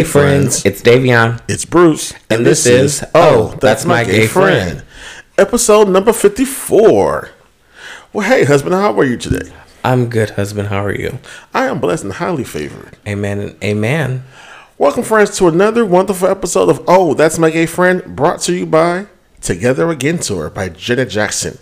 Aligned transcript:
Hey, 0.00 0.04
friends, 0.04 0.64
it's 0.64 0.80
Davion. 0.80 1.42
It's 1.46 1.66
Bruce. 1.66 2.14
And 2.30 2.46
this 2.46 2.64
is 2.64 3.04
oh, 3.14 3.52
oh, 3.52 3.58
That's 3.60 3.84
My 3.84 4.02
Gay 4.02 4.26
Friend. 4.26 4.82
Episode 5.36 5.90
number 5.90 6.14
54. 6.14 7.28
Well, 8.10 8.26
hey, 8.26 8.44
husband, 8.44 8.74
how 8.74 8.98
are 8.98 9.04
you 9.04 9.18
today? 9.18 9.52
I'm 9.84 10.08
good, 10.08 10.30
husband. 10.30 10.68
How 10.68 10.86
are 10.86 10.94
you? 10.94 11.18
I 11.52 11.66
am 11.66 11.80
blessed 11.80 12.04
and 12.04 12.14
highly 12.14 12.44
favored. 12.44 12.96
Amen 13.06 13.40
and 13.40 13.62
amen. 13.62 14.24
Welcome, 14.78 15.02
friends, 15.02 15.36
to 15.36 15.48
another 15.48 15.84
wonderful 15.84 16.28
episode 16.28 16.70
of 16.70 16.82
Oh, 16.88 17.12
That's 17.12 17.38
My 17.38 17.50
Gay 17.50 17.66
Friend, 17.66 18.02
brought 18.16 18.40
to 18.44 18.54
you 18.54 18.64
by 18.64 19.06
Together 19.42 19.90
Again 19.90 20.18
Tour 20.18 20.48
by 20.48 20.70
Janet 20.70 21.10
Jackson. 21.10 21.58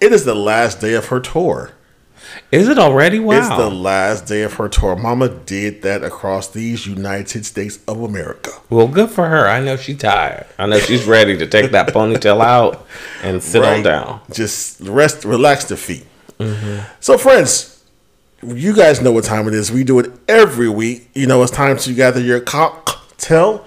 It 0.00 0.12
is 0.12 0.24
the 0.24 0.34
last 0.34 0.80
day 0.80 0.94
of 0.94 1.06
her 1.06 1.20
tour. 1.20 1.70
Is 2.52 2.68
it 2.68 2.78
already? 2.78 3.18
Wow. 3.18 3.38
It's 3.38 3.48
the 3.48 3.70
last 3.70 4.26
day 4.26 4.42
of 4.42 4.54
her 4.54 4.68
tour. 4.68 4.94
Mama 4.94 5.28
did 5.28 5.82
that 5.82 6.04
across 6.04 6.48
these 6.48 6.86
United 6.86 7.44
States 7.44 7.80
of 7.88 8.00
America. 8.02 8.50
well, 8.70 8.86
good 8.86 9.10
for 9.10 9.28
her. 9.28 9.48
I 9.48 9.60
know 9.60 9.76
she's 9.76 9.98
tired. 9.98 10.46
I 10.58 10.66
know 10.66 10.78
she's 10.78 11.04
ready 11.06 11.36
to 11.38 11.46
take 11.46 11.72
that 11.72 11.88
ponytail 11.88 12.40
out 12.40 12.86
and 13.22 13.42
sit 13.42 13.64
on 13.64 13.82
down. 13.82 14.20
Just 14.32 14.80
rest, 14.80 15.24
relax 15.24 15.64
the 15.64 15.76
feet. 15.76 16.06
Mm-hmm. 16.38 16.88
So, 17.00 17.18
friends, 17.18 17.82
you 18.42 18.74
guys 18.74 19.02
know 19.02 19.10
what 19.10 19.24
time 19.24 19.48
it 19.48 19.54
is. 19.54 19.72
We 19.72 19.82
do 19.82 19.98
it 19.98 20.12
every 20.28 20.68
week. 20.68 21.08
You 21.14 21.26
know, 21.26 21.42
it's 21.42 21.50
time 21.50 21.76
to 21.78 21.94
gather 21.94 22.20
your 22.20 22.40
cocktail. 22.40 23.64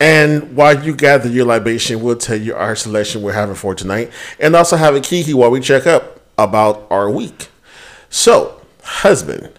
And 0.00 0.56
while 0.56 0.82
you 0.82 0.96
gather 0.96 1.28
your 1.28 1.44
libation, 1.44 2.02
we'll 2.02 2.16
tell 2.16 2.36
you 2.38 2.54
our 2.54 2.74
selection 2.74 3.22
we're 3.22 3.32
having 3.34 3.54
for 3.54 3.74
tonight. 3.74 4.10
And 4.40 4.56
also 4.56 4.76
have 4.76 4.94
a 4.96 5.00
kiki 5.00 5.34
while 5.34 5.50
we 5.50 5.60
check 5.60 5.86
up 5.86 6.20
about 6.38 6.86
our 6.90 7.10
week. 7.10 7.48
So, 8.12 8.60
husband, 8.84 9.58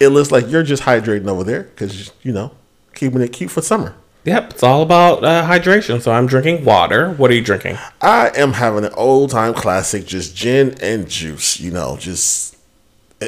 it 0.00 0.08
looks 0.08 0.32
like 0.32 0.48
you're 0.48 0.62
just 0.62 0.84
hydrating 0.84 1.28
over 1.28 1.44
there 1.44 1.64
because, 1.64 2.10
you 2.22 2.32
know, 2.32 2.52
keeping 2.94 3.20
it 3.20 3.28
cute 3.28 3.50
for 3.50 3.60
summer. 3.60 3.94
Yep, 4.24 4.52
it's 4.52 4.62
all 4.62 4.82
about 4.82 5.22
uh, 5.22 5.44
hydration. 5.46 6.00
So 6.00 6.12
I'm 6.12 6.26
drinking 6.26 6.64
water. 6.64 7.10
What 7.12 7.30
are 7.30 7.34
you 7.34 7.42
drinking? 7.42 7.76
I 8.00 8.30
am 8.36 8.54
having 8.54 8.84
an 8.84 8.92
old 8.94 9.30
time 9.30 9.52
classic, 9.52 10.06
just 10.06 10.34
gin 10.34 10.76
and 10.80 11.08
juice. 11.10 11.60
You 11.60 11.72
know, 11.72 11.98
just 11.98 12.56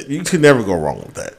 you 0.08 0.22
can 0.22 0.40
never 0.40 0.62
go 0.62 0.74
wrong 0.74 1.00
with 1.00 1.14
that. 1.14 1.34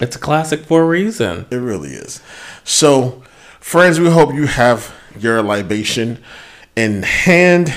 It's 0.00 0.16
a 0.16 0.18
classic 0.18 0.60
for 0.60 0.82
a 0.82 0.86
reason. 0.86 1.46
It 1.50 1.56
really 1.56 1.90
is. 1.90 2.20
So, 2.64 3.22
friends, 3.60 4.00
we 4.00 4.10
hope 4.10 4.34
you 4.34 4.46
have 4.46 4.92
your 5.16 5.42
libation 5.42 6.18
in 6.74 7.04
hand. 7.04 7.72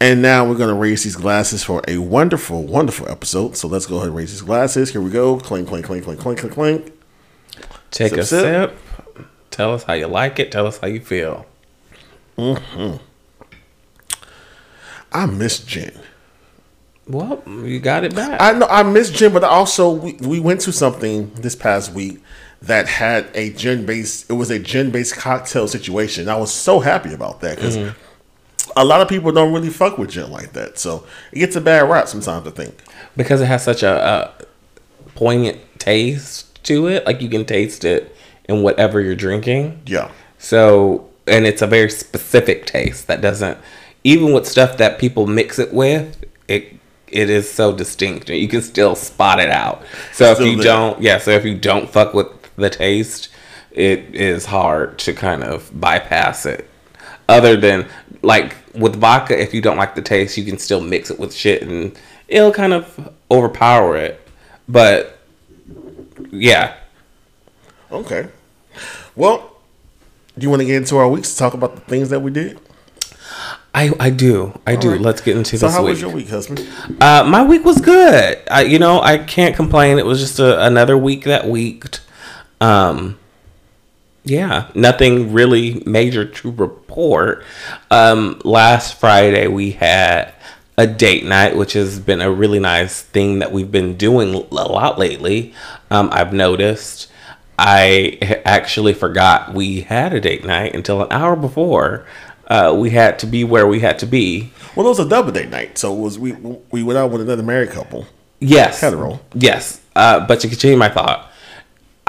And 0.00 0.22
now 0.22 0.48
we're 0.48 0.56
going 0.56 0.70
to 0.70 0.74
raise 0.80 1.04
these 1.04 1.16
glasses 1.16 1.62
for 1.62 1.82
a 1.86 1.98
wonderful, 1.98 2.62
wonderful 2.66 3.08
episode. 3.08 3.56
So 3.56 3.68
let's 3.68 3.84
go 3.86 3.96
ahead 3.96 4.08
and 4.08 4.16
raise 4.16 4.30
these 4.30 4.40
glasses. 4.40 4.90
Here 4.90 5.00
we 5.00 5.10
go. 5.10 5.38
Clink, 5.38 5.68
clink, 5.68 5.84
clink, 5.84 6.04
clink, 6.04 6.20
clink, 6.20 6.38
clink, 6.38 6.54
clink. 6.54 6.92
Take 7.90 8.10
Sip, 8.12 8.18
a 8.20 8.24
sip. 8.24 8.40
sip. 8.70 9.26
Tell 9.50 9.74
us 9.74 9.82
how 9.82 9.92
you 9.92 10.06
like 10.06 10.38
it. 10.38 10.50
Tell 10.50 10.66
us 10.66 10.78
how 10.78 10.86
you 10.86 11.00
feel. 11.00 11.44
hmm 12.38 12.96
I 15.12 15.26
miss 15.26 15.58
gin. 15.58 15.92
Well, 17.06 17.42
you 17.46 17.80
got 17.80 18.04
it 18.04 18.14
back. 18.14 18.40
I 18.40 18.52
know 18.52 18.68
I 18.70 18.84
miss 18.84 19.10
gin, 19.10 19.32
but 19.32 19.42
also 19.42 19.90
we, 19.90 20.12
we 20.14 20.38
went 20.38 20.60
to 20.62 20.72
something 20.72 21.30
this 21.34 21.56
past 21.56 21.92
week 21.92 22.22
that 22.62 22.86
had 22.86 23.28
a 23.34 23.50
gin 23.52 23.84
based. 23.84 24.30
It 24.30 24.34
was 24.34 24.50
a 24.50 24.60
gin 24.60 24.92
based 24.92 25.16
cocktail 25.16 25.66
situation. 25.66 26.28
I 26.28 26.36
was 26.36 26.54
so 26.54 26.78
happy 26.78 27.12
about 27.12 27.40
that 27.40 27.56
because 27.56 27.76
a 28.76 28.84
lot 28.84 29.00
of 29.00 29.08
people 29.08 29.32
don't 29.32 29.52
really 29.52 29.70
fuck 29.70 29.98
with 29.98 30.10
gin 30.10 30.30
like 30.30 30.52
that. 30.52 30.78
So 30.78 31.06
it 31.32 31.38
gets 31.38 31.56
a 31.56 31.60
bad 31.60 31.88
rap 31.88 32.08
sometimes. 32.08 32.46
I 32.46 32.50
think. 32.50 32.74
because 33.16 33.40
it 33.40 33.46
has 33.46 33.62
such 33.64 33.82
a, 33.82 34.34
a 34.38 34.44
poignant 35.14 35.58
taste 35.78 36.62
to 36.64 36.86
it. 36.88 37.06
Like 37.06 37.20
you 37.20 37.28
can 37.28 37.44
taste 37.44 37.84
it 37.84 38.14
in 38.48 38.62
whatever 38.62 39.00
you're 39.00 39.14
drinking. 39.16 39.80
Yeah. 39.86 40.10
So, 40.38 41.08
and 41.26 41.46
it's 41.46 41.62
a 41.62 41.66
very 41.66 41.90
specific 41.90 42.66
taste 42.66 43.06
that 43.08 43.20
doesn't, 43.20 43.58
even 44.04 44.32
with 44.32 44.46
stuff 44.46 44.78
that 44.78 44.98
people 44.98 45.26
mix 45.26 45.58
it 45.58 45.72
with, 45.72 46.24
it 46.48 46.76
it 47.08 47.28
is 47.28 47.50
so 47.50 47.74
distinct. 47.74 48.30
You 48.30 48.46
can 48.48 48.62
still 48.62 48.94
spot 48.94 49.40
it 49.40 49.50
out. 49.50 49.82
So 50.12 50.32
Still 50.34 50.46
if 50.46 50.50
you 50.52 50.56
there. 50.58 50.64
don't, 50.72 51.02
yeah. 51.02 51.18
So 51.18 51.32
if 51.32 51.44
you 51.44 51.56
don't 51.58 51.90
fuck 51.90 52.14
with 52.14 52.28
the 52.56 52.70
taste, 52.70 53.28
it 53.72 54.14
is 54.14 54.46
hard 54.46 54.98
to 55.00 55.12
kind 55.12 55.42
of 55.42 55.70
bypass 55.78 56.46
it. 56.46 56.68
Other 57.28 57.56
than 57.56 57.86
like 58.22 58.54
with 58.74 58.96
vodka, 58.96 59.40
if 59.40 59.52
you 59.54 59.60
don't 59.60 59.76
like 59.76 59.94
the 59.94 60.02
taste, 60.02 60.36
you 60.36 60.44
can 60.44 60.58
still 60.58 60.80
mix 60.80 61.10
it 61.10 61.18
with 61.18 61.34
shit 61.34 61.62
and 61.62 61.98
it'll 62.28 62.52
kind 62.52 62.72
of 62.72 63.12
overpower 63.30 63.96
it. 63.96 64.20
But 64.68 65.18
yeah, 66.30 66.74
Okay. 67.92 68.28
Well, 69.16 69.56
do 70.38 70.44
you 70.44 70.50
want 70.50 70.60
to 70.60 70.66
get 70.66 70.76
into 70.76 70.96
our 70.96 71.08
weeks 71.08 71.32
to 71.32 71.38
talk 71.38 71.54
about 71.54 71.74
the 71.74 71.80
things 71.82 72.10
that 72.10 72.20
we 72.20 72.30
did? 72.30 72.58
I 73.74 73.92
I 74.00 74.10
do 74.10 74.58
I 74.66 74.74
do. 74.76 74.92
right. 74.92 75.00
Let's 75.00 75.20
get 75.20 75.36
into 75.36 75.56
So 75.56 75.66
this 75.66 75.74
So 75.74 75.80
how 75.80 75.84
week. 75.84 75.90
was 75.92 76.00
your 76.00 76.10
week, 76.10 76.28
husband? 76.28 76.66
Uh, 77.00 77.24
my 77.24 77.42
week 77.44 77.64
was 77.64 77.80
good. 77.80 78.38
I, 78.50 78.62
you 78.62 78.78
know, 78.80 79.00
I 79.00 79.18
can't 79.18 79.54
complain. 79.54 79.98
It 79.98 80.06
was 80.06 80.18
just 80.20 80.38
a, 80.40 80.64
another 80.64 80.98
week 80.98 81.24
that 81.24 81.46
weeked. 81.48 82.00
Um, 82.60 83.18
yeah, 84.24 84.70
nothing 84.74 85.32
really 85.32 85.82
major 85.86 86.24
to 86.24 86.50
report. 86.50 87.44
Um, 87.90 88.40
last 88.44 88.98
Friday 88.98 89.46
we 89.46 89.72
had 89.72 90.34
a 90.76 90.86
date 90.86 91.24
night, 91.24 91.56
which 91.56 91.74
has 91.74 91.98
been 91.98 92.20
a 92.20 92.30
really 92.30 92.58
nice 92.58 93.02
thing 93.02 93.38
that 93.40 93.52
we've 93.52 93.70
been 93.70 93.96
doing 93.96 94.34
a 94.34 94.38
lot 94.38 94.98
lately. 94.98 95.54
Um, 95.90 96.08
I've 96.12 96.32
noticed. 96.32 97.08
I 97.58 98.18
actually 98.46 98.94
forgot 98.94 99.52
we 99.52 99.82
had 99.82 100.14
a 100.14 100.20
date 100.20 100.46
night 100.46 100.74
until 100.74 101.02
an 101.02 101.08
hour 101.10 101.36
before. 101.36 102.06
Uh, 102.46 102.74
we 102.76 102.90
had 102.90 103.18
to 103.18 103.26
be 103.26 103.44
where 103.44 103.66
we 103.66 103.80
had 103.80 103.98
to 103.98 104.06
be. 104.06 104.50
Well, 104.74 104.86
it 104.86 104.88
was 104.88 104.98
a 104.98 105.08
double 105.08 105.30
date 105.30 105.50
night, 105.50 105.76
so 105.76 105.94
it 105.94 106.00
was 106.00 106.18
we 106.18 106.32
we 106.70 106.82
went 106.82 106.98
out 106.98 107.10
with 107.10 107.20
another 107.20 107.42
married 107.42 107.70
couple. 107.70 108.06
Yes. 108.40 108.80
Hetero. 108.80 109.20
Yes. 109.34 109.80
Uh, 109.94 110.26
but 110.26 110.40
to 110.40 110.48
continue 110.48 110.76
my 110.76 110.88
thought, 110.88 111.29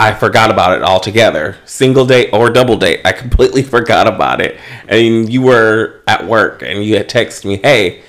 I 0.01 0.15
forgot 0.15 0.49
about 0.49 0.75
it 0.75 0.81
altogether. 0.81 1.57
Single 1.63 2.07
date 2.07 2.31
or 2.33 2.49
double 2.49 2.75
date, 2.75 3.01
I 3.05 3.11
completely 3.11 3.61
forgot 3.75 4.07
about 4.07 4.41
it. 4.41 4.59
And 4.87 5.31
you 5.31 5.43
were 5.43 6.01
at 6.07 6.25
work 6.25 6.63
and 6.63 6.83
you 6.83 6.97
had 6.97 7.07
texted 7.07 7.45
me, 7.45 7.57
"Hey, 7.57 8.01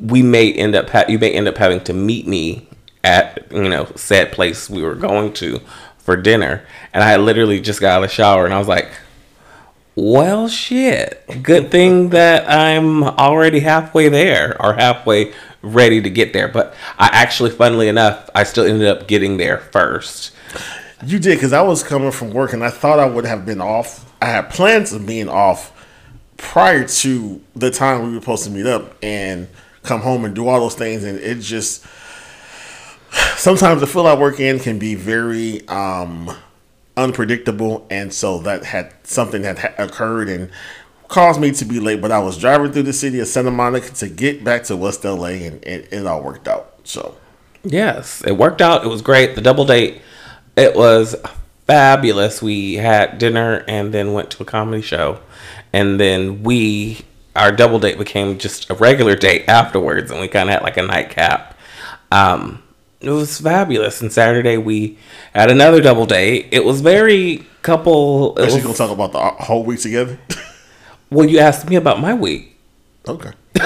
we 0.00 0.22
may 0.22 0.52
end 0.52 0.74
up 0.74 0.90
ha- 0.90 1.04
you 1.08 1.20
may 1.20 1.30
end 1.30 1.46
up 1.46 1.56
having 1.56 1.80
to 1.84 1.92
meet 1.92 2.26
me 2.26 2.68
at 3.04 3.46
you 3.52 3.68
know 3.68 3.86
said 3.94 4.32
place 4.32 4.68
we 4.68 4.82
were 4.82 4.96
going 4.96 5.32
to 5.34 5.60
for 5.98 6.16
dinner." 6.16 6.66
And 6.92 7.04
I 7.04 7.16
literally 7.16 7.60
just 7.60 7.80
got 7.80 7.92
out 7.92 8.02
of 8.02 8.10
the 8.10 8.14
shower 8.14 8.44
and 8.44 8.52
I 8.52 8.58
was 8.58 8.66
like, 8.66 8.88
well, 9.94 10.46
shit. 10.48 11.24
Good 11.42 11.70
thing 11.70 12.10
that 12.10 12.50
I'm 12.50 13.02
already 13.02 13.60
halfway 13.60 14.08
there 14.10 14.60
or 14.60 14.74
halfway 14.74 15.32
ready 15.62 16.02
to 16.02 16.10
get 16.10 16.34
there. 16.34 16.48
But 16.48 16.74
I 16.98 17.08
actually, 17.12 17.50
funnily 17.50 17.88
enough, 17.88 18.28
I 18.34 18.44
still 18.44 18.66
ended 18.66 18.88
up 18.88 19.08
getting 19.08 19.38
there 19.38 19.58
first. 19.58 20.32
You 21.04 21.18
did 21.18 21.36
because 21.36 21.52
I 21.52 21.62
was 21.62 21.82
coming 21.82 22.10
from 22.10 22.30
work 22.30 22.52
and 22.52 22.64
I 22.64 22.70
thought 22.70 22.98
I 22.98 23.06
would 23.06 23.26
have 23.26 23.44
been 23.44 23.60
off. 23.60 24.10
I 24.20 24.26
had 24.26 24.50
plans 24.50 24.92
of 24.92 25.06
being 25.06 25.28
off 25.28 25.72
prior 26.36 26.86
to 26.86 27.40
the 27.54 27.70
time 27.70 28.02
we 28.06 28.14
were 28.14 28.20
supposed 28.20 28.44
to 28.44 28.50
meet 28.50 28.66
up 28.66 28.94
and 29.02 29.48
come 29.82 30.00
home 30.00 30.24
and 30.24 30.34
do 30.34 30.48
all 30.48 30.60
those 30.60 30.74
things. 30.74 31.04
And 31.04 31.18
it 31.18 31.40
just 31.40 31.84
sometimes 33.36 33.80
the 33.80 33.86
field 33.86 34.06
I 34.06 34.16
work 34.16 34.40
in 34.40 34.58
can 34.58 34.78
be 34.78 34.94
very 34.94 35.66
um, 35.68 36.34
unpredictable, 36.96 37.86
and 37.90 38.12
so 38.12 38.38
that 38.38 38.64
had 38.64 38.94
something 39.04 39.44
had 39.44 39.74
occurred 39.78 40.28
and 40.28 40.50
caused 41.08 41.40
me 41.40 41.52
to 41.52 41.64
be 41.64 41.80
late. 41.80 42.00
But 42.00 42.12
I 42.12 42.18
was 42.18 42.38
driving 42.38 42.72
through 42.72 42.84
the 42.84 42.92
city 42.92 43.20
of 43.20 43.28
Santa 43.28 43.50
Monica 43.50 43.90
to 43.90 44.08
get 44.08 44.44
back 44.44 44.64
to 44.64 44.76
West 44.76 45.04
LA, 45.04 45.26
and, 45.26 45.64
and 45.64 45.84
it 45.90 46.06
all 46.06 46.22
worked 46.22 46.48
out. 46.48 46.74
So. 46.84 47.16
Yes, 47.64 48.22
it 48.24 48.36
worked 48.36 48.62
out. 48.62 48.84
It 48.84 48.88
was 48.88 49.02
great. 49.02 49.34
The 49.34 49.40
double 49.40 49.64
date, 49.64 50.00
it 50.56 50.74
was 50.74 51.14
fabulous. 51.66 52.42
We 52.42 52.74
had 52.74 53.18
dinner 53.18 53.64
and 53.68 53.92
then 53.92 54.12
went 54.12 54.30
to 54.32 54.42
a 54.42 54.46
comedy 54.46 54.82
show. 54.82 55.20
And 55.72 56.00
then 56.00 56.42
we, 56.42 57.00
our 57.34 57.52
double 57.52 57.78
date 57.78 57.98
became 57.98 58.38
just 58.38 58.70
a 58.70 58.74
regular 58.74 59.16
date 59.16 59.44
afterwards. 59.48 60.10
And 60.10 60.20
we 60.20 60.28
kind 60.28 60.48
of 60.48 60.54
had 60.54 60.62
like 60.62 60.76
a 60.76 60.82
nightcap. 60.82 61.58
Um, 62.10 62.62
it 63.00 63.10
was 63.10 63.40
fabulous. 63.40 64.00
And 64.00 64.12
Saturday 64.12 64.56
we 64.56 64.98
had 65.34 65.50
another 65.50 65.80
double 65.80 66.06
date. 66.06 66.48
It 66.52 66.64
was 66.64 66.80
very 66.80 67.46
couple. 67.62 68.36
It 68.38 68.44
Actually, 68.44 68.54
was, 68.56 68.78
gonna 68.78 68.88
talk 68.88 68.90
about 68.90 69.12
the 69.12 69.44
whole 69.44 69.64
week 69.64 69.80
together. 69.80 70.18
well, 71.10 71.28
you 71.28 71.38
asked 71.38 71.68
me 71.68 71.76
about 71.76 72.00
my 72.00 72.14
week. 72.14 72.56
okay. 73.06 73.32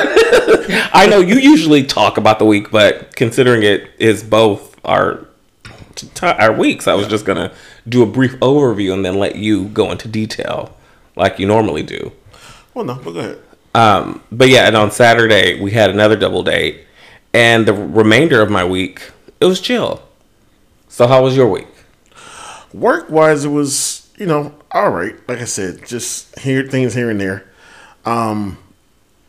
I 0.92 1.06
know 1.10 1.20
you 1.20 1.36
usually 1.36 1.84
talk 1.84 2.16
about 2.16 2.38
the 2.38 2.44
week, 2.44 2.70
but 2.70 3.14
considering 3.16 3.62
it 3.62 3.90
is 3.98 4.22
both 4.22 4.78
our 4.84 5.26
t- 6.00 6.26
our 6.26 6.52
weeks, 6.52 6.86
I 6.86 6.94
was 6.94 7.06
just 7.06 7.24
gonna 7.24 7.52
do 7.88 8.02
a 8.02 8.06
brief 8.06 8.32
overview 8.40 8.92
and 8.92 9.04
then 9.04 9.18
let 9.18 9.36
you 9.36 9.68
go 9.68 9.90
into 9.90 10.08
detail 10.08 10.76
like 11.16 11.38
you 11.38 11.46
normally 11.46 11.82
do. 11.82 12.12
Well, 12.74 12.84
no, 12.84 12.94
but 12.96 13.12
go 13.12 13.20
ahead. 13.20 13.38
Um, 13.74 14.22
but 14.32 14.48
yeah, 14.48 14.66
and 14.66 14.76
on 14.76 14.90
Saturday 14.90 15.60
we 15.60 15.72
had 15.72 15.90
another 15.90 16.16
double 16.16 16.42
date, 16.42 16.84
and 17.32 17.66
the 17.66 17.74
remainder 17.74 18.40
of 18.42 18.50
my 18.50 18.64
week 18.64 19.10
it 19.40 19.46
was 19.46 19.60
chill. 19.60 20.02
So 20.88 21.06
how 21.06 21.22
was 21.22 21.36
your 21.36 21.48
week? 21.48 21.68
Work 22.72 23.10
wise, 23.10 23.44
it 23.44 23.48
was 23.48 24.00
you 24.20 24.26
know, 24.26 24.54
all 24.70 24.90
right. 24.90 25.16
Like 25.26 25.38
I 25.38 25.44
said, 25.44 25.86
just 25.86 26.38
hear 26.38 26.62
things 26.68 26.94
here 26.94 27.10
and 27.10 27.20
there. 27.20 27.50
Um, 28.04 28.58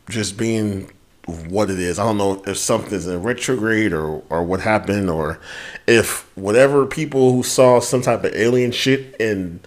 just 0.10 0.38
being 0.38 0.92
what 1.32 1.70
it 1.70 1.80
is. 1.80 2.00
I 2.00 2.04
don't 2.04 2.18
know 2.18 2.44
if 2.46 2.58
something's 2.58 3.08
in 3.08 3.24
retrograde 3.24 3.94
or 3.94 4.24
or 4.30 4.44
what 4.44 4.62
happened, 4.62 5.10
or 5.10 5.40
if 5.88 6.30
whatever 6.38 6.86
people 6.86 7.32
who 7.32 7.44
saw 7.44 7.80
some 7.80 8.02
type 8.02 8.24
of 8.24 8.34
alien 8.36 8.72
shit 8.72 9.16
in 9.20 9.62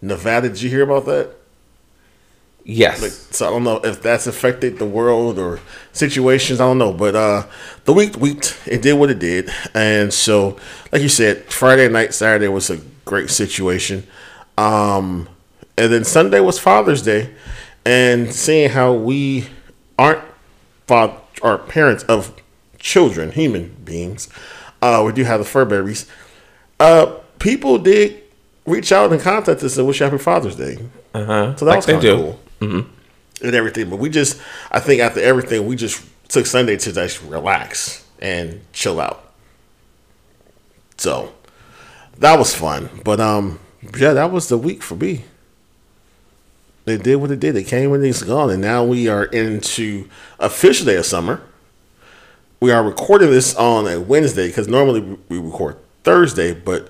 Nevada. 0.00 0.48
Did 0.48 0.62
you 0.62 0.70
hear 0.70 0.82
about 0.82 1.06
that? 1.06 1.34
Yes. 2.70 3.00
Like, 3.00 3.12
so 3.12 3.46
I 3.46 3.50
don't 3.50 3.64
know 3.64 3.80
if 3.82 4.02
that's 4.02 4.26
affected 4.26 4.78
the 4.78 4.84
world 4.84 5.38
or 5.38 5.58
situations. 5.92 6.60
I 6.60 6.64
don't 6.64 6.76
know, 6.76 6.92
but 6.92 7.16
uh, 7.16 7.46
the 7.86 7.94
week 7.94 8.16
week 8.18 8.44
it 8.66 8.82
did 8.82 8.92
what 8.92 9.08
it 9.08 9.18
did, 9.18 9.50
and 9.74 10.12
so 10.12 10.58
like 10.92 11.00
you 11.00 11.08
said, 11.08 11.44
Friday 11.44 11.88
night, 11.88 12.12
Saturday 12.12 12.48
was 12.48 12.68
a 12.68 12.78
great 13.06 13.30
situation, 13.30 14.06
um, 14.58 15.28
and 15.78 15.90
then 15.90 16.04
Sunday 16.04 16.40
was 16.40 16.58
Father's 16.58 17.00
Day, 17.00 17.34
and 17.86 18.34
seeing 18.34 18.68
how 18.68 18.92
we 18.92 19.48
aren't 19.98 20.22
father 20.88 21.14
or 21.42 21.58
parents 21.58 22.02
of 22.04 22.34
children, 22.78 23.30
human 23.30 23.76
beings, 23.84 24.28
uh, 24.82 25.02
we 25.06 25.12
do 25.12 25.22
have 25.24 25.38
the 25.38 25.46
Furberries. 25.46 26.08
Uh, 26.80 27.14
people 27.38 27.78
did 27.78 28.22
reach 28.66 28.92
out 28.92 29.12
and 29.12 29.20
contact 29.20 29.62
us 29.62 29.76
and 29.76 29.86
wish 29.86 29.98
Happy 30.00 30.18
Father's 30.18 30.56
Day. 30.56 30.78
Uh 31.14 31.24
huh. 31.24 31.56
So 31.56 31.64
that 31.64 31.70
like 31.70 31.76
was 31.78 31.86
kind 31.86 32.04
of 32.04 32.18
cool. 32.18 32.40
Mm-hmm. 32.60 33.46
And 33.46 33.54
everything. 33.54 33.88
But 33.88 33.96
we 33.96 34.10
just, 34.10 34.40
I 34.70 34.80
think 34.80 35.00
after 35.00 35.20
everything, 35.20 35.66
we 35.66 35.76
just 35.76 36.04
took 36.28 36.46
Sunday 36.46 36.76
to 36.76 36.92
just 36.92 37.22
relax 37.22 38.04
and 38.20 38.60
chill 38.72 39.00
out. 39.00 39.32
So 40.96 41.32
that 42.18 42.38
was 42.38 42.54
fun. 42.54 42.90
But 43.04 43.20
um, 43.20 43.60
yeah, 43.96 44.12
that 44.12 44.32
was 44.32 44.48
the 44.48 44.58
week 44.58 44.82
for 44.82 44.96
me. 44.96 45.24
They 46.88 46.96
did 46.96 47.16
what 47.16 47.30
they 47.30 47.36
did. 47.36 47.54
They 47.54 47.64
came 47.64 47.92
and 47.92 48.04
it's 48.04 48.22
gone. 48.22 48.50
And 48.50 48.60
now 48.60 48.84
we 48.84 49.08
are 49.08 49.24
into 49.24 50.08
official 50.38 50.86
day 50.86 50.96
of 50.96 51.06
summer. 51.06 51.42
We 52.60 52.72
are 52.72 52.82
recording 52.82 53.30
this 53.30 53.54
on 53.54 53.86
a 53.86 54.00
Wednesday 54.00 54.48
because 54.48 54.66
normally 54.66 55.18
we 55.28 55.38
record 55.38 55.76
Thursday, 56.02 56.52
but 56.52 56.88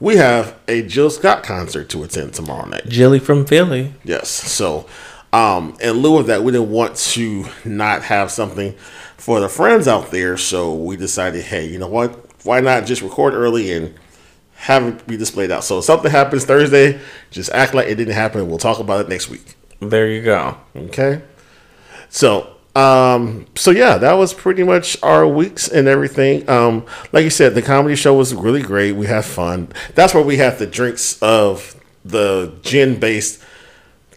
we 0.00 0.16
have 0.16 0.58
a 0.66 0.82
Jill 0.82 1.10
Scott 1.10 1.42
concert 1.42 1.90
to 1.90 2.02
attend 2.02 2.32
tomorrow 2.32 2.66
night. 2.66 2.88
Jilly 2.88 3.18
from 3.18 3.44
Philly. 3.44 3.92
Yes. 4.02 4.30
So, 4.30 4.86
um, 5.32 5.76
in 5.80 5.92
lieu 5.92 6.18
of 6.18 6.26
that, 6.26 6.42
we 6.42 6.52
didn't 6.52 6.70
want 6.70 6.96
to 6.96 7.44
not 7.64 8.02
have 8.04 8.30
something 8.30 8.74
for 9.18 9.40
the 9.40 9.48
friends 9.48 9.86
out 9.86 10.10
there. 10.10 10.36
So 10.36 10.74
we 10.74 10.96
decided, 10.96 11.44
hey, 11.44 11.66
you 11.66 11.78
know 11.78 11.86
what? 11.86 12.18
Why 12.44 12.60
not 12.60 12.86
just 12.86 13.02
record 13.02 13.34
early 13.34 13.70
and 13.72 13.94
have 14.60 14.86
it 14.86 15.06
be 15.06 15.16
displayed 15.16 15.50
out? 15.50 15.64
So 15.64 15.78
if 15.78 15.84
something 15.84 16.10
happens 16.10 16.44
Thursday, 16.44 17.00
just 17.30 17.50
act 17.52 17.74
like 17.74 17.88
it 17.88 17.94
didn't 17.94 18.14
happen. 18.14 18.48
We'll 18.48 18.58
talk 18.58 18.78
about 18.78 19.00
it 19.00 19.08
next 19.08 19.28
week. 19.28 19.56
There 19.80 20.08
you 20.08 20.22
go. 20.22 20.56
Okay. 20.76 21.22
So, 22.10 22.56
um, 22.76 23.46
so 23.56 23.70
yeah, 23.70 23.96
that 23.96 24.12
was 24.12 24.34
pretty 24.34 24.62
much 24.62 25.02
our 25.02 25.26
weeks 25.26 25.66
and 25.68 25.88
everything. 25.88 26.48
Um, 26.48 26.84
like 27.12 27.24
you 27.24 27.30
said, 27.30 27.54
the 27.54 27.62
comedy 27.62 27.96
show 27.96 28.14
was 28.14 28.34
really 28.34 28.62
great. 28.62 28.92
We 28.92 29.06
had 29.06 29.24
fun. 29.24 29.72
That's 29.94 30.12
where 30.12 30.22
we 30.22 30.36
had 30.36 30.58
the 30.58 30.66
drinks 30.66 31.20
of 31.22 31.74
the 32.04 32.52
gin 32.62 33.00
based 33.00 33.42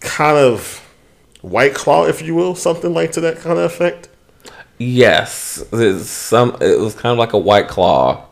kind 0.02 0.38
of 0.38 0.80
white 1.42 1.74
claw, 1.74 2.06
if 2.06 2.22
you 2.22 2.36
will, 2.36 2.56
something 2.56 2.94
like 2.94 3.14
to 3.14 3.22
that 3.22 3.38
kind 3.38 3.58
of 3.58 3.64
effect. 3.66 4.10
Yes, 4.78 5.64
it's 5.72 6.10
some. 6.10 6.58
It 6.60 6.80
was 6.80 6.96
kind 6.96 7.12
of 7.14 7.18
like 7.18 7.34
a 7.34 7.38
white 7.38 7.68
claw, 7.70 8.26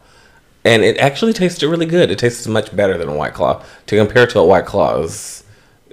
and 0.63 0.83
it 0.83 0.97
actually 0.97 1.33
tasted 1.33 1.67
really 1.67 1.85
good. 1.85 2.11
It 2.11 2.19
tasted 2.19 2.49
much 2.49 2.75
better 2.75 2.97
than 2.97 3.09
a 3.09 3.15
white 3.15 3.33
claw. 3.33 3.63
To 3.87 3.97
compare 3.97 4.27
to 4.27 4.39
a 4.39 4.45
white 4.45 4.65
claw, 4.65 5.01
it 5.01 5.43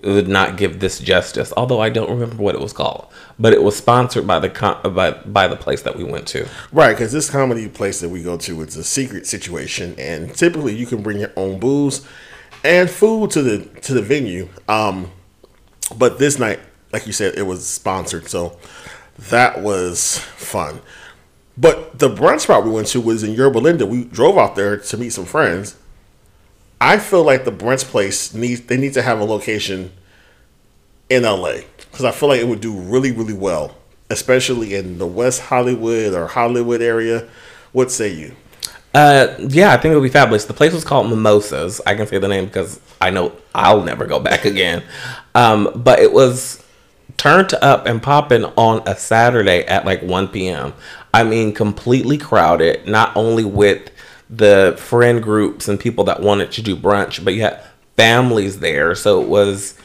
would 0.05 0.29
not 0.29 0.57
give 0.57 0.81
this 0.81 0.99
justice. 0.99 1.53
Although 1.57 1.81
I 1.81 1.89
don't 1.89 2.11
remember 2.11 2.43
what 2.43 2.55
it 2.55 2.61
was 2.61 2.73
called, 2.73 3.07
but 3.39 3.53
it 3.53 3.63
was 3.63 3.77
sponsored 3.77 4.27
by 4.27 4.39
the 4.39 4.51
con- 4.51 4.81
by 4.95 5.13
by 5.13 5.49
the 5.49 5.57
place 5.57 5.83
that 5.83 5.97
we 5.97 6.05
went 6.05 6.27
to. 6.29 6.49
Right, 6.73 6.93
because 6.93 7.13
this 7.13 7.31
comedy 7.31 7.69
place 7.69 8.01
that 8.01 8.09
we 8.09 8.23
go 8.23 8.37
to, 8.39 8.63
it's 8.63 8.77
a 8.77 8.85
secret 8.85 9.27
situation, 9.27 9.95
and 9.99 10.35
typically 10.35 10.75
you 10.75 10.87
can 10.87 11.03
bring 11.03 11.19
your 11.19 11.33
own 11.37 11.59
booze 11.59 12.07
and 12.65 12.91
food 12.91 13.31
to 13.33 13.43
the 13.43 13.65
to 13.81 13.95
the 13.95 14.03
venue. 14.03 14.49
Um, 14.69 15.11
but 15.97 16.19
this 16.19 16.39
night, 16.39 16.61
like 16.93 17.07
you 17.07 17.13
said, 17.13 17.37
it 17.37 17.43
was 17.43 17.67
sponsored, 17.67 18.29
so 18.29 18.59
that 19.31 19.63
was 19.63 20.19
fun. 20.19 20.81
But 21.61 21.99
the 21.99 22.09
brunch 22.09 22.41
spot 22.41 22.65
we 22.65 22.71
went 22.71 22.87
to 22.89 23.01
was 23.01 23.25
in 23.25 23.33
Yorba 23.33 23.59
Linda. 23.59 23.85
We 23.85 24.05
drove 24.05 24.39
out 24.39 24.55
there 24.55 24.77
to 24.77 24.97
meet 24.97 25.11
some 25.11 25.25
friends. 25.25 25.77
I 26.81 26.99
feel 26.99 27.25
like 27.25 27.45
the 27.45 27.51
brunch 27.51 27.85
place 27.87 28.33
needs 28.33 28.61
they 28.63 28.77
need 28.77 28.95
to 28.95 29.03
have 29.03 29.19
a 29.19 29.25
location 29.25 29.91
in 31.11 31.25
LA 31.25 31.63
because 31.79 32.05
I 32.05 32.13
feel 32.13 32.29
like 32.29 32.41
it 32.41 32.47
would 32.47 32.61
do 32.61 32.79
really 32.79 33.11
really 33.11 33.33
well, 33.33 33.77
especially 34.09 34.77
in 34.77 34.99
the 34.99 35.07
West 35.07 35.41
Hollywood 35.43 36.15
or 36.15 36.29
Hollywood 36.29 36.81
area. 36.81 37.29
What 37.73 37.91
say 37.91 38.13
you? 38.15 38.37
Uh, 38.95 39.35
yeah, 39.39 39.73
I 39.73 39.77
think 39.77 39.93
it 39.93 39.97
would 39.97 40.03
be 40.03 40.09
fabulous. 40.09 40.45
The 40.45 40.55
place 40.55 40.73
was 40.73 40.85
called 40.85 41.11
Mimosas. 41.11 41.81
I 41.85 41.95
can 41.95 42.07
say 42.07 42.19
the 42.19 42.29
name 42.29 42.47
because 42.47 42.81
I 43.01 43.11
know 43.11 43.33
I'll 43.55 43.83
never 43.83 44.07
go 44.07 44.21
back 44.21 44.45
again. 44.45 44.85
Um, 45.35 45.71
but 45.75 45.99
it 45.99 46.13
was 46.13 46.63
turned 47.17 47.55
up 47.55 47.87
and 47.87 48.03
popping 48.03 48.45
on 48.45 48.87
a 48.87 48.97
Saturday 48.97 49.65
at 49.65 49.85
like 49.85 50.03
1 50.03 50.29
p.m. 50.29 50.75
I 51.13 51.25
mean, 51.25 51.53
completely 51.53 52.19
crowded, 52.19 52.87
not 52.87 53.17
only 53.17 53.45
with 53.45 53.91
the 54.31 54.77
friend 54.79 55.23
groups 55.23 55.69
and 55.69 55.81
people 55.81 56.05
that 56.05 56.21
wanted 56.21 56.53
to 56.53 56.63
do 56.63 56.77
brunch, 56.77 57.25
but 57.25 57.35
you 57.35 57.43
had 57.43 57.61
families 57.97 58.61
there. 58.61 58.95
So 58.95 59.23
it 59.23 59.29
was, 59.29 59.79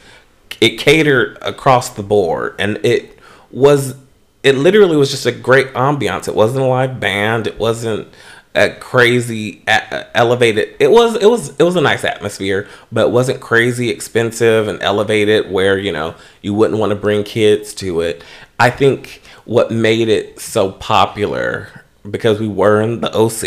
it 0.60 0.78
catered 0.78 1.38
across 1.40 1.90
the 1.90 2.02
board 2.02 2.54
and 2.58 2.78
it 2.84 3.18
was, 3.50 3.96
it 4.42 4.54
literally 4.56 4.96
was 4.96 5.10
just 5.10 5.24
a 5.24 5.32
great 5.32 5.72
ambiance. 5.72 6.28
It 6.28 6.34
wasn't 6.34 6.64
a 6.64 6.68
live 6.68 7.00
band. 7.00 7.46
It 7.46 7.58
wasn't, 7.58 8.08
a 8.56 8.70
crazy 8.70 9.62
a- 9.66 9.94
uh, 9.94 10.04
elevated 10.14 10.74
it 10.78 10.90
was 10.90 11.16
it 11.16 11.26
was 11.28 11.50
it 11.58 11.62
was 11.64 11.74
a 11.76 11.80
nice 11.80 12.04
atmosphere 12.04 12.68
but 12.92 13.10
wasn't 13.10 13.40
crazy 13.40 13.90
expensive 13.90 14.68
and 14.68 14.80
elevated 14.82 15.50
where 15.50 15.76
you 15.78 15.90
know 15.90 16.14
you 16.42 16.54
wouldn't 16.54 16.78
want 16.78 16.90
to 16.90 16.96
bring 16.96 17.24
kids 17.24 17.74
to 17.74 18.00
it 18.00 18.22
i 18.60 18.70
think 18.70 19.22
what 19.44 19.70
made 19.72 20.08
it 20.08 20.38
so 20.40 20.70
popular 20.70 21.68
because 22.08 22.38
we 22.38 22.46
were 22.48 22.80
in 22.80 23.00
the 23.00 23.12
oc 23.12 23.42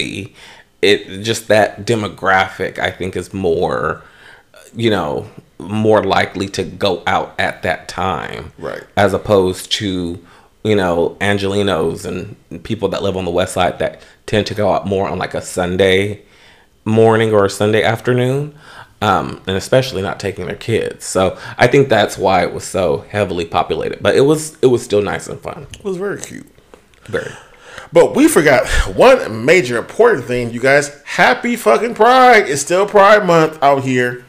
it 0.81 1.23
just 1.23 1.47
that 1.47 1.85
demographic 1.85 2.77
i 2.77 2.91
think 2.91 3.15
is 3.15 3.33
more 3.33 4.01
you 4.75 4.89
know 4.89 5.29
more 5.59 6.03
likely 6.03 6.47
to 6.47 6.63
go 6.63 7.01
out 7.07 7.33
at 7.39 7.63
that 7.63 7.87
time 7.87 8.51
Right. 8.59 8.83
as 8.97 9.13
opposed 9.13 9.71
to 9.73 10.19
you 10.63 10.75
know 10.75 11.15
angelinos 11.21 12.05
and 12.05 12.35
people 12.63 12.89
that 12.89 13.03
live 13.03 13.15
on 13.17 13.25
the 13.25 13.31
west 13.31 13.53
side 13.53 13.79
that 13.79 14.01
tend 14.25 14.45
to 14.47 14.53
go 14.53 14.71
out 14.73 14.85
more 14.87 15.07
on 15.07 15.17
like 15.17 15.33
a 15.33 15.41
sunday 15.41 16.21
morning 16.85 17.31
or 17.33 17.45
a 17.45 17.49
sunday 17.49 17.83
afternoon 17.83 18.53
um, 18.99 19.39
and 19.45 19.55
especially 19.55 20.01
not 20.01 20.19
taking 20.19 20.47
their 20.47 20.55
kids 20.55 21.05
so 21.05 21.37
i 21.57 21.67
think 21.67 21.87
that's 21.89 22.17
why 22.17 22.41
it 22.43 22.53
was 22.53 22.63
so 22.63 23.05
heavily 23.09 23.45
populated 23.45 24.01
but 24.01 24.15
it 24.15 24.21
was 24.21 24.57
it 24.61 24.67
was 24.67 24.83
still 24.83 25.01
nice 25.01 25.27
and 25.27 25.39
fun 25.39 25.67
It 25.73 25.83
was 25.83 25.97
very 25.97 26.19
cute. 26.19 26.47
very 27.05 27.31
But 27.93 28.15
we 28.15 28.27
forgot 28.27 28.67
one 28.95 29.45
major 29.45 29.77
important 29.77 30.25
thing, 30.25 30.51
you 30.51 30.59
guys. 30.59 31.01
Happy 31.05 31.55
fucking 31.55 31.93
Pride! 31.95 32.49
It's 32.49 32.61
still 32.61 32.85
Pride 32.85 33.25
Month 33.25 33.61
out 33.63 33.83
here. 33.83 34.25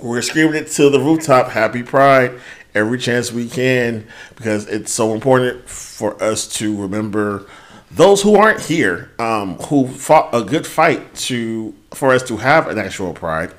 We're 0.00 0.22
screaming 0.22 0.54
it 0.56 0.68
to 0.72 0.88
the 0.90 0.98
rooftop. 0.98 1.50
Happy 1.50 1.82
Pride 1.84 2.32
every 2.74 2.98
chance 2.98 3.32
we 3.32 3.48
can 3.48 4.06
because 4.36 4.66
it's 4.66 4.92
so 4.92 5.14
important 5.14 5.68
for 5.68 6.20
us 6.22 6.46
to 6.46 6.76
remember 6.80 7.46
those 7.90 8.22
who 8.22 8.36
aren't 8.36 8.60
here, 8.60 9.10
um, 9.18 9.56
who 9.56 9.88
fought 9.88 10.32
a 10.32 10.42
good 10.42 10.66
fight 10.66 11.14
to 11.14 11.74
for 11.92 12.12
us 12.12 12.22
to 12.24 12.36
have 12.36 12.68
an 12.68 12.78
actual 12.78 13.12
Pride, 13.12 13.52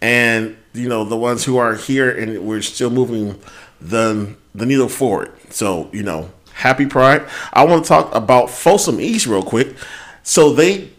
and 0.00 0.56
you 0.72 0.88
know 0.88 1.04
the 1.04 1.16
ones 1.16 1.44
who 1.44 1.58
are 1.58 1.74
here 1.74 2.10
and 2.10 2.46
we're 2.46 2.62
still 2.62 2.90
moving 2.90 3.38
the 3.80 4.34
the 4.54 4.64
needle 4.64 4.88
forward. 4.88 5.32
So 5.50 5.90
you 5.92 6.02
know, 6.02 6.30
happy 6.54 6.86
Pride. 6.86 7.26
I 7.52 7.64
want 7.64 7.84
to 7.84 7.88
talk 7.88 8.14
about 8.14 8.50
Folsom 8.50 9.00
East 9.00 9.26
real 9.26 9.42
quick. 9.42 9.76
So 10.22 10.52
they 10.52 10.90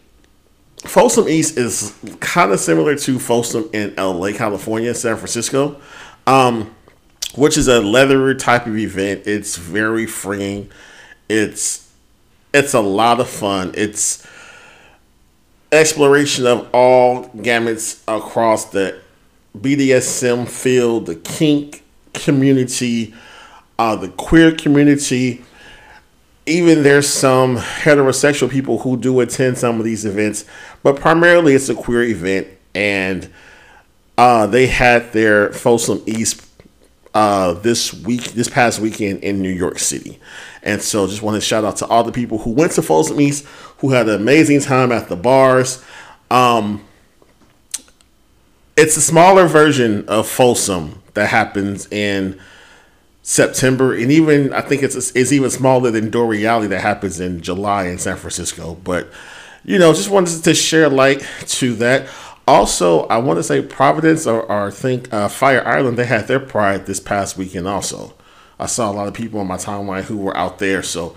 Folsom 0.84 1.28
East 1.28 1.58
is 1.58 1.94
kind 2.20 2.52
of 2.52 2.60
similar 2.60 2.96
to 2.96 3.18
Folsom 3.18 3.68
in 3.72 3.94
LA, 3.96 4.32
California, 4.32 4.94
San 4.94 5.16
Francisco, 5.16 5.80
um, 6.26 6.72
which 7.34 7.56
is 7.56 7.68
a 7.68 7.80
leather 7.80 8.34
type 8.34 8.66
of 8.66 8.76
event. 8.76 9.26
It's 9.26 9.56
very 9.56 10.06
freeing. 10.06 10.70
It's 11.28 11.90
it's 12.54 12.74
a 12.74 12.80
lot 12.80 13.20
of 13.20 13.28
fun. 13.28 13.72
It's 13.74 14.26
exploration 15.70 16.46
of 16.46 16.68
all 16.72 17.26
gamuts 17.28 18.02
across 18.08 18.66
the 18.66 19.00
BDSM 19.56 20.48
field, 20.48 21.06
the 21.06 21.16
kink 21.16 21.84
community, 22.14 23.14
uh, 23.78 23.96
the 23.96 24.08
queer 24.08 24.52
community. 24.52 25.44
Even 26.46 26.82
there's 26.82 27.06
some 27.06 27.58
heterosexual 27.58 28.50
people 28.50 28.78
who 28.78 28.96
do 28.96 29.20
attend 29.20 29.58
some 29.58 29.78
of 29.78 29.84
these 29.84 30.06
events, 30.06 30.46
but 30.82 30.96
primarily 30.96 31.54
it's 31.54 31.68
a 31.68 31.74
queer 31.74 32.02
event. 32.04 32.48
And 32.74 33.28
Uh, 34.16 34.46
they 34.46 34.66
had 34.66 35.12
their 35.12 35.52
Folsom 35.52 36.02
East 36.04 36.42
uh, 37.18 37.52
this 37.54 37.92
week, 37.92 38.22
this 38.34 38.48
past 38.48 38.78
weekend 38.78 39.24
in 39.24 39.42
New 39.42 39.50
York 39.50 39.80
City. 39.80 40.20
And 40.62 40.80
so 40.80 41.08
just 41.08 41.20
want 41.20 41.34
to 41.34 41.40
shout 41.40 41.64
out 41.64 41.76
to 41.78 41.86
all 41.88 42.04
the 42.04 42.12
people 42.12 42.38
who 42.38 42.50
went 42.50 42.70
to 42.72 42.82
Folsom 42.82 43.20
East, 43.20 43.44
who 43.78 43.90
had 43.90 44.08
an 44.08 44.14
amazing 44.14 44.60
time 44.60 44.92
at 44.92 45.08
the 45.08 45.16
bars. 45.16 45.84
Um, 46.30 46.84
it's 48.76 48.96
a 48.96 49.00
smaller 49.00 49.48
version 49.48 50.08
of 50.08 50.28
Folsom 50.28 51.02
that 51.14 51.28
happens 51.30 51.90
in 51.90 52.38
September, 53.22 53.96
and 53.96 54.12
even 54.12 54.52
I 54.52 54.60
think 54.60 54.84
it's 54.84 54.94
it's 55.16 55.32
even 55.32 55.50
smaller 55.50 55.90
than 55.90 56.10
Dore 56.10 56.36
Alley 56.36 56.68
that 56.68 56.80
happens 56.80 57.18
in 57.18 57.40
July 57.40 57.88
in 57.88 57.98
San 57.98 58.16
Francisco. 58.16 58.76
But 58.84 59.08
you 59.64 59.80
know, 59.80 59.92
just 59.92 60.08
wanted 60.08 60.44
to 60.44 60.54
share 60.54 60.88
light 60.88 61.26
to 61.46 61.74
that. 61.74 62.06
Also, 62.48 63.02
I 63.08 63.18
want 63.18 63.38
to 63.38 63.42
say 63.42 63.60
Providence 63.60 64.26
or, 64.26 64.40
or 64.40 64.68
I 64.68 64.70
think 64.70 65.12
uh, 65.12 65.28
Fire 65.28 65.62
Island 65.68 65.98
they 65.98 66.06
had 66.06 66.28
their 66.28 66.40
Pride 66.40 66.86
this 66.86 66.98
past 66.98 67.36
weekend. 67.36 67.68
Also, 67.68 68.14
I 68.58 68.64
saw 68.64 68.90
a 68.90 68.94
lot 68.94 69.06
of 69.06 69.12
people 69.12 69.38
on 69.40 69.46
my 69.46 69.58
timeline 69.58 70.04
who 70.04 70.16
were 70.16 70.34
out 70.34 70.58
there. 70.58 70.82
So, 70.82 71.14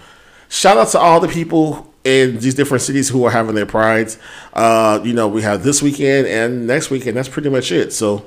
shout 0.50 0.76
out 0.76 0.90
to 0.90 1.00
all 1.00 1.22
the 1.22 1.30
people 1.30 1.90
in 2.04 2.40
these 2.40 2.54
different 2.54 2.82
cities 2.82 3.08
who 3.08 3.24
are 3.24 3.32
having 3.32 3.56
their 3.56 3.66
prides. 3.66 4.18
Uh, 4.52 5.00
you 5.06 5.14
know, 5.14 5.30
we 5.30 5.42
have 5.42 5.64
this 5.64 5.82
weekend 5.82 6.28
and 6.28 6.68
next 6.68 6.90
weekend. 6.90 7.16
That's 7.16 7.30
pretty 7.30 7.48
much 7.48 7.72
it. 7.72 7.94
So, 7.94 8.26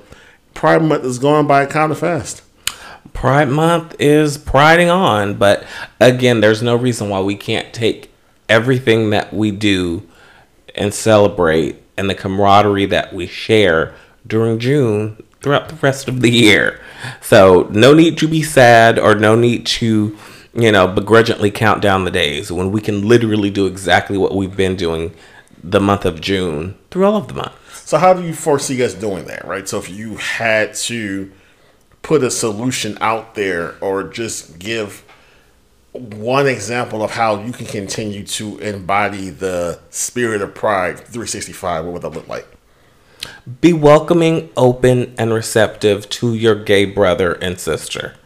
Pride 0.54 0.82
Month 0.82 1.04
is 1.04 1.18
going 1.18 1.46
by 1.46 1.66
kind 1.66 1.92
of 1.92 1.98
fast. 1.98 2.40
Pride 3.12 3.50
Month 3.50 3.96
is 3.98 4.38
priding 4.38 4.88
on, 4.88 5.34
but 5.34 5.66
again, 6.00 6.40
there's 6.40 6.62
no 6.62 6.74
reason 6.74 7.10
why 7.10 7.20
we 7.20 7.36
can't 7.36 7.70
take 7.74 8.10
everything 8.48 9.10
that 9.10 9.34
we 9.34 9.50
do 9.50 10.08
and 10.74 10.94
celebrate 10.94 11.83
and 11.96 12.10
the 12.10 12.14
camaraderie 12.14 12.86
that 12.86 13.12
we 13.12 13.26
share 13.26 13.94
during 14.26 14.58
June 14.58 15.22
throughout 15.40 15.68
the 15.68 15.74
rest 15.76 16.08
of 16.08 16.20
the 16.20 16.30
year. 16.30 16.80
So, 17.20 17.68
no 17.70 17.92
need 17.92 18.16
to 18.18 18.28
be 18.28 18.42
sad 18.42 18.98
or 18.98 19.14
no 19.14 19.36
need 19.36 19.66
to, 19.66 20.16
you 20.54 20.72
know, 20.72 20.88
begrudgingly 20.88 21.50
count 21.50 21.82
down 21.82 22.04
the 22.04 22.10
days 22.10 22.50
when 22.50 22.72
we 22.72 22.80
can 22.80 23.06
literally 23.06 23.50
do 23.50 23.66
exactly 23.66 24.16
what 24.16 24.34
we've 24.34 24.56
been 24.56 24.74
doing 24.74 25.14
the 25.62 25.80
month 25.80 26.04
of 26.04 26.20
June 26.20 26.76
through 26.90 27.04
all 27.04 27.16
of 27.16 27.28
the 27.28 27.34
months. 27.34 27.58
So, 27.88 27.98
how 27.98 28.14
do 28.14 28.22
you 28.22 28.32
foresee 28.32 28.82
us 28.82 28.94
doing 28.94 29.26
that, 29.26 29.44
right? 29.44 29.68
So, 29.68 29.78
if 29.78 29.90
you 29.90 30.16
had 30.16 30.74
to 30.74 31.30
put 32.00 32.22
a 32.22 32.30
solution 32.30 32.96
out 33.00 33.34
there 33.34 33.74
or 33.80 34.04
just 34.04 34.58
give 34.58 35.03
one 35.94 36.48
example 36.48 37.04
of 37.04 37.12
how 37.12 37.40
you 37.40 37.52
can 37.52 37.66
continue 37.66 38.24
to 38.24 38.58
embody 38.58 39.30
the 39.30 39.78
spirit 39.90 40.42
of 40.42 40.52
pride 40.52 40.98
365 40.98 41.84
what 41.84 41.92
would 41.92 42.02
that 42.02 42.08
look 42.08 42.26
like? 42.26 42.48
Be 43.60 43.72
welcoming 43.72 44.50
open 44.56 45.14
and 45.16 45.32
receptive 45.32 46.10
to 46.10 46.34
your 46.34 46.56
gay 46.56 46.84
brother 46.84 47.34
and 47.34 47.60
sister. 47.60 48.16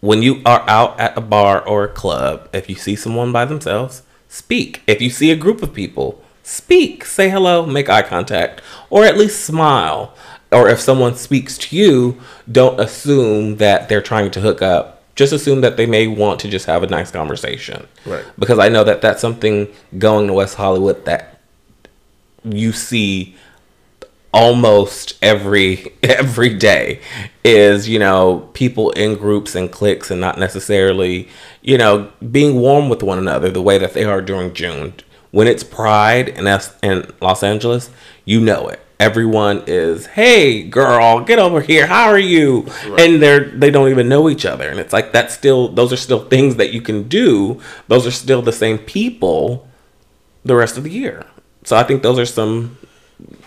When 0.00 0.20
you 0.22 0.42
are 0.44 0.68
out 0.68 1.00
at 1.00 1.16
a 1.16 1.22
bar 1.22 1.66
or 1.66 1.84
a 1.84 1.88
club 1.88 2.50
if 2.52 2.68
you 2.68 2.74
see 2.74 2.94
someone 2.94 3.32
by 3.32 3.46
themselves 3.46 4.02
speak. 4.28 4.82
If 4.86 5.00
you 5.00 5.08
see 5.08 5.30
a 5.30 5.36
group 5.36 5.62
of 5.62 5.72
people 5.72 6.22
speak. 6.42 7.06
Say 7.06 7.30
hello 7.30 7.64
make 7.64 7.88
eye 7.88 8.02
contact 8.02 8.60
or 8.90 9.06
at 9.06 9.16
least 9.16 9.46
smile. 9.46 10.14
Or 10.50 10.68
if 10.68 10.78
someone 10.78 11.14
speaks 11.14 11.56
to 11.56 11.74
you 11.74 12.20
don't 12.50 12.78
assume 12.78 13.56
that 13.56 13.88
they're 13.88 14.02
trying 14.02 14.30
to 14.32 14.42
hook 14.42 14.60
up 14.60 15.01
just 15.14 15.32
assume 15.32 15.60
that 15.60 15.76
they 15.76 15.86
may 15.86 16.06
want 16.06 16.40
to 16.40 16.48
just 16.48 16.66
have 16.66 16.82
a 16.82 16.86
nice 16.86 17.10
conversation. 17.10 17.86
Right. 18.06 18.24
Because 18.38 18.58
I 18.58 18.68
know 18.68 18.84
that 18.84 19.02
that's 19.02 19.20
something 19.20 19.68
going 19.98 20.26
to 20.26 20.32
West 20.32 20.56
Hollywood 20.56 21.04
that 21.04 21.40
you 22.44 22.72
see 22.72 23.36
almost 24.32 25.18
every 25.22 25.92
every 26.02 26.48
day 26.48 27.00
is 27.44 27.88
you 27.88 27.98
know 27.98 28.48
people 28.54 28.90
in 28.92 29.14
groups 29.14 29.54
and 29.54 29.70
cliques 29.70 30.10
and 30.10 30.20
not 30.20 30.38
necessarily 30.38 31.28
you 31.60 31.76
know 31.76 32.10
being 32.30 32.56
warm 32.56 32.88
with 32.88 33.02
one 33.02 33.18
another 33.18 33.50
the 33.50 33.62
way 33.62 33.78
that 33.78 33.92
they 33.92 34.04
are 34.04 34.22
during 34.22 34.52
June 34.54 34.94
when 35.30 35.46
it's 35.46 35.62
Pride 35.62 36.28
in 36.30 36.46
in 36.82 37.12
Los 37.20 37.42
Angeles 37.42 37.90
you 38.24 38.40
know 38.40 38.68
it 38.68 38.80
everyone 39.02 39.64
is 39.66 40.06
hey 40.06 40.62
girl 40.62 41.24
get 41.24 41.40
over 41.40 41.60
here. 41.60 41.88
How 41.88 42.04
are 42.04 42.18
you? 42.18 42.62
Right. 42.86 43.00
and 43.00 43.20
they're 43.20 43.50
they 43.50 43.70
don't 43.72 43.90
even 43.90 44.08
know 44.08 44.30
each 44.30 44.46
other. 44.46 44.68
And 44.68 44.78
it's 44.78 44.92
like 44.92 45.12
that's 45.12 45.34
still 45.34 45.68
those 45.68 45.92
are 45.92 45.96
still 45.96 46.28
things 46.28 46.54
that 46.56 46.72
you 46.72 46.80
can 46.80 47.08
do. 47.08 47.60
Those 47.88 48.06
are 48.06 48.12
still 48.12 48.42
the 48.42 48.52
same 48.52 48.78
people 48.78 49.68
the 50.44 50.54
rest 50.54 50.76
of 50.78 50.84
the 50.84 50.90
year. 50.90 51.26
So 51.64 51.76
i 51.76 51.82
think 51.82 52.02
those 52.02 52.18
are 52.18 52.26
some 52.26 52.78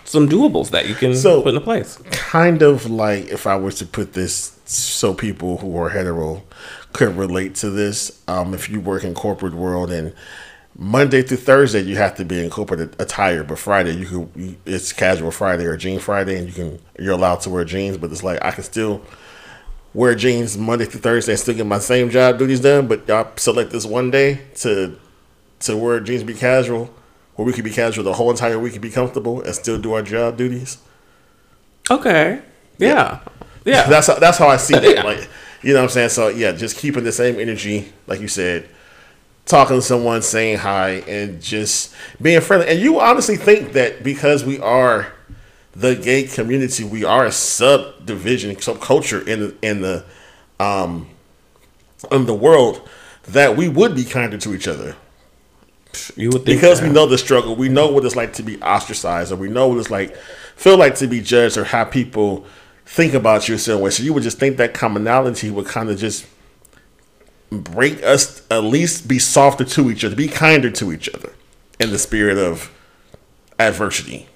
some 0.03 0.27
doables 0.29 0.69
that 0.69 0.87
you 0.87 0.95
can 0.95 1.15
so, 1.15 1.41
put 1.41 1.49
into 1.49 1.61
place. 1.61 1.97
kind 2.11 2.61
of 2.61 2.89
like 2.89 3.25
if 3.27 3.45
i 3.47 3.57
were 3.57 3.71
to 3.71 3.85
put 3.85 4.13
this 4.13 4.57
so 4.65 5.13
people 5.13 5.57
who 5.57 5.75
are 5.77 5.89
hetero 5.89 6.43
could 6.93 7.17
relate 7.17 7.55
to 7.55 7.69
this 7.69 8.21
um, 8.27 8.53
if 8.53 8.69
you 8.69 8.79
work 8.79 9.03
in 9.03 9.13
corporate 9.13 9.53
world 9.53 9.91
and 9.91 10.13
Monday 10.77 11.21
through 11.21 11.37
Thursday, 11.37 11.81
you 11.81 11.95
have 11.95 12.15
to 12.15 12.25
be 12.25 12.43
in 12.43 12.49
corporate 12.49 12.99
attire, 12.99 13.43
but 13.43 13.57
Friday 13.57 13.95
you 13.95 14.05
can 14.05 14.57
it's 14.65 14.91
casual 14.91 15.31
Friday 15.31 15.65
or 15.65 15.77
jean 15.77 15.99
Friday, 15.99 16.37
and 16.37 16.47
you 16.47 16.53
can 16.53 16.79
you're 16.99 17.13
allowed 17.13 17.39
to 17.41 17.49
wear 17.49 17.63
jeans. 17.63 17.97
But 17.97 18.11
it's 18.11 18.23
like 18.23 18.43
I 18.43 18.51
can 18.51 18.63
still 18.63 19.01
wear 19.93 20.15
jeans 20.15 20.57
Monday 20.57 20.83
through 20.83 20.99
Thursday 20.99 21.31
and 21.31 21.39
still 21.39 21.55
get 21.55 21.65
my 21.65 21.79
same 21.79 22.09
job 22.09 22.37
duties 22.37 22.59
done. 22.59 22.87
But 22.87 23.07
y'all 23.07 23.31
select 23.37 23.71
this 23.71 23.85
one 23.85 24.11
day 24.11 24.41
to 24.55 24.99
to 25.61 25.77
wear 25.77 26.01
jeans, 26.01 26.23
be 26.23 26.33
casual, 26.33 26.93
where 27.35 27.45
we 27.45 27.53
could 27.53 27.63
be 27.63 27.71
casual 27.71 28.03
the 28.03 28.13
whole 28.13 28.29
entire 28.29 28.59
week 28.59 28.73
and 28.73 28.81
be 28.81 28.91
comfortable 28.91 29.41
and 29.41 29.55
still 29.55 29.79
do 29.79 29.93
our 29.93 30.01
job 30.01 30.35
duties. 30.35 30.77
Okay. 31.89 32.41
Yeah. 32.79 33.21
Yeah. 33.63 33.75
yeah. 33.75 33.83
that's 33.89 34.07
how, 34.07 34.15
that's 34.15 34.37
how 34.37 34.49
I 34.49 34.57
see 34.57 34.75
it. 34.75 35.05
Like 35.05 35.29
you 35.61 35.73
know 35.73 35.79
what 35.79 35.83
I'm 35.85 35.89
saying. 35.89 36.09
So 36.09 36.27
yeah, 36.27 36.51
just 36.51 36.75
keeping 36.75 37.05
the 37.05 37.13
same 37.13 37.39
energy, 37.39 37.93
like 38.07 38.19
you 38.19 38.27
said 38.27 38.67
talking 39.45 39.77
to 39.77 39.81
someone, 39.81 40.21
saying 40.21 40.57
hi, 40.57 41.03
and 41.07 41.41
just 41.41 41.93
being 42.21 42.41
friendly. 42.41 42.67
And 42.67 42.79
you 42.79 42.99
honestly 42.99 43.37
think 43.37 43.73
that 43.73 44.03
because 44.03 44.43
we 44.43 44.59
are 44.59 45.13
the 45.73 45.95
gay 45.95 46.23
community, 46.23 46.83
we 46.83 47.03
are 47.03 47.25
a 47.25 47.31
subdivision, 47.31 48.55
subculture 48.55 49.25
in 49.27 49.39
the, 49.39 49.55
in 49.61 49.81
the 49.81 50.05
um 50.59 51.09
in 52.11 52.25
the 52.25 52.33
world, 52.33 52.87
that 53.23 53.57
we 53.57 53.67
would 53.67 53.95
be 53.95 54.03
kinder 54.03 54.37
to 54.37 54.53
each 54.53 54.67
other. 54.67 54.95
You 56.15 56.29
would 56.29 56.45
because 56.45 56.81
that. 56.81 56.87
we 56.87 56.93
know 56.93 57.05
the 57.05 57.17
struggle, 57.17 57.55
we 57.55 57.69
know 57.69 57.91
what 57.91 58.05
it's 58.05 58.15
like 58.15 58.33
to 58.33 58.43
be 58.43 58.61
ostracized, 58.61 59.31
or 59.31 59.35
we 59.35 59.49
know 59.49 59.67
what 59.67 59.77
it's 59.79 59.91
like 59.91 60.15
feel 60.55 60.77
like 60.77 60.95
to 60.95 61.07
be 61.07 61.21
judged, 61.21 61.57
or 61.57 61.63
how 61.63 61.83
people 61.83 62.45
think 62.85 63.13
about 63.13 63.47
you 63.47 63.55
a 63.55 63.57
certain 63.57 63.81
way. 63.81 63.89
So 63.89 64.03
you 64.03 64.13
would 64.13 64.23
just 64.23 64.37
think 64.37 64.57
that 64.57 64.73
commonality 64.73 65.49
would 65.51 65.65
kind 65.65 65.89
of 65.89 65.97
just 65.97 66.25
break 67.61 68.03
us 68.03 68.41
at 68.49 68.63
least 68.63 69.07
be 69.07 69.19
softer 69.19 69.65
to 69.65 69.89
each 69.89 70.03
other, 70.03 70.15
be 70.15 70.27
kinder 70.27 70.69
to 70.71 70.91
each 70.91 71.09
other 71.09 71.33
in 71.79 71.91
the 71.91 71.99
spirit 71.99 72.37
of 72.37 72.71
adversity. 73.59 74.27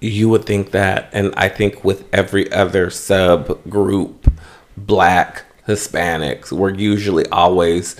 You 0.00 0.28
would 0.30 0.44
think 0.46 0.70
that, 0.70 1.10
and 1.12 1.34
I 1.36 1.48
think 1.48 1.84
with 1.84 2.04
every 2.12 2.50
other 2.52 2.86
subgroup, 2.86 4.32
black, 4.76 5.44
Hispanics, 5.66 6.50
we're 6.50 6.74
usually 6.74 7.26
always 7.26 7.96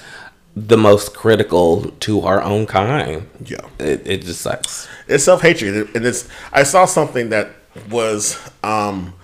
the 0.57 0.77
most 0.77 1.15
critical 1.15 1.91
to 2.01 2.23
our 2.23 2.43
own 2.43 2.67
kind. 2.67 3.29
Yeah. 3.45 3.67
It, 3.79 4.07
it 4.07 4.23
just 4.23 4.41
sucks. 4.41 4.89
It's 5.07 5.25
self 5.25 5.43
hatred. 5.43 5.95
And 5.95 6.05
it's, 6.05 6.29
I 6.53 6.63
saw 6.63 6.87
something 6.87 7.29
that 7.29 7.51
was, 7.91 8.39
um, 8.63 9.15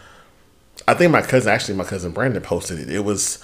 I 0.86 0.94
think 0.94 1.10
my 1.10 1.22
cousin, 1.22 1.52
actually, 1.52 1.76
my 1.76 1.84
cousin 1.84 2.12
Brandon 2.12 2.42
posted 2.42 2.78
it. 2.78 2.90
It 2.90 3.04
was, 3.04 3.42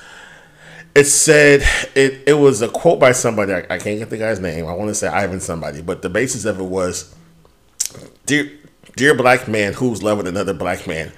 it 0.95 1.05
said 1.05 1.63
it 1.95 2.23
it 2.27 2.35
was 2.35 2.63
a 2.63 2.69
quote 2.69 3.01
by 3.01 3.13
somebody 3.13 3.53
I, 3.53 3.59
I 3.71 3.79
can't 3.79 3.99
get 3.99 4.11
the 4.11 4.19
guy's 4.19 4.41
name. 4.41 4.67
I 4.67 4.73
want 4.73 4.89
to 4.89 4.95
say 4.95 5.09
Ivan 5.09 5.41
somebody, 5.41 5.83
but 5.83 6.03
the 6.03 6.11
basis 6.11 6.45
of 6.45 6.61
it 6.61 6.65
was, 6.65 7.15
dear 8.27 8.51
dear 8.97 9.15
black 9.15 9.49
man 9.49 9.73
who's 9.73 10.03
loving 10.03 10.27
another 10.27 10.53
black 10.53 10.87
man, 10.87 11.13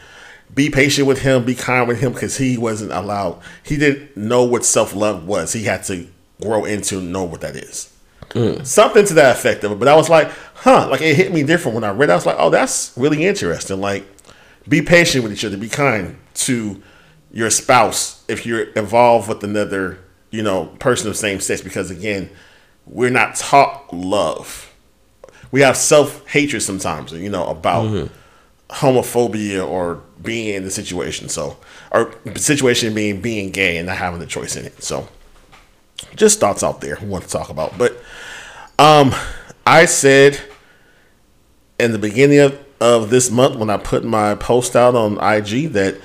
be 0.54 0.70
patient 0.70 1.08
with 1.08 1.22
him, 1.22 1.44
be 1.44 1.54
kind 1.54 1.88
with 1.88 2.00
him 2.00 2.12
because 2.12 2.36
he 2.36 2.56
wasn't 2.56 2.92
allowed. 2.92 3.40
He 3.64 3.76
didn't 3.76 4.16
know 4.16 4.44
what 4.44 4.64
self 4.64 4.94
love 4.94 5.26
was. 5.26 5.52
He 5.52 5.64
had 5.64 5.82
to 5.84 6.06
grow 6.40 6.64
into 6.64 7.00
know 7.00 7.24
what 7.24 7.40
that 7.40 7.56
is. 7.56 7.92
Mm. 8.30 8.66
Something 8.66 9.04
to 9.06 9.14
that 9.14 9.36
effect 9.36 9.64
of 9.64 9.72
it. 9.72 9.78
But 9.78 9.88
I 9.88 9.96
was 9.96 10.08
like, 10.08 10.30
huh, 10.54 10.88
like 10.90 11.00
it 11.00 11.16
hit 11.16 11.32
me 11.32 11.42
different 11.42 11.74
when 11.74 11.84
I 11.84 11.90
read. 11.90 12.10
It. 12.10 12.12
I 12.12 12.16
was 12.16 12.26
like, 12.26 12.36
oh, 12.38 12.50
that's 12.50 12.92
really 12.96 13.24
interesting. 13.24 13.80
Like, 13.80 14.04
be 14.68 14.82
patient 14.82 15.24
with 15.24 15.32
each 15.32 15.44
other, 15.44 15.56
be 15.56 15.68
kind 15.68 16.16
to 16.34 16.82
your 17.34 17.50
spouse 17.50 18.24
if 18.28 18.46
you're 18.46 18.62
involved 18.62 19.28
with 19.28 19.42
another, 19.42 19.98
you 20.30 20.40
know, 20.40 20.66
person 20.78 21.10
of 21.10 21.16
same 21.16 21.40
sex 21.40 21.60
because 21.60 21.90
again, 21.90 22.30
we're 22.86 23.10
not 23.10 23.34
taught 23.34 23.92
love. 23.92 24.72
We 25.50 25.60
have 25.60 25.76
self 25.76 26.26
hatred 26.28 26.62
sometimes, 26.62 27.12
you 27.12 27.28
know, 27.28 27.46
about 27.46 27.86
mm-hmm. 27.86 28.74
homophobia 28.74 29.66
or 29.66 30.00
being 30.22 30.54
in 30.54 30.62
the 30.62 30.70
situation. 30.70 31.28
So, 31.28 31.56
or 31.90 32.14
situation 32.36 32.94
being 32.94 33.20
being 33.20 33.50
gay 33.50 33.78
and 33.78 33.88
not 33.88 33.96
having 33.96 34.20
the 34.20 34.26
choice 34.26 34.54
in 34.54 34.64
it. 34.64 34.82
So, 34.82 35.08
just 36.14 36.38
thoughts 36.38 36.62
out 36.62 36.80
there. 36.80 36.98
We 37.02 37.08
want 37.08 37.24
to 37.24 37.30
talk 37.30 37.50
about, 37.50 37.76
but 37.76 38.00
um, 38.78 39.12
I 39.66 39.86
said 39.86 40.40
in 41.80 41.90
the 41.90 41.98
beginning 41.98 42.38
of 42.38 42.58
of 42.80 43.10
this 43.10 43.28
month 43.28 43.56
when 43.56 43.70
I 43.70 43.76
put 43.76 44.04
my 44.04 44.36
post 44.36 44.76
out 44.76 44.94
on 44.94 45.14
IG 45.14 45.72
that 45.72 45.96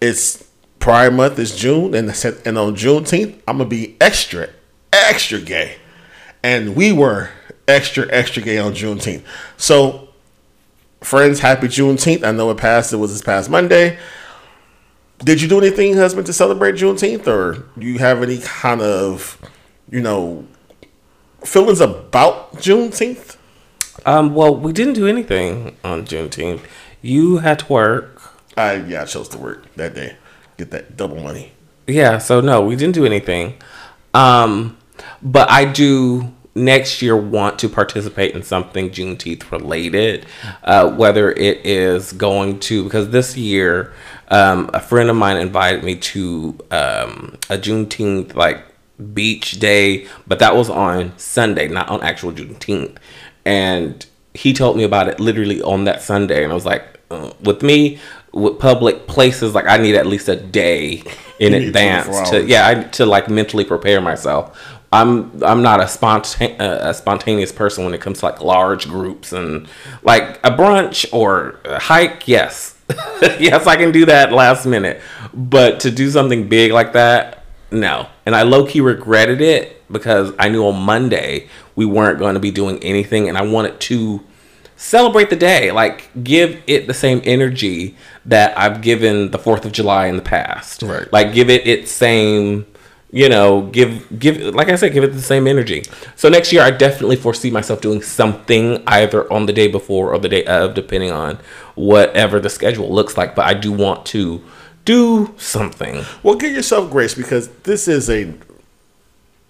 it's 0.00 0.49
Pride 0.80 1.12
Month 1.12 1.38
is 1.38 1.54
June, 1.54 1.94
and 1.94 2.08
and 2.08 2.58
on 2.58 2.74
Juneteenth 2.74 3.38
I'm 3.46 3.58
gonna 3.58 3.68
be 3.68 3.96
extra, 4.00 4.48
extra 4.92 5.38
gay, 5.38 5.76
and 6.42 6.74
we 6.74 6.90
were 6.90 7.30
extra, 7.68 8.06
extra 8.10 8.42
gay 8.42 8.58
on 8.58 8.72
Juneteenth. 8.72 9.22
So, 9.56 10.08
friends, 11.02 11.40
happy 11.40 11.68
Juneteenth! 11.68 12.24
I 12.24 12.32
know 12.32 12.50
it 12.50 12.56
passed. 12.56 12.92
It 12.92 12.96
was 12.96 13.12
this 13.12 13.22
past 13.22 13.50
Monday. 13.50 13.98
Did 15.18 15.42
you 15.42 15.48
do 15.48 15.58
anything, 15.58 15.96
husband, 15.96 16.26
to 16.26 16.32
celebrate 16.32 16.76
Juneteenth, 16.76 17.26
or 17.26 17.66
do 17.78 17.86
you 17.86 17.98
have 17.98 18.22
any 18.22 18.38
kind 18.38 18.80
of, 18.80 19.38
you 19.90 20.00
know, 20.00 20.46
feelings 21.44 21.80
about 21.82 22.54
Juneteenth? 22.54 23.36
Um, 24.06 24.34
well, 24.34 24.56
we 24.56 24.72
didn't 24.72 24.94
do 24.94 25.06
anything 25.06 25.76
on 25.84 26.06
Juneteenth. 26.06 26.62
You 27.02 27.38
had 27.38 27.58
to 27.58 27.70
work. 27.70 28.16
I 28.56 28.76
yeah, 28.76 29.02
I 29.02 29.04
chose 29.04 29.28
to 29.30 29.38
work 29.38 29.66
that 29.76 29.94
day, 29.94 30.16
get 30.60 30.70
that 30.70 30.96
double 30.96 31.20
money. 31.20 31.52
Yeah, 31.86 32.18
so 32.18 32.40
no, 32.40 32.60
we 32.60 32.76
didn't 32.76 32.94
do 32.94 33.04
anything. 33.04 33.54
Um, 34.14 34.76
but 35.22 35.50
I 35.50 35.64
do 35.64 36.32
next 36.54 37.00
year 37.00 37.16
want 37.16 37.58
to 37.60 37.68
participate 37.68 38.34
in 38.34 38.42
something 38.42 38.90
Juneteenth 38.90 39.50
related, 39.50 40.26
uh, 40.64 40.90
whether 40.90 41.32
it 41.32 41.64
is 41.64 42.12
going 42.12 42.58
to 42.60 42.84
because 42.84 43.10
this 43.10 43.36
year 43.36 43.92
um, 44.28 44.70
a 44.74 44.80
friend 44.80 45.10
of 45.10 45.16
mine 45.16 45.36
invited 45.36 45.84
me 45.84 45.96
to 45.96 46.58
um, 46.70 47.38
a 47.48 47.56
Juneteenth 47.56 48.34
like 48.34 48.64
beach 49.14 49.52
day, 49.52 50.06
but 50.26 50.38
that 50.40 50.54
was 50.54 50.68
on 50.68 51.16
Sunday, 51.18 51.68
not 51.68 51.88
on 51.88 52.02
actual 52.02 52.32
Juneteenth, 52.32 52.96
and 53.44 54.06
he 54.34 54.52
told 54.52 54.76
me 54.76 54.84
about 54.84 55.08
it 55.08 55.18
literally 55.18 55.62
on 55.62 55.84
that 55.84 56.02
Sunday, 56.02 56.44
and 56.44 56.52
I 56.52 56.54
was 56.54 56.66
like, 56.66 57.00
uh, 57.10 57.32
with 57.42 57.62
me 57.62 57.98
with 58.32 58.58
public 58.58 59.06
places 59.06 59.54
like 59.54 59.66
I 59.66 59.76
need 59.76 59.94
at 59.94 60.06
least 60.06 60.28
a 60.28 60.36
day 60.36 61.02
in 61.38 61.54
advance 61.54 62.30
to 62.30 62.44
yeah 62.44 62.68
I, 62.68 62.74
to 62.90 63.06
like 63.06 63.28
mentally 63.28 63.64
prepare 63.64 64.00
myself 64.00 64.56
I'm 64.92 65.42
I'm 65.42 65.62
not 65.62 65.80
a 65.80 65.86
spontan 65.86 66.60
uh, 66.60 66.78
a 66.82 66.94
spontaneous 66.94 67.52
person 67.52 67.84
when 67.84 67.94
it 67.94 68.00
comes 68.00 68.20
to 68.20 68.26
like 68.26 68.40
large 68.40 68.88
groups 68.88 69.32
and 69.32 69.68
like 70.02 70.38
a 70.44 70.50
brunch 70.50 71.06
or 71.12 71.60
a 71.64 71.78
hike. 71.78 72.26
Yes, 72.26 72.76
yes, 73.38 73.66
I 73.66 73.76
can 73.76 73.92
do 73.92 74.06
that 74.06 74.32
last 74.32 74.66
minute. 74.66 75.00
But 75.32 75.80
to 75.80 75.92
do 75.92 76.10
something 76.10 76.48
big 76.48 76.72
like 76.72 76.94
that, 76.94 77.44
no. 77.70 78.08
And 78.26 78.34
I 78.34 78.42
low 78.42 78.66
key 78.66 78.80
regretted 78.80 79.40
it 79.40 79.80
because 79.92 80.32
I 80.40 80.48
knew 80.48 80.66
on 80.66 80.82
Monday 80.82 81.48
we 81.76 81.86
weren't 81.86 82.18
going 82.18 82.34
to 82.34 82.40
be 82.40 82.50
doing 82.50 82.82
anything, 82.82 83.28
and 83.28 83.38
I 83.38 83.42
wanted 83.42 83.80
to 83.82 84.20
celebrate 84.80 85.28
the 85.28 85.36
day, 85.36 85.70
like 85.70 86.10
give 86.24 86.62
it 86.66 86.86
the 86.86 86.94
same 86.94 87.20
energy 87.24 87.94
that 88.24 88.56
I've 88.58 88.80
given 88.80 89.30
the 89.30 89.38
Fourth 89.38 89.66
of 89.66 89.72
July 89.72 90.06
in 90.06 90.16
the 90.16 90.22
past. 90.22 90.82
Right. 90.82 91.12
Like 91.12 91.34
give 91.34 91.50
it 91.50 91.66
its 91.66 91.92
same 91.92 92.66
you 93.12 93.28
know, 93.28 93.62
give 93.62 94.18
give 94.18 94.38
like 94.54 94.68
I 94.68 94.76
said, 94.76 94.92
give 94.92 95.04
it 95.04 95.12
the 95.12 95.20
same 95.20 95.46
energy. 95.46 95.82
So 96.16 96.28
next 96.28 96.52
year, 96.52 96.62
I 96.62 96.70
definitely 96.70 97.16
foresee 97.16 97.50
myself 97.50 97.80
doing 97.80 98.02
something 98.02 98.82
either 98.86 99.30
on 99.32 99.46
the 99.46 99.52
day 99.52 99.68
before 99.68 100.14
or 100.14 100.18
the 100.18 100.28
day 100.28 100.44
of, 100.44 100.74
depending 100.74 101.10
on 101.10 101.38
whatever 101.74 102.38
the 102.38 102.48
schedule 102.48 102.92
looks 102.92 103.16
like. 103.16 103.34
But 103.34 103.46
I 103.46 103.54
do 103.54 103.72
want 103.72 104.06
to 104.06 104.42
do 104.84 105.34
something. 105.36 106.04
Well, 106.22 106.36
give 106.36 106.52
yourself 106.52 106.90
grace 106.90 107.14
because 107.14 107.48
this 107.64 107.88
is 107.88 108.08
a 108.08 108.32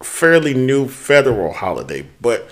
fairly 0.02 0.54
new 0.54 0.88
federal 0.88 1.52
holiday. 1.52 2.06
But 2.20 2.48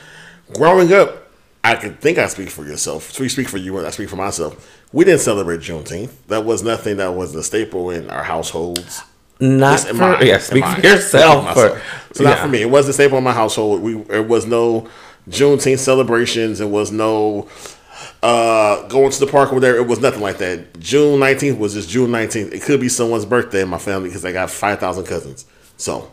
growing 0.55 0.93
up, 0.93 1.28
I 1.69 1.77
can 1.77 1.95
think 1.97 2.19
I 2.19 2.27
speak 2.29 2.49
for 2.49 2.65
yourself. 2.65 3.19
We 3.21 3.29
speak 3.29 3.49
for 3.49 3.59
you, 3.59 3.77
and 3.79 3.87
I 3.87 3.91
speak 3.91 4.09
for 4.09 4.17
myself. 4.17 4.83
We 4.93 5.05
didn't 5.05 5.21
celebrate 5.21 5.61
Juneteenth. 5.61 6.11
That 6.29 6.45
was 6.45 6.63
nothing 6.63 6.97
that 6.97 7.15
was 7.15 7.35
a 7.35 7.43
staple 7.43 7.91
in 7.91 8.09
our 8.09 8.23
households. 8.23 9.03
Not 9.41 9.81
for, 9.81 9.95
my, 9.95 10.21
yeah, 10.23 10.39
speak 10.39 10.65
for 10.65 10.81
yourself. 10.87 11.55
For, 11.55 11.81
so 12.15 12.23
yeah. 12.23 12.31
not 12.31 12.39
for 12.39 12.49
me. 12.49 12.63
It 12.63 12.71
wasn't 12.71 12.95
staple 12.95 13.19
in 13.19 13.25
my 13.25 13.33
household. 13.33 13.83
We 13.83 13.95
there 13.95 14.23
was 14.23 14.47
no 14.47 14.89
Juneteenth 15.29 15.79
celebrations. 15.79 16.61
It 16.61 16.69
was 16.71 16.91
no 16.91 17.49
uh, 18.23 18.89
going 18.89 19.13
to 19.13 19.21
the 19.21 19.31
park 19.31 19.51
over 19.51 19.61
there. 19.61 19.77
It 19.77 19.87
was 19.87 20.01
nothing 20.01 20.23
like 20.23 20.39
that. 20.39 20.81
June 20.81 21.21
nineteenth 21.21 21.59
was 21.59 21.75
just 21.75 21.91
June 21.91 22.11
nineteenth. 22.11 22.53
It 22.53 22.63
could 22.63 22.81
be 22.81 22.89
someone's 22.89 23.27
birthday 23.27 23.63
in 23.63 23.69
my 23.69 23.79
family 23.79 24.09
because 24.09 24.25
I 24.25 24.33
got 24.33 24.51
five 24.51 24.81
thousand 24.81 25.05
cousins. 25.05 25.45
So, 25.77 26.11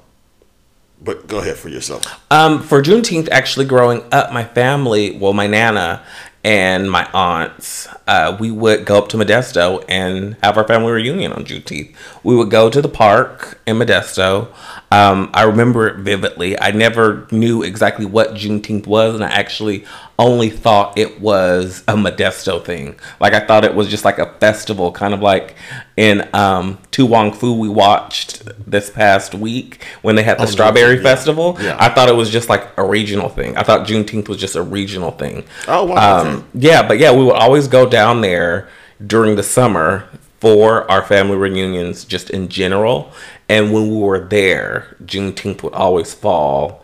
but 1.01 1.27
go 1.27 1.39
ahead 1.39 1.57
for 1.57 1.69
yourself. 1.69 2.03
Um, 2.31 2.61
for 2.61 2.81
Juneteenth, 2.81 3.29
actually, 3.29 3.65
growing 3.65 4.03
up, 4.11 4.31
my 4.31 4.43
family, 4.43 5.17
well, 5.17 5.33
my 5.33 5.47
nana 5.47 6.03
and 6.43 6.89
my 6.91 7.09
aunts, 7.11 7.87
uh, 8.07 8.37
we 8.39 8.51
would 8.51 8.85
go 8.85 8.99
up 8.99 9.09
to 9.09 9.17
Modesto 9.17 9.83
and 9.89 10.37
have 10.43 10.57
our 10.57 10.67
family 10.67 10.91
reunion 10.91 11.33
on 11.33 11.43
Juneteenth. 11.43 11.95
We 12.23 12.35
would 12.35 12.51
go 12.51 12.69
to 12.69 12.81
the 12.81 12.89
park 12.89 13.54
in 13.65 13.77
Modesto. 13.77 14.53
Um, 14.91 15.29
I 15.33 15.43
remember 15.43 15.87
it 15.87 15.97
vividly. 15.97 16.59
I 16.59 16.71
never 16.71 17.27
knew 17.31 17.63
exactly 17.63 18.05
what 18.05 18.33
Juneteenth 18.33 18.85
was, 18.85 19.15
and 19.15 19.23
I 19.23 19.29
actually 19.29 19.85
only 20.17 20.49
thought 20.49 20.97
it 20.97 21.19
was 21.19 21.83
a 21.87 21.93
Modesto 21.93 22.63
thing. 22.63 22.97
Like 23.19 23.33
I 23.33 23.39
thought 23.39 23.65
it 23.65 23.73
was 23.73 23.89
just 23.89 24.05
like 24.05 24.19
a 24.19 24.31
festival, 24.33 24.91
kind 24.91 25.13
of 25.13 25.21
like 25.21 25.55
in 25.97 26.27
um, 26.33 26.77
To 26.91 27.05
Wong 27.05 27.33
Foo 27.33 27.53
we 27.53 27.67
watched 27.67 28.43
this 28.69 28.89
past 28.89 29.33
week 29.33 29.83
when 30.03 30.15
they 30.15 30.23
had 30.23 30.37
the 30.37 30.43
oh, 30.43 30.47
Strawberry 30.47 30.97
yeah. 30.97 31.03
Festival. 31.03 31.57
Yeah. 31.59 31.75
I 31.79 31.89
thought 31.89 32.07
it 32.07 32.15
was 32.15 32.29
just 32.29 32.49
like 32.49 32.67
a 32.77 32.85
regional 32.85 33.29
thing. 33.29 33.57
I 33.57 33.63
thought 33.63 33.87
Juneteenth 33.87 34.29
was 34.29 34.37
just 34.37 34.55
a 34.55 34.61
regional 34.61 35.11
thing. 35.11 35.43
Oh 35.67 35.85
wow! 35.85 36.21
Um, 36.21 36.47
yeah, 36.53 36.87
but 36.87 36.99
yeah, 36.99 37.11
we 37.11 37.23
would 37.23 37.35
always 37.35 37.67
go 37.67 37.89
down 37.89 38.21
there 38.21 38.69
during 39.05 39.35
the 39.35 39.43
summer 39.43 40.07
for 40.39 40.89
our 40.91 41.01
family 41.01 41.35
reunions, 41.35 42.05
just 42.05 42.29
in 42.29 42.47
general. 42.47 43.11
And 43.47 43.71
when 43.71 43.89
we 43.89 43.97
were 43.97 44.19
there, 44.19 44.95
Juneteenth 45.03 45.63
would 45.63 45.73
always 45.73 46.13
fall. 46.13 46.83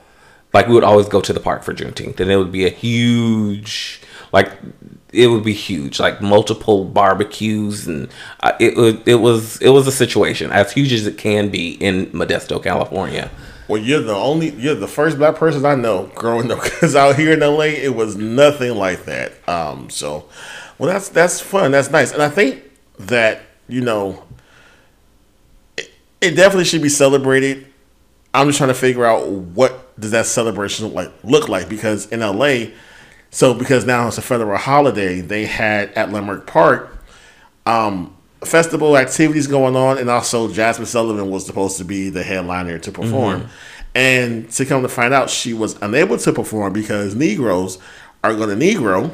Like 0.54 0.68
we 0.68 0.74
would 0.74 0.84
always 0.84 1.08
go 1.08 1.22
to 1.22 1.34
the 1.34 1.40
park 1.40 1.64
for 1.64 1.74
Juneteenth, 1.74 2.20
and 2.20 2.30
it 2.30 2.38
would 2.38 2.52
be 2.52 2.66
a 2.66 2.70
huge, 2.70 4.02
like 4.34 4.52
it 5.14 5.28
would 5.28 5.44
be 5.44 5.54
huge, 5.54 6.00
like 6.00 6.22
multiple 6.22 6.86
barbecues, 6.86 7.88
and 7.88 8.10
uh, 8.42 8.52
it 8.60 9.02
it, 9.06 9.16
was 9.16 9.62
it 9.62 9.70
was 9.70 9.88
a 9.88 9.92
situation 9.92 10.52
as 10.52 10.74
huge 10.74 10.92
as 10.92 11.08
it 11.08 11.18
can 11.18 11.50
be 11.50 11.72
in 11.76 12.08
Modesto, 12.08 12.62
California. 12.62 13.32
Well, 13.68 13.82
you're 13.82 14.02
the 14.02 14.14
only, 14.14 14.50
you're 14.50 14.76
the 14.76 14.88
first 14.88 15.18
black 15.18 15.36
person 15.36 15.66
I 15.66 15.76
know 15.76 16.12
growing 16.16 16.52
up 16.52 16.62
because 16.62 16.94
out 16.96 17.16
here 17.16 17.32
in 17.32 17.40
LA, 17.40 17.72
it 17.80 17.96
was 17.96 18.18
nothing 18.18 18.76
like 18.76 19.06
that. 19.06 19.32
Um, 19.48 19.90
so, 19.90 20.28
well, 20.78 20.92
that's 20.92 21.08
that's 21.08 21.40
fun, 21.40 21.72
that's 21.72 21.90
nice, 21.90 22.12
and 22.12 22.22
I 22.22 22.30
think 22.30 22.64
that 23.00 23.44
you 23.70 23.80
know, 23.80 24.24
it, 26.22 26.34
it 26.34 26.36
definitely 26.36 26.66
should 26.66 26.82
be 26.82 26.90
celebrated. 26.90 27.68
I'm 28.34 28.48
just 28.48 28.58
trying 28.58 28.70
to 28.70 28.74
figure 28.74 29.06
out 29.06 29.28
what 29.28 30.00
does 30.00 30.12
that 30.12 30.26
celebration 30.26 30.86
look 30.86 30.96
like 30.96 31.12
look 31.24 31.50
like? 31.50 31.68
Because 31.68 32.08
in 32.08 32.22
LA, 32.22 32.72
so 33.30 33.54
because 33.54 33.86
now 33.86 34.08
it's 34.08 34.18
a 34.18 34.22
federal 34.22 34.58
holiday, 34.58 35.22
they 35.22 35.46
had 35.46 35.90
at 35.94 36.10
Leimert 36.10 36.48
Park 36.48 36.98
um, 37.66 38.16
festival 38.44 38.98
activities 38.98 39.48
going 39.48 39.76
on, 39.76 39.98
and 39.98 40.10
also 40.10 40.48
Jazmine 40.48 40.86
Sullivan 40.86 41.30
was 41.30 41.46
supposed 41.46 41.78
to 41.78 41.84
be 41.84 42.10
the 42.10 42.24
headliner 42.24 42.80
to 42.80 42.92
perform. 42.92 43.42
Mm-hmm. 43.42 43.52
And 43.94 44.50
to 44.52 44.66
come 44.66 44.84
to 44.84 44.90
find 44.90 45.14
out, 45.14 45.30
she 45.30 45.54
was 45.54 45.78
unable 45.82 46.18
to 46.18 46.32
perform 46.32 46.72
because 46.72 47.14
Negroes 47.14 47.78
are 48.24 48.34
going 48.34 48.58
to 48.58 48.66
Negro 48.66 49.14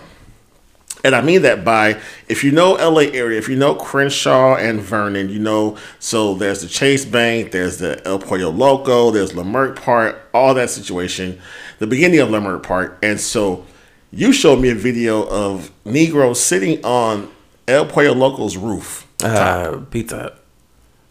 and 1.03 1.15
I 1.15 1.21
mean 1.21 1.43
that 1.43 1.63
by 1.63 1.99
if 2.27 2.43
you 2.43 2.51
know 2.51 2.73
LA 2.73 3.11
area, 3.13 3.37
if 3.37 3.47
you 3.47 3.55
know 3.55 3.75
Crenshaw 3.75 4.55
and 4.55 4.79
Vernon, 4.81 5.29
you 5.29 5.39
know, 5.39 5.77
so 5.99 6.33
there's 6.33 6.61
the 6.61 6.67
Chase 6.67 7.05
Bank, 7.05 7.51
there's 7.51 7.77
the 7.77 8.05
El 8.05 8.19
Pollo 8.19 8.49
Loco, 8.49 9.11
there's 9.11 9.33
Leimert 9.33 9.75
Park, 9.75 10.29
all 10.33 10.53
that 10.53 10.69
situation, 10.69 11.39
the 11.79 11.87
beginning 11.87 12.19
of 12.19 12.29
Leimert 12.29 12.63
Park. 12.63 12.97
And 13.03 13.19
so 13.19 13.65
you 14.11 14.33
showed 14.33 14.59
me 14.59 14.69
a 14.69 14.75
video 14.75 15.27
of 15.27 15.71
Negroes 15.85 16.41
sitting 16.41 16.83
on 16.83 17.31
El 17.67 17.85
Pollo 17.85 18.13
Loco's 18.13 18.57
roof. 18.57 19.07
Uh, 19.23 19.81
pizza. 19.89 20.37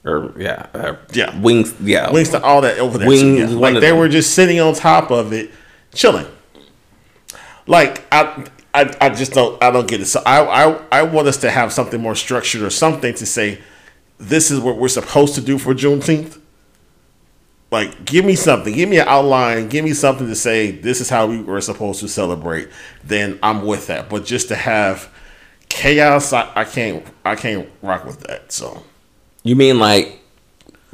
Or 0.05 0.33
yeah, 0.39 0.67
uh, 0.73 0.97
yeah, 1.13 1.37
wings, 1.41 1.75
yeah, 1.81 2.13
wings 2.13 2.29
to 2.29 2.41
all 2.41 2.61
that 2.61 2.79
over 2.79 2.97
there. 2.97 3.09
Wings, 3.09 3.53
yeah. 3.53 3.59
like 3.59 3.75
they 3.75 3.91
them. 3.91 3.99
were 3.99 4.09
just 4.09 4.37
sitting 4.37 4.61
on 4.61 4.73
top 4.73 5.11
of 5.11 5.33
it, 5.33 5.51
chilling. 5.93 6.27
Like 7.67 8.05
I, 8.13 8.47
I, 8.77 8.95
I 9.01 9.09
just 9.09 9.33
don't 9.33 9.61
I 9.63 9.71
don't 9.71 9.89
get 9.89 10.03
it. 10.03 10.07
So 10.07 10.23
I, 10.27 10.43
I 10.43 10.83
I 10.93 11.03
want 11.03 11.29
us 11.29 11.39
to 11.39 11.51
have 11.51 11.73
something 11.73 12.01
more 12.01 12.15
structured 12.15 12.63
or 12.63 12.71
something 12.71 13.15
to 13.15 13.25
say 13.25 13.59
this 14.19 14.51
is 14.51 14.61
what 14.61 14.77
we're 14.77 14.89
supposed 14.89 15.35
to 15.37 15.41
do 15.41 15.57
for 15.59 15.75
Juneteenth. 15.75 16.41
Like, 17.71 18.05
give 18.05 18.25
me 18.25 18.37
something, 18.37 18.73
give 18.73 18.89
me 18.89 18.99
an 18.99 19.09
outline, 19.09 19.69
give 19.69 19.85
me 19.85 19.93
something 19.93 20.27
to 20.29 20.37
say 20.37 20.71
this 20.71 21.01
is 21.01 21.09
how 21.09 21.27
we 21.27 21.43
were 21.43 21.61
supposed 21.61 22.01
to 22.01 22.09
celebrate. 22.09 22.69
Then 23.03 23.39
I'm 23.43 23.67
with 23.67 23.89
that. 23.89 24.09
But 24.09 24.25
just 24.25 24.49
to 24.49 24.55
have 24.55 25.13
chaos, 25.69 26.33
I, 26.33 26.53
I 26.55 26.65
can't 26.65 27.05
I 27.25 27.35
can't 27.35 27.69
rock 27.83 28.05
with 28.05 28.21
that. 28.21 28.53
So 28.53 28.85
you 29.43 29.57
mean 29.57 29.79
like 29.79 30.21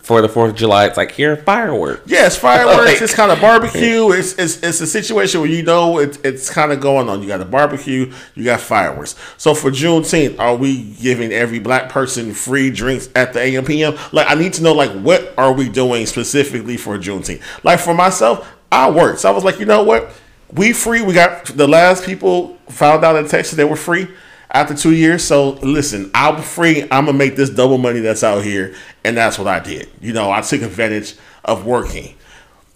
for 0.03 0.21
the 0.21 0.29
Fourth 0.29 0.51
of 0.51 0.57
July. 0.57 0.87
It's 0.87 0.97
like 0.97 1.13
here 1.13 1.37
fireworks. 1.37 2.03
Yes, 2.07 2.37
fireworks. 2.37 2.85
Like- 2.87 3.03
it's 3.03 3.15
kind 3.15 3.31
of 3.31 3.41
barbecue. 3.41 4.11
It's, 4.11 4.33
it's 4.39 4.63
it's 4.63 4.81
a 4.81 4.87
situation 4.87 5.41
where 5.41 5.49
you 5.49 5.63
know 5.63 5.99
it's 5.99 6.19
it's 6.19 6.51
kind 6.51 6.73
of 6.73 6.81
going 6.81 7.09
on. 7.09 7.23
You 7.23 7.29
got 7.29 7.41
a 7.41 7.45
barbecue. 7.45 8.13
You 8.35 8.45
got 8.45 8.61
fireworks. 8.61 9.15
So 9.39 9.55
for 9.55 9.71
Juneteenth, 9.71 10.39
are 10.41 10.57
we 10.57 10.83
giving 11.01 11.33
every 11.33 11.61
black 11.61 11.89
person 11.89 12.35
free 12.35 12.71
drinks 12.71 13.09
at 13.15 13.33
the 13.33 13.41
AM 13.41 13.65
PM? 13.65 13.97
Like 14.11 14.29
I 14.29 14.35
need 14.35 14.53
to 14.55 14.63
know 14.63 14.73
like 14.73 14.91
what 14.91 15.33
are 15.39 15.53
we 15.53 15.69
doing 15.69 16.07
specifically 16.07 16.77
for 16.77 16.99
Juneteenth? 16.99 17.41
Like 17.63 17.79
for 17.79 17.95
myself, 17.95 18.53
I 18.73 18.91
work. 18.91 19.19
So 19.19 19.29
I 19.31 19.33
was 19.33 19.45
like, 19.45 19.61
you 19.61 19.67
know 19.67 19.85
what? 19.85 20.11
We 20.53 20.73
free. 20.73 21.01
We 21.03 21.15
got 21.15 21.47
the 21.47 21.69
last 21.69 22.05
people 22.05 22.59
found 22.69 23.05
out 23.05 23.17
in 23.17 23.29
Texas 23.29 23.57
they 23.57 23.65
were 23.65 23.77
free 23.77 24.09
after 24.53 24.75
two 24.75 24.93
years. 24.95 25.25
So 25.25 25.51
listen, 25.51 26.11
I'm 26.15 26.41
free. 26.43 26.83
I'm 26.83 27.07
gonna 27.07 27.15
make 27.15 27.37
this 27.37 27.51
double 27.51 27.79
money 27.79 28.01
that's 28.01 28.23
out 28.23 28.45
here, 28.45 28.75
and 29.03 29.17
that's 29.17 29.39
what 29.39 29.49
I 29.49 29.59
did. 29.59 29.89
You 30.01 30.13
know, 30.13 30.31
I 30.31 30.43
took 30.43 30.63
advantage 30.63 31.17
of 31.45 31.67
working. 31.67 32.15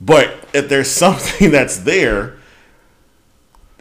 But 0.01 0.35
if 0.53 0.69
there's 0.69 0.91
something 0.91 1.51
that's 1.51 1.79
there, 1.79 2.39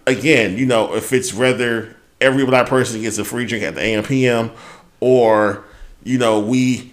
again, 0.06 0.58
you 0.58 0.66
know, 0.66 0.96
if 0.96 1.12
it's 1.14 1.34
whether 1.34 1.96
every 2.22 2.46
black 2.46 2.68
person 2.68 3.02
gets 3.02 3.18
a 3.18 3.26
free 3.26 3.46
drink 3.46 3.64
at 3.64 3.76
the 3.76 3.82
AM 3.82 4.04
PM, 4.04 4.52
or 5.00 5.64
you 6.04 6.18
know, 6.18 6.40
we 6.40 6.92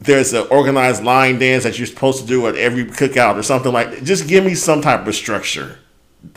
there's 0.00 0.32
an 0.32 0.46
organized 0.50 1.02
line 1.02 1.38
dance 1.38 1.64
that 1.64 1.78
you're 1.78 1.86
supposed 1.86 2.20
to 2.20 2.26
do 2.26 2.46
at 2.46 2.54
every 2.54 2.84
cookout 2.84 3.36
or 3.36 3.42
something 3.42 3.72
like. 3.72 4.04
Just 4.04 4.28
give 4.28 4.44
me 4.44 4.54
some 4.54 4.80
type 4.80 5.06
of 5.06 5.14
structure 5.14 5.78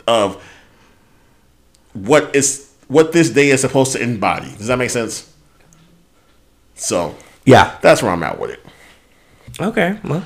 of 0.06 0.42
what 1.92 2.34
is 2.34 2.69
what 2.90 3.12
this 3.12 3.30
day 3.30 3.50
is 3.50 3.60
supposed 3.60 3.92
to 3.92 4.02
embody. 4.02 4.50
Does 4.58 4.66
that 4.66 4.76
make 4.78 4.90
sense? 4.90 5.32
So 6.74 7.14
Yeah. 7.44 7.76
that's 7.80 8.02
where 8.02 8.12
I'm 8.12 8.22
at 8.22 8.38
with 8.38 8.50
it. 8.50 8.60
Okay. 9.60 9.98
Well. 10.04 10.24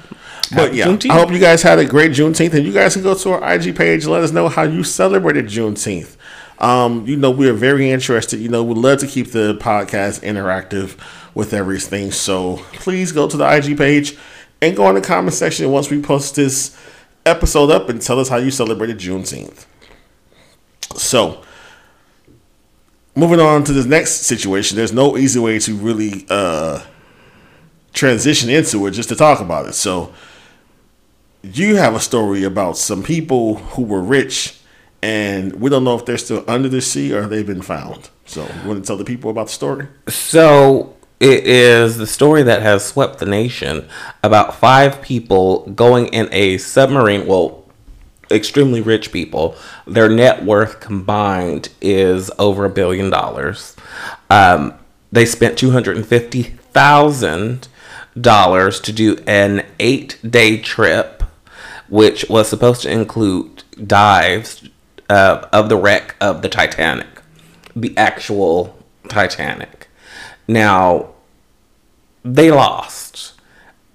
But 0.55 0.75
yeah, 0.75 0.87
Juneteenth. 0.87 1.11
I 1.11 1.15
hope 1.15 1.31
you 1.33 1.39
guys 1.39 1.63
had 1.63 1.79
a 1.79 1.85
great 1.85 2.13
Juneteenth, 2.13 2.53
and 2.55 2.65
you 2.67 2.73
guys 2.73 2.95
can 2.95 3.03
go 3.03 3.15
to 3.15 3.31
our 3.33 3.55
IG 3.55 3.75
page 3.77 4.05
and 4.05 4.13
let 4.13 4.23
us 4.23 4.31
know 4.33 4.49
how 4.49 4.63
you 4.63 4.85
celebrated 4.85 5.47
Juneteenth. 5.47 6.17
Um, 6.59 7.07
you 7.07 7.17
know, 7.17 7.31
we 7.31 7.49
are 7.49 7.55
very 7.55 7.91
interested. 7.91 8.39
You 8.41 8.49
know, 8.49 8.63
we'd 8.63 8.77
love 8.77 8.99
to 9.01 9.07
keep 9.07 9.33
the 9.33 9.55
podcast 9.61 10.21
interactive 10.23 10.97
with 11.35 11.53
everything. 11.53 12.13
So 12.13 12.59
please 12.75 13.11
go 13.13 13.27
to 13.29 13.37
the 13.37 13.45
IG 13.57 13.77
page 13.77 14.17
and 14.63 14.77
go 14.77 14.89
in 14.89 14.95
the 14.95 15.01
comment 15.01 15.35
section 15.35 15.71
once 15.73 15.91
we 15.91 16.01
post 16.01 16.37
this 16.37 16.77
episode 17.27 17.71
up 17.71 17.89
and 17.89 18.01
tell 18.01 18.21
us 18.21 18.29
how 18.29 18.37
you 18.37 18.51
celebrated 18.51 18.99
Juneteenth. 18.99 19.65
So, 20.95 21.43
moving 23.15 23.41
on 23.41 23.65
to 23.65 23.73
the 23.73 23.89
next 23.89 24.23
situation, 24.23 24.77
there's 24.77 24.93
no 24.93 25.17
easy 25.17 25.39
way 25.39 25.59
to 25.61 25.75
really 25.75 26.27
uh, 26.29 26.83
transition 27.93 28.51
into 28.51 28.87
it 28.87 28.93
just 28.93 29.09
to 29.11 29.17
talk 29.17 29.41
about 29.41 29.67
it. 29.67 29.75
So, 29.75 30.13
you 31.43 31.77
have 31.77 31.95
a 31.95 32.01
story 32.01 32.43
about 32.45 32.79
some 32.79 33.03
people 33.03 33.57
who 33.57 33.83
were 33.83 34.01
rich 34.01 34.59
and 35.03 35.61
we 35.61 35.69
don't 35.69 35.85
know 35.85 35.95
if 35.97 36.07
they're 36.07 36.17
still 36.17 36.43
under 36.49 36.69
the 36.69 36.81
sea 36.81 37.13
or 37.13 37.27
they've 37.27 37.47
been 37.47 37.61
found. 37.61 38.09
So, 38.25 38.43
you 38.63 38.69
want 38.69 38.83
to 38.83 38.87
tell 38.87 38.97
the 38.97 39.05
people 39.05 39.31
about 39.31 39.49
the 39.49 39.53
story? 39.53 39.89
So 40.09 40.97
it 41.21 41.47
is 41.47 41.99
the 41.99 42.07
story 42.07 42.43
that 42.43 42.63
has 42.63 42.85
swept 42.85 43.19
the 43.19 43.27
nation 43.27 43.89
about 44.23 44.55
five 44.57 45.03
people 45.03 45.67
going 45.71 46.07
in 46.09 46.29
a 46.33 46.59
submarine. 46.59 47.27
Well, 47.27 47.64
extremely 48.31 48.81
rich 48.81 49.13
people. 49.13 49.57
Their 49.87 50.09
net 50.09 50.45
worth 50.45 50.81
combined 50.81 51.69
is 51.81 52.31
over 52.39 52.65
a 52.65 52.71
billion 52.71 53.11
dollars. 53.11 53.77
Um, 54.31 54.75
they 55.13 55.27
spent 55.27 55.59
two 55.59 55.71
hundred 55.71 55.97
and 55.97 56.07
fifty 56.07 56.43
thousand 56.43 57.69
dollars 58.21 58.81
to 58.81 58.93
do 58.93 59.17
an 59.27 59.67
eight-day 59.79 60.59
trip, 60.59 61.23
which 61.89 62.29
was 62.29 62.49
supposed 62.49 62.83
to 62.83 62.91
include 62.91 63.65
dives 63.87 64.69
uh, 65.11 65.47
of 65.53 65.69
the 65.69 65.77
wreck 65.77 66.15
of 66.21 66.43
the 66.43 66.49
Titanic, 66.49 67.23
the 67.75 67.97
actual 67.97 68.79
Titanic. 69.09 69.89
Now, 70.47 71.11
they 72.25 72.51
lost. 72.51 73.35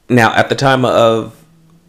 Now, 0.10 0.34
at 0.36 0.50
the 0.50 0.56
time 0.56 0.86
of 0.86 1.39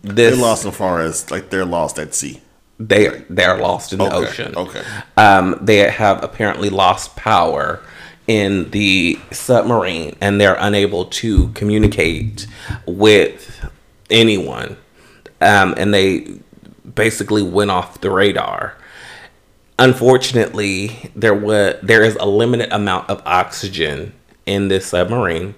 They 0.02 0.30
this, 0.30 0.38
lost 0.38 0.64
as 0.66 0.76
far 0.76 1.00
as 1.00 1.30
like 1.30 1.50
they're 1.50 1.64
lost 1.66 1.98
at 1.98 2.14
sea. 2.14 2.40
they 2.78 3.24
they're 3.28 3.58
lost 3.58 3.92
in 3.92 4.02
the 4.02 4.12
Okay, 4.12 4.16
ocean. 4.16 4.54
okay. 4.56 4.82
Um, 5.16 5.58
they 5.60 5.78
have 5.90 6.22
apparently 6.24 6.70
lost 6.70 7.16
power 7.16 7.80
in 8.26 8.70
the 8.70 9.18
submarine, 9.32 10.16
and 10.20 10.40
they're 10.40 10.56
unable 10.58 11.04
to 11.06 11.48
communicate 11.50 12.46
with 12.86 13.68
anyone. 14.10 14.76
Um, 15.40 15.74
and 15.76 15.92
they 15.92 16.38
basically 16.94 17.42
went 17.42 17.70
off 17.70 18.00
the 18.00 18.10
radar. 18.10 18.76
Unfortunately, 19.78 21.10
there 21.16 21.34
was 21.34 21.76
there 21.82 22.02
is 22.02 22.16
a 22.16 22.26
limited 22.26 22.70
amount 22.72 23.08
of 23.10 23.22
oxygen 23.26 24.12
in 24.46 24.68
this 24.68 24.86
submarine. 24.86 25.54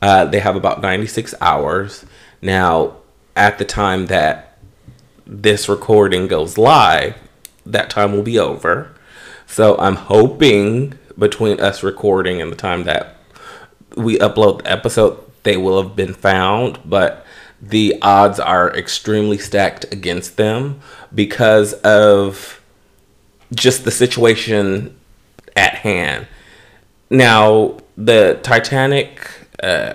Uh, 0.00 0.24
they 0.24 0.38
have 0.38 0.54
about 0.56 0.80
96 0.82 1.34
hours. 1.40 2.04
Now, 2.42 2.96
at 3.36 3.58
the 3.58 3.64
time 3.64 4.06
that 4.06 4.58
this 5.26 5.68
recording 5.68 6.26
goes 6.26 6.56
live, 6.56 7.14
that 7.64 7.90
time 7.90 8.12
will 8.12 8.22
be 8.22 8.38
over. 8.38 8.92
So 9.46 9.76
I'm 9.78 9.96
hoping 9.96 10.94
between 11.18 11.60
us 11.60 11.82
recording 11.82 12.40
and 12.40 12.50
the 12.50 12.56
time 12.56 12.84
that 12.84 13.16
we 13.96 14.18
upload 14.18 14.62
the 14.62 14.70
episode, 14.70 15.18
they 15.42 15.56
will 15.56 15.82
have 15.82 15.94
been 15.94 16.14
found, 16.14 16.78
but 16.84 17.24
the 17.60 17.96
odds 18.02 18.38
are 18.38 18.74
extremely 18.76 19.38
stacked 19.38 19.84
against 19.92 20.36
them 20.36 20.80
because 21.14 21.72
of 21.74 22.60
just 23.54 23.84
the 23.84 23.90
situation 23.90 24.96
at 25.54 25.74
hand. 25.76 26.26
Now, 27.08 27.78
the 27.96 28.38
Titanic 28.42 29.30
uh, 29.62 29.94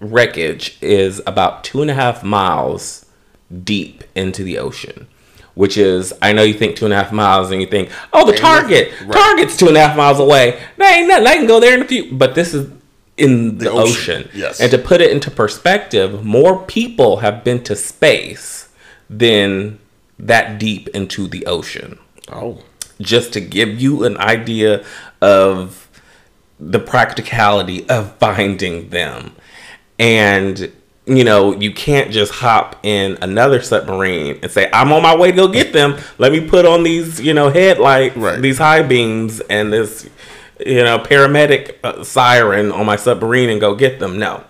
wreckage 0.00 0.78
is 0.80 1.20
about 1.26 1.64
two 1.64 1.82
and 1.82 1.90
a 1.90 1.94
half 1.94 2.22
miles 2.22 3.06
deep 3.64 4.04
into 4.14 4.42
the 4.44 4.58
ocean, 4.58 5.06
which 5.54 5.76
is, 5.76 6.12
I 6.22 6.32
know 6.32 6.42
you 6.42 6.54
think 6.54 6.76
two 6.76 6.84
and 6.84 6.94
a 6.94 6.96
half 7.02 7.12
miles 7.12 7.50
and 7.50 7.60
you 7.60 7.66
think, 7.66 7.90
oh, 8.12 8.30
the 8.30 8.36
Target. 8.36 8.92
Right. 9.02 9.12
Target's 9.12 9.56
two 9.56 9.68
and 9.68 9.76
a 9.76 9.80
half 9.86 9.96
miles 9.96 10.20
away. 10.20 10.60
That 10.76 10.96
ain't 10.98 11.08
nothing. 11.08 11.26
I 11.26 11.36
can 11.36 11.46
go 11.46 11.60
there 11.60 11.74
in 11.74 11.82
a 11.82 11.86
few, 11.86 12.12
but 12.14 12.34
this 12.34 12.54
is 12.54 12.70
in 13.16 13.58
the, 13.58 13.64
The 13.64 13.70
ocean, 13.70 14.22
ocean. 14.22 14.30
yes. 14.34 14.60
And 14.60 14.70
to 14.70 14.78
put 14.78 15.00
it 15.00 15.10
into 15.10 15.30
perspective, 15.30 16.24
more 16.24 16.62
people 16.64 17.16
have 17.18 17.42
been 17.42 17.64
to 17.64 17.74
space 17.74 18.68
than 19.10 19.78
that 20.18 20.58
deep 20.58 20.88
into 20.88 21.26
the 21.28 21.46
ocean 21.46 21.98
Oh, 22.30 22.58
just 23.00 23.32
to 23.32 23.40
give 23.40 23.80
you 23.80 24.04
an 24.04 24.18
idea 24.18 24.84
of 25.22 25.88
the 26.60 26.78
practicality 26.78 27.88
of 27.88 28.16
finding 28.18 28.90
them. 28.90 29.34
And 29.98 30.72
you 31.06 31.24
know, 31.24 31.58
you 31.58 31.72
can't 31.72 32.10
just 32.12 32.32
hop 32.34 32.76
in 32.84 33.16
another 33.22 33.62
submarine 33.62 34.38
and 34.42 34.52
say, 34.52 34.68
"I'm 34.74 34.92
on 34.92 35.02
my 35.02 35.16
way 35.16 35.30
to 35.30 35.36
go 35.36 35.48
get 35.48 35.72
them. 35.72 35.96
Let 36.18 36.32
me 36.32 36.46
put 36.46 36.66
on 36.66 36.82
these, 36.82 37.18
you 37.18 37.32
know, 37.32 37.48
headlights, 37.48 38.14
Right. 38.14 38.42
these 38.42 38.58
high 38.58 38.82
beams, 38.82 39.40
and 39.48 39.72
this, 39.72 40.06
you 40.64 40.84
know, 40.84 40.98
paramedic 40.98 41.76
uh, 41.82 42.04
siren 42.04 42.70
on 42.70 42.84
my 42.84 42.96
submarine 42.96 43.48
and 43.48 43.58
go 43.58 43.74
get 43.74 44.00
them." 44.00 44.18
No. 44.18 44.44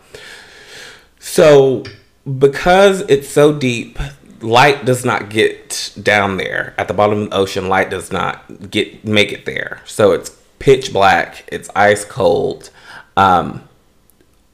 So, 1.20 1.84
because 2.38 3.02
it's 3.02 3.28
so 3.28 3.52
deep, 3.52 3.98
light 4.40 4.84
does 4.84 5.04
not 5.04 5.30
get 5.30 5.92
down 6.02 6.38
there 6.38 6.74
at 6.76 6.88
the 6.88 6.94
bottom 6.94 7.22
of 7.22 7.30
the 7.30 7.36
ocean. 7.36 7.68
Light 7.68 7.90
does 7.90 8.10
not 8.10 8.70
get 8.70 9.04
make 9.04 9.32
it 9.32 9.46
there. 9.46 9.80
So 9.84 10.10
it's 10.12 10.30
pitch 10.58 10.92
black. 10.92 11.44
It's 11.52 11.70
ice 11.76 12.04
cold. 12.04 12.70
Um, 13.16 13.67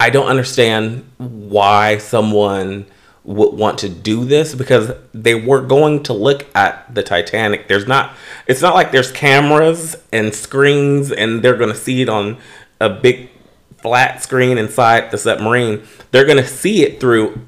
I 0.05 0.11
don't 0.11 0.27
understand 0.27 1.11
why 1.17 1.97
someone 1.97 2.85
would 3.25 3.55
want 3.55 3.79
to 3.79 3.88
do 3.88 4.27
this 4.27 4.55
because 4.55 4.93
they 5.14 5.35
weren't 5.35 5.67
going 5.67 6.03
to 6.03 6.12
look 6.12 6.45
at 6.55 6.95
the 6.95 7.03
Titanic. 7.03 7.69
There's 7.69 7.87
not. 7.87 8.14
It's 8.47 8.61
not 8.61 8.75
like 8.75 8.93
there's 8.93 9.11
cameras 9.11 9.97
and 10.12 10.35
screens 10.35 11.11
and 11.11 11.43
they're 11.43 11.57
going 11.57 11.71
to 11.73 11.77
see 11.77 12.03
it 12.03 12.11
on 12.11 12.37
a 12.83 12.90
big 12.90 13.31
flat 13.79 14.23
screen 14.23 14.59
inside 14.59 15.11
the 15.11 15.17
submarine. 15.17 15.83
They're 16.11 16.27
going 16.27 16.37
to 16.37 16.47
see 16.47 16.83
it 16.83 17.01
through 17.01 17.40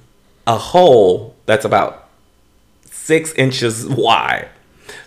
a 0.46 0.56
hole 0.56 1.36
that's 1.44 1.66
about 1.66 2.08
six 2.90 3.34
inches 3.34 3.84
wide. 3.86 4.48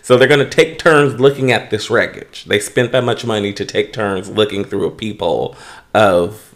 So 0.02 0.16
they're 0.16 0.28
going 0.28 0.38
to 0.38 0.48
take 0.48 0.78
turns 0.78 1.18
looking 1.18 1.50
at 1.50 1.70
this 1.70 1.90
wreckage. 1.90 2.44
They 2.44 2.60
spent 2.60 2.92
that 2.92 3.02
much 3.02 3.24
money 3.24 3.52
to 3.54 3.64
take 3.64 3.92
turns 3.92 4.30
looking 4.30 4.62
through 4.62 4.86
a 4.86 4.92
peephole 4.92 5.56
of 5.92 6.49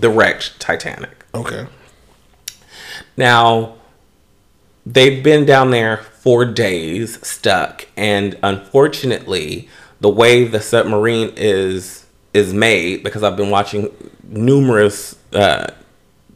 the 0.00 0.10
wrecked 0.10 0.58
Titanic. 0.60 1.24
okay. 1.34 1.66
Now, 3.16 3.74
they've 4.86 5.22
been 5.22 5.44
down 5.44 5.70
there 5.70 5.98
for 5.98 6.44
days 6.44 7.24
stuck, 7.26 7.86
and 7.96 8.38
unfortunately, 8.42 9.68
the 10.00 10.08
way 10.08 10.44
the 10.44 10.60
submarine 10.60 11.32
is 11.36 12.06
is 12.32 12.54
made, 12.54 13.02
because 13.02 13.22
I've 13.22 13.36
been 13.36 13.50
watching 13.50 13.90
numerous 14.22 15.16
uh, 15.34 15.72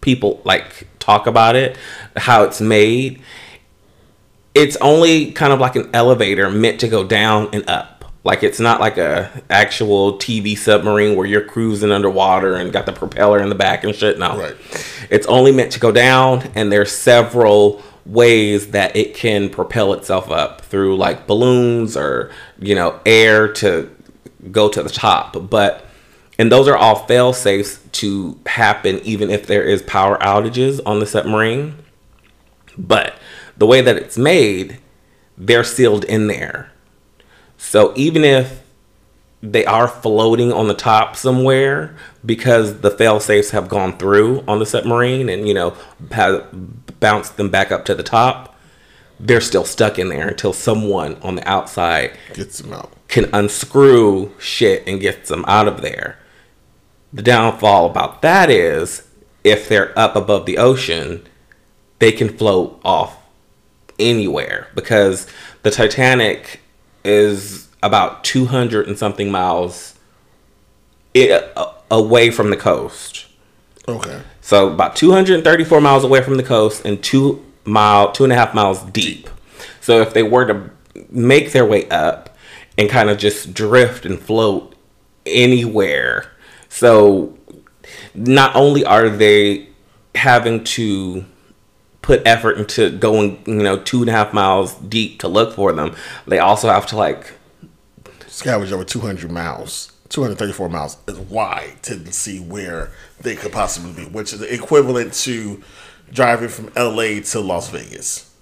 people 0.03 0.41
like 0.45 0.87
talk 0.99 1.27
about 1.27 1.57
it, 1.57 1.79
how 2.17 2.45
it's 2.45 2.61
made. 2.61 3.23
It's 4.55 4.77
only 4.77 5.33
kind 5.33 5.53
of 5.53 5.61
like 5.61 5.77
an 5.77 5.91
elevator 5.95 6.51
meant 6.51 6.81
to 6.81 6.89
go 6.89 7.05
down 7.05 7.49
and 7.53 7.69
up. 7.69 7.96
Like 8.27 8.43
it's 8.43 8.59
not 8.59 8.81
like 8.81 8.99
a 8.99 9.31
actual 9.49 10.19
TV 10.19 10.59
submarine 10.59 11.17
where 11.17 11.27
you're 11.27 11.45
cruising 11.45 11.93
underwater 11.93 12.57
and 12.57 12.73
got 12.73 12.85
the 12.85 12.93
propeller 12.93 13.39
in 13.41 13.49
the 13.49 13.55
back 13.55 13.85
and 13.85 13.95
shit. 13.95 14.19
No, 14.19 14.37
Right. 14.37 14.57
it's 15.11 15.29
only 15.29 15.53
meant 15.53 15.71
to 15.73 15.81
go 15.81 15.93
down, 15.93 16.51
and 16.57 16.73
there's 16.73 16.91
several 16.91 17.81
ways 18.05 18.73
that 18.73 18.97
it 18.97 19.15
can 19.15 19.49
propel 19.49 19.93
itself 19.93 20.29
up 20.31 20.61
through 20.63 20.97
like 20.97 21.29
balloons 21.29 21.97
or 21.97 22.33
you 22.59 22.75
know 22.75 22.99
air 23.07 23.47
to 23.53 23.89
go 24.51 24.69
to 24.69 24.83
the 24.83 24.91
top. 24.91 25.37
But 25.49 25.85
and 26.37 26.51
those 26.51 26.67
are 26.67 26.77
all 26.77 26.97
fail 27.07 27.33
safes 27.33 27.79
to 27.93 28.39
happen 28.47 28.99
even 29.05 29.31
if 29.31 29.47
there 29.47 29.63
is 29.63 29.83
power 29.83 30.19
outages 30.19 30.81
on 30.85 30.99
the 30.99 31.07
submarine. 31.07 31.77
But 32.77 33.15
the 33.57 33.67
way 33.67 33.81
that 33.83 33.97
it's 33.97 34.19
made, 34.19 34.79
they're 35.39 35.63
sealed 35.65 36.05
in 36.05 36.27
there. 36.27 36.73
So 37.59 37.93
even 37.97 38.25
if 38.25 38.63
they 39.43 39.65
are 39.65 39.89
floating 39.89 40.53
on 40.53 40.69
the 40.69 40.75
top 40.75 41.17
somewhere 41.17 41.95
because 42.25 42.81
the 42.81 42.91
fail 42.91 43.21
safes 43.21 43.51
have 43.51 43.69
gone 43.69 43.97
through 43.99 44.43
on 44.49 44.59
the 44.59 44.67
submarine 44.67 45.29
and 45.29 45.47
you 45.47 45.55
know 45.55 45.77
have 46.11 46.49
bounced 47.01 47.37
them 47.37 47.51
back 47.51 47.71
up 47.71 47.85
to 47.85 47.95
the 47.95 48.03
top, 48.03 48.57
they're 49.21 49.41
still 49.41 49.65
stuck 49.65 49.99
in 49.99 50.09
there 50.09 50.29
until 50.29 50.53
someone 50.53 51.17
on 51.23 51.37
the 51.37 51.49
outside 51.49 52.17
Gets 52.35 52.59
them 52.59 52.73
out. 52.73 52.93
can 53.09 53.29
unscrew 53.33 54.33
shit 54.39 54.87
and 54.87 55.01
get 55.01 55.27
them 55.27 55.45
out 55.47 55.69
of 55.69 55.83
there. 55.83 56.19
The 57.13 57.23
downfall 57.23 57.91
about 57.91 58.23
that 58.23 58.51
is 58.51 59.07
if 59.45 59.69
they're 59.69 59.97
up 59.99 60.17
above 60.17 60.45
the 60.45 60.59
ocean, 60.59 61.27
they 61.99 62.13
can 62.13 62.37
float 62.37 62.81
off 62.85 63.17
anywhere 63.99 64.69
because 64.75 65.27
the 65.63 65.71
Titanic 65.71 66.61
is 67.07 67.69
about 67.83 68.25
200 68.25 68.87
and 68.89 68.99
something 68.99 69.31
miles 69.31 69.95
i- 71.15 71.43
a- 71.57 71.67
away 71.91 72.31
from 72.31 72.51
the 72.51 72.57
coast. 72.57 73.27
Okay. 73.89 74.21
So 74.41 74.69
about 74.73 74.97
234 74.97 75.81
miles 75.81 76.05
away 76.05 76.23
from 76.23 76.37
the 76.37 76.43
coast 76.43 76.85
and 76.85 77.03
two 77.03 77.43
mile, 77.65 78.13
two 78.13 78.25
and 78.25 78.33
a 78.33 78.37
half 78.37 78.55
miles 78.55 78.81
deep. 78.93 79.29
So 79.81 80.01
if 80.01 80.13
they 80.15 80.23
were 80.23 80.45
to 80.47 80.71
make 81.11 81.53
their 81.53 81.65
way 81.65 81.89
up 81.89 82.37
and 82.79 82.89
kind 82.91 83.09
of 83.11 83.19
just 83.19 83.55
drift 83.55 84.05
and 84.05 84.19
float 84.21 84.75
anywhere, 85.25 86.27
so 86.69 87.37
not 88.15 88.55
only 88.57 88.85
are 88.85 89.09
they 89.09 89.69
having 90.15 90.65
to 90.65 91.25
put 92.07 92.25
effort 92.25 92.57
into 92.57 92.89
going, 92.91 93.43
you 93.47 93.65
know, 93.65 93.77
two 93.77 94.01
and 94.01 94.09
a 94.09 94.13
half 94.13 94.33
miles 94.33 94.75
deep 94.77 95.19
to 95.19 95.27
look 95.27 95.53
for 95.53 95.73
them, 95.73 95.95
they 96.29 96.39
also 96.39 96.69
have 96.69 96.87
to 96.87 96.97
like 96.97 97.33
Scavenge 98.27 98.71
over 98.71 98.85
200 98.85 99.29
miles, 99.31 99.93
234 100.11 100.69
miles 100.69 100.99
is 101.09 101.19
wide 101.19 101.83
to 101.83 102.13
see 102.13 102.39
where 102.39 102.93
they 103.21 103.35
could 103.35 103.51
possibly 103.51 103.93
be, 103.93 104.09
which 104.09 104.33
is 104.33 104.41
equivalent 104.43 105.15
to 105.15 105.61
driving 106.13 106.49
from 106.49 106.71
LA 106.77 107.21
to 107.21 107.41
Las 107.41 107.71
Vegas. 107.71 108.33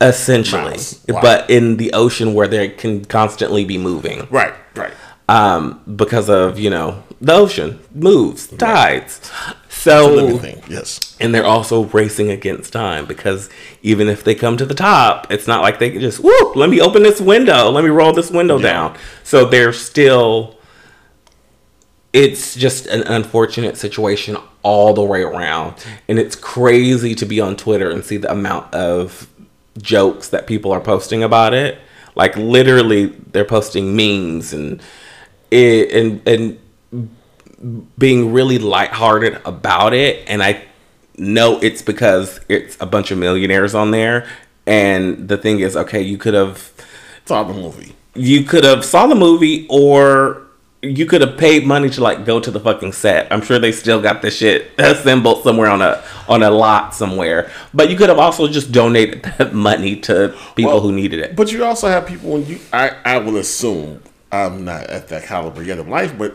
essentially, 0.00 0.78
but 1.08 1.50
in 1.50 1.76
the 1.76 1.92
ocean 1.92 2.32
where 2.32 2.48
they 2.48 2.70
can 2.70 3.04
constantly 3.04 3.66
be 3.66 3.76
moving. 3.76 4.26
Right, 4.30 4.54
right. 4.74 4.92
um, 5.28 5.82
because 5.96 6.30
of 6.30 6.58
you 6.58 6.70
know 6.70 7.02
the 7.20 7.34
ocean 7.34 7.78
moves, 7.94 8.46
tides. 8.46 9.30
Living 9.30 9.67
So 9.78 10.40
yes. 10.68 11.16
and 11.20 11.32
they're 11.32 11.46
also 11.46 11.84
racing 11.84 12.30
against 12.30 12.72
time 12.72 13.06
because 13.06 13.48
even 13.82 14.08
if 14.08 14.24
they 14.24 14.34
come 14.34 14.56
to 14.56 14.66
the 14.66 14.74
top, 14.74 15.30
it's 15.30 15.46
not 15.46 15.62
like 15.62 15.78
they 15.78 15.90
can 15.90 16.00
just 16.00 16.18
whoop. 16.18 16.56
Let 16.56 16.68
me 16.68 16.80
open 16.80 17.04
this 17.04 17.20
window. 17.20 17.70
Let 17.70 17.84
me 17.84 17.90
roll 17.90 18.12
this 18.12 18.30
window 18.30 18.56
Yeah. 18.58 18.72
down. 18.72 18.96
So 19.22 19.44
they're 19.44 19.72
still. 19.72 20.56
It's 22.12 22.54
just 22.56 22.86
an 22.86 23.02
unfortunate 23.02 23.76
situation 23.76 24.36
all 24.62 24.94
the 24.94 25.02
way 25.04 25.22
around, 25.22 25.74
and 26.08 26.18
it's 26.18 26.34
crazy 26.34 27.14
to 27.14 27.26
be 27.26 27.38
on 27.40 27.54
Twitter 27.54 27.90
and 27.90 28.02
see 28.04 28.16
the 28.16 28.32
amount 28.32 28.74
of 28.74 29.28
jokes 29.80 30.28
that 30.30 30.46
people 30.46 30.72
are 30.72 30.80
posting 30.80 31.22
about 31.22 31.54
it. 31.54 31.78
Like 32.16 32.34
literally, 32.36 33.06
they're 33.30 33.44
posting 33.44 33.94
memes 33.94 34.52
and 34.52 34.80
it 35.50 35.92
and 35.92 36.26
and 36.26 36.58
being 37.98 38.32
really 38.32 38.58
lighthearted 38.58 39.40
about 39.44 39.92
it. 39.92 40.24
And 40.28 40.42
I 40.42 40.62
know 41.16 41.58
it's 41.60 41.82
because 41.82 42.40
it's 42.48 42.76
a 42.80 42.86
bunch 42.86 43.10
of 43.10 43.18
millionaires 43.18 43.74
on 43.74 43.90
there. 43.90 44.26
And 44.66 45.28
the 45.28 45.36
thing 45.38 45.60
is, 45.60 45.76
okay, 45.76 46.00
you 46.02 46.18
could 46.18 46.34
have 46.34 46.72
saw 47.24 47.42
the 47.42 47.54
movie. 47.54 47.94
you 48.14 48.44
could 48.44 48.64
have 48.64 48.84
saw 48.84 49.06
the 49.06 49.14
movie 49.14 49.66
or 49.68 50.42
you 50.82 51.06
could 51.06 51.20
have 51.20 51.36
paid 51.36 51.66
money 51.66 51.90
to 51.90 52.00
like 52.00 52.24
go 52.24 52.38
to 52.38 52.50
the 52.50 52.60
fucking 52.60 52.92
set. 52.92 53.26
I'm 53.32 53.42
sure 53.42 53.58
they 53.58 53.72
still 53.72 54.00
got 54.00 54.22
the 54.22 54.30
shit 54.30 54.70
assembled 54.78 55.42
somewhere 55.42 55.68
on 55.68 55.82
a 55.82 56.02
on 56.28 56.42
a 56.44 56.50
lot 56.50 56.94
somewhere. 56.94 57.50
But 57.74 57.90
you 57.90 57.96
could 57.96 58.08
have 58.08 58.18
also 58.18 58.46
just 58.46 58.70
donated 58.70 59.22
that 59.38 59.52
money 59.54 59.96
to 60.02 60.36
people 60.54 60.72
Well, 60.72 60.80
who 60.80 60.92
needed 60.92 61.18
it. 61.20 61.34
But 61.34 61.50
you 61.50 61.64
also 61.64 61.88
have 61.88 62.06
people 62.06 62.30
when 62.30 62.46
you 62.46 62.60
I, 62.72 62.90
I 63.04 63.18
will 63.18 63.38
assume 63.38 64.02
I'm 64.30 64.64
not 64.64 64.84
at 64.84 65.08
that 65.08 65.24
caliber 65.24 65.62
yet 65.62 65.78
of 65.78 65.88
life, 65.88 66.16
but 66.16 66.34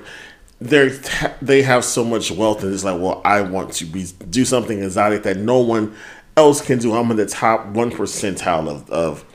they 0.64 1.00
they 1.42 1.62
have 1.62 1.84
so 1.84 2.04
much 2.04 2.32
wealth 2.32 2.64
and 2.64 2.74
it's 2.74 2.84
like, 2.84 3.00
well, 3.00 3.22
I 3.26 3.42
want 3.42 3.74
to 3.74 3.86
be 3.86 4.06
do 4.30 4.46
something 4.46 4.82
exotic 4.82 5.24
that 5.24 5.38
no 5.38 5.60
one 5.60 5.96
else 6.38 6.62
can 6.62 6.80
do. 6.80 6.94
I'm 6.94 7.12
in 7.12 7.18
the 7.18 7.26
top 7.26 7.68
one 7.68 7.92
percentile 7.92 8.68
of 8.68 8.90
of 8.90 9.26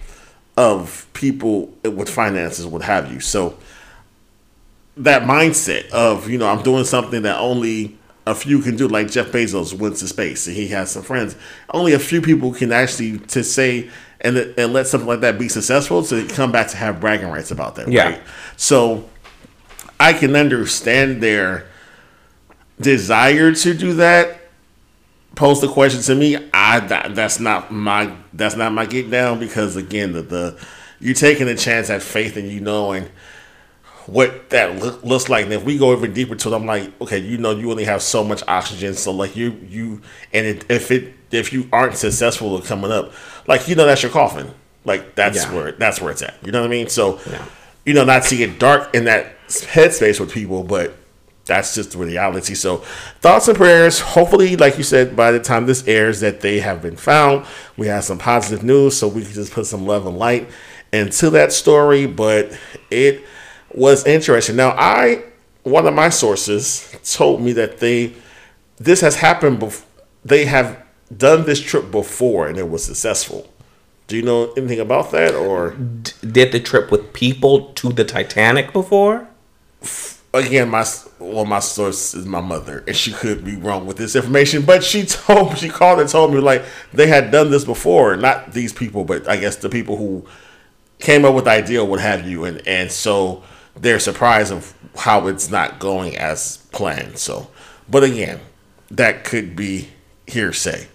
of 0.56 1.06
people 1.12 1.66
with 1.84 2.08
finances, 2.08 2.66
what 2.66 2.82
have 2.82 3.12
you. 3.12 3.20
So 3.20 3.56
that 4.96 5.22
mindset 5.22 5.88
of 5.90 6.28
you 6.28 6.38
know 6.38 6.48
I'm 6.48 6.62
doing 6.62 6.84
something 6.84 7.22
that 7.22 7.38
only 7.38 7.96
a 8.26 8.34
few 8.34 8.60
can 8.60 8.76
do, 8.76 8.88
like 8.88 9.10
Jeff 9.10 9.28
Bezos 9.28 9.72
went 9.72 9.96
to 9.96 10.08
space 10.08 10.46
and 10.46 10.56
he 10.56 10.68
has 10.68 10.90
some 10.90 11.02
friends. 11.02 11.36
Only 11.72 11.92
a 11.92 11.98
few 11.98 12.20
people 12.20 12.52
can 12.52 12.72
actually 12.72 13.18
to 13.18 13.44
say 13.44 13.90
and 14.20 14.36
and 14.36 14.72
let 14.72 14.86
something 14.86 15.08
like 15.08 15.20
that 15.20 15.38
be 15.38 15.48
successful 15.48 16.02
to 16.04 16.26
come 16.28 16.52
back 16.52 16.68
to 16.68 16.76
have 16.76 17.00
bragging 17.00 17.28
rights 17.28 17.50
about 17.50 17.76
that. 17.76 17.88
Yeah. 17.88 18.10
Right? 18.10 18.22
So 18.56 19.08
I 20.08 20.14
can 20.14 20.34
understand 20.36 21.22
their 21.22 21.66
desire 22.80 23.52
to 23.52 23.74
do 23.74 23.92
that. 23.94 24.40
Pose 25.34 25.60
the 25.60 25.68
question 25.68 26.00
to 26.02 26.14
me. 26.14 26.48
I 26.54 26.80
that, 26.80 27.14
that's 27.14 27.38
not 27.38 27.70
my 27.70 28.10
that's 28.32 28.56
not 28.56 28.72
my 28.72 28.86
get 28.86 29.10
down 29.10 29.38
because 29.38 29.76
again 29.76 30.12
the, 30.14 30.22
the 30.22 30.66
you're 30.98 31.14
taking 31.14 31.46
a 31.46 31.54
chance 31.54 31.90
at 31.90 32.02
faith 32.02 32.38
and 32.38 32.48
you 32.50 32.60
knowing 32.60 33.06
what 34.06 34.48
that 34.48 34.76
look, 34.82 35.04
looks 35.04 35.28
like. 35.28 35.44
And 35.44 35.52
if 35.52 35.62
we 35.62 35.76
go 35.76 35.92
even 35.94 36.14
deeper 36.14 36.34
to 36.34 36.48
it, 36.48 36.56
I'm 36.56 36.64
like, 36.64 36.98
okay, 37.02 37.18
you 37.18 37.36
know, 37.36 37.50
you 37.50 37.70
only 37.70 37.84
have 37.84 38.00
so 38.00 38.24
much 38.24 38.42
oxygen, 38.48 38.94
so 38.94 39.12
like 39.12 39.36
you 39.36 39.60
you 39.68 40.00
and 40.32 40.46
it, 40.46 40.64
if 40.70 40.90
it 40.90 41.12
if 41.30 41.52
you 41.52 41.68
aren't 41.70 41.96
successful 41.96 42.56
at 42.56 42.64
coming 42.64 42.90
up, 42.90 43.12
like 43.46 43.68
you 43.68 43.74
know, 43.74 43.84
that's 43.84 44.02
your 44.02 44.10
coffin. 44.10 44.50
Like 44.86 45.14
that's 45.14 45.36
Yeah. 45.44 45.54
where 45.54 45.72
that's 45.72 46.00
where 46.00 46.10
it's 46.12 46.22
at. 46.22 46.36
You 46.42 46.50
know 46.52 46.62
what 46.62 46.68
I 46.68 46.70
mean? 46.70 46.88
So, 46.88 47.20
Yeah. 47.30 47.44
you 47.84 47.92
know, 47.92 48.04
not 48.06 48.22
to 48.24 48.36
get 48.36 48.58
dark 48.58 48.94
in 48.94 49.04
that 49.04 49.34
headspace 49.48 50.20
with 50.20 50.32
people, 50.32 50.62
but 50.62 50.94
that's 51.48 51.74
just 51.74 51.92
the 51.92 51.98
reality. 51.98 52.54
So, 52.54 52.78
thoughts 53.20 53.48
and 53.48 53.56
prayers. 53.56 54.00
Hopefully, 54.00 54.56
like 54.56 54.76
you 54.76 54.84
said, 54.84 55.16
by 55.16 55.32
the 55.32 55.40
time 55.40 55.66
this 55.66 55.86
airs, 55.88 56.20
that 56.20 56.42
they 56.42 56.60
have 56.60 56.82
been 56.82 56.96
found. 56.96 57.46
We 57.76 57.88
have 57.88 58.04
some 58.04 58.18
positive 58.18 58.62
news, 58.62 58.96
so 58.96 59.08
we 59.08 59.22
can 59.24 59.32
just 59.32 59.52
put 59.52 59.66
some 59.66 59.86
love 59.86 60.06
and 60.06 60.16
light 60.16 60.48
into 60.92 61.30
that 61.30 61.52
story. 61.52 62.06
But 62.06 62.56
it 62.90 63.24
was 63.72 64.06
interesting. 64.06 64.56
Now, 64.56 64.74
I 64.76 65.24
one 65.64 65.86
of 65.86 65.94
my 65.94 66.10
sources 66.10 66.94
told 67.14 67.40
me 67.40 67.52
that 67.54 67.78
they 67.78 68.14
this 68.76 69.00
has 69.00 69.16
happened. 69.16 69.60
Bef- 69.60 69.84
they 70.24 70.44
have 70.44 70.82
done 71.16 71.46
this 71.46 71.60
trip 71.60 71.90
before, 71.90 72.46
and 72.46 72.58
it 72.58 72.68
was 72.68 72.84
successful. 72.84 73.50
Do 74.06 74.16
you 74.16 74.22
know 74.22 74.52
anything 74.52 74.80
about 74.80 75.10
that, 75.12 75.34
or? 75.34 75.70
Did 75.72 76.52
the 76.52 76.60
trip 76.60 76.90
with 76.90 77.12
people 77.12 77.72
to 77.74 77.90
the 77.90 78.04
Titanic 78.04 78.72
before? 78.72 79.28
Again, 80.34 80.68
my 80.68 80.84
well, 81.18 81.44
my 81.44 81.58
source 81.58 82.14
is 82.14 82.26
my 82.26 82.40
mother, 82.40 82.84
and 82.86 82.96
she 82.96 83.12
could 83.12 83.44
be 83.44 83.56
wrong 83.56 83.86
with 83.86 83.96
this 83.96 84.14
information, 84.16 84.62
but 84.64 84.84
she 84.84 85.04
told 85.06 85.58
she 85.58 85.68
called 85.68 86.00
and 86.00 86.08
told 86.08 86.32
me 86.32 86.40
like 86.40 86.64
they 86.92 87.06
had 87.06 87.30
done 87.30 87.50
this 87.50 87.64
before, 87.64 88.16
not 88.16 88.52
these 88.52 88.72
people, 88.72 89.04
but 89.04 89.28
I 89.28 89.36
guess 89.36 89.56
the 89.56 89.68
people 89.68 89.96
who 89.96 90.26
came 90.98 91.24
up 91.24 91.34
with 91.34 91.44
the 91.44 91.50
idea, 91.50 91.84
what 91.84 92.00
have 92.00 92.28
you, 92.28 92.44
and 92.44 92.66
and 92.66 92.90
so 92.92 93.42
they're 93.76 94.00
surprised 94.00 94.52
of 94.52 94.74
how 94.96 95.26
it's 95.28 95.50
not 95.50 95.78
going 95.78 96.16
as 96.16 96.56
planned. 96.72 97.18
So, 97.18 97.48
but 97.88 98.02
again, 98.02 98.40
that 98.90 99.22
could 99.24 99.54
be 99.54 99.88
hearsay 100.26 100.88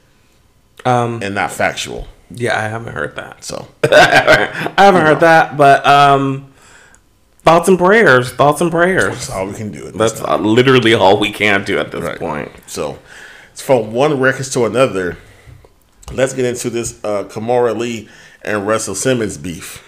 Um, 0.86 1.22
and 1.24 1.34
not 1.34 1.52
factual. 1.52 2.08
yeah, 2.30 2.58
I 2.60 2.64
haven't 2.68 2.94
heard 2.94 3.16
that. 3.16 3.44
So, 3.46 3.68
I 3.84 4.74
haven't 4.78 5.02
heard 5.02 5.22
that, 5.22 5.56
but 5.56 5.86
um, 5.88 6.53
thoughts 7.44 7.68
and 7.68 7.78
prayers, 7.78 8.32
thoughts 8.32 8.62
and 8.62 8.72
prayers. 8.72 9.14
that's 9.14 9.30
all 9.30 9.48
we 9.48 9.54
can 9.54 9.72
do. 9.72 9.88
At 9.88 9.94
this 9.94 10.12
That's 10.14 10.22
uh, 10.22 10.38
literally 10.38 10.94
all 10.94 11.20
we 11.20 11.32
can 11.32 11.64
do 11.64 11.78
at 11.80 11.92
this 11.92 12.02
Right. 12.04 12.20
point. 12.20 12.52
So 12.68 13.00
from 13.54 13.92
one 13.94 14.20
record 14.20 14.46
to 14.54 14.66
another, 14.66 15.18
let's 16.14 16.34
get 16.34 16.46
into 16.46 16.70
this 16.70 17.00
uh, 17.04 17.26
Kimora 17.26 17.78
Lee 17.78 18.10
and 18.44 18.66
Russell 18.68 18.96
Simmons 18.96 19.38
beef. 19.38 19.82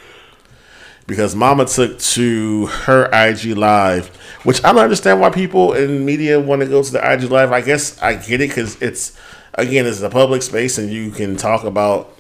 Because 1.07 1.35
Mama 1.35 1.65
took 1.65 1.99
to 1.99 2.65
her 2.65 3.05
IG 3.13 3.55
Live, 3.55 4.07
which 4.43 4.63
I 4.63 4.73
don't 4.73 4.81
understand 4.83 5.21
why 5.21 5.29
people 5.29 5.73
in 5.73 6.03
media 6.03 6.39
want 6.39 6.61
to 6.61 6.67
go 6.67 6.81
to 6.81 6.91
the 6.91 7.13
IG 7.13 7.23
Live. 7.29 7.51
I 7.51 7.61
guess 7.61 8.01
I 8.01 8.15
get 8.15 8.41
it 8.41 8.49
because 8.49 8.81
it's, 8.81 9.15
again, 9.53 9.85
it's 9.85 10.01
a 10.01 10.09
public 10.09 10.41
space 10.41 10.79
and 10.79 10.91
you 10.91 11.11
can 11.11 11.37
talk 11.37 11.63
about 11.63 12.17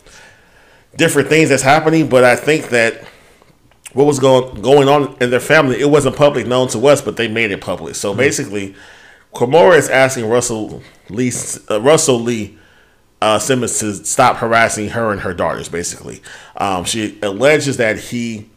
different 0.97 1.29
things 1.29 1.49
that's 1.49 1.63
happening. 1.63 2.07
But 2.09 2.23
I 2.25 2.35
think 2.35 2.69
that 2.69 3.03
what 3.95 4.05
was 4.05 4.19
going 4.19 4.61
going 4.61 4.89
on 4.89 5.15
in 5.21 5.29
their 5.29 5.39
family, 5.39 5.79
it 5.79 5.89
wasn't 5.89 6.17
public 6.17 6.45
known 6.45 6.67
to 6.67 6.85
us, 6.85 7.01
but 7.01 7.15
they 7.15 7.29
made 7.29 7.51
it 7.51 7.61
public. 7.61 7.95
So 7.95 8.13
basically, 8.13 8.75
Kimora 9.33 9.77
is 9.77 9.87
asking 9.87 10.27
Russell 10.27 10.83
Lee, 11.09 11.31
uh, 11.71 11.79
Russell 11.79 12.19
Lee 12.19 12.57
uh, 13.21 13.39
Simmons 13.39 13.79
to 13.79 13.93
stop 13.93 14.35
harassing 14.35 14.89
her 14.89 15.13
and 15.13 15.21
her 15.21 15.33
daughters. 15.33 15.69
Basically, 15.69 16.21
um, 16.57 16.83
she 16.83 17.17
alleges 17.21 17.77
that 17.77 17.97
he 17.97 18.49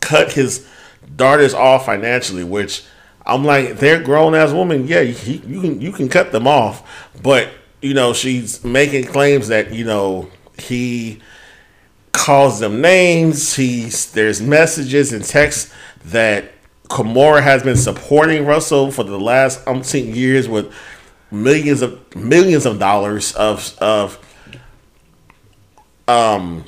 cut 0.00 0.32
his 0.32 0.68
daughters 1.16 1.54
off 1.54 1.86
financially, 1.86 2.44
which 2.44 2.84
I'm 3.24 3.46
like, 3.46 3.78
they're 3.78 4.02
grown 4.02 4.34
as 4.34 4.52
women. 4.52 4.86
Yeah, 4.86 5.00
you, 5.00 5.40
you 5.46 5.60
can 5.62 5.80
you 5.80 5.92
can 5.92 6.10
cut 6.10 6.30
them 6.30 6.46
off, 6.46 7.10
but 7.22 7.48
you 7.80 7.94
know 7.94 8.12
she's 8.12 8.62
making 8.62 9.04
claims 9.04 9.48
that 9.48 9.72
you 9.72 9.86
know 9.86 10.28
he 10.58 11.22
calls 12.12 12.60
them 12.60 12.80
names. 12.80 13.54
He's 13.54 14.10
there's 14.12 14.40
messages 14.40 15.12
and 15.12 15.24
texts 15.24 15.72
that 16.06 16.52
Kimora 16.88 17.42
has 17.42 17.62
been 17.62 17.76
supporting 17.76 18.46
Russell 18.46 18.90
for 18.90 19.04
the 19.04 19.18
last 19.18 19.64
umpteen 19.66 20.14
years 20.14 20.48
with 20.48 20.72
millions 21.30 21.82
of 21.82 22.14
millions 22.16 22.64
of 22.66 22.78
dollars 22.78 23.32
of 23.32 23.76
of 23.78 24.18
um 26.06 26.64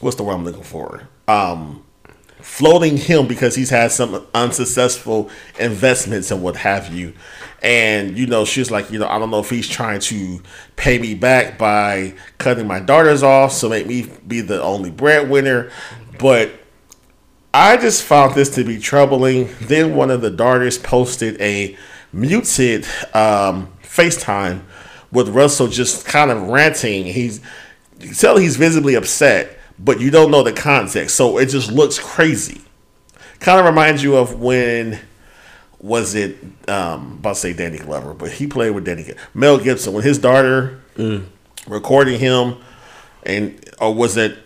what's 0.00 0.16
the 0.16 0.22
word 0.22 0.34
I'm 0.34 0.44
looking 0.44 0.62
for? 0.62 1.08
Um 1.28 1.81
floating 2.52 2.98
him 2.98 3.26
because 3.26 3.54
he's 3.54 3.70
had 3.70 3.90
some 3.90 4.26
unsuccessful 4.34 5.30
investments 5.58 6.30
and 6.30 6.42
what 6.42 6.54
have 6.54 6.92
you. 6.92 7.14
And 7.62 8.18
you 8.18 8.26
know, 8.26 8.44
she's 8.44 8.70
like, 8.70 8.90
you 8.90 8.98
know, 8.98 9.08
I 9.08 9.18
don't 9.18 9.30
know 9.30 9.38
if 9.38 9.48
he's 9.48 9.66
trying 9.66 10.00
to 10.00 10.42
pay 10.76 10.98
me 10.98 11.14
back 11.14 11.56
by 11.56 12.12
cutting 12.36 12.66
my 12.66 12.78
daughters 12.78 13.22
off, 13.22 13.52
so 13.52 13.70
make 13.70 13.86
me 13.86 14.06
be 14.28 14.42
the 14.42 14.62
only 14.62 14.90
breadwinner. 14.90 15.70
But 16.18 16.52
I 17.54 17.78
just 17.78 18.02
found 18.02 18.34
this 18.34 18.54
to 18.56 18.64
be 18.64 18.78
troubling. 18.78 19.48
Then 19.62 19.96
one 19.96 20.10
of 20.10 20.20
the 20.20 20.30
daughters 20.30 20.76
posted 20.76 21.40
a 21.40 21.74
muted 22.12 22.84
um, 23.14 23.72
FaceTime 23.82 24.60
with 25.10 25.30
Russell 25.30 25.68
just 25.68 26.04
kind 26.04 26.30
of 26.30 26.48
ranting. 26.48 27.06
He's 27.06 27.40
you 27.98 28.12
tell 28.12 28.36
he's 28.36 28.56
visibly 28.56 28.94
upset, 28.94 29.58
but 29.78 30.00
you 30.00 30.10
don't 30.10 30.30
know 30.30 30.42
the 30.42 30.52
context, 30.52 31.16
so 31.16 31.38
it 31.38 31.46
just 31.46 31.70
looks 31.70 31.98
crazy. 31.98 32.60
Kind 33.40 33.58
of 33.60 33.66
reminds 33.66 34.02
you 34.02 34.16
of 34.16 34.40
when 34.40 34.98
was 35.80 36.14
it 36.14 36.38
um 36.68 37.14
about 37.18 37.34
to 37.34 37.40
say 37.40 37.52
Danny 37.52 37.78
Glover, 37.78 38.14
but 38.14 38.30
he 38.30 38.46
played 38.46 38.70
with 38.70 38.84
Danny 38.84 39.04
Mel 39.34 39.58
Gibson 39.58 39.92
when 39.92 40.04
his 40.04 40.18
daughter 40.18 40.80
recording 41.66 42.18
him 42.18 42.56
and 43.24 43.58
or 43.80 43.92
was 43.94 44.16
it 44.16 44.38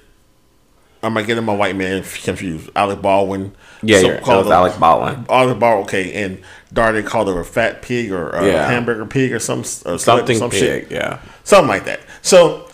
am 1.03 1.17
I 1.17 1.23
getting 1.23 1.45
my 1.45 1.55
white 1.55 1.77
man 1.77 2.03
confused? 2.03 2.71
Alec 2.75 3.01
Baldwin. 3.03 3.55
Yeah, 3.83 4.01
So 4.01 4.07
yeah, 4.09 4.21
called 4.21 4.47
Alec 4.51 4.79
Baldwin. 4.81 5.27
Alec 5.29 5.59
Baldwin, 5.59 5.85
okay, 5.85 6.13
and 6.25 6.43
Darty 6.75 7.05
called 7.05 7.29
her 7.29 7.39
a 7.41 7.45
fat 7.45 7.83
pig 7.83 8.11
or 8.11 8.31
a 8.31 8.47
Yeah. 8.47 8.69
hamburger 8.71 9.05
pig 9.07 9.33
or 9.33 9.39
some 9.39 9.61
or 9.85 9.99
Something 9.99 10.39
some 10.39 10.51
big, 10.51 10.59
shit 10.59 10.91
yeah. 10.91 11.19
something 11.45 11.69
like 11.69 11.85
that. 11.85 12.01
So 12.23 12.69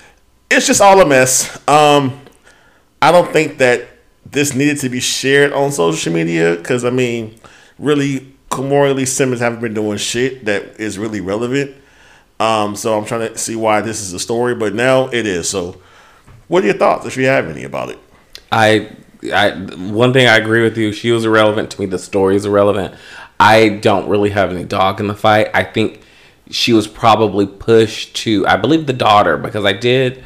it's 0.51 0.67
just 0.67 0.81
all 0.81 1.01
a 1.01 1.07
mess. 1.07 1.61
Um, 1.69 2.21
I 3.03 3.11
don't 3.11 3.33
think 3.33 3.59
that 3.59 3.89
this 4.25 4.55
needed 4.55 4.79
to 4.79 4.89
be 4.89 5.01
shared 5.01 5.53
on 5.53 5.73
social 5.73 6.13
media 6.13 6.55
because 6.55 6.85
I 6.85 6.91
mean, 6.91 7.39
really, 7.77 8.33
Kimora 8.49 8.95
Lee 8.95 9.07
Simmons 9.07 9.41
haven't 9.41 9.61
been 9.61 9.75
doing 9.75 9.99
shit 9.99 10.45
that 10.45 10.81
is 10.81 10.99
really 10.99 11.21
relevant. 11.21 11.75
Um, 12.39 12.77
so 12.77 12.97
I'm 12.97 13.05
trying 13.05 13.33
to 13.33 13.37
see 13.37 13.57
why 13.57 13.81
this 13.81 14.01
is 14.01 14.13
a 14.13 14.21
story, 14.21 14.55
but 14.55 14.75
now 14.75 15.09
it 15.09 15.27
is. 15.27 15.49
So, 15.49 15.83
what 16.47 16.63
are 16.63 16.67
your 16.67 16.77
thoughts, 16.77 17.05
if 17.07 17.17
you 17.17 17.27
have 17.27 17.49
any, 17.49 17.65
about 17.65 17.89
it? 17.89 17.99
I, 18.53 18.91
I, 19.33 19.51
one 19.51 20.13
thing 20.13 20.29
I 20.29 20.37
agree 20.37 20.63
with 20.63 20.79
you. 20.79 20.93
She 20.93 21.11
was 21.11 21.25
irrelevant 21.25 21.73
to 21.73 21.81
me. 21.81 21.87
The 21.87 21.99
story 21.99 22.37
is 22.37 22.45
irrelevant. 22.45 22.95
I 23.41 23.71
don't 23.71 24.09
really 24.09 24.31
have 24.31 24.53
any 24.53 24.65
dog 24.65 25.01
in 25.01 25.09
the 25.09 25.15
fight. 25.15 25.49
I 25.55 25.65
think 25.65 26.03
she 26.51 26.73
was 26.73 26.87
probably 26.87 27.47
pushed 27.47 28.15
to. 28.17 28.47
I 28.47 28.57
believe 28.57 28.87
the 28.87 28.93
daughter 28.93 29.37
because 29.37 29.65
I 29.65 29.73
did 29.73 30.25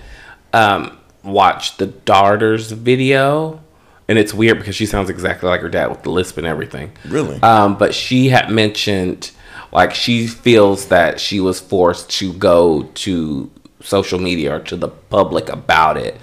um, 0.53 0.99
watch 1.27 1.77
the 1.77 1.87
daughter's 1.87 2.73
video, 2.73 3.61
and 4.09 4.19
it's 4.19 4.33
weird 4.33 4.59
because 4.59 4.77
she 4.77 4.87
sounds 4.87 5.11
exactly 5.11 5.49
like 5.49 5.61
her 5.61 5.69
dad 5.69 5.89
with 5.91 6.03
the 6.03 6.11
lisp 6.11 6.39
and 6.39 6.47
everything. 6.47 6.93
Really? 7.09 7.43
Um, 7.43 7.77
but 7.77 7.95
she 7.95 8.29
had 8.29 8.51
mentioned 8.51 9.33
like 9.73 9.95
she 9.95 10.27
feels 10.27 10.87
that 10.89 11.19
she 11.21 11.41
was 11.41 11.61
forced 11.61 12.09
to 12.11 12.33
go 12.35 12.85
to 12.95 13.51
social 13.81 14.19
media 14.19 14.57
or 14.57 14.61
to 14.61 14.77
the 14.77 14.89
public 14.89 15.49
about 15.49 15.97
it 15.97 16.17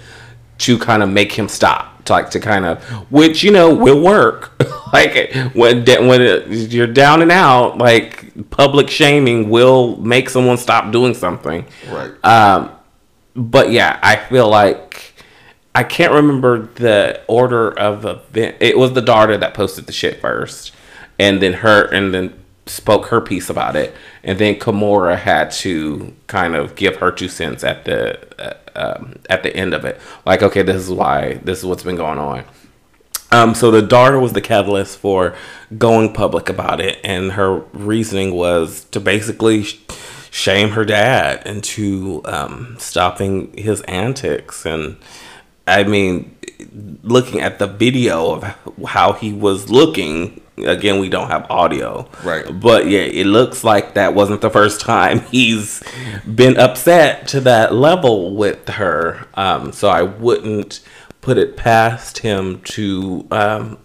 to 0.58 0.78
kind 0.78 1.02
of 1.02 1.08
make 1.08 1.32
him 1.32 1.48
stop 1.48 2.04
to 2.04 2.12
like 2.12 2.30
to 2.30 2.38
kind 2.40 2.64
of 2.64 2.82
which 3.10 3.42
you 3.42 3.50
know 3.50 3.74
will 3.74 4.00
work 4.02 4.52
like 4.92 5.32
when 5.54 5.84
when 5.84 6.20
it, 6.20 6.46
you're 6.72 6.86
down 6.86 7.22
and 7.22 7.30
out 7.32 7.78
like 7.78 8.50
public 8.50 8.90
shaming 8.90 9.48
will 9.48 9.96
make 9.96 10.28
someone 10.28 10.56
stop 10.58 10.92
doing 10.92 11.14
something 11.14 11.64
Right. 11.90 12.10
um, 12.24 12.70
but 13.36 13.70
yeah, 13.72 13.98
I 14.02 14.16
feel 14.16 14.48
like 14.48 14.83
I 15.74 15.82
can't 15.82 16.12
remember 16.12 16.68
the 16.74 17.22
order 17.26 17.76
of 17.76 18.04
event. 18.04 18.56
It 18.60 18.78
was 18.78 18.92
the 18.92 19.02
daughter 19.02 19.36
that 19.36 19.54
posted 19.54 19.86
the 19.86 19.92
shit 19.92 20.20
first, 20.20 20.72
and 21.18 21.42
then 21.42 21.54
her, 21.54 21.86
and 21.86 22.14
then 22.14 22.44
spoke 22.66 23.06
her 23.06 23.20
piece 23.20 23.50
about 23.50 23.76
it, 23.76 23.94
and 24.22 24.38
then 24.38 24.54
Kimora 24.54 25.18
had 25.18 25.50
to 25.50 26.14
kind 26.26 26.54
of 26.54 26.76
give 26.76 26.96
her 26.96 27.10
two 27.10 27.28
cents 27.28 27.64
at 27.64 27.84
the 27.84 28.18
uh, 28.40 28.54
um, 28.76 29.18
at 29.28 29.42
the 29.42 29.54
end 29.54 29.74
of 29.74 29.84
it. 29.84 30.00
Like, 30.24 30.42
okay, 30.42 30.62
this 30.62 30.76
is 30.76 30.90
why 30.90 31.34
this 31.44 31.58
is 31.58 31.64
what's 31.64 31.82
been 31.82 31.96
going 31.96 32.18
on. 32.18 32.44
Um, 33.32 33.54
so 33.54 33.72
the 33.72 33.82
daughter 33.82 34.20
was 34.20 34.32
the 34.32 34.40
catalyst 34.40 34.98
for 34.98 35.34
going 35.76 36.12
public 36.12 36.48
about 36.48 36.80
it, 36.80 37.00
and 37.02 37.32
her 37.32 37.58
reasoning 37.72 38.32
was 38.32 38.84
to 38.92 39.00
basically 39.00 39.64
shame 40.30 40.70
her 40.70 40.84
dad 40.84 41.44
into 41.46 42.20
um, 42.26 42.76
stopping 42.78 43.52
his 43.56 43.80
antics. 43.82 44.64
And 44.64 44.98
I 45.66 45.84
mean, 45.84 46.36
looking 47.02 47.40
at 47.40 47.58
the 47.58 47.66
video 47.66 48.32
of 48.32 48.44
how 48.86 49.12
he 49.12 49.32
was 49.32 49.70
looking, 49.70 50.40
again, 50.58 50.98
we 50.98 51.08
don't 51.08 51.28
have 51.28 51.50
audio, 51.50 52.08
Right. 52.22 52.44
But 52.60 52.88
yeah, 52.88 53.00
it 53.00 53.26
looks 53.26 53.64
like 53.64 53.94
that 53.94 54.14
wasn't 54.14 54.40
the 54.40 54.50
first 54.50 54.80
time 54.80 55.20
he's 55.30 55.82
been 56.32 56.56
upset 56.58 57.28
to 57.28 57.40
that 57.40 57.74
level 57.74 58.34
with 58.34 58.68
her. 58.68 59.26
Um, 59.34 59.72
so 59.72 59.88
I 59.88 60.02
wouldn't 60.02 60.80
put 61.20 61.38
it 61.38 61.56
past 61.56 62.18
him 62.18 62.60
to 62.62 63.26
um, 63.30 63.78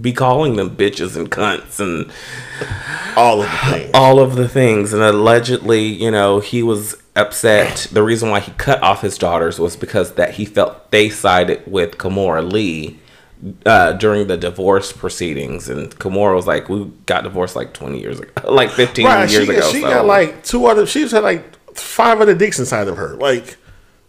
be 0.00 0.12
calling 0.12 0.56
them 0.56 0.76
bitches 0.76 1.16
and 1.16 1.30
cunts 1.30 1.78
and 1.80 2.10
All 3.16 3.42
of 3.42 3.48
the 3.50 3.70
things. 3.70 3.90
all 3.94 4.18
of 4.20 4.34
the 4.34 4.48
things. 4.48 4.92
And 4.92 5.02
allegedly, 5.02 5.84
you 5.84 6.10
know, 6.10 6.40
he 6.40 6.62
was 6.62 6.96
upset. 7.16 7.86
The 7.92 8.02
reason 8.02 8.30
why 8.30 8.40
he 8.40 8.50
cut 8.52 8.82
off 8.82 9.02
his 9.02 9.16
daughters 9.18 9.58
was 9.58 9.76
because 9.76 10.14
that 10.14 10.34
he 10.34 10.44
felt 10.44 10.90
they 10.90 11.08
sided 11.10 11.62
with 11.66 11.98
Kimora 11.98 12.50
Lee 12.50 12.98
uh, 13.66 13.92
during 13.92 14.26
the 14.26 14.36
divorce 14.36 14.92
proceedings. 14.92 15.68
And 15.68 15.90
Kimora 15.98 16.34
was 16.34 16.46
like, 16.46 16.68
"We 16.68 16.86
got 17.06 17.22
divorced 17.24 17.54
like 17.54 17.72
twenty 17.72 18.00
years 18.00 18.18
ago, 18.18 18.32
like 18.52 18.70
fifteen 18.70 19.06
Right, 19.06 19.30
years 19.30 19.46
she, 19.46 19.52
ago." 19.52 19.70
she 19.70 19.80
so- 19.80 19.90
got 19.90 20.06
like 20.06 20.42
two 20.44 20.66
other. 20.66 20.86
She's 20.86 21.12
had 21.12 21.22
like 21.22 21.54
five 21.76 22.20
other 22.20 22.34
dicks 22.34 22.58
inside 22.58 22.88
of 22.88 22.96
her. 22.96 23.14
Like 23.16 23.56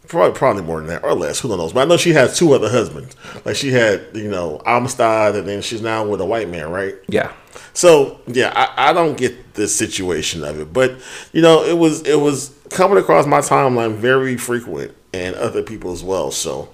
probably 0.08 0.38
probably 0.38 0.64
more 0.64 0.80
than 0.80 0.88
that 0.88 1.04
or 1.04 1.14
less. 1.14 1.40
Who 1.40 1.50
knows? 1.50 1.74
But 1.74 1.82
I 1.82 1.86
know 1.86 1.98
she 1.98 2.14
has 2.14 2.38
two 2.38 2.54
other 2.54 2.70
husbands. 2.70 3.16
Like 3.44 3.56
she 3.56 3.72
had 3.72 4.08
you 4.14 4.30
know 4.30 4.62
Amistad, 4.66 5.36
and 5.36 5.48
then 5.48 5.62
she's 5.62 5.82
now 5.82 6.08
with 6.08 6.22
a 6.22 6.26
white 6.26 6.50
man, 6.50 6.72
right? 6.72 6.96
yeah. 7.08 7.32
So 7.74 8.22
yeah, 8.28 8.54
I, 8.56 8.90
I 8.90 8.94
don't 8.94 9.18
get 9.18 9.54
the 9.54 9.68
situation 9.68 10.44
of 10.44 10.60
it, 10.60 10.72
but 10.74 10.96
you 11.34 11.42
know, 11.42 11.64
it 11.64 11.78
was 11.78 12.02
it 12.06 12.20
was 12.20 12.56
coming 12.70 12.98
across 12.98 13.26
my 13.26 13.40
timeline 13.40 13.96
very 13.96 14.38
frequent 14.38 14.96
and 15.14 15.36
other 15.36 15.62
people 15.62 15.92
as 15.92 16.04
well. 16.04 16.32
So 16.32 16.70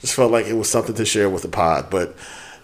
just 0.00 0.14
felt 0.14 0.32
like 0.32 0.46
it 0.46 0.54
was 0.54 0.68
something 0.68 0.94
to 0.96 1.04
share 1.04 1.30
with 1.30 1.42
the 1.42 1.48
pod. 1.48 1.88
But 1.90 2.14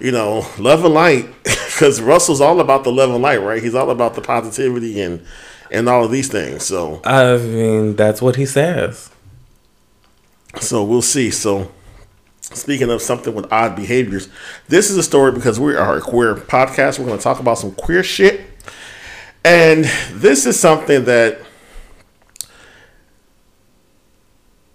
you 0.01 0.13
know, 0.13 0.47
love 0.59 0.85
and 0.85 0.95
light, 0.95 1.27
because 1.43 2.01
Russell's 2.01 2.41
all 2.41 2.61
about 2.61 2.85
the 2.85 2.93
love 2.93 3.11
and 3.11 3.23
light, 3.23 3.43
right? 3.43 3.63
He's 3.63 3.75
all 3.75 3.91
about 3.91 4.15
the 4.15 4.21
positivity 4.21 5.01
and 5.01 5.25
and 5.71 5.89
all 5.89 6.05
of 6.05 6.11
these 6.11 6.29
things. 6.29 6.65
So 6.65 7.01
I 7.05 7.37
mean, 7.37 7.97
that's 7.97 8.23
what 8.23 8.37
he 8.37 8.47
says. 8.47 9.11
So 10.61 10.85
we'll 10.85 11.03
see. 11.03 11.31
So 11.31 11.71
speaking 12.41 12.91
of 12.91 13.03
something 13.03 13.35
with 13.35 13.53
odd 13.53 13.77
behaviors, 13.77 14.29
this 14.69 14.91
is 14.91 14.97
a 14.97 15.03
story 15.03 15.33
because 15.33 15.61
we 15.61 15.77
are 15.77 15.99
a 15.99 16.01
queer 16.01 16.35
podcast. 16.35 16.99
We're 16.99 17.07
going 17.07 17.19
to 17.19 17.25
talk 17.25 17.41
about 17.41 17.59
some 17.59 17.73
queer 17.73 18.03
shit. 18.03 18.41
And 19.45 19.85
this 20.13 20.47
is 20.47 20.59
something 20.59 21.05
that 21.05 21.41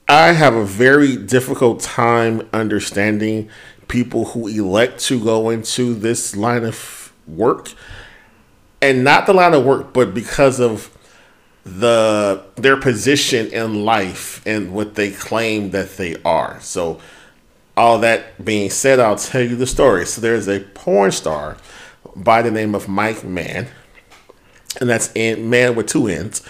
I 0.08 0.34
have 0.34 0.56
a 0.56 0.66
very 0.66 1.16
difficult 1.16 1.80
time 1.80 2.48
understanding 2.54 3.50
people 3.88 4.26
who 4.26 4.48
elect 4.48 5.00
to 5.06 5.24
go 5.24 5.50
into 5.50 5.94
this 5.94 6.36
line 6.36 6.64
of 6.64 7.14
work 7.28 7.70
and 8.82 9.04
not 9.04 9.26
the 9.26 9.34
line 9.34 9.54
of 9.54 9.64
work, 9.64 9.94
but 9.94 10.14
because 10.14 10.60
of 10.60 10.93
the 11.66 12.44
their 12.56 12.78
position 12.78 13.48
in 13.48 13.86
life 13.86 14.46
and 14.46 14.74
what 14.74 14.96
they 14.96 15.12
claim 15.12 15.72
that 15.72 15.98
they 15.98 16.16
are. 16.24 16.60
So, 16.62 17.00
all 17.76 18.00
that 18.00 18.44
being 18.44 18.70
said, 18.70 19.00
I'll 19.00 19.16
tell 19.16 19.42
you 19.42 19.56
the 19.56 19.68
story. 19.68 20.06
So, 20.06 20.22
there's 20.22 20.48
a 20.48 20.60
porn 20.60 21.12
star 21.12 21.58
by 22.16 22.42
the 22.42 22.52
name 22.52 22.76
of 22.76 22.88
Mike 22.88 23.24
Mann, 23.24 23.68
and 24.80 24.90
that's 24.90 25.12
in 25.16 25.50
man 25.50 25.76
with 25.76 25.88
two 25.88 26.08
ends. 26.08 26.42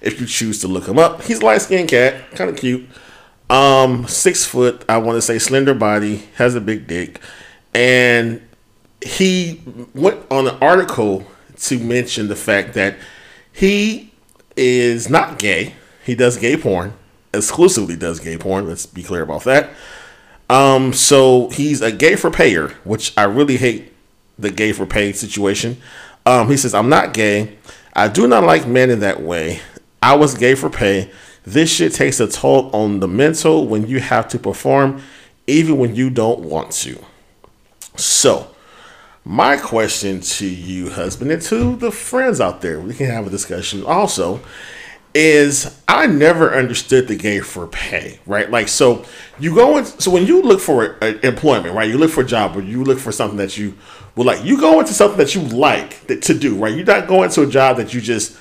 If 0.00 0.20
you 0.20 0.26
choose 0.26 0.60
to 0.60 0.68
look 0.68 0.88
him 0.88 0.98
up, 0.98 1.22
he's 1.22 1.40
a 1.40 1.44
light 1.44 1.62
skinned 1.62 1.88
cat, 1.88 2.30
kind 2.32 2.50
of 2.50 2.56
cute. 2.56 2.88
Um, 3.48 4.08
six 4.08 4.44
foot, 4.44 4.84
I 4.88 4.96
want 4.96 5.16
to 5.16 5.22
say 5.22 5.38
slender 5.38 5.74
body, 5.74 6.28
has 6.36 6.54
a 6.54 6.60
big 6.60 6.86
dick, 6.86 7.20
and 7.74 8.40
he 9.04 9.60
went 9.94 10.24
on 10.30 10.48
an 10.48 10.56
article 10.60 11.26
to 11.56 11.78
mention 11.78 12.28
the 12.28 12.36
fact 12.36 12.74
that 12.74 12.96
he 13.52 14.11
is 14.56 15.08
not 15.08 15.38
gay. 15.38 15.74
He 16.04 16.14
does 16.14 16.36
gay 16.36 16.56
porn, 16.56 16.94
exclusively 17.32 17.96
does 17.96 18.20
gay 18.20 18.36
porn. 18.36 18.66
Let's 18.66 18.86
be 18.86 19.02
clear 19.02 19.22
about 19.22 19.44
that. 19.44 19.70
Um, 20.50 20.92
so 20.92 21.48
he's 21.50 21.80
a 21.80 21.90
gay 21.92 22.16
for 22.16 22.30
payer, 22.30 22.68
which 22.84 23.16
I 23.16 23.24
really 23.24 23.56
hate 23.56 23.92
the 24.38 24.50
gay 24.50 24.72
for 24.72 24.84
pay 24.84 25.12
situation. 25.12 25.80
Um, 26.26 26.50
he 26.50 26.56
says, 26.56 26.74
I'm 26.74 26.88
not 26.88 27.14
gay. 27.14 27.56
I 27.94 28.08
do 28.08 28.26
not 28.26 28.44
like 28.44 28.66
men 28.66 28.90
in 28.90 29.00
that 29.00 29.22
way. 29.22 29.60
I 30.02 30.16
was 30.16 30.34
gay 30.34 30.54
for 30.54 30.68
pay. 30.68 31.10
This 31.44 31.70
shit 31.70 31.92
takes 31.92 32.20
a 32.20 32.28
toll 32.28 32.70
on 32.74 33.00
the 33.00 33.08
mental 33.08 33.66
when 33.66 33.86
you 33.86 34.00
have 34.00 34.28
to 34.28 34.38
perform, 34.38 35.02
even 35.46 35.78
when 35.78 35.94
you 35.94 36.10
don't 36.10 36.40
want 36.40 36.70
to. 36.72 36.98
So, 37.96 38.51
my 39.24 39.56
question 39.56 40.20
to 40.20 40.46
you, 40.46 40.90
husband, 40.90 41.30
and 41.30 41.42
to 41.42 41.76
the 41.76 41.92
friends 41.92 42.40
out 42.40 42.60
there, 42.60 42.80
we 42.80 42.94
can 42.94 43.06
have 43.06 43.26
a 43.26 43.30
discussion 43.30 43.84
also, 43.84 44.40
is 45.14 45.80
I 45.86 46.06
never 46.06 46.54
understood 46.54 47.06
the 47.06 47.16
game 47.16 47.42
for 47.42 47.66
pay, 47.66 48.18
right? 48.26 48.50
Like, 48.50 48.68
so 48.68 49.04
you 49.38 49.54
go 49.54 49.76
in, 49.76 49.84
so 49.84 50.10
when 50.10 50.26
you 50.26 50.42
look 50.42 50.60
for 50.60 50.96
a 51.02 51.26
employment, 51.26 51.74
right? 51.74 51.88
You 51.88 51.98
look 51.98 52.10
for 52.10 52.22
a 52.22 52.26
job 52.26 52.56
or 52.56 52.62
you 52.62 52.82
look 52.82 52.98
for 52.98 53.12
something 53.12 53.36
that 53.36 53.58
you 53.58 53.76
well, 54.14 54.26
like, 54.26 54.44
you 54.44 54.60
go 54.60 54.78
into 54.78 54.92
something 54.92 55.18
that 55.18 55.34
you 55.34 55.40
like 55.40 56.06
to 56.06 56.34
do, 56.34 56.56
right? 56.56 56.74
You're 56.74 56.84
not 56.84 57.08
going 57.08 57.30
to 57.30 57.42
a 57.42 57.46
job 57.46 57.78
that 57.78 57.94
you 57.94 58.00
just 58.00 58.36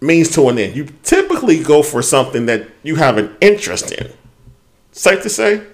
means 0.00 0.30
to 0.34 0.48
an 0.48 0.58
end. 0.58 0.76
You 0.76 0.86
typically 1.02 1.62
go 1.62 1.82
for 1.82 2.02
something 2.02 2.46
that 2.46 2.68
you 2.82 2.96
have 2.96 3.18
an 3.18 3.36
interest 3.40 3.90
in. 3.90 4.12
Safe 4.92 5.22
to 5.22 5.28
say? 5.28 5.66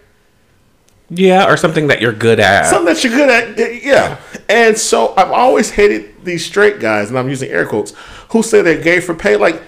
Yeah, 1.11 1.51
or 1.51 1.57
something 1.57 1.87
that 1.87 2.03
you're 2.03 2.13
good 2.13 2.39
at. 2.39 2.67
Something 2.67 2.95
that 2.95 3.03
you're 3.03 3.15
good 3.15 3.31
at, 3.31 3.83
yeah. 3.83 4.19
And 4.49 4.77
so 4.77 5.15
I've 5.17 5.31
always 5.31 5.71
hated 5.71 6.25
these 6.25 6.45
straight 6.45 6.81
guys, 6.81 7.09
and 7.09 7.19
I'm 7.19 7.29
using 7.29 7.51
air 7.51 7.67
quotes, 7.67 7.95
who 8.31 8.43
say 8.43 8.61
they're 8.61 8.83
gay 8.83 9.01
for 9.01 9.15
pay. 9.15 9.37
Like, 9.37 9.63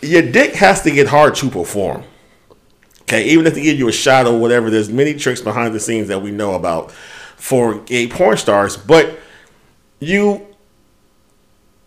your 0.00 0.22
dick 0.22 0.54
has 0.54 0.82
to 0.82 0.90
get 0.90 1.08
hard 1.08 1.34
to 1.36 1.50
perform. 1.50 2.04
Okay, 3.02 3.24
even 3.24 3.46
if 3.46 3.54
they 3.54 3.62
give 3.62 3.78
you 3.78 3.88
a 3.88 3.92
shot 3.92 4.26
or 4.26 4.38
whatever, 4.38 4.70
there's 4.70 4.88
many 4.88 5.12
tricks 5.12 5.42
behind 5.42 5.74
the 5.74 5.80
scenes 5.80 6.08
that 6.08 6.22
we 6.22 6.30
know 6.30 6.54
about 6.54 6.90
for 7.36 7.80
gay 7.80 8.06
porn 8.08 8.38
stars. 8.38 8.76
But 8.76 9.18
you 10.00 10.46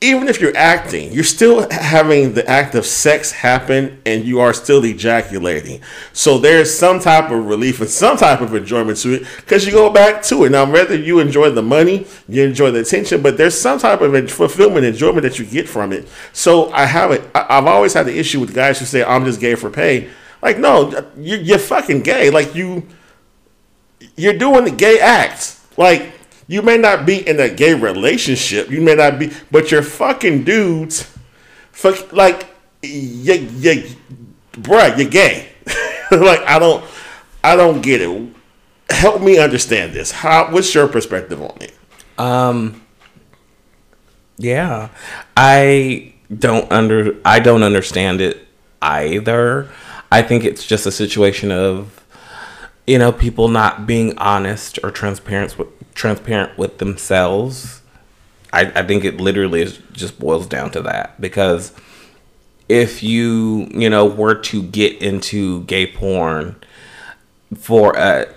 even 0.05 0.27
if 0.27 0.39
you're 0.39 0.55
acting, 0.55 1.11
you're 1.11 1.23
still 1.23 1.67
having 1.71 2.33
the 2.33 2.47
act 2.47 2.75
of 2.75 2.85
sex 2.85 3.31
happen 3.31 3.99
and 4.05 4.23
you 4.23 4.39
are 4.39 4.53
still 4.53 4.85
ejaculating. 4.85 5.81
So 6.13 6.37
there's 6.37 6.71
some 6.71 6.99
type 6.99 7.31
of 7.31 7.45
relief 7.45 7.81
and 7.81 7.89
some 7.89 8.15
type 8.15 8.41
of 8.41 8.53
enjoyment 8.53 8.99
to 8.99 9.15
it 9.15 9.27
because 9.37 9.65
you 9.65 9.71
go 9.71 9.89
back 9.89 10.21
to 10.23 10.43
it. 10.45 10.51
Now, 10.51 10.71
whether 10.71 10.95
you 10.95 11.19
enjoy 11.19 11.49
the 11.49 11.63
money, 11.63 12.05
you 12.27 12.43
enjoy 12.43 12.71
the 12.71 12.81
attention, 12.81 13.23
but 13.23 13.37
there's 13.37 13.59
some 13.59 13.79
type 13.79 14.01
of 14.01 14.31
fulfillment, 14.31 14.85
enjoyment 14.85 15.23
that 15.23 15.39
you 15.39 15.45
get 15.45 15.67
from 15.67 15.91
it. 15.91 16.07
So 16.33 16.71
I 16.71 16.85
have 16.85 17.11
it. 17.11 17.27
I've 17.33 17.65
always 17.65 17.93
had 17.93 18.05
the 18.05 18.17
issue 18.17 18.39
with 18.39 18.53
guys 18.53 18.77
who 18.79 18.85
say, 18.85 19.03
I'm 19.03 19.25
just 19.25 19.39
gay 19.39 19.55
for 19.55 19.71
pay. 19.71 20.09
Like, 20.41 20.59
no, 20.59 21.09
you're 21.17 21.57
fucking 21.57 22.01
gay. 22.03 22.29
Like, 22.29 22.53
you, 22.53 22.85
you're 24.15 24.37
doing 24.37 24.65
the 24.65 24.71
gay 24.71 24.99
acts. 24.99 25.65
Like, 25.77 26.13
you 26.47 26.61
may 26.61 26.77
not 26.77 27.05
be 27.05 27.27
in 27.27 27.39
a 27.39 27.49
gay 27.49 27.73
relationship. 27.73 28.69
You 28.69 28.81
may 28.81 28.95
not 28.95 29.17
be, 29.17 29.31
but 29.51 29.71
you're 29.71 29.81
fucking 29.81 30.43
dudes. 30.43 31.11
Fuck, 31.71 32.13
like, 32.13 32.47
yeah, 32.81 33.33
you, 33.35 33.95
bruh, 34.51 34.97
you're 34.97 35.09
gay. 35.09 35.49
like, 36.11 36.41
I 36.41 36.59
don't, 36.59 36.83
I 37.43 37.55
don't 37.55 37.81
get 37.81 38.01
it. 38.01 38.29
Help 38.89 39.21
me 39.21 39.39
understand 39.39 39.93
this. 39.93 40.11
How? 40.11 40.51
What's 40.51 40.73
your 40.73 40.87
perspective 40.87 41.41
on 41.41 41.57
it? 41.61 41.73
Um. 42.17 42.81
Yeah, 44.37 44.89
I 45.35 46.13
don't 46.37 46.71
under. 46.71 47.15
I 47.25 47.39
don't 47.39 47.63
understand 47.63 48.21
it 48.21 48.47
either. 48.81 49.69
I 50.11 50.21
think 50.21 50.43
it's 50.43 50.65
just 50.65 50.85
a 50.85 50.91
situation 50.91 51.51
of 51.51 52.03
you 52.85 52.99
know 52.99 53.11
people 53.11 53.47
not 53.47 53.87
being 53.87 54.17
honest 54.17 54.77
or 54.83 54.91
transparent 54.91 55.57
with 55.57 55.67
transparent 55.95 56.57
with 56.57 56.77
themselves. 56.77 57.81
I, 58.53 58.71
I 58.75 58.83
think 58.83 59.03
it 59.03 59.19
literally 59.19 59.63
is, 59.63 59.79
just 59.91 60.19
boils 60.19 60.45
down 60.45 60.71
to 60.71 60.81
that. 60.83 61.19
Because 61.19 61.73
if 62.69 63.01
you 63.01 63.67
you 63.71 63.89
know 63.89 64.05
were 64.05 64.35
to 64.35 64.61
get 64.61 65.01
into 65.01 65.63
gay 65.63 65.85
porn 65.85 66.55
for 67.55 67.95
a 67.95 68.27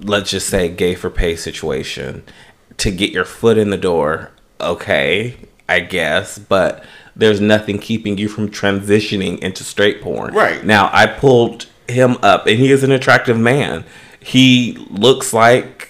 let's 0.00 0.30
just 0.30 0.48
say 0.48 0.68
gay 0.68 0.94
for 0.94 1.10
pay 1.10 1.36
situation 1.36 2.24
to 2.76 2.90
get 2.90 3.12
your 3.12 3.24
foot 3.24 3.56
in 3.56 3.70
the 3.70 3.76
door 3.76 4.32
okay 4.60 5.36
i 5.68 5.78
guess 5.78 6.40
but 6.40 6.84
there's 7.18 7.40
nothing 7.40 7.78
keeping 7.78 8.16
you 8.16 8.28
from 8.28 8.48
transitioning 8.48 9.38
into 9.40 9.64
straight 9.64 10.00
porn. 10.00 10.32
Right. 10.32 10.64
Now 10.64 10.88
i 10.92 11.06
pulled 11.06 11.66
him 11.88 12.16
up 12.22 12.46
and 12.46 12.58
he 12.58 12.70
is 12.70 12.84
an 12.84 12.92
attractive 12.92 13.38
man. 13.38 13.84
He 14.20 14.86
looks 14.88 15.32
like 15.32 15.87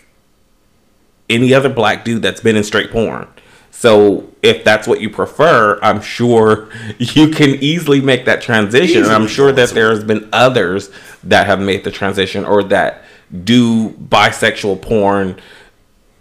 any 1.29 1.55
other 1.55 1.69
black 1.69 2.05
dude 2.05 2.23
that's 2.23 2.41
been 2.41 2.57
in 2.57 2.65
straight 2.65 2.91
porn. 2.91 3.29
So 3.71 4.29
if 4.43 4.65
that's 4.65 4.89
what 4.89 5.01
you 5.01 5.09
prefer, 5.09 5.79
I'm 5.83 6.01
sure 6.01 6.69
you 6.99 7.29
can 7.29 7.51
easily 7.63 8.01
make 8.01 8.25
that 8.25 8.43
transition. 8.43 8.89
Easily. 8.89 9.05
And 9.05 9.13
I'm 9.13 9.29
sure 9.29 9.53
that 9.53 9.71
there's 9.71 10.03
been 10.03 10.29
others 10.33 10.91
that 11.25 11.47
have 11.47 11.61
made 11.61 11.85
the 11.85 11.91
transition 11.91 12.45
or 12.45 12.65
that 12.65 13.05
do 13.45 13.91
bisexual 13.91 14.83
porn 14.83 15.39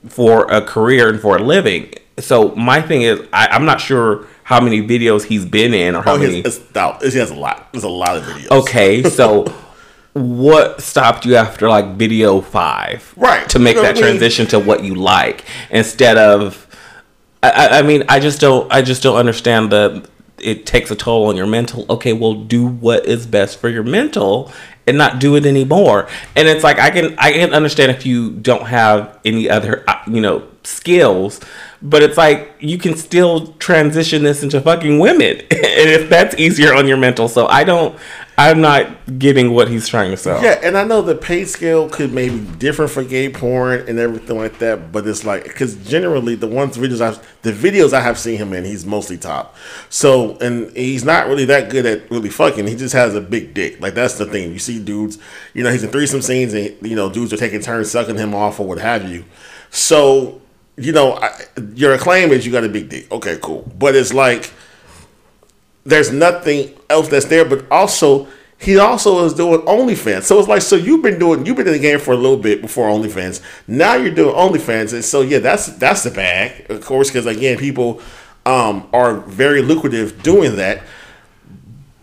for 0.08 0.52
a 0.52 0.62
career 0.62 1.10
and 1.10 1.20
for 1.20 1.38
a 1.38 1.42
living. 1.42 1.94
So 2.20 2.56
my 2.56 2.82
thing 2.82 3.04
is, 3.04 3.22
I, 3.32 3.56
am 3.56 3.66
not 3.66 3.80
sure 3.82 4.28
how 4.44 4.60
many 4.60 4.82
videos 4.82 5.24
he's 5.24 5.46
been 5.46 5.74
in 5.74 5.96
or 5.96 6.02
how 6.02 6.14
oh, 6.14 6.20
many. 6.20 6.40
It's, 6.40 6.58
it's, 6.58 7.14
he 7.14 7.20
has 7.20 7.32
a 7.32 7.36
lot. 7.36 7.72
There's 7.72 7.84
a 7.84 7.90
lot 7.90 8.18
of 8.18 8.24
videos. 8.24 8.62
Okay, 8.62 9.04
so 9.04 9.46
what 10.18 10.82
stopped 10.82 11.26
you 11.26 11.36
after 11.36 11.70
like 11.70 11.96
video 11.96 12.42
five 12.42 13.14
right. 13.18 13.48
to 13.50 13.60
make 13.60 13.76
you 13.76 13.82
know 13.82 13.88
that 13.88 13.98
transition 13.98 14.44
mean? 14.44 14.50
to 14.50 14.60
what 14.60 14.84
you 14.84 14.96
like 14.96 15.46
instead 15.70 16.18
of 16.18 16.64
I, 17.44 17.80
I 17.80 17.82
mean 17.82 18.04
i 18.10 18.20
just 18.20 18.42
don't 18.42 18.72
i 18.72 18.82
just 18.82 19.04
don't 19.04 19.18
understand 19.18 19.72
the 19.72 20.08
it 20.40 20.66
takes 20.66 20.92
a 20.92 20.96
toll 20.96 21.28
on 21.28 21.36
your 21.36 21.48
mental. 21.48 21.86
Okay 21.90 22.14
well 22.14 22.34
do 22.34 22.66
what 22.66 23.06
is 23.06 23.26
best 23.26 23.60
for 23.60 23.70
your 23.70 23.84
mental 23.84 24.52
and 24.86 24.98
not 24.98 25.20
do 25.20 25.36
it 25.36 25.46
anymore. 25.46 26.08
And 26.36 26.48
it's 26.48 26.64
like 26.64 26.80
i 26.80 26.90
can 26.90 27.18
i 27.18 27.32
can 27.32 27.54
understand 27.54 27.92
if 27.92 28.06
you 28.06 28.32
don't 28.32 28.68
have 28.68 29.20
any 29.26 29.50
other 29.50 29.84
uh, 29.88 30.02
you 30.08 30.22
know 30.22 30.48
skills 30.68 31.40
but 31.82 32.04
it's 32.04 32.18
like 32.18 32.54
you 32.60 32.78
can 32.78 32.96
still 32.96 33.54
transition 33.54 34.24
this 34.24 34.44
into 34.44 34.60
fucking 34.60 35.00
women 35.00 35.40
and 35.52 35.90
if 35.90 36.10
that's 36.10 36.36
easier 36.36 36.74
on 36.74 36.88
your 36.88 36.98
mental 36.98 37.28
so 37.28 37.48
i 37.48 37.64
don't 37.64 37.98
I'm 38.40 38.62
not 38.62 39.18
getting 39.18 39.52
what 39.52 39.68
he's 39.68 39.88
trying 39.88 40.12
to 40.12 40.18
sell. 40.18 40.44
Yeah, 40.44 40.60
and 40.62 40.78
I 40.78 40.84
know 40.84 41.02
the 41.02 41.16
pay 41.16 41.44
scale 41.44 41.90
could 41.90 42.14
maybe 42.14 42.40
different 42.60 42.92
for 42.92 43.04
gay 43.04 43.30
porn 43.30 43.86
and 43.88 43.98
everything 43.98 44.38
like 44.38 44.60
that, 44.60 44.92
but 44.92 45.08
it's 45.08 45.26
like 45.26 45.46
because 45.46 45.76
generally 45.78 46.36
the 46.36 46.46
ones 46.46 46.78
videos 46.78 47.02
I 47.02 47.20
the 47.42 47.52
videos 47.52 47.94
I 47.94 48.02
have 48.02 48.20
seen 48.20 48.38
him 48.38 48.54
in, 48.54 48.64
he's 48.64 48.86
mostly 48.86 49.18
top. 49.18 49.56
So 49.90 50.38
and 50.38 50.72
he's 50.78 51.04
not 51.04 51.26
really 51.26 51.46
that 51.46 51.72
good 51.72 51.88
at 51.88 52.12
really 52.12 52.30
fucking. 52.30 52.68
He 52.68 52.76
just 52.76 52.94
has 52.94 53.16
a 53.16 53.22
big 53.22 53.56
dick. 53.56 53.82
Like 53.82 53.96
that's 53.96 54.20
the 54.20 54.28
thing. 54.28 54.54
You 54.54 54.60
see 54.60 54.84
dudes, 54.84 55.18
you 55.56 55.64
know, 55.64 55.72
he's 55.72 55.84
in 55.84 55.90
threesome 55.90 56.22
scenes 56.22 56.54
and 56.54 56.76
you 56.84 56.96
know 56.96 57.10
dudes 57.10 57.34
are 57.34 57.38
taking 57.38 57.62
turns 57.62 57.90
sucking 57.90 58.18
him 58.18 58.36
off 58.36 58.60
or 58.60 58.68
what 58.68 58.78
have 58.78 59.10
you. 59.10 59.26
So 59.72 60.42
you 60.78 60.94
know, 60.94 61.14
I, 61.14 61.32
your 61.74 61.98
claim 61.98 62.32
is 62.32 62.46
you 62.46 62.52
got 62.52 62.64
a 62.64 62.70
big 62.70 62.90
dick. 62.90 63.12
Okay, 63.12 63.40
cool, 63.42 63.70
but 63.78 63.96
it's 63.96 64.14
like 64.14 64.52
there's 65.84 66.12
nothing 66.12 66.78
else 66.90 67.08
that's 67.08 67.26
there. 67.26 67.46
But 67.46 67.70
also, 67.72 68.28
he 68.60 68.78
also 68.78 69.26
is 69.26 69.34
doing 69.34 69.62
OnlyFans. 69.62 70.24
So 70.24 70.40
it's 70.40 70.48
like, 70.48 70.62
so 70.62 70.76
you've 70.76 71.02
been 71.02 71.20
doing, 71.20 71.46
you've 71.46 71.58
been 71.58 71.68
in 71.68 71.74
the 71.74 71.80
game 71.80 72.00
for 72.00 72.14
a 72.14 72.18
little 72.18 72.38
bit 72.38 72.62
before 72.62 72.90
OnlyFans. 72.90 73.42
Now 73.68 73.96
you're 73.96 74.14
doing 74.14 74.36
OnlyFans, 74.36 74.94
and 74.94 75.04
so 75.04 75.22
yeah, 75.22 75.40
that's 75.40 75.68
that's 75.78 76.04
the 76.04 76.12
bag, 76.12 76.70
of 76.70 76.86
course, 76.86 77.10
because 77.10 77.26
again, 77.26 77.58
people 77.58 78.02
um, 78.46 78.88
are 78.94 79.16
very 79.16 79.62
lucrative 79.62 80.22
doing 80.22 80.56
that. 80.58 80.84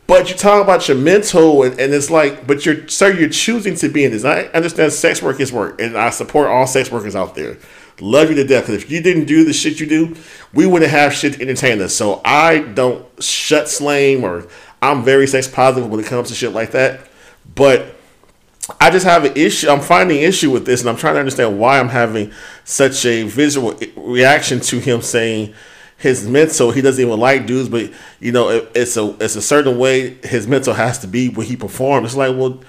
But 0.06 0.28
you 0.28 0.36
talk 0.36 0.62
about 0.62 0.86
your 0.86 0.98
mental, 0.98 1.62
and, 1.62 1.80
and 1.80 1.94
it's 1.94 2.10
like, 2.10 2.46
but 2.46 2.66
you're, 2.66 2.86
sir, 2.88 3.12
you're 3.12 3.30
choosing 3.30 3.74
to 3.76 3.88
be 3.88 4.04
in 4.04 4.10
this. 4.10 4.24
I 4.24 4.42
understand 4.52 4.92
sex 4.92 5.22
work 5.22 5.40
is 5.40 5.50
work, 5.50 5.80
and 5.80 5.96
I 5.96 6.10
support 6.10 6.48
all 6.48 6.66
sex 6.66 6.90
workers 6.90 7.16
out 7.16 7.34
there. 7.34 7.56
Love 8.00 8.30
you 8.30 8.36
to 8.36 8.44
death. 8.44 8.66
Because 8.66 8.82
if 8.82 8.90
you 8.90 9.00
didn't 9.00 9.26
do 9.26 9.44
the 9.44 9.52
shit 9.52 9.80
you 9.80 9.86
do, 9.86 10.16
we 10.52 10.66
wouldn't 10.66 10.90
have 10.90 11.12
shit 11.14 11.34
to 11.34 11.42
entertain 11.42 11.80
us. 11.80 11.94
So 11.94 12.20
I 12.24 12.60
don't 12.60 13.06
shut 13.22 13.68
slam 13.68 14.24
or 14.24 14.46
I'm 14.82 15.02
very 15.04 15.26
sex 15.26 15.48
positive 15.48 15.90
when 15.90 16.00
it 16.00 16.06
comes 16.06 16.28
to 16.28 16.34
shit 16.34 16.52
like 16.52 16.72
that. 16.72 17.08
But 17.54 17.94
I 18.80 18.90
just 18.90 19.04
have 19.04 19.24
an 19.24 19.32
issue. 19.36 19.68
I'm 19.68 19.80
finding 19.80 20.22
issue 20.22 20.50
with 20.50 20.64
this, 20.64 20.80
and 20.80 20.88
I'm 20.88 20.96
trying 20.96 21.14
to 21.14 21.20
understand 21.20 21.58
why 21.58 21.78
I'm 21.78 21.88
having 21.88 22.32
such 22.64 23.04
a 23.04 23.24
visual 23.24 23.78
reaction 23.96 24.60
to 24.60 24.78
him 24.78 25.02
saying 25.02 25.54
his 25.98 26.26
mental. 26.26 26.70
He 26.70 26.80
doesn't 26.80 27.04
even 27.04 27.18
like 27.18 27.46
dudes, 27.46 27.68
but 27.68 27.92
you 28.20 28.32
know, 28.32 28.48
it, 28.48 28.70
it's 28.74 28.96
a 28.96 29.16
it's 29.20 29.36
a 29.36 29.42
certain 29.42 29.78
way 29.78 30.14
his 30.24 30.46
mental 30.46 30.74
has 30.74 30.98
to 31.00 31.06
be 31.06 31.28
when 31.28 31.46
he 31.46 31.56
performs. 31.56 32.08
It's 32.08 32.16
like, 32.16 32.36
well, 32.36 32.60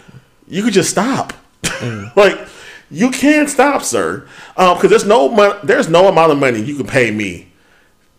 you 0.47 0.63
could 0.63 0.73
just 0.73 0.89
stop. 0.89 1.33
Mm. 1.63 2.15
like 2.15 2.47
you 2.91 3.11
can't 3.11 3.49
stop, 3.49 3.81
sir, 3.81 4.27
because 4.55 4.83
um, 4.83 4.89
there's 4.89 5.05
no 5.05 5.29
mon- 5.29 5.59
there's 5.63 5.89
no 5.89 6.07
amount 6.07 6.31
of 6.31 6.37
money 6.37 6.61
you 6.61 6.75
can 6.75 6.87
pay 6.87 7.11
me 7.11 7.47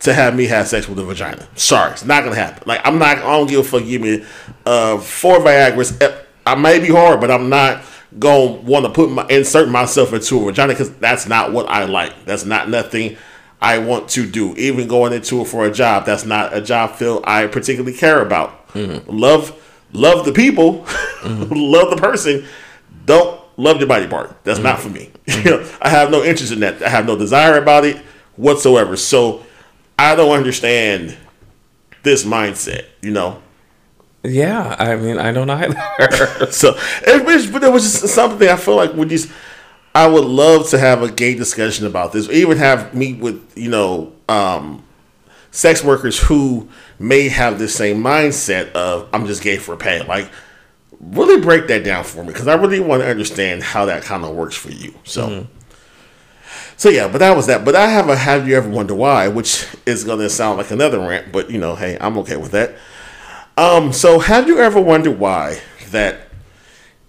to 0.01 0.13
have 0.13 0.35
me 0.35 0.47
have 0.47 0.69
sex 0.69 0.89
with 0.89 0.99
a 0.99 1.05
vagina. 1.05 1.49
Sorry, 1.55 1.93
it's 1.93 2.05
not 2.05 2.25
gonna 2.25 2.37
happen. 2.37 2.63
Like 2.67 2.81
I'm 2.85 2.99
not. 2.99 3.19
I 3.19 3.23
don't 3.23 3.49
give 3.49 3.61
a 3.61 3.65
fuck. 3.65 3.85
Give 3.85 4.03
me 4.03 4.25
uh, 4.65 4.99
four 4.99 5.39
Viagra's. 5.39 5.99
Eh, 6.01 6.17
I 6.47 6.55
may 6.55 6.79
be 6.79 6.89
hard, 6.89 7.21
but 7.21 7.31
I'm 7.31 7.49
not 7.49 7.83
gonna 8.19 8.53
want 8.53 8.87
to 8.87 8.93
put 8.93 9.11
my 9.11 9.27
insert 9.29 9.69
myself 9.69 10.13
into 10.13 10.41
a 10.41 10.45
vagina 10.47 10.73
because 10.73 10.91
that's 10.97 11.27
not 11.27 11.53
what 11.53 11.69
I 11.69 11.85
like. 11.85 12.25
That's 12.25 12.45
not 12.45 12.69
nothing 12.69 13.17
I 13.61 13.79
want 13.79 14.09
to 14.11 14.27
do. 14.27 14.55
Even 14.57 14.89
going 14.89 15.13
into 15.13 15.41
it 15.41 15.47
for 15.47 15.67
a 15.67 15.73
job, 15.73 16.07
that's 16.07 16.25
not 16.25 16.55
a 16.55 16.61
job 16.61 16.97
field 16.97 17.25
I 17.27 17.47
particularly 17.47 17.97
care 17.97 18.21
about. 18.21 18.69
Mm-hmm. 18.69 19.11
Love, 19.11 19.61
love 19.93 20.25
the 20.25 20.33
people, 20.33 20.81
mm-hmm. 20.85 21.53
love 21.55 21.91
the 21.91 21.97
person. 21.97 22.45
Don't 23.07 23.41
love 23.57 23.79
your 23.79 23.89
body 23.89 24.07
part. 24.07 24.43
That's 24.45 24.59
mm-hmm. 24.59 24.69
not 24.69 24.81
for 24.81 24.91
me. 24.91 25.11
Mm-hmm. 25.27 25.79
I 25.83 25.89
have 25.89 26.11
no 26.11 26.23
interest 26.23 26.53
in 26.53 26.61
that. 26.61 26.83
I 26.83 26.89
have 26.89 27.05
no 27.05 27.17
desire 27.17 27.59
about 27.59 27.85
it 27.85 27.97
whatsoever. 28.37 28.97
So 28.97 29.45
I 29.99 30.15
don't 30.15 30.31
understand 30.31 31.17
this 32.03 32.25
mindset. 32.25 32.87
You 33.03 33.11
know. 33.11 33.43
Yeah, 34.23 34.75
I 34.79 34.97
mean, 34.97 35.19
I 35.19 35.33
don't 35.33 35.51
either. 35.51 35.77
so, 36.51 36.77
it 37.07 37.25
was, 37.25 37.47
but 37.49 37.63
it 37.63 37.73
was 37.73 37.83
just 37.83 38.15
something 38.15 38.49
I 38.49 38.57
feel 38.57 38.77
like 38.77 38.93
would 38.95 39.09
just 39.09 39.31
I 39.97 40.07
would 40.07 40.27
love 40.27 40.69
to 40.71 40.79
have 40.79 41.03
a 41.03 41.11
gay 41.11 41.35
discussion 41.35 41.87
about 41.87 42.13
this, 42.13 42.29
or 42.29 42.33
even 42.33 42.59
have 42.59 42.93
meet 42.93 43.19
with 43.19 43.57
you 43.57 43.71
know 43.71 44.13
um, 44.29 44.85
sex 45.53 45.83
workers 45.83 46.19
who 46.19 46.69
may 46.99 47.31
have 47.31 47.59
the 47.59 47.67
same 47.67 48.03
mindset 48.03 48.73
of 48.73 49.09
I'm 49.15 49.27
just 49.27 49.43
gay 49.43 49.57
for 49.57 49.75
pay. 49.75 50.03
Like, 50.03 50.31
really 51.01 51.41
break 51.41 51.67
that 51.69 51.85
down 51.85 52.05
for 52.05 52.23
me 52.23 52.29
because 52.29 52.49
I 52.49 52.55
really 52.55 52.81
want 52.81 53.03
to 53.03 53.09
understand 53.09 53.63
how 53.63 53.85
that 53.87 54.03
kind 54.03 54.25
of 54.25 54.35
works 54.35 54.57
for 54.57 54.71
you. 54.71 54.95
So. 55.05 55.29
Mm-hmm. 55.29 55.53
So 56.79 56.91
yeah, 56.91 57.09
but 57.09 57.19
that 57.19 57.35
was 57.35 57.47
that. 57.47 57.65
But 57.65 57.75
I 57.75 57.87
have 57.89 58.11
a 58.11 58.17
have 58.17 58.47
you 58.47 58.55
ever 58.55 58.69
wonder 58.69 58.95
why, 58.95 59.29
which 59.29 59.67
is 59.87 60.05
gonna 60.05 60.29
sound 60.29 60.59
like 60.59 60.71
another 60.71 60.99
rant, 60.99 61.33
but 61.33 61.51
you 61.51 61.59
know, 61.59 61.75
hey, 61.75 61.97
I'm 62.01 62.19
okay 62.19 62.37
with 62.37 62.51
that. 62.51 62.77
Um, 63.57 63.95
so 63.95 64.19
have 64.19 64.47
you 64.47 64.59
ever 64.59 64.79
wondered 64.79 65.19
why 65.19 65.61
that 65.91 66.29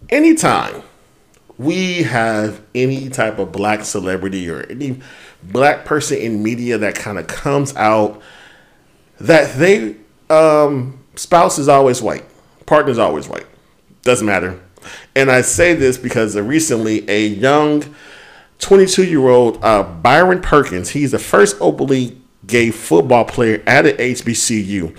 anytime 0.09 0.83
we 1.57 2.03
have 2.03 2.61
any 2.75 3.09
type 3.09 3.39
of 3.39 3.51
black 3.51 3.83
celebrity 3.83 4.49
or 4.49 4.61
any 4.69 5.01
black 5.43 5.85
person 5.85 6.17
in 6.17 6.43
media 6.43 6.77
that 6.77 6.95
kind 6.95 7.19
of 7.19 7.27
comes 7.27 7.75
out 7.75 8.21
that 9.19 9.55
they 9.57 9.95
um, 10.29 11.03
spouse 11.15 11.57
is 11.57 11.67
always 11.67 12.01
white, 12.01 12.25
partner 12.65 12.91
is 12.91 12.99
always 12.99 13.27
white, 13.27 13.47
doesn't 14.07 14.25
matter. 14.25 14.59
And 15.15 15.29
I 15.29 15.41
say 15.41 15.73
this 15.73 15.97
because 15.97 16.35
recently 16.35 17.07
a 17.09 17.27
young 17.27 17.83
22 18.59 19.05
year 19.05 19.27
old 19.27 19.63
uh, 19.63 19.83
Byron 19.83 20.41
Perkins, 20.41 20.89
he's 20.89 21.11
the 21.11 21.19
first 21.19 21.57
openly 21.59 22.17
gay 22.45 22.71
football 22.71 23.25
player 23.25 23.61
at 23.67 23.85
an 23.85 23.97
HBCU. 23.97 24.97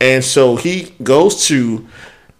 And 0.00 0.24
so 0.24 0.56
he 0.56 0.94
goes 1.02 1.46
to 1.46 1.86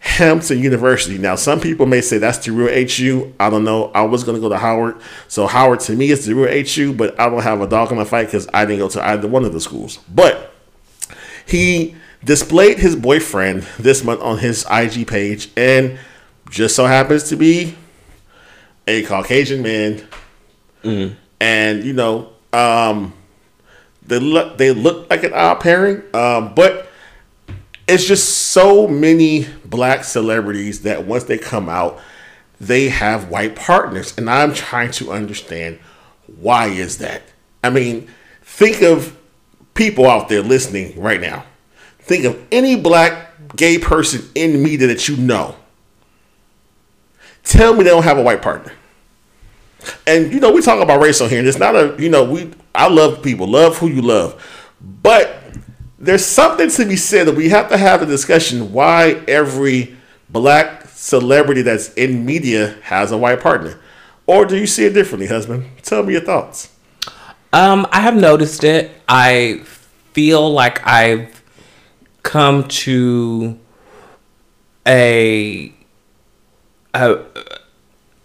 Hampton 0.00 0.58
University. 0.58 1.18
Now, 1.18 1.36
some 1.36 1.60
people 1.60 1.86
may 1.86 2.00
say 2.00 2.18
that's 2.18 2.44
the 2.44 2.52
real 2.52 2.86
HU. 2.88 3.32
I 3.38 3.50
don't 3.50 3.64
know. 3.64 3.90
I 3.94 4.02
was 4.02 4.24
going 4.24 4.36
to 4.36 4.40
go 4.40 4.48
to 4.48 4.58
Howard. 4.58 5.00
So, 5.26 5.46
Howard 5.46 5.80
to 5.80 5.92
me 5.96 6.10
is 6.10 6.24
the 6.24 6.34
real 6.34 6.64
HU, 6.64 6.92
but 6.92 7.18
I 7.18 7.28
don't 7.28 7.42
have 7.42 7.60
a 7.60 7.66
dog 7.66 7.90
in 7.90 7.98
the 7.98 8.04
fight 8.04 8.26
because 8.26 8.48
I 8.54 8.64
didn't 8.64 8.78
go 8.78 8.88
to 8.90 9.06
either 9.06 9.26
one 9.26 9.44
of 9.44 9.52
the 9.52 9.60
schools. 9.60 9.98
But 10.12 10.52
he 11.46 11.96
displayed 12.24 12.78
his 12.78 12.96
boyfriend 12.96 13.62
this 13.78 14.02
month 14.02 14.20
on 14.22 14.38
his 14.38 14.66
IG 14.70 15.06
page 15.06 15.50
and 15.56 15.98
just 16.50 16.74
so 16.74 16.86
happens 16.86 17.24
to 17.24 17.36
be 17.36 17.74
a 18.86 19.02
Caucasian 19.04 19.62
man. 19.62 20.06
Mm. 20.82 21.14
And, 21.40 21.84
you 21.84 21.92
know, 21.92 22.30
um, 22.52 23.12
they 24.06 24.18
look, 24.18 24.58
they 24.58 24.72
look 24.72 25.08
like 25.10 25.22
an 25.22 25.32
odd 25.34 25.60
pairing, 25.60 26.02
um, 26.14 26.54
but 26.54 26.88
it's 27.86 28.04
just 28.04 28.28
so 28.48 28.88
many 28.88 29.46
black 29.64 30.04
celebrities 30.04 30.82
that 30.82 31.06
once 31.06 31.24
they 31.24 31.38
come 31.38 31.68
out, 31.68 32.00
they 32.60 32.88
have 32.88 33.28
white 33.28 33.54
partners. 33.54 34.16
And 34.18 34.28
I'm 34.28 34.52
trying 34.52 34.90
to 34.92 35.12
understand 35.12 35.78
why 36.40 36.66
is 36.66 36.98
that? 36.98 37.22
I 37.62 37.70
mean, 37.70 38.08
think 38.42 38.82
of 38.82 39.16
people 39.74 40.06
out 40.06 40.28
there 40.28 40.42
listening 40.42 41.00
right 41.00 41.20
now. 41.20 41.44
Think 42.08 42.24
of 42.24 42.42
any 42.50 42.74
black 42.74 43.54
gay 43.54 43.78
person 43.78 44.28
in 44.34 44.62
media 44.62 44.86
that 44.88 45.08
you 45.08 45.16
know. 45.18 45.54
Tell 47.44 47.74
me 47.74 47.84
they 47.84 47.90
don't 47.90 48.02
have 48.02 48.16
a 48.16 48.22
white 48.22 48.40
partner. 48.40 48.72
And 50.06 50.32
you 50.32 50.40
know, 50.40 50.50
we 50.50 50.62
talk 50.62 50.82
about 50.82 51.02
race 51.02 51.20
on 51.20 51.28
here, 51.28 51.38
and 51.38 51.46
it's 51.46 51.58
not 51.58 51.76
a 51.76 51.94
you 51.98 52.08
know, 52.08 52.24
we 52.24 52.50
I 52.74 52.88
love 52.88 53.22
people, 53.22 53.46
love 53.46 53.76
who 53.76 53.88
you 53.88 54.00
love. 54.00 54.42
But 54.80 55.36
there's 55.98 56.24
something 56.24 56.70
to 56.70 56.86
be 56.86 56.96
said 56.96 57.26
that 57.26 57.36
we 57.36 57.50
have 57.50 57.68
to 57.68 57.76
have 57.76 58.00
a 58.00 58.06
discussion 58.06 58.72
why 58.72 59.22
every 59.28 59.94
black 60.30 60.88
celebrity 60.88 61.60
that's 61.60 61.92
in 61.94 62.24
media 62.24 62.78
has 62.82 63.12
a 63.12 63.18
white 63.18 63.40
partner. 63.40 63.78
Or 64.26 64.46
do 64.46 64.56
you 64.56 64.66
see 64.66 64.86
it 64.86 64.94
differently, 64.94 65.26
husband? 65.26 65.66
Tell 65.82 66.02
me 66.02 66.12
your 66.12 66.22
thoughts. 66.22 66.74
Um, 67.52 67.86
I 67.92 68.00
have 68.00 68.14
noticed 68.14 68.64
it. 68.64 68.92
I 69.08 69.62
feel 70.12 70.50
like 70.52 70.86
I've 70.86 71.37
come 72.28 72.68
to 72.68 73.58
a 74.86 75.72
a, 76.92 77.24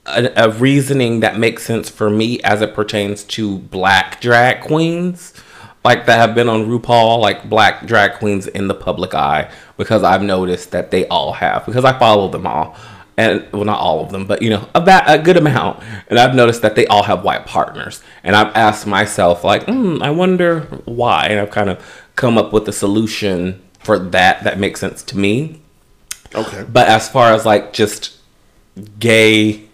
a, 0.06 0.49
reasoning 0.51 1.22
that 1.22 1.39
makes 1.39 1.64
sense 1.64 1.89
for 1.89 2.10
me 2.10 2.41
as 2.41 2.62
it 2.62 2.74
pertains 2.74 3.24
to 3.24 3.60
black 3.60 4.20
drag 4.20 4.60
queens 4.60 5.34
like 5.86 6.06
that 6.06 6.18
have 6.18 6.36
been 6.36 6.49
on 6.49 6.68
RuPaul, 6.68 7.22
like 7.22 7.49
black 7.49 7.86
drag 7.86 8.20
queens 8.20 8.47
in 8.47 8.68
the 8.68 8.74
public 8.74 9.14
eye, 9.14 9.49
because 9.78 10.04
I've 10.04 10.22
noticed 10.22 10.72
that 10.72 10.91
they 10.91 11.08
all 11.08 11.32
have, 11.34 11.66
because 11.66 11.86
I 11.86 11.97
follow 11.97 12.28
them 12.28 12.45
all. 12.45 12.76
And 13.16 13.47
well, 13.54 13.64
not 13.64 13.80
all 13.80 14.04
of 14.04 14.12
them, 14.12 14.26
but 14.26 14.41
you 14.41 14.49
know, 14.49 14.68
a, 14.74 14.82
ba- 14.82 15.04
a 15.06 15.20
good 15.20 15.38
amount. 15.38 15.84
And 16.08 16.18
I've 16.18 16.36
noticed 16.36 16.62
that 16.64 16.76
they 16.76 16.88
all 16.88 17.04
have 17.04 17.24
white 17.24 17.45
partners. 17.45 18.01
And 18.24 18.36
I've 18.36 18.54
asked 18.56 18.88
myself, 18.88 19.43
like, 19.43 19.66
mm, 19.66 20.01
I 20.01 20.10
wonder 20.10 20.62
why. 20.86 21.28
And 21.28 21.39
I've 21.39 21.51
kind 21.51 21.70
of 21.70 22.06
come 22.16 22.38
up 22.38 22.51
with 22.51 22.68
a 22.68 22.74
solution 22.74 23.62
for 23.84 23.99
that 23.99 24.43
that 24.43 24.59
makes 24.59 24.79
sense 24.79 25.03
to 25.03 25.17
me. 25.17 25.61
Okay. 26.36 26.65
But 26.71 26.88
as 26.88 27.09
far 27.09 27.34
as 27.34 27.45
like 27.45 27.73
just 27.73 28.17
gay 28.99 29.65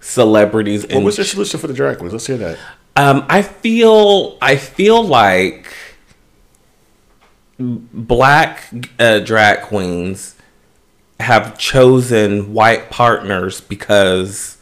celebrities, 0.00 0.86
what 0.88 1.02
was 1.02 1.16
your 1.16 1.24
solution 1.24 1.58
for 1.58 1.66
the 1.66 1.74
drag 1.74 1.98
queens? 1.98 2.12
Let's 2.12 2.26
hear 2.26 2.36
that. 2.38 2.58
Um, 2.96 3.26
I 3.28 3.42
feel 3.42 4.38
I 4.40 4.56
feel 4.56 5.02
like 5.02 5.74
black 7.58 8.70
uh, 8.98 9.20
drag 9.20 9.62
queens 9.62 10.36
have 11.20 11.58
chosen 11.58 12.52
white 12.52 12.90
partners 12.90 13.60
because 13.60 14.58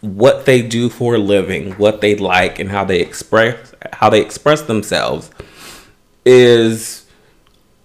what 0.00 0.46
they 0.46 0.62
do 0.62 0.88
for 0.88 1.16
a 1.16 1.18
living, 1.18 1.72
what 1.72 2.00
they 2.00 2.14
like, 2.14 2.58
and 2.58 2.70
how 2.70 2.84
they 2.84 3.00
express 3.00 3.74
how 3.92 4.10
they 4.10 4.20
express 4.20 4.62
themselves 4.62 5.30
is 6.30 7.06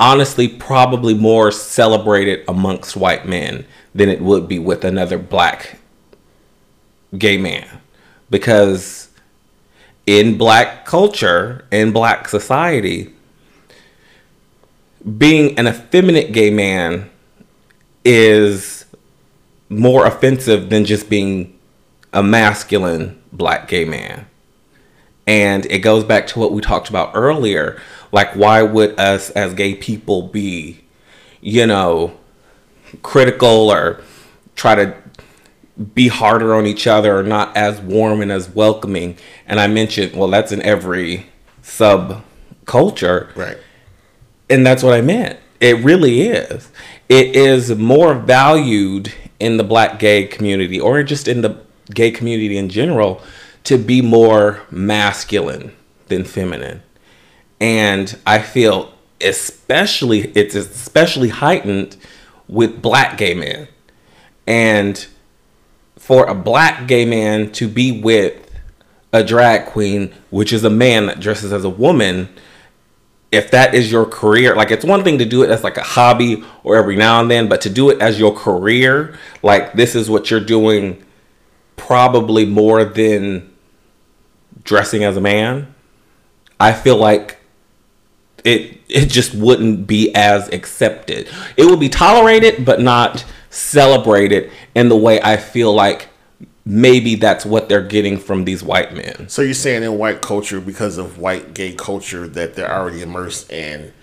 honestly 0.02 0.50
probably 0.50 1.14
more 1.14 1.50
celebrated 1.50 2.44
amongst 2.50 2.98
white 2.98 3.26
men 3.26 3.66
than 3.96 4.10
it 4.10 4.20
would 4.20 4.50
be 4.50 4.60
with 4.60 4.84
another 4.84 5.18
black 5.18 5.80
gay 7.18 7.38
man 7.38 7.66
because 8.30 9.08
in 10.06 10.38
black 10.38 10.84
culture, 10.84 11.66
in 11.72 11.94
black 11.94 12.28
society, 12.28 13.14
being 15.18 15.58
an 15.58 15.66
effeminate 15.66 16.34
gay 16.34 16.50
man 16.50 17.10
is 18.04 18.86
more 19.70 20.06
offensive 20.06 20.70
than 20.70 20.84
just 20.84 21.10
being 21.10 21.58
a 22.12 22.22
masculine 22.22 23.22
black 23.32 23.70
gay 23.70 23.86
man. 23.86 24.26
And 25.26 25.66
it 25.68 25.80
goes 25.80 26.04
back 26.04 26.28
to 26.28 26.40
what 26.40 26.52
we 26.52 26.62
talked 26.62 26.90
about 26.90 27.12
earlier. 27.14 27.82
Like, 28.14 28.34
why 28.36 28.62
would 28.64 28.98
us 28.98 29.30
as 29.32 29.54
gay 29.54 29.76
people 29.76 30.30
be 30.30 30.84
you 31.44 31.68
know, 31.68 32.18
critical 33.04 33.72
or 33.72 34.02
try 34.56 34.76
to 34.76 34.96
be 35.94 36.08
harder 36.08 36.56
on 36.56 36.66
each 36.66 36.88
other 36.88 37.18
or 37.18 37.24
not 37.24 37.56
as 37.58 37.82
warm 37.82 38.22
and 38.22 38.32
as 38.32 38.50
welcoming. 38.50 39.18
And 39.46 39.60
I 39.60 39.68
mentioned, 39.68 40.16
well, 40.16 40.30
that's 40.30 40.52
in 40.52 40.62
every 40.62 41.28
sub 41.62 42.24
culture. 42.66 43.30
Right. 43.36 43.58
And 44.50 44.66
that's 44.66 44.84
what 44.84 44.94
I 44.94 45.02
meant. 45.02 45.40
It 45.60 45.84
really 45.84 46.22
is. 46.22 46.70
It 47.10 47.36
is 47.36 47.76
more 47.76 48.14
valued 48.14 49.14
in 49.40 49.58
the 49.58 49.64
black 49.64 50.00
gay 50.00 50.26
community 50.26 50.80
or 50.80 51.04
just 51.04 51.28
in 51.28 51.42
the 51.42 51.60
gay 51.94 52.12
community 52.12 52.58
in 52.58 52.70
general 52.70 53.22
to 53.66 53.78
be 53.78 54.02
more 54.02 54.62
masculine 54.72 55.76
than 56.08 56.24
feminine. 56.24 56.84
And 57.64 58.20
I 58.28 58.40
feel 58.40 58.92
especially 59.22 60.34
it's 60.36 60.54
especially 60.54 61.30
heightened 61.30 61.96
with 62.50 62.82
black 62.82 63.18
gay 63.18 63.34
men. 63.34 63.70
And 64.46 65.08
for 65.96 66.26
a 66.26 66.36
black 66.36 66.90
gay 66.90 67.06
man 67.06 67.54
to 67.54 67.70
be 67.70 68.02
with 68.02 68.52
a 69.14 69.24
drag 69.24 69.68
queen, 69.68 70.14
which 70.30 70.52
is 70.52 70.66
a 70.66 70.70
man 70.70 71.06
that 71.06 71.22
dresses 71.22 71.54
as 71.54 71.64
a 71.64 71.70
woman, 71.70 72.28
if 73.32 73.50
that 73.52 73.74
is 73.74 73.90
your 73.90 74.06
career, 74.06 74.58
like 74.58 74.70
it's 74.70 74.84
one 74.84 75.06
thing 75.06 75.20
to 75.20 75.26
do 75.26 75.42
it 75.42 75.50
as 75.50 75.64
like 75.64 75.78
a 75.78 75.84
hobby 75.84 76.44
or 76.66 76.76
every 76.76 76.98
now 76.98 77.22
and 77.22 77.32
then, 77.32 77.48
but 77.48 77.62
to 77.62 77.70
do 77.70 77.90
it 77.90 78.02
as 78.02 78.20
your 78.20 78.36
career, 78.36 79.18
like 79.42 79.72
this 79.72 79.96
is 79.96 80.10
what 80.10 80.30
you're 80.30 80.42
doing 80.42 81.02
probably 81.78 82.46
more 82.46 82.84
than 82.84 83.54
dressing 84.66 85.06
as 85.06 85.16
a 85.16 85.22
man, 85.22 85.74
I 86.60 86.74
feel 86.74 86.98
like 86.98 87.38
it 88.44 88.80
it 88.90 89.06
just 89.08 89.34
wouldn't 89.36 89.88
be 89.88 90.14
as 90.16 90.50
accepted. 90.50 91.30
It 91.58 91.66
would 91.66 91.80
be 91.80 91.90
tolerated 91.90 92.66
but 92.66 92.82
not 92.82 93.26
celebrated 93.50 94.52
in 94.76 94.90
the 94.90 94.98
way 94.98 95.22
I 95.22 95.38
feel 95.38 95.74
like 95.74 96.10
maybe 96.66 97.16
that's 97.16 97.46
what 97.46 97.70
they're 97.70 97.84
getting 97.84 98.18
from 98.18 98.46
these 98.46 98.64
white 98.64 98.94
men. 98.94 99.28
So 99.30 99.42
you're 99.42 99.54
saying 99.54 99.84
in 99.84 99.98
white 99.98 100.22
culture, 100.22 100.62
because 100.62 100.98
of 100.98 101.18
white 101.18 101.54
gay 101.54 101.74
culture, 101.74 102.28
that 102.28 102.56
they're 102.56 102.72
already 102.72 103.02
immersed 103.02 103.52
in 103.52 103.94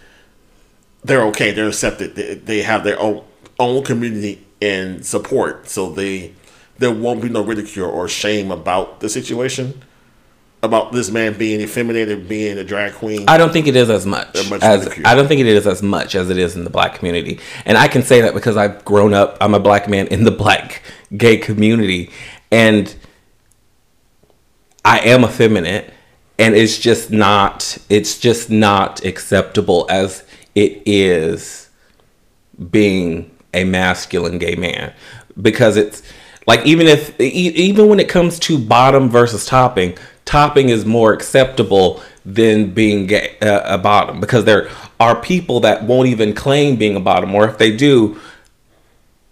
they're 1.02 1.22
okay, 1.26 1.50
they're 1.50 1.68
accepted, 1.68 2.14
they, 2.14 2.34
they 2.34 2.62
have 2.62 2.84
their 2.84 3.00
own 3.00 3.24
own 3.58 3.84
community 3.84 4.44
and 4.60 5.04
support, 5.04 5.68
so 5.68 5.90
they 5.90 6.34
there 6.78 6.92
won't 6.92 7.20
be 7.20 7.28
no 7.28 7.42
ridicule 7.42 7.90
or 7.90 8.08
shame 8.08 8.50
about 8.50 9.00
the 9.00 9.08
situation 9.08 9.82
about 10.62 10.92
this 10.92 11.10
man 11.10 11.38
being 11.38 11.60
effeminated, 11.60 12.28
being 12.28 12.58
a 12.58 12.64
drag 12.64 12.94
queen. 12.94 13.24
I 13.28 13.38
don't 13.38 13.52
think 13.52 13.66
it 13.66 13.76
is 13.76 13.88
as 13.88 14.04
much, 14.04 14.28
much 14.48 14.62
as. 14.62 14.88
I 15.04 15.14
don't 15.14 15.26
think 15.26 15.40
it 15.40 15.46
is 15.46 15.66
as 15.66 15.82
much 15.82 16.14
as 16.14 16.28
it 16.30 16.38
is 16.38 16.56
in 16.56 16.64
the 16.64 16.70
black 16.70 16.94
community, 16.94 17.40
and 17.64 17.78
I 17.78 17.88
can 17.88 18.02
say 18.02 18.20
that 18.22 18.34
because 18.34 18.56
I've 18.56 18.84
grown 18.84 19.14
up. 19.14 19.38
I'm 19.40 19.54
a 19.54 19.60
black 19.60 19.88
man 19.88 20.06
in 20.08 20.24
the 20.24 20.30
black 20.30 20.82
gay 21.16 21.38
community, 21.38 22.10
and 22.50 22.94
I 24.84 25.00
am 25.00 25.24
effeminate, 25.24 25.92
and 26.38 26.54
it's 26.54 26.78
just 26.78 27.10
not. 27.10 27.78
It's 27.88 28.18
just 28.18 28.50
not 28.50 29.04
acceptable 29.04 29.86
as 29.88 30.24
it 30.54 30.82
is 30.84 31.70
being 32.70 33.30
a 33.54 33.64
masculine 33.64 34.38
gay 34.38 34.54
man 34.54 34.92
because 35.40 35.76
it's 35.76 36.02
like 36.46 36.64
even 36.66 36.86
if 36.86 37.18
even 37.20 37.88
when 37.88 38.00
it 38.00 38.08
comes 38.08 38.38
to 38.38 38.58
bottom 38.58 39.08
versus 39.08 39.46
topping 39.46 39.96
topping 40.30 40.68
is 40.68 40.86
more 40.86 41.12
acceptable 41.12 42.00
than 42.24 42.70
being 42.70 43.08
gay, 43.08 43.36
uh, 43.42 43.74
a 43.74 43.76
bottom 43.76 44.20
because 44.20 44.44
there 44.44 44.70
are 45.00 45.20
people 45.20 45.58
that 45.58 45.82
won't 45.82 46.06
even 46.06 46.32
claim 46.32 46.76
being 46.76 46.94
a 46.94 47.00
bottom 47.00 47.34
or 47.34 47.48
if 47.48 47.58
they 47.58 47.76
do 47.76 48.16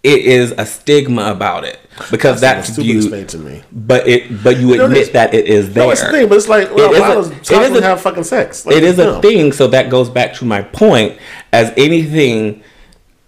it 0.03 0.25
is 0.25 0.51
a 0.57 0.65
stigma 0.65 1.31
about 1.31 1.63
it 1.63 1.79
because 2.11 2.41
that's, 2.41 2.67
that's 2.67 2.79
viewed 2.79 3.29
to 3.29 3.37
me. 3.37 3.63
But 3.71 4.07
it, 4.09 4.43
but 4.43 4.57
you, 4.57 4.73
you 4.73 4.83
admit 4.83 5.13
that 5.13 5.33
it 5.33 5.45
is 5.45 5.73
there. 5.73 5.85
No, 5.85 5.91
it's 5.91 6.01
the 6.01 6.11
thing, 6.11 6.27
but 6.27 6.37
it's 6.37 6.49
like 6.49 6.73
well, 6.73 6.93
it 6.93 7.17
is 7.17 7.29
a, 7.29 7.55
it 7.55 7.71
is 7.71 7.77
a, 7.77 7.81
have 7.81 8.01
fucking 8.01 8.23
sex. 8.23 8.65
Like, 8.65 8.75
it 8.75 8.83
is 8.83 8.99
a 8.99 9.21
thing. 9.21 9.53
So 9.53 9.67
that 9.67 9.89
goes 9.89 10.09
back 10.09 10.33
to 10.35 10.45
my 10.45 10.61
point. 10.61 11.17
As 11.51 11.73
anything 11.75 12.63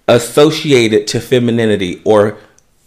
associated 0.07 1.07
to 1.07 1.19
femininity 1.19 2.01
or 2.05 2.37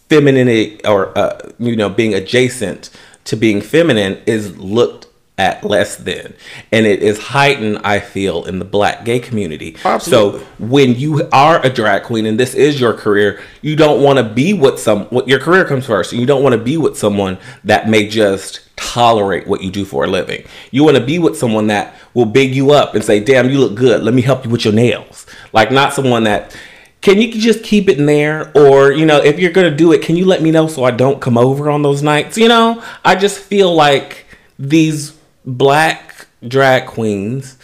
femininity 0.08 0.84
or 0.84 1.16
uh, 1.16 1.50
you 1.58 1.76
know 1.76 1.88
being 1.90 2.14
adjacent 2.14 2.90
to 3.24 3.36
being 3.36 3.60
feminine 3.60 4.22
is 4.26 4.56
looked 4.58 5.06
at 5.36 5.64
less 5.64 5.96
than. 5.96 6.34
And 6.70 6.86
it 6.86 7.02
is 7.02 7.18
heightened 7.18 7.78
i 7.78 7.98
feel 7.98 8.44
in 8.44 8.58
the 8.58 8.64
black 8.64 9.04
gay 9.04 9.18
community. 9.18 9.76
Absolutely. 9.84 10.40
so 10.40 10.46
when 10.58 10.94
you 10.94 11.28
are 11.32 11.64
a 11.64 11.70
drag 11.70 12.04
queen 12.04 12.26
and 12.26 12.38
this 12.38 12.54
is 12.54 12.80
your 12.80 12.92
career 12.92 13.40
you 13.60 13.74
don't 13.74 14.00
want 14.00 14.18
to 14.18 14.24
be 14.24 14.52
with 14.52 14.78
some 14.78 15.06
what 15.06 15.26
your 15.26 15.40
career 15.40 15.64
comes 15.64 15.86
first 15.86 16.12
and 16.12 16.20
you 16.20 16.26
don't 16.26 16.42
want 16.42 16.52
to 16.52 16.62
be 16.62 16.76
with 16.76 16.96
someone 16.96 17.36
that 17.64 17.88
may 17.88 18.08
just 18.08 18.60
tolerate 18.76 19.46
what 19.46 19.62
you 19.62 19.70
do 19.70 19.84
for 19.84 20.04
a 20.04 20.06
living. 20.06 20.44
You 20.70 20.84
want 20.84 20.96
to 20.96 21.04
be 21.04 21.18
with 21.18 21.36
someone 21.36 21.66
that 21.68 21.96
will 22.12 22.26
big 22.26 22.54
you 22.54 22.70
up 22.70 22.94
and 22.94 23.04
say 23.04 23.18
damn 23.18 23.50
you 23.50 23.58
look 23.58 23.74
good. 23.74 24.02
Let 24.04 24.14
me 24.14 24.22
help 24.22 24.44
you 24.44 24.50
with 24.50 24.64
your 24.64 24.74
nails. 24.74 25.26
Like 25.52 25.72
not 25.72 25.92
someone 25.92 26.24
that 26.24 26.56
can 27.04 27.20
you 27.20 27.30
just 27.30 27.62
keep 27.62 27.88
it 27.88 27.98
in 27.98 28.06
there? 28.06 28.50
Or 28.56 28.90
you 28.90 29.06
know 29.06 29.18
if 29.22 29.38
you're 29.38 29.52
gonna 29.52 29.70
do 29.70 29.92
it 29.92 30.02
can 30.02 30.16
you 30.16 30.24
let 30.24 30.42
me 30.42 30.50
know 30.50 30.66
so 30.66 30.84
i 30.84 30.90
don't 30.90 31.20
come 31.20 31.38
over 31.38 31.70
on 31.70 31.82
those 31.82 32.02
nights? 32.02 32.36
You 32.36 32.48
know 32.48 32.82
i 33.04 33.14
just 33.14 33.38
feel 33.38 33.72
like 33.72 34.26
these 34.58 35.12
black 35.44 36.26
drag 36.46 36.86
queens 36.86 37.58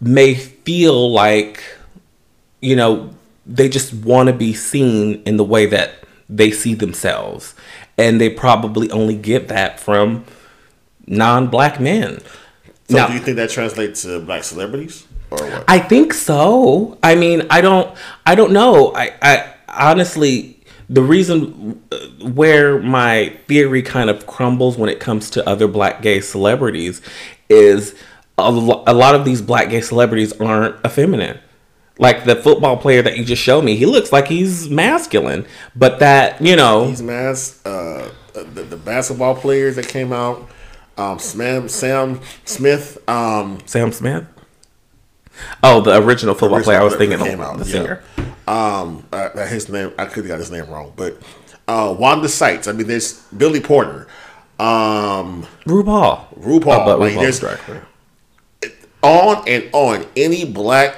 may 0.00 0.34
feel 0.34 1.12
like 1.12 1.62
you 2.60 2.74
know 2.74 3.10
they 3.46 3.68
just 3.68 3.92
want 3.92 4.28
to 4.28 4.32
be 4.32 4.54
seen 4.54 5.22
in 5.24 5.36
the 5.36 5.44
way 5.44 5.66
that 5.66 6.04
they 6.28 6.50
see 6.50 6.74
themselves. 6.74 7.54
And 7.96 8.20
they 8.20 8.30
probably 8.30 8.90
only 8.90 9.14
get 9.14 9.48
that 9.48 9.78
from 9.78 10.24
non-black 11.06 11.78
men. 11.78 12.20
So 12.88 12.96
now, 12.96 13.08
do 13.08 13.14
you 13.14 13.20
think 13.20 13.36
that 13.36 13.50
translates 13.50 14.02
to 14.02 14.20
black 14.20 14.44
celebrities 14.44 15.06
or 15.40 15.50
what? 15.50 15.64
I 15.68 15.78
think 15.78 16.12
so. 16.12 16.98
I 17.02 17.14
mean, 17.14 17.46
I 17.50 17.60
don't 17.60 17.96
I 18.26 18.34
don't 18.34 18.52
know. 18.52 18.92
I 18.94 19.12
I 19.22 19.54
honestly 19.68 20.54
the 20.88 21.02
reason 21.02 21.82
uh, 21.90 21.98
where 22.28 22.78
my 22.78 23.36
theory 23.48 23.82
kind 23.82 24.10
of 24.10 24.26
crumbles 24.26 24.76
when 24.76 24.90
it 24.90 25.00
comes 25.00 25.30
to 25.30 25.48
other 25.48 25.66
black 25.66 26.02
gay 26.02 26.20
celebrities 26.20 27.00
is 27.48 27.94
a, 28.38 28.50
lo- 28.50 28.84
a 28.86 28.94
lot 28.94 29.14
of 29.14 29.24
these 29.24 29.40
black 29.40 29.70
gay 29.70 29.80
celebrities 29.80 30.32
aren't 30.40 30.76
effeminate. 30.84 31.40
Like 31.98 32.24
the 32.24 32.34
football 32.34 32.76
player 32.76 33.02
that 33.02 33.16
you 33.16 33.24
just 33.24 33.40
showed 33.40 33.62
me, 33.62 33.76
he 33.76 33.86
looks 33.86 34.12
like 34.12 34.26
he's 34.26 34.68
masculine, 34.68 35.46
but 35.76 36.00
that 36.00 36.40
you 36.40 36.56
know 36.56 36.86
he's 36.86 37.02
mas. 37.02 37.64
Uh, 37.64 38.10
the, 38.32 38.64
the 38.64 38.76
basketball 38.76 39.36
players 39.36 39.76
that 39.76 39.86
came 39.86 40.12
out, 40.12 40.48
um, 40.98 41.20
Sam 41.20 41.68
Sam 41.68 42.20
Smith, 42.44 42.98
um, 43.08 43.60
Sam 43.66 43.92
Smith. 43.92 44.26
Oh, 45.62 45.80
the 45.80 45.96
original 46.02 46.34
football 46.34 46.58
original 46.58 46.64
player. 46.64 46.80
I 46.80 46.84
was 46.84 46.96
thinking 46.96 47.18
came 47.18 47.40
out, 47.40 47.58
the 47.58 47.64
singer. 47.64 48.02
Yeah. 48.16 48.24
Um, 48.46 49.06
uh, 49.12 49.46
his 49.46 49.68
name 49.68 49.92
I 49.98 50.04
could 50.04 50.24
have 50.24 50.28
got 50.28 50.38
his 50.38 50.50
name 50.50 50.66
wrong, 50.68 50.92
but 50.96 51.16
uh, 51.68 51.94
Wanda 51.98 52.28
Sykes. 52.28 52.68
I 52.68 52.72
mean, 52.72 52.86
there's 52.86 53.22
Billy 53.28 53.60
Porter. 53.60 54.06
Um, 54.58 55.46
RuPaul. 55.66 56.38
RuPaul. 56.38 56.86
Oh, 56.86 56.96
like, 56.98 57.14
there's 57.14 57.42
on 59.02 59.48
and 59.48 59.68
on. 59.72 60.06
Any 60.16 60.44
black 60.44 60.96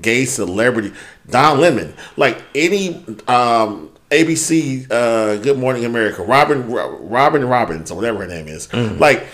gay 0.00 0.24
celebrity, 0.24 0.92
Don 1.28 1.60
Lemon, 1.60 1.94
like 2.16 2.42
any 2.54 2.96
um, 3.28 3.90
ABC, 4.10 4.90
uh, 4.90 5.36
Good 5.36 5.58
Morning 5.58 5.84
America, 5.84 6.22
Robin, 6.22 6.70
Robin 6.70 7.44
Robbins, 7.44 7.90
or 7.90 7.96
whatever 7.96 8.20
her 8.20 8.28
name 8.28 8.48
is, 8.48 8.68
mm. 8.68 8.98
like 8.98 9.26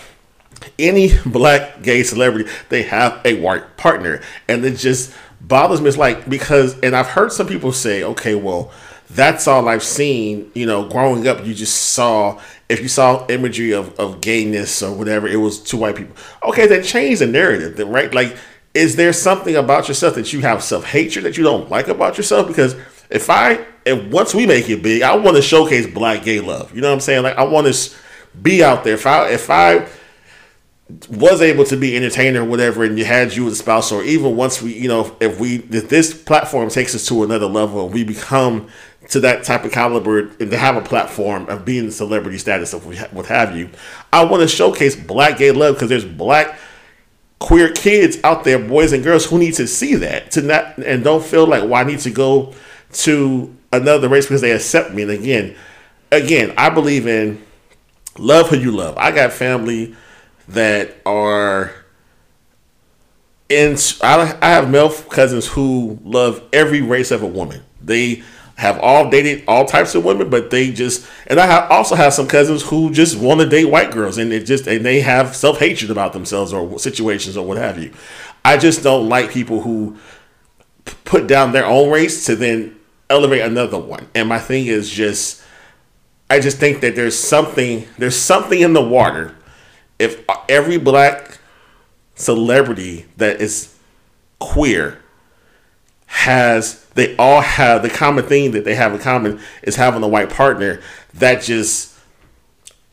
any 0.79 1.13
black 1.27 1.83
gay 1.83 2.03
celebrity, 2.03 2.51
they 2.69 2.83
have 2.85 3.21
a 3.25 3.41
white 3.41 3.77
partner, 3.77 4.21
and 4.49 4.65
it 4.65 4.77
just 4.77 5.15
bothers 5.41 5.81
me. 5.81 5.89
It's 5.89 5.99
like 5.99 6.29
because, 6.29 6.79
and 6.81 6.95
I've 6.95 7.09
heard 7.09 7.33
some 7.33 7.47
people 7.47 7.73
say, 7.73 8.03
okay, 8.03 8.35
well, 8.35 8.73
that's 9.11 9.49
all 9.49 9.69
I've 9.69 9.83
seen. 9.83 10.51
You 10.55 10.67
know, 10.67 10.89
growing 10.89 11.27
up, 11.27 11.45
you 11.45 11.55
just 11.55 11.75
saw 11.93 12.41
if 12.71 12.81
you 12.81 12.89
saw 12.89 13.27
imagery 13.27 13.73
of, 13.73 13.99
of 13.99 14.21
gayness 14.21 14.81
or 14.83 14.97
whatever, 14.97 15.27
it 15.27 15.37
was 15.37 15.61
two 15.61 15.77
white 15.77 15.97
people. 15.97 16.15
Okay, 16.45 16.69
that 16.69 16.85
change 16.85 17.19
the 17.19 17.27
narrative, 17.27 17.77
right? 17.89 18.15
Like, 18.15 18.37
is 18.75 18.95
there 18.95 19.13
something 19.13 19.57
about 19.57 19.89
yourself 19.89 20.15
that 20.15 20.33
you 20.33 20.41
have 20.41 20.63
self 20.63 20.85
hatred 20.85 21.25
that 21.25 21.37
you 21.37 21.43
don't 21.43 21.69
like 21.69 21.89
about 21.89 22.17
yourself? 22.17 22.47
Because 22.47 22.77
if 23.11 23.29
I, 23.29 23.67
if 23.85 24.07
once 24.13 24.35
we 24.35 24.47
make 24.47 24.71
it 24.71 24.85
big, 24.85 25.03
I 25.03 25.17
want 25.17 25.37
to 25.37 25.43
showcase 25.43 25.93
black 25.93 26.23
gay 26.23 26.39
love. 26.39 26.73
You 26.73 26.81
know 26.81 26.89
what 26.89 26.95
I'm 26.95 27.01
saying? 27.01 27.25
Like, 27.25 27.37
I 27.37 27.43
want 27.43 27.67
to 27.67 27.97
be 28.41 28.63
out 28.63 28.85
there. 28.85 28.95
If 28.95 29.07
I, 29.07 29.29
if 29.31 29.51
I 29.51 29.89
was 31.09 31.43
able 31.43 31.65
to 31.65 31.77
be 31.77 31.97
entertained 31.97 32.37
or 32.37 32.45
whatever, 32.45 32.85
and 32.85 32.99
you 32.99 33.05
had 33.05 33.35
you 33.35 33.47
as 33.47 33.55
a 33.55 33.57
spouse, 33.57 33.93
or 33.93 34.03
even 34.03 34.37
once 34.37 34.63
we, 34.63 34.73
you 34.73 34.89
know, 34.89 35.17
if 35.21 35.39
we, 35.39 35.57
if 35.71 35.89
this 35.89 36.15
platform 36.15 36.69
takes 36.69 36.95
us 36.95 37.07
to 37.07 37.23
another 37.23 37.47
level 37.47 37.85
and 37.85 37.95
we 37.95 38.05
become 38.05 38.69
to 39.09 39.21
that 39.21 39.45
type 39.45 39.65
of 39.65 39.73
caliber 39.73 40.21
and 40.41 40.51
to 40.51 40.57
have 40.57 40.77
a 40.77 40.83
platform 40.83 41.49
of 41.49 41.65
being 41.65 41.87
the 41.87 41.93
celebrity 41.93 42.39
status 42.39 42.73
of 42.73 42.87
what 43.15 43.27
have 43.27 43.57
you, 43.57 43.69
I 44.13 44.25
want 44.25 44.43
to 44.43 44.49
showcase 44.49 44.97
black 44.97 45.39
gay 45.39 45.53
love 45.53 45.75
because 45.75 45.89
there's 45.89 46.05
black 46.05 46.59
queer 47.39 47.73
kids 47.73 48.19
out 48.23 48.45
there, 48.45 48.59
boys 48.59 48.93
and 48.93 49.03
girls, 49.03 49.27
who 49.27 49.39
need 49.39 49.55
to 49.55 49.67
see 49.67 49.97
that 49.97 50.31
to 50.33 50.43
not 50.43 50.79
and 50.79 51.03
don't 51.03 51.25
feel 51.25 51.47
like, 51.47 51.63
well, 51.63 51.75
I 51.75 51.85
need 51.85 52.01
to 52.01 52.11
go 52.11 52.55
to 52.93 53.55
another 53.73 54.09
race 54.09 54.27
because 54.27 54.41
they 54.41 54.53
accept 54.53 54.93
me. 54.93 55.03
And 55.03 55.11
again, 55.11 55.57
again, 56.13 56.55
I 56.57 56.71
believe 56.71 57.07
in 57.07 57.43
love 58.19 58.49
who 58.49 58.57
you 58.57 58.71
love. 58.71 58.97
I 58.97 59.11
got 59.11 59.33
family 59.33 59.97
that 60.49 60.97
are 61.07 61.73
in. 63.49 63.77
I, 64.03 64.39
I 64.41 64.51
have 64.51 64.71
male 64.71 64.91
cousins 64.91 65.47
who 65.47 65.99
love 66.03 66.43
every 66.53 66.81
race 66.81 67.11
of 67.11 67.23
a 67.23 67.27
woman. 67.27 67.63
They 67.83 68.23
have 68.57 68.79
all 68.81 69.09
dated 69.09 69.43
all 69.49 69.65
types 69.65 69.95
of 69.95 70.05
women, 70.05 70.29
but 70.29 70.51
they 70.51 70.71
just 70.71 71.09
and 71.27 71.41
I 71.41 71.47
have, 71.47 71.71
also 71.71 71.95
have 71.95 72.13
some 72.13 72.29
cousins 72.29 72.63
who 72.63 72.91
just 72.91 73.19
want 73.19 73.41
to 73.41 73.49
date 73.49 73.65
white 73.65 73.91
girls, 73.91 74.19
and 74.19 74.33
it 74.33 74.45
just 74.45 74.67
and 74.67 74.85
they 74.85 75.01
have 75.01 75.35
self 75.35 75.59
hatred 75.59 75.91
about 75.91 76.13
themselves 76.13 76.53
or 76.53 76.79
situations 76.79 77.37
or 77.37 77.47
what 77.47 77.57
have 77.57 77.83
you. 77.83 77.93
I 78.45 78.57
just 78.57 78.83
don't 78.83 79.09
like 79.09 79.31
people 79.31 79.63
who 79.63 79.97
put 81.05 81.27
down 81.27 81.53
their 81.53 81.67
own 81.67 81.91
race 81.91 82.27
to 82.27 82.37
then 82.37 82.79
elevate 83.09 83.43
another 83.43 83.79
one. 83.79 84.09
And 84.15 84.29
my 84.29 84.39
thing 84.39 84.67
is 84.67 84.91
just, 84.91 85.43
I 86.29 86.41
just 86.41 86.59
think 86.59 86.81
that 86.81 86.95
there's 86.95 87.19
something 87.19 87.87
there's 87.99 88.17
something 88.17 88.61
in 88.61 88.73
the 88.73 88.83
water. 88.83 89.35
If 90.01 90.25
every 90.49 90.79
black 90.79 91.39
celebrity 92.15 93.07
that 93.19 93.41
is 93.41 93.77
queer 94.39 95.01
has 96.07 96.85
they 96.95 97.17
all 97.17 97.41
have 97.41 97.83
the 97.83 97.89
common 97.89 98.25
thing 98.25 98.51
that 98.51 98.65
they 98.65 98.75
have 98.75 98.93
in 98.93 98.99
common 98.99 99.41
is 99.63 99.77
having 99.77 100.03
a 100.03 100.09
white 100.09 100.29
partner 100.29 100.81
that 101.15 101.43
just 101.43 101.95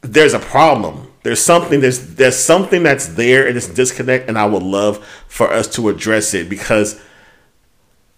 there's 0.02 0.34
a 0.34 0.40
problem. 0.40 1.12
There's 1.24 1.42
something 1.42 1.82
there's 1.82 2.16
there's 2.16 2.38
something 2.38 2.84
that's 2.84 3.08
there 3.08 3.48
and 3.48 3.58
it's 3.58 3.68
disconnect 3.68 4.30
and 4.30 4.38
i 4.38 4.46
would 4.46 4.64
love 4.64 5.06
for 5.28 5.52
us 5.52 5.68
to 5.76 5.90
address 5.90 6.34
it 6.34 6.48
because 6.48 7.02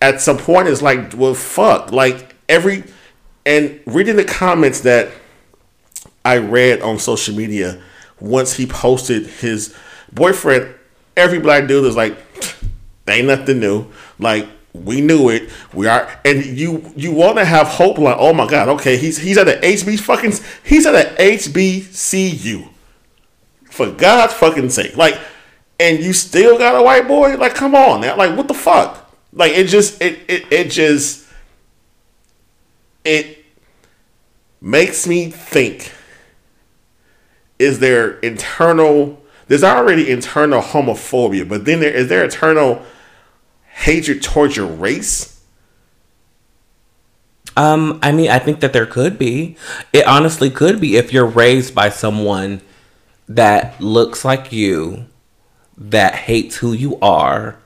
at 0.01 0.21
some 0.21 0.37
point 0.37 0.67
it's 0.67 0.81
like 0.81 1.13
well 1.15 1.33
fuck 1.33 1.91
like 1.91 2.35
every 2.47 2.83
and 3.47 3.79
reading 3.87 4.15
the 4.15 4.25
comments 4.25 4.81
that 4.81 5.09
i 6.23 6.37
read 6.37 6.81
on 6.81 6.99
social 6.99 7.33
media 7.35 7.81
once 8.19 8.53
he 8.53 8.65
posted 8.65 9.27
his 9.27 9.75
boyfriend 10.11 10.73
every 11.15 11.39
black 11.39 11.67
dude 11.67 11.85
is 11.85 11.95
like 11.95 12.17
ain't 13.07 13.27
nothing 13.27 13.59
new 13.59 13.85
like 14.17 14.47
we 14.73 15.01
knew 15.01 15.29
it. 15.29 15.49
We 15.73 15.87
are, 15.87 16.19
and 16.23 16.45
you 16.45 16.91
you 16.95 17.11
want 17.11 17.37
to 17.37 17.45
have 17.45 17.67
hope. 17.67 17.97
Like, 17.97 18.17
oh 18.19 18.33
my 18.33 18.47
god, 18.47 18.69
okay, 18.69 18.97
he's 18.97 19.17
he's 19.17 19.37
at 19.37 19.45
the 19.45 19.55
HB 19.55 19.99
fucking 19.99 20.33
he's 20.63 20.85
at 20.85 20.91
the 20.91 21.23
HBCU. 21.23 22.69
For 23.69 23.91
God's 23.91 24.33
fucking 24.33 24.69
sake, 24.71 24.97
like, 24.97 25.17
and 25.79 25.99
you 25.99 26.11
still 26.13 26.57
got 26.57 26.75
a 26.75 26.83
white 26.83 27.07
boy. 27.07 27.37
Like, 27.37 27.55
come 27.55 27.75
on, 27.75 28.01
now. 28.01 28.17
like, 28.17 28.35
what 28.35 28.47
the 28.47 28.53
fuck? 28.53 29.11
Like, 29.31 29.53
it 29.53 29.65
just 29.65 30.01
it 30.01 30.19
it 30.27 30.51
it 30.51 30.71
just 30.71 31.27
it 33.03 33.45
makes 34.61 35.07
me 35.07 35.29
think. 35.29 35.93
Is 37.59 37.79
there 37.79 38.19
internal? 38.19 39.21
There's 39.47 39.63
already 39.63 40.09
internal 40.09 40.61
homophobia, 40.61 41.47
but 41.47 41.65
then 41.65 41.81
there 41.81 41.93
is 41.93 42.07
there 42.07 42.23
internal 42.23 42.83
hatred 43.73 44.23
towards 44.23 44.55
your 44.55 44.67
race? 44.67 45.41
Um, 47.57 47.99
I 48.01 48.13
mean, 48.13 48.29
I 48.29 48.39
think 48.39 48.61
that 48.61 48.71
there 48.71 48.85
could 48.85 49.19
be. 49.19 49.57
It 49.91 50.07
honestly 50.07 50.49
could 50.49 50.79
be 50.79 50.95
if 50.95 51.11
you're 51.11 51.25
raised 51.25 51.75
by 51.75 51.89
someone 51.89 52.61
that 53.27 53.79
looks 53.81 54.23
like 54.23 54.53
you, 54.53 55.07
that 55.77 56.15
hates 56.15 56.57
who 56.57 56.73
you 56.73 56.97
are 57.01 57.57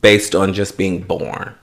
based 0.00 0.34
on 0.34 0.54
just 0.54 0.76
being 0.78 1.02
born. 1.02 1.54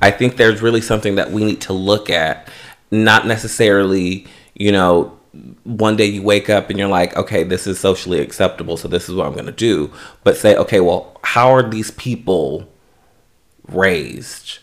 I 0.00 0.10
think 0.10 0.36
there's 0.36 0.62
really 0.62 0.80
something 0.80 1.14
that 1.16 1.30
we 1.30 1.44
need 1.44 1.60
to 1.62 1.72
look 1.72 2.08
at, 2.08 2.48
not 2.90 3.26
necessarily, 3.26 4.26
you 4.54 4.70
know, 4.70 5.18
one 5.64 5.96
day 5.96 6.06
you 6.06 6.22
wake 6.22 6.48
up 6.50 6.70
and 6.70 6.78
you're 6.78 6.88
like, 6.88 7.16
okay, 7.16 7.44
this 7.44 7.66
is 7.66 7.78
socially 7.80 8.20
acceptable, 8.20 8.76
so 8.76 8.88
this 8.88 9.08
is 9.08 9.14
what 9.14 9.26
I'm 9.26 9.32
going 9.32 9.46
to 9.46 9.52
do. 9.52 9.92
But 10.22 10.36
say, 10.36 10.56
okay, 10.56 10.80
well, 10.80 11.18
how 11.22 11.52
are 11.54 11.62
these 11.62 11.90
people 11.92 12.68
raised. 13.68 14.58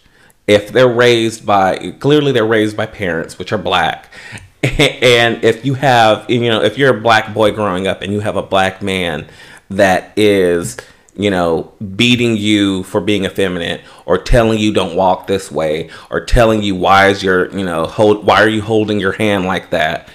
If 0.48 0.72
they're 0.72 0.88
raised 0.88 1.46
by 1.46 1.92
clearly 2.00 2.32
they're 2.32 2.46
raised 2.46 2.76
by 2.76 2.86
parents 2.86 3.38
which 3.40 3.52
are 3.52 3.58
black. 3.58 4.10
And 4.64 5.44
if 5.44 5.66
you 5.66 5.74
have 5.74 6.30
you 6.30 6.42
know, 6.42 6.62
if 6.62 6.78
you're 6.78 6.96
a 6.96 7.02
black 7.02 7.34
boy 7.34 7.52
growing 7.52 7.88
up 7.88 8.04
and 8.04 8.14
you 8.14 8.20
have 8.20 8.36
a 8.36 8.44
black 8.44 8.84
man 8.84 9.28
that 9.72 10.14
is 10.16 10.78
you 11.16 11.32
know, 11.32 11.74
beating 11.96 12.38
you 12.38 12.84
for 12.84 13.02
being 13.02 13.26
effeminate 13.26 13.82
or 14.06 14.20
telling 14.20 14.60
you 14.60 14.72
don't 14.72 14.96
walk 14.96 15.26
this 15.26 15.52
way 15.52 15.90
or 16.12 16.24
telling 16.24 16.62
you 16.62 16.76
why 16.76 17.10
is 17.10 17.24
your, 17.24 17.50
you 17.58 17.66
know, 17.66 17.86
hold 17.86 18.24
why 18.24 18.40
are 18.42 18.48
you 18.48 18.62
holding 18.62 19.00
your 19.00 19.14
hand 19.14 19.46
like 19.46 19.72
that? 19.72 20.08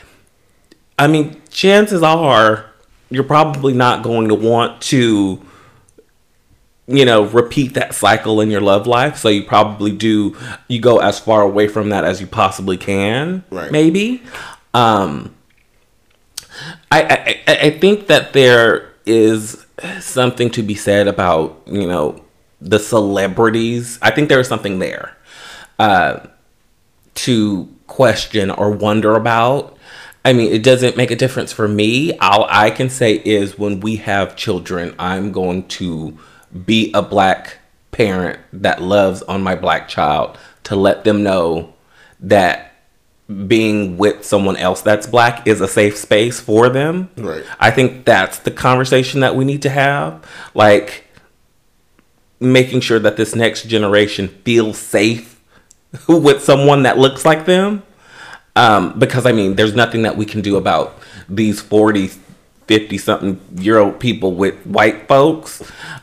I 0.99 1.07
mean, 1.07 1.40
chances 1.51 2.03
are 2.03 2.66
you're 3.11 3.24
probably 3.24 3.72
not 3.72 4.03
going 4.03 4.28
to 4.28 4.34
want 4.34 4.80
to 4.82 5.40
you 6.88 7.05
know 7.05 7.24
repeat 7.24 7.74
that 7.74 7.94
cycle 7.94 8.40
in 8.40 8.51
your 8.51 8.61
love 8.61 8.86
life. 8.86 9.16
So 9.16 9.28
you 9.28 9.42
probably 9.42 9.92
do 9.92 10.36
you 10.68 10.80
go 10.80 10.99
as 10.99 11.18
far 11.18 11.42
away 11.42 11.68
from 11.68 11.90
that 11.90 12.05
as 12.05 12.20
you 12.20 12.26
possibly 12.26 12.76
can 12.76 13.44
right. 13.51 13.70
maybe. 13.70 14.22
Um 14.74 15.34
I, 16.90 17.03
I 17.47 17.53
i 17.66 17.70
think 17.70 18.07
that 18.07 18.32
there 18.32 18.94
is 19.05 19.66
something 20.01 20.49
to 20.51 20.62
be 20.62 20.74
said 20.74 21.07
about 21.07 21.61
you 21.66 21.86
know 21.86 22.24
the 22.61 22.78
celebrities. 22.78 23.99
I 24.01 24.11
think 24.11 24.28
there 24.28 24.40
is 24.40 24.49
something 24.49 24.78
there 24.78 25.16
uh 25.78 26.20
to 27.14 27.68
question 27.86 28.51
or 28.51 28.70
wonder 28.70 29.14
about 29.16 29.76
I 30.27 30.33
mean, 30.33 30.53
it 30.53 30.64
doesn't 30.64 30.97
make 30.97 31.12
a 31.12 31.16
difference 31.16 31.53
for 31.53 31.68
me. 31.68 32.18
All 32.18 32.49
I 32.51 32.72
can 32.72 32.91
say 32.91 33.22
is 33.24 33.57
when 33.57 33.79
we 33.79 33.95
have 33.99 34.35
children, 34.35 34.93
I'm 34.99 35.31
going 35.31 35.68
to 35.68 36.18
be 36.64 36.91
a 36.95 37.01
black 37.01 37.59
parent 37.93 38.41
that 38.53 38.83
loves 38.83 39.22
on 39.22 39.45
my 39.45 39.55
black 39.55 39.87
child 39.87 40.37
to 40.64 40.74
let 40.74 41.05
them 41.05 41.22
know 41.22 41.72
that 42.18 42.74
being 43.47 43.99
with 43.99 44.24
someone 44.24 44.57
else 44.57 44.83
that's 44.83 45.07
black 45.07 45.47
is 45.47 45.61
a 45.61 45.68
safe 45.68 45.97
space 45.97 46.41
for 46.41 46.70
them. 46.70 47.09
Right. 47.16 47.45
I 47.61 47.70
think 47.70 48.05
that's 48.05 48.41
the 48.41 48.51
conversation 48.51 49.20
that 49.20 49.37
we 49.37 49.45
need 49.45 49.62
to 49.62 49.70
have. 49.70 50.29
Like 50.55 51.05
making 52.41 52.81
sure 52.81 52.99
that 52.99 53.16
this 53.16 53.37
next 53.37 53.68
generation 53.68 54.27
feels 54.45 54.77
safe 54.77 55.41
with 56.09 56.43
someone 56.43 56.83
that 56.83 56.99
looks 56.99 57.24
like 57.24 57.47
them. 57.47 57.85
Um, 58.57 58.98
because 58.98 59.26
I 59.26 59.32
mean, 59.32 59.54
there's 59.54 59.74
nothing 59.74 60.02
that 60.02 60.16
we 60.16 60.24
can 60.24 60.40
do 60.40 60.57
about 60.57 60.98
these 61.28 61.61
40, 61.61 62.11
50 62.66 62.98
something 62.98 63.40
year 63.57 63.78
old 63.78 64.00
people 64.00 64.32
with 64.32 64.66
white 64.66 65.07
folks. 65.07 65.62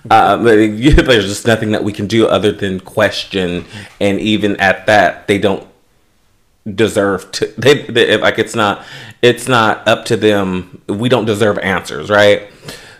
Uh, 0.09 0.37
there's 0.43 1.27
just 1.27 1.45
nothing 1.45 1.71
that 1.71 1.83
we 1.83 1.91
can 1.91 2.07
do 2.07 2.27
other 2.27 2.51
than 2.51 2.79
question. 2.79 3.65
And 3.99 4.19
even 4.19 4.55
at 4.57 4.85
that, 4.85 5.27
they 5.27 5.39
don't 5.39 5.67
deserve 6.73 7.31
to, 7.33 7.47
they, 7.57 7.81
they, 7.83 8.17
like, 8.17 8.39
it's 8.39 8.55
not, 8.55 8.85
it's 9.21 9.47
not 9.47 9.85
up 9.87 10.05
to 10.05 10.15
them. 10.15 10.81
We 10.87 11.09
don't 11.09 11.25
deserve 11.25 11.57
answers, 11.59 12.09
right? 12.09 12.49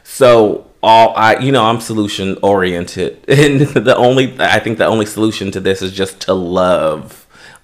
So, 0.04 0.70
all 0.82 1.14
I, 1.16 1.38
you 1.38 1.54
know, 1.54 1.64
I'm 1.64 1.80
solution 1.80 2.38
oriented. 2.44 3.24
And 3.30 3.62
the 3.62 3.96
only, 3.96 4.36
I 4.40 4.60
think 4.60 4.78
the 4.78 4.86
only 4.86 5.06
solution 5.06 5.52
to 5.52 5.62
this 5.62 5.82
is 5.82 5.94
just 5.94 6.20
to 6.22 6.34
love 6.34 7.23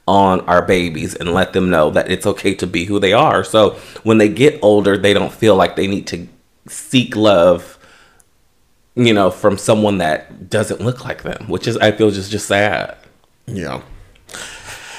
on 0.10 0.42
our 0.42 0.64
babies 0.64 1.14
and 1.14 1.36
let 1.36 1.54
them 1.54 1.70
know 1.70 1.92
that 1.92 2.10
it's 2.12 2.26
okay 2.26 2.56
to 2.56 2.66
be 2.66 2.86
who 2.86 3.00
they 3.00 3.14
are. 3.14 3.44
So 3.44 3.78
when 4.02 4.18
they 4.18 4.28
get 4.28 4.58
older, 4.64 4.98
they 4.98 5.14
don't 5.14 5.32
feel 5.32 5.56
like 5.56 5.76
they 5.76 5.86
need 5.86 6.08
to 6.08 6.28
seek 6.68 7.16
love, 7.16 7.78
you 8.96 9.14
know, 9.14 9.30
from 9.30 9.56
someone 9.60 10.00
that 10.00 10.50
doesn't 10.50 10.82
look 10.82 11.06
like 11.06 11.22
them, 11.22 11.46
which 11.48 11.68
is 11.68 11.78
I 11.78 11.92
feel 11.92 12.10
just 12.10 12.32
just 12.32 12.48
sad. 12.48 12.98
Yeah. 13.46 13.84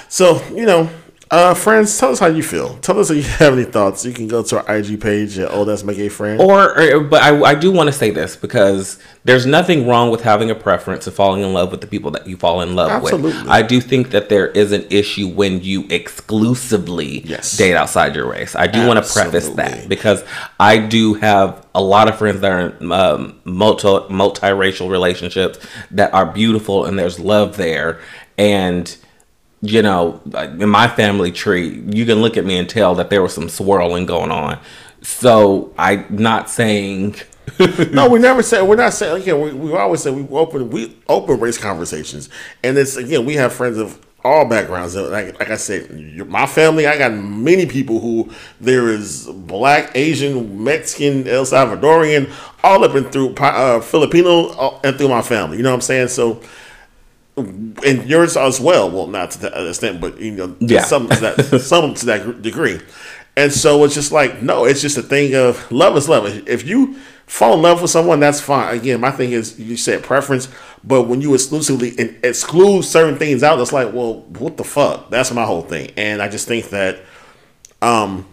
So, 0.09 0.41
you 0.55 0.65
know, 0.65 0.89
uh, 1.31 1.55
friends, 1.55 1.97
tell 1.97 2.11
us 2.11 2.19
how 2.19 2.27
you 2.27 2.43
feel. 2.43 2.77
Tell 2.79 2.99
us 2.99 3.09
if 3.11 3.17
you 3.19 3.23
have 3.39 3.53
any 3.53 3.65
thoughts. 3.65 4.05
You 4.05 4.13
can 4.13 4.27
go 4.27 4.43
to 4.43 4.65
our 4.65 4.77
IG 4.77 5.01
page 5.01 5.39
at 5.39 5.51
Oh 5.53 5.65
That's 5.65 5.85
My 5.85 5.95
Gay 5.95 6.09
Friend. 6.09 6.41
Or, 6.41 6.81
or 6.81 7.01
but 7.01 7.23
I, 7.23 7.41
I 7.43 7.55
do 7.55 7.71
want 7.71 7.87
to 7.87 7.93
say 7.93 8.11
this 8.11 8.35
because 8.35 8.99
there's 9.23 9.47
nothing 9.47 9.87
wrong 9.87 10.11
with 10.11 10.23
having 10.23 10.51
a 10.51 10.57
preference 10.57 11.07
and 11.07 11.15
falling 11.15 11.43
in 11.43 11.53
love 11.53 11.71
with 11.71 11.83
the 11.83 11.87
people 11.87 12.11
that 12.13 12.27
you 12.27 12.37
fall 12.37 12.63
in 12.63 12.75
love 12.75 12.91
Absolutely. 12.91 13.43
with. 13.43 13.49
I 13.49 13.63
do 13.63 13.81
think 13.81 14.11
that 14.11 14.29
there 14.29 14.49
is 14.49 14.73
an 14.73 14.87
issue 14.91 15.29
when 15.29 15.63
you 15.63 15.87
exclusively 15.89 17.21
yes. 17.21 17.57
date 17.57 17.77
outside 17.77 18.17
your 18.17 18.29
race. 18.29 18.57
I 18.57 18.67
do 18.67 18.85
want 18.89 19.05
to 19.05 19.13
preface 19.13 19.51
that 19.51 19.89
because 19.89 20.25
I 20.59 20.79
do 20.79 21.15
have 21.15 21.65
a 21.77 21.83
lot 21.83 22.09
of 22.09 22.19
friends 22.19 22.41
that 22.41 22.51
are 22.51 22.61
in 22.61 22.91
um, 22.91 23.41
multi 23.45 23.87
multiracial 23.87 24.91
relationships 24.91 25.65
that 25.93 26.13
are 26.13 26.27
beautiful 26.27 26.87
and 26.87 26.99
there's 26.99 27.21
love 27.21 27.57
there 27.57 28.01
and 28.37 28.97
you 29.63 29.83
know, 29.83 30.21
in 30.35 30.69
my 30.69 30.89
family 30.89 31.33
tree, 31.33 31.83
you 31.87 32.07
can 32.07 32.23
look 32.23 32.37
at 32.37 32.45
me 32.45 32.59
and 32.59 32.69
tell 32.69 32.95
that 32.95 33.11
there 33.11 33.23
was 33.23 33.35
some 33.35 33.49
swirling 33.49 34.07
going 34.07 34.31
on. 34.31 34.59
So 35.03 35.73
I'm 35.79 36.07
not 36.11 36.51
saying 36.51 37.17
no, 37.93 38.09
we 38.09 38.19
never 38.19 38.43
said 38.43 38.63
we're 38.63 38.77
not 38.77 38.93
saying 38.93 39.23
again. 39.23 39.41
We, 39.41 39.53
we 39.53 39.73
always 39.75 40.03
say 40.03 40.11
we 40.11 40.27
open 40.37 40.71
we 40.71 40.97
open 41.09 41.41
race 41.41 41.59
conversations, 41.59 42.29
and 42.63 42.77
it's 42.79 42.97
again 42.97 43.25
we 43.25 43.35
have 43.35 43.53
friends 43.53 43.79
of 43.79 43.99
all 44.25 44.47
backgrounds. 44.49 44.97
Like, 44.97 45.39
like 45.39 45.51
I 45.51 45.57
said, 45.57 45.91
my 46.29 46.47
family, 46.47 46.87
I 46.87 46.99
got 46.99 47.13
many 47.13 47.67
people 47.67 48.01
who 48.01 48.31
there 48.61 48.89
is 48.89 49.27
black, 49.27 49.93
Asian, 49.95 50.63
Mexican, 50.63 51.27
El 51.27 51.45
Salvadorian, 51.45 52.31
all 52.63 52.85
up 52.85 52.95
and 52.95 53.11
through 53.11 53.35
uh, 53.35 53.81
Filipino 53.81 54.49
uh, 54.51 54.81
and 54.85 54.97
through 54.97 55.09
my 55.09 55.23
family. 55.23 55.57
You 55.57 55.63
know 55.63 55.71
what 55.71 55.77
I'm 55.77 55.81
saying? 55.81 56.09
So, 56.09 56.41
and 57.41 58.09
yours 58.09 58.37
as 58.37 58.61
well. 58.61 58.91
Well, 58.91 59.07
not 59.07 59.33
to 59.33 59.39
that 59.41 59.67
extent, 59.67 60.01
but 60.01 60.19
you 60.19 60.33
know, 60.33 60.57
yeah. 60.61 60.83
some 60.83 61.09
to 61.09 61.21
that 61.21 61.61
some 61.61 61.95
to 61.95 62.07
that 62.07 62.43
degree. 62.43 62.81
And 63.37 63.53
so 63.53 63.85
it's 63.85 63.95
just 63.95 64.13
like 64.13 64.43
no, 64.43 64.65
it's 64.65 64.81
just 64.81 64.97
a 64.99 65.03
thing 65.03 65.35
of 65.35 65.71
love 65.71 65.97
is 65.97 66.09
love. 66.09 66.27
If 66.49 66.67
you 66.67 66.97
fall 67.27 67.55
in 67.55 67.63
love 67.63 67.81
with 67.81 67.91
someone, 67.91 68.21
that's 68.21 68.41
fine. 68.41 68.77
Again, 68.77 69.01
my 69.01 69.11
thing 69.11 69.33
is 69.33 69.59
you 69.59 69.77
said 69.77 70.03
preference, 70.03 70.49
but 70.83 71.05
when 71.05 71.21
you 71.21 71.33
exclusively 71.35 71.99
exclude 72.23 72.83
certain 72.85 73.17
things 73.17 73.43
out, 73.43 73.61
it's 73.61 73.73
like, 73.73 73.93
well, 73.93 74.23
what 74.23 74.57
the 74.57 74.65
fuck? 74.65 75.11
That's 75.11 75.33
my 75.33 75.45
whole 75.45 75.63
thing. 75.63 75.93
And 75.97 76.21
I 76.21 76.29
just 76.29 76.49
think 76.49 76.71
that, 76.71 77.01
um, 77.81 78.27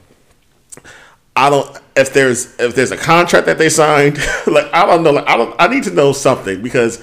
I 1.36 1.52
don't 1.52 1.80
if 1.96 2.14
there's 2.14 2.60
if 2.60 2.76
there's 2.76 2.92
a 2.92 2.98
contract 2.98 3.46
that 3.46 3.58
they 3.58 3.70
signed, 3.70 4.18
like 4.48 4.74
I 4.74 4.86
don't 4.86 5.04
know, 5.04 5.12
like 5.12 5.28
I 5.28 5.38
don't 5.38 5.56
I 5.60 5.68
need 5.68 5.84
to 5.84 5.92
know 5.92 6.12
something 6.12 6.62
because 6.62 7.02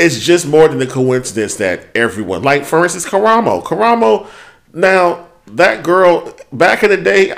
it's 0.00 0.18
just 0.18 0.46
more 0.46 0.66
than 0.66 0.80
a 0.80 0.86
coincidence 0.86 1.56
that 1.56 1.86
everyone, 1.94 2.42
like 2.42 2.64
for 2.64 2.82
instance, 2.82 3.06
Karamo, 3.06 3.62
Karamo, 3.62 4.26
now 4.72 5.28
that 5.46 5.82
girl 5.84 6.34
back 6.52 6.82
in 6.82 6.90
the 6.90 6.96
day 6.96 7.36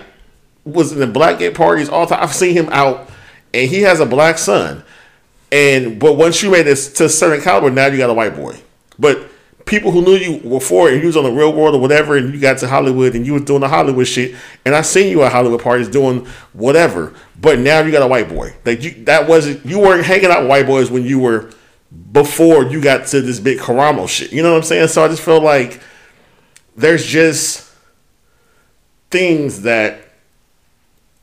was 0.65 0.93
in 0.93 1.01
the 1.01 1.07
black 1.07 1.39
gay 1.39 1.51
parties 1.51 1.89
all 1.89 2.07
the 2.07 2.15
time. 2.15 2.23
I've 2.23 2.35
seen 2.35 2.55
him 2.55 2.69
out 2.71 3.11
and 3.53 3.69
he 3.69 3.83
has 3.83 4.01
a 4.01 4.07
black 4.07 4.39
son. 4.39 4.85
And 5.51 5.99
but 5.99 6.15
once 6.15 6.43
you 6.43 6.51
made 6.51 6.63
this 6.63 6.93
to 6.95 7.07
a 7.07 7.09
certain 7.09 7.43
caliber, 7.43 7.71
now 7.71 7.87
you 7.87 7.99
got 7.99 8.11
a 8.11 8.15
white 8.15 8.37
boy. 8.37 8.59
But 8.99 9.29
people 9.67 9.91
who 9.91 10.03
knew 10.03 10.15
you 10.15 10.39
before 10.39 10.89
and 10.89 11.01
you 11.01 11.07
was 11.07 11.17
on 11.17 11.25
the 11.25 11.33
real 11.33 11.53
world 11.53 11.75
or 11.75 11.81
whatever, 11.81 12.17
and 12.17 12.33
you 12.33 12.41
got 12.41 12.59
to 12.59 12.69
Hollywood 12.69 13.15
and 13.15 13.27
you 13.27 13.35
was 13.35 13.43
doing 13.43 13.61
the 13.61 13.69
Hollywood 13.69 14.07
shit, 14.07 14.37
and 14.65 14.75
I 14.75 14.83
seen 14.83 15.11
you 15.11 15.23
at 15.23 15.33
Hollywood 15.33 15.61
parties 15.61 15.89
doing 15.89 16.27
whatever. 16.53 17.13
But 17.41 17.59
now 17.59 17.81
you 17.81 17.91
got 17.91 18.03
a 18.03 18.07
white 18.07 18.29
boy. 18.29 18.55
Like 18.65 18.83
you, 18.83 19.05
that 19.05 19.29
wasn't 19.29 19.67
you 19.67 19.81
weren't 19.81 20.07
hanging 20.07 20.31
out 20.31 20.43
with 20.43 20.49
white 20.49 20.67
boys 20.67 20.91
when 20.91 21.05
you 21.05 21.19
were 21.19 21.51
before 22.13 22.65
you 22.65 22.81
got 22.81 23.07
to 23.09 23.21
this 23.21 23.41
big 23.41 23.59
Karamo 23.59 24.09
shit. 24.09 24.33
You 24.33 24.43
know 24.43 24.53
what 24.53 24.59
I'm 24.59 24.63
saying? 24.63 24.89
So 24.89 25.05
I 25.05 25.09
just 25.09 25.23
feel 25.23 25.41
like 25.41 25.81
there's 26.77 27.05
just 27.05 27.71
things 29.11 29.63
that 29.63 30.01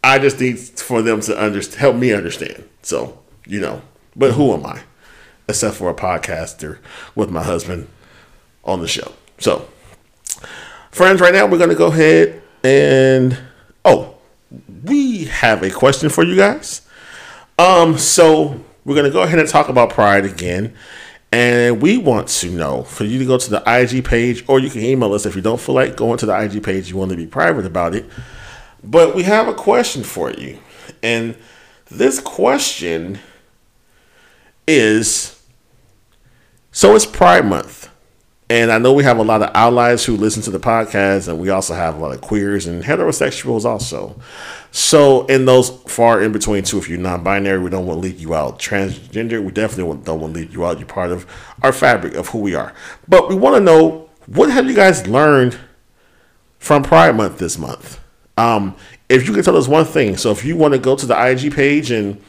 I 0.04 0.20
just 0.20 0.40
need 0.40 0.60
for 0.60 1.02
them 1.02 1.22
to 1.22 1.38
understand, 1.38 1.80
help 1.80 1.96
me 1.96 2.14
understand. 2.14 2.68
So, 2.82 3.20
you 3.46 3.60
know, 3.60 3.82
but 4.16 4.34
who 4.34 4.54
am 4.54 4.66
I? 4.66 4.82
Except 5.48 5.76
for 5.76 5.90
a 5.90 5.96
podcaster 5.96 6.80
with 7.16 7.30
my 7.30 7.44
husband 7.44 7.88
on 8.64 8.82
the 8.82 8.88
show. 8.88 9.14
So, 9.40 9.68
friends, 10.92 11.22
right 11.22 11.34
now 11.34 11.48
we're 11.48 11.58
going 11.58 11.70
to 11.70 11.76
go 11.76 11.88
ahead 11.88 12.42
and, 12.64 13.38
oh, 13.84 14.16
we 14.84 15.26
have 15.26 15.64
a 15.64 15.70
question 15.70 16.10
for 16.10 16.24
you 16.24 16.36
guys. 16.36 16.82
Um, 17.58 17.98
so 17.98 18.64
we're 18.90 18.96
going 18.96 19.06
to 19.06 19.12
go 19.12 19.22
ahead 19.22 19.38
and 19.38 19.48
talk 19.48 19.70
about 19.70 19.92
pride 19.92 20.26
again. 20.26 20.74
And 21.32 21.80
we 21.80 22.00
want 22.00 22.28
to 22.28 22.50
know 22.50 22.82
for 22.82 23.04
you 23.04 23.20
to 23.20 23.26
go 23.26 23.38
to 23.38 23.50
the 23.52 23.62
IG 23.68 24.04
page, 24.04 24.44
or 24.48 24.60
you 24.60 24.72
can 24.72 24.82
email 24.82 25.14
us 25.14 25.28
if 25.28 25.36
you 25.36 25.44
don't 25.44 25.62
feel 25.62 25.76
like 25.76 25.96
going 25.96 26.18
to 26.18 26.26
the 26.26 26.36
IG 26.36 26.64
page, 26.64 26.90
you 26.90 26.98
want 26.98 27.12
to 27.12 27.18
be 27.18 27.28
private 27.28 27.68
about 27.68 27.94
it. 27.94 28.10
But 28.84 29.14
we 29.14 29.22
have 29.24 29.48
a 29.48 29.54
question 29.54 30.04
for 30.04 30.32
you. 30.32 30.58
And 31.04 31.38
this 31.86 32.20
question 32.20 33.20
is 34.68 35.40
so 36.72 36.96
it's 36.96 37.06
Pride 37.06 37.46
Month. 37.46 37.92
And 38.52 38.72
I 38.72 38.80
know 38.80 38.94
we 38.94 39.04
have 39.04 39.20
a 39.20 39.24
lot 39.24 39.44
of 39.44 39.52
allies 39.54 40.04
who 40.04 40.18
listen 40.18 40.42
to 40.44 40.50
the 40.50 40.60
podcast, 40.60 41.28
and 41.28 41.40
we 41.40 41.50
also 41.50 41.76
have 41.76 41.98
a 41.98 42.00
lot 42.00 42.16
of 42.16 42.22
queers 42.22 42.66
and 42.66 42.84
heterosexuals 42.84 43.64
also. 43.64 44.20
So, 44.72 45.28
in 45.28 45.46
those 45.46 45.70
far 45.84 46.22
in 46.22 46.32
between, 46.32 46.64
too, 46.64 46.80
if 46.80 46.90
you're 46.90 46.98
non 46.98 47.24
binary, 47.24 47.60
we 47.60 47.70
don't 47.70 47.86
want 47.86 48.02
to 48.02 48.08
leave 48.08 48.20
you 48.20 48.34
out. 48.34 48.58
Transgender, 48.58 49.44
we 49.44 49.52
definitely 49.52 50.04
don't 50.04 50.20
want 50.20 50.34
to 50.34 50.40
leave 50.40 50.52
you 50.52 50.66
out. 50.66 50.80
You're 50.80 50.88
part 50.88 51.12
of 51.12 51.28
our 51.62 51.72
fabric 51.72 52.16
of 52.16 52.30
who 52.30 52.40
we 52.40 52.56
are. 52.56 52.74
But 53.08 53.30
we 53.30 53.36
want 53.36 53.56
to 53.56 53.62
know 53.62 54.10
what 54.26 54.50
have 54.50 54.68
you 54.68 54.76
guys 54.76 55.06
learned 55.06 55.58
from 56.58 56.82
Pride 56.82 57.16
Month 57.16 57.38
this 57.38 57.58
month? 57.58 58.00
Um, 58.36 58.76
if 59.10 59.28
you 59.28 59.34
can 59.34 59.44
tell 59.44 59.58
us 59.58 59.68
one 59.68 59.86
thing, 59.86 60.18
so 60.18 60.32
if 60.32 60.44
you 60.44 60.56
want 60.56 60.74
to 60.74 60.80
go 60.80 60.96
to 60.96 61.06
the 61.06 61.30
IG 61.30 61.54
page 61.54 61.92
and 61.92 62.20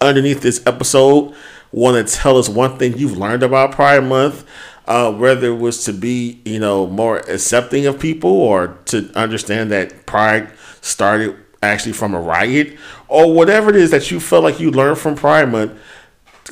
underneath 0.00 0.40
this 0.40 0.64
episode, 0.66 1.34
want 1.72 2.06
to 2.06 2.14
tell 2.14 2.38
us 2.38 2.48
one 2.48 2.78
thing 2.78 2.96
you've 2.96 3.18
learned 3.18 3.42
about 3.42 3.72
Pride 3.72 4.04
Month, 4.04 4.44
uh, 4.86 5.12
whether 5.12 5.48
it 5.48 5.58
was 5.58 5.84
to 5.84 5.92
be, 5.92 6.40
you 6.44 6.58
know, 6.58 6.86
more 6.86 7.18
accepting 7.18 7.86
of 7.86 7.98
people 7.98 8.30
or 8.30 8.78
to 8.86 9.10
understand 9.14 9.70
that 9.72 10.06
Pride 10.06 10.50
started 10.80 11.36
actually 11.62 11.92
from 11.92 12.14
a 12.14 12.20
riot 12.20 12.76
or 13.08 13.32
whatever 13.32 13.70
it 13.70 13.76
is 13.76 13.90
that 13.90 14.10
you 14.10 14.20
felt 14.20 14.44
like 14.44 14.60
you 14.60 14.70
learned 14.70 14.98
from 14.98 15.16
Pride 15.16 15.50
Month, 15.50 15.72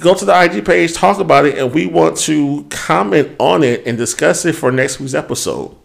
go 0.01 0.15
to 0.15 0.25
the 0.25 0.43
IG 0.43 0.65
page, 0.65 0.95
talk 0.95 1.19
about 1.19 1.45
it, 1.45 1.59
and 1.59 1.73
we 1.73 1.87
want 1.87 2.17
to 2.19 2.67
comment 2.71 3.31
on 3.39 3.63
it 3.63 3.87
and 3.87 3.97
discuss 3.97 4.45
it 4.45 4.55
for 4.55 4.73
next 4.73 4.99
week's 4.99 5.15
episode. 5.15 5.77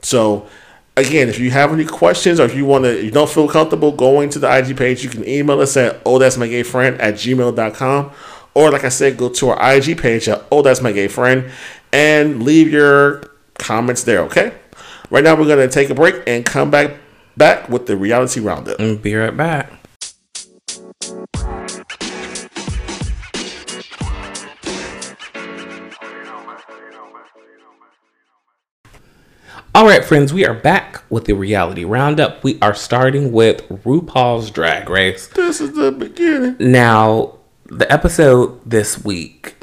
So 0.00 0.46
again, 0.96 1.28
if 1.28 1.38
you 1.38 1.50
have 1.50 1.72
any 1.72 1.84
questions 1.84 2.40
or 2.40 2.44
if 2.44 2.54
you 2.54 2.64
want 2.64 2.84
to, 2.84 3.02
you 3.02 3.10
don't 3.10 3.28
feel 3.28 3.48
comfortable 3.48 3.92
going 3.92 4.30
to 4.30 4.38
the 4.38 4.56
IG 4.56 4.76
page, 4.76 5.04
you 5.04 5.10
can 5.10 5.26
email 5.26 5.60
us 5.60 5.76
at 5.76 6.00
oh 6.06 6.18
that's 6.18 6.36
my 6.36 6.48
gay 6.48 6.62
friend 6.62 7.00
at 7.00 7.14
gmail.com. 7.14 8.12
Or 8.54 8.70
like 8.70 8.84
I 8.84 8.88
said, 8.88 9.16
go 9.16 9.28
to 9.28 9.48
our 9.50 9.74
IG 9.74 9.98
page 9.98 10.28
at 10.28 10.44
oh 10.50 10.62
that's 10.62 10.80
my 10.80 10.92
gay 10.92 11.08
friend 11.08 11.50
and 11.92 12.42
leave 12.42 12.70
your 12.70 13.22
comments 13.58 14.04
there, 14.04 14.20
okay? 14.22 14.54
Right 15.10 15.24
now 15.24 15.34
we're 15.34 15.48
gonna 15.48 15.68
take 15.68 15.90
a 15.90 15.94
break 15.94 16.22
and 16.26 16.44
come 16.44 16.70
back 16.70 16.92
back 17.36 17.68
with 17.68 17.86
the 17.86 17.96
reality 17.96 18.40
roundup. 18.40 18.78
And 18.78 19.00
be 19.02 19.14
right 19.14 19.36
back. 19.36 19.72
All 29.76 29.86
right, 29.86 30.04
friends, 30.04 30.32
we 30.32 30.46
are 30.46 30.54
back 30.54 31.02
with 31.10 31.24
the 31.24 31.32
reality 31.32 31.84
roundup. 31.84 32.44
We 32.44 32.60
are 32.62 32.76
starting 32.76 33.32
with 33.32 33.68
RuPaul's 33.68 34.52
Drag 34.52 34.88
Race. 34.88 35.26
This 35.26 35.60
is 35.60 35.74
the 35.74 35.90
beginning. 35.90 36.54
Now, 36.60 37.38
the 37.66 37.90
episode 37.90 38.60
this 38.68 39.02
week, 39.04 39.56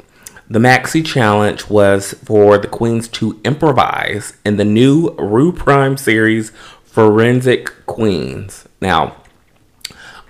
the 0.50 0.58
Maxi 0.58 1.04
Challenge 1.04 1.68
was 1.68 2.14
for 2.24 2.58
the 2.58 2.66
queens 2.66 3.06
to 3.08 3.40
improvise 3.44 4.36
in 4.44 4.56
the 4.56 4.64
new 4.64 5.10
Ru 5.18 5.52
Prime 5.52 5.96
series, 5.96 6.50
Forensic 6.84 7.86
Queens. 7.86 8.68
Now, 8.80 9.16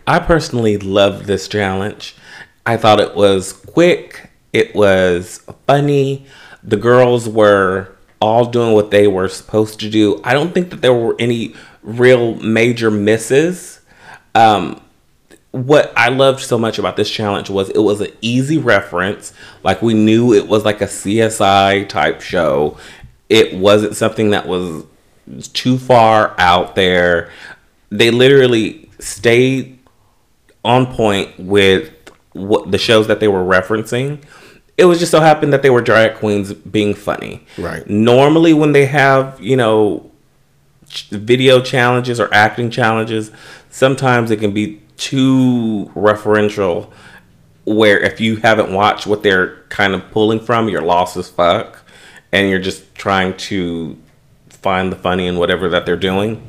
I 0.06 0.18
personally 0.18 0.76
loved 0.76 1.24
this 1.24 1.48
challenge. 1.48 2.14
I 2.66 2.76
thought 2.76 3.00
it 3.00 3.16
was 3.16 3.52
quick, 3.52 4.30
it 4.52 4.74
was 4.74 5.44
funny. 5.66 6.26
The 6.62 6.76
girls 6.76 7.28
were 7.28 7.96
all 8.20 8.44
doing 8.44 8.74
what 8.74 8.90
they 8.90 9.08
were 9.08 9.28
supposed 9.28 9.80
to 9.80 9.90
do. 9.90 10.20
I 10.22 10.34
don't 10.34 10.52
think 10.52 10.70
that 10.70 10.82
there 10.82 10.94
were 10.94 11.16
any 11.18 11.54
real 11.82 12.36
major 12.36 12.90
misses. 12.90 13.80
Um, 14.34 14.81
what 15.52 15.92
I 15.96 16.08
loved 16.08 16.40
so 16.40 16.58
much 16.58 16.78
about 16.78 16.96
this 16.96 17.10
challenge 17.10 17.48
was 17.50 17.70
it 17.70 17.78
was 17.78 18.00
an 18.00 18.10
easy 18.20 18.58
reference. 18.58 19.32
Like 19.62 19.80
we 19.80 19.94
knew 19.94 20.34
it 20.34 20.48
was 20.48 20.64
like 20.64 20.80
a 20.80 20.86
CSI 20.86 21.88
type 21.88 22.20
show. 22.20 22.76
It 23.28 23.54
wasn't 23.54 23.96
something 23.96 24.30
that 24.30 24.46
was 24.46 24.84
too 25.52 25.78
far 25.78 26.34
out 26.38 26.74
there. 26.74 27.30
They 27.90 28.10
literally 28.10 28.90
stayed 28.98 29.78
on 30.64 30.94
point 30.94 31.38
with 31.38 31.92
what 32.32 32.70
the 32.70 32.78
shows 32.78 33.06
that 33.08 33.20
they 33.20 33.28
were 33.28 33.44
referencing 33.44 34.22
it 34.76 34.86
was 34.86 34.98
just 34.98 35.10
so 35.10 35.20
happened 35.20 35.52
that 35.52 35.62
they 35.62 35.70
were 35.70 35.82
drag 35.82 36.16
queens 36.16 36.52
being 36.52 36.94
funny. 36.94 37.44
Right. 37.58 37.88
Normally, 37.88 38.52
when 38.54 38.72
they 38.72 38.86
have 38.86 39.40
you 39.40 39.56
know 39.56 40.10
video 41.10 41.60
challenges 41.60 42.18
or 42.18 42.32
acting 42.32 42.70
challenges, 42.70 43.30
sometimes 43.70 44.30
it 44.30 44.38
can 44.38 44.52
be 44.52 44.80
too 45.02 45.90
referential. 45.94 46.90
Where 47.64 48.00
if 48.00 48.20
you 48.20 48.36
haven't 48.36 48.72
watched 48.72 49.06
what 49.06 49.22
they're 49.22 49.62
kind 49.68 49.94
of 49.94 50.10
pulling 50.10 50.40
from, 50.40 50.68
you're 50.68 50.82
lost 50.82 51.16
as 51.16 51.30
fuck, 51.30 51.84
and 52.32 52.50
you're 52.50 52.58
just 52.58 52.92
trying 52.94 53.36
to 53.36 53.96
find 54.48 54.90
the 54.90 54.96
funny 54.96 55.28
in 55.28 55.36
whatever 55.38 55.68
that 55.68 55.86
they're 55.86 55.96
doing. 55.96 56.44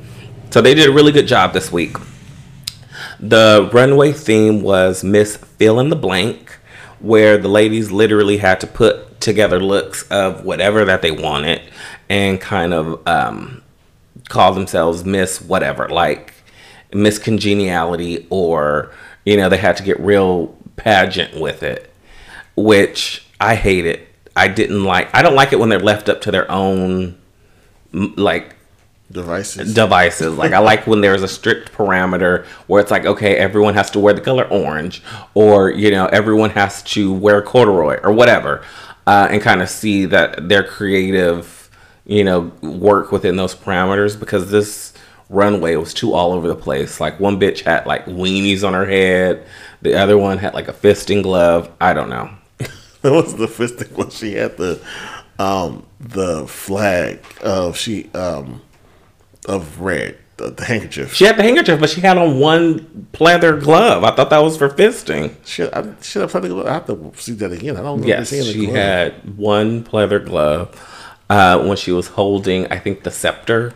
So 0.50 0.60
they 0.60 0.74
did 0.74 0.88
a 0.88 0.92
really 0.92 1.12
good 1.12 1.28
job 1.28 1.52
this 1.52 1.70
week. 1.70 1.96
The 3.20 3.70
runway 3.72 4.12
theme 4.12 4.62
was 4.62 5.04
Miss 5.04 5.36
Fill 5.36 5.78
in 5.78 5.88
the 5.88 5.96
Blank 5.96 6.58
where 7.00 7.36
the 7.36 7.48
ladies 7.48 7.90
literally 7.90 8.38
had 8.38 8.60
to 8.60 8.66
put 8.66 9.20
together 9.20 9.60
looks 9.60 10.08
of 10.08 10.44
whatever 10.44 10.84
that 10.86 11.02
they 11.02 11.10
wanted 11.10 11.60
and 12.08 12.40
kind 12.40 12.72
of 12.72 13.06
um, 13.06 13.62
call 14.28 14.54
themselves 14.54 15.04
Miss 15.04 15.40
whatever, 15.40 15.88
like 15.88 16.32
Miss 16.94 17.18
Congeniality 17.18 18.26
or 18.30 18.90
You 19.24 19.36
know, 19.36 19.48
they 19.48 19.56
had 19.58 19.76
to 19.78 19.82
get 19.82 19.98
real 20.00 20.56
pageant 20.76 21.40
with 21.40 21.62
it, 21.62 21.92
which 22.56 23.26
I 23.40 23.54
hate 23.54 23.86
it. 23.86 24.08
I 24.36 24.48
didn't 24.48 24.84
like. 24.84 25.08
I 25.14 25.22
don't 25.22 25.34
like 25.34 25.52
it 25.52 25.58
when 25.60 25.68
they're 25.68 25.78
left 25.78 26.08
up 26.08 26.20
to 26.22 26.30
their 26.30 26.50
own 26.50 27.16
like 27.92 28.56
Devices. 29.12 29.74
devices. 29.74 30.34
Like 30.38 30.52
I 30.52 30.58
like 30.58 30.86
when 30.86 31.00
there's 31.00 31.22
a 31.22 31.28
strict 31.28 31.72
parameter 31.72 32.44
where 32.66 32.80
it's 32.80 32.90
like, 32.90 33.04
okay, 33.06 33.36
everyone 33.36 33.74
has 33.74 33.90
to 33.92 34.00
wear 34.00 34.12
the 34.14 34.20
color 34.20 34.44
orange, 34.48 35.02
or 35.34 35.70
you 35.70 35.90
know, 35.90 36.06
everyone 36.06 36.50
has 36.50 36.82
to 36.84 37.12
wear 37.12 37.40
corduroy 37.42 38.00
or 38.02 38.12
whatever, 38.12 38.64
uh, 39.06 39.28
and 39.30 39.40
kind 39.42 39.62
of 39.62 39.68
see 39.68 40.06
that 40.06 40.48
their 40.48 40.64
creative, 40.64 41.70
you 42.06 42.24
know, 42.24 42.50
work 42.62 43.12
within 43.12 43.36
those 43.36 43.54
parameters. 43.54 44.18
Because 44.18 44.50
this 44.50 44.93
runway 45.34 45.76
was 45.76 45.92
too 45.92 46.14
all 46.14 46.32
over 46.32 46.48
the 46.48 46.54
place. 46.54 47.00
Like 47.00 47.18
one 47.20 47.38
bitch 47.40 47.60
had 47.60 47.86
like 47.86 48.06
weenies 48.06 48.66
on 48.66 48.72
her 48.74 48.86
head, 48.86 49.46
the 49.82 49.94
other 49.94 50.16
one 50.16 50.38
had 50.38 50.54
like 50.54 50.68
a 50.68 50.72
fisting 50.72 51.22
glove. 51.22 51.70
I 51.80 51.92
don't 51.92 52.08
know. 52.08 52.30
that 53.02 53.12
was 53.12 53.34
the 53.36 53.46
fisting 53.46 53.92
when 53.92 54.10
she 54.10 54.34
had 54.34 54.56
the 54.56 54.80
um 55.38 55.84
the 56.00 56.46
flag 56.46 57.20
of 57.42 57.76
she 57.76 58.10
um 58.12 58.62
of 59.46 59.80
red 59.80 60.16
the, 60.36 60.50
the 60.50 60.64
handkerchief. 60.64 61.14
She 61.14 61.24
had 61.24 61.36
the 61.36 61.42
handkerchief, 61.42 61.78
but 61.78 61.90
she 61.90 62.00
had 62.00 62.18
on 62.18 62.38
one 62.38 63.08
pleather 63.12 63.60
glove. 63.60 64.02
I 64.04 64.14
thought 64.14 64.30
that 64.30 64.38
was 64.42 64.56
for 64.56 64.68
fisting. 64.68 65.34
Shit, 65.46 65.72
I 65.72 65.94
should 66.02 66.22
have 66.22 66.30
played 66.30 66.44
the 66.44 66.48
glove. 66.48 66.66
I 66.66 66.72
have 66.74 66.86
to 66.86 67.12
see 67.16 67.32
that 67.34 67.52
again. 67.52 67.76
I 67.76 67.82
don't 67.82 68.02
Yes, 68.02 68.30
she 68.30 68.66
glove. 68.66 68.74
had 68.76 69.36
one 69.38 69.84
pleather 69.84 70.24
glove 70.24 70.74
uh, 71.30 71.62
when 71.64 71.76
she 71.76 71.92
was 71.92 72.08
holding, 72.08 72.66
I 72.72 72.78
think, 72.78 73.04
the 73.04 73.10
scepter. 73.10 73.74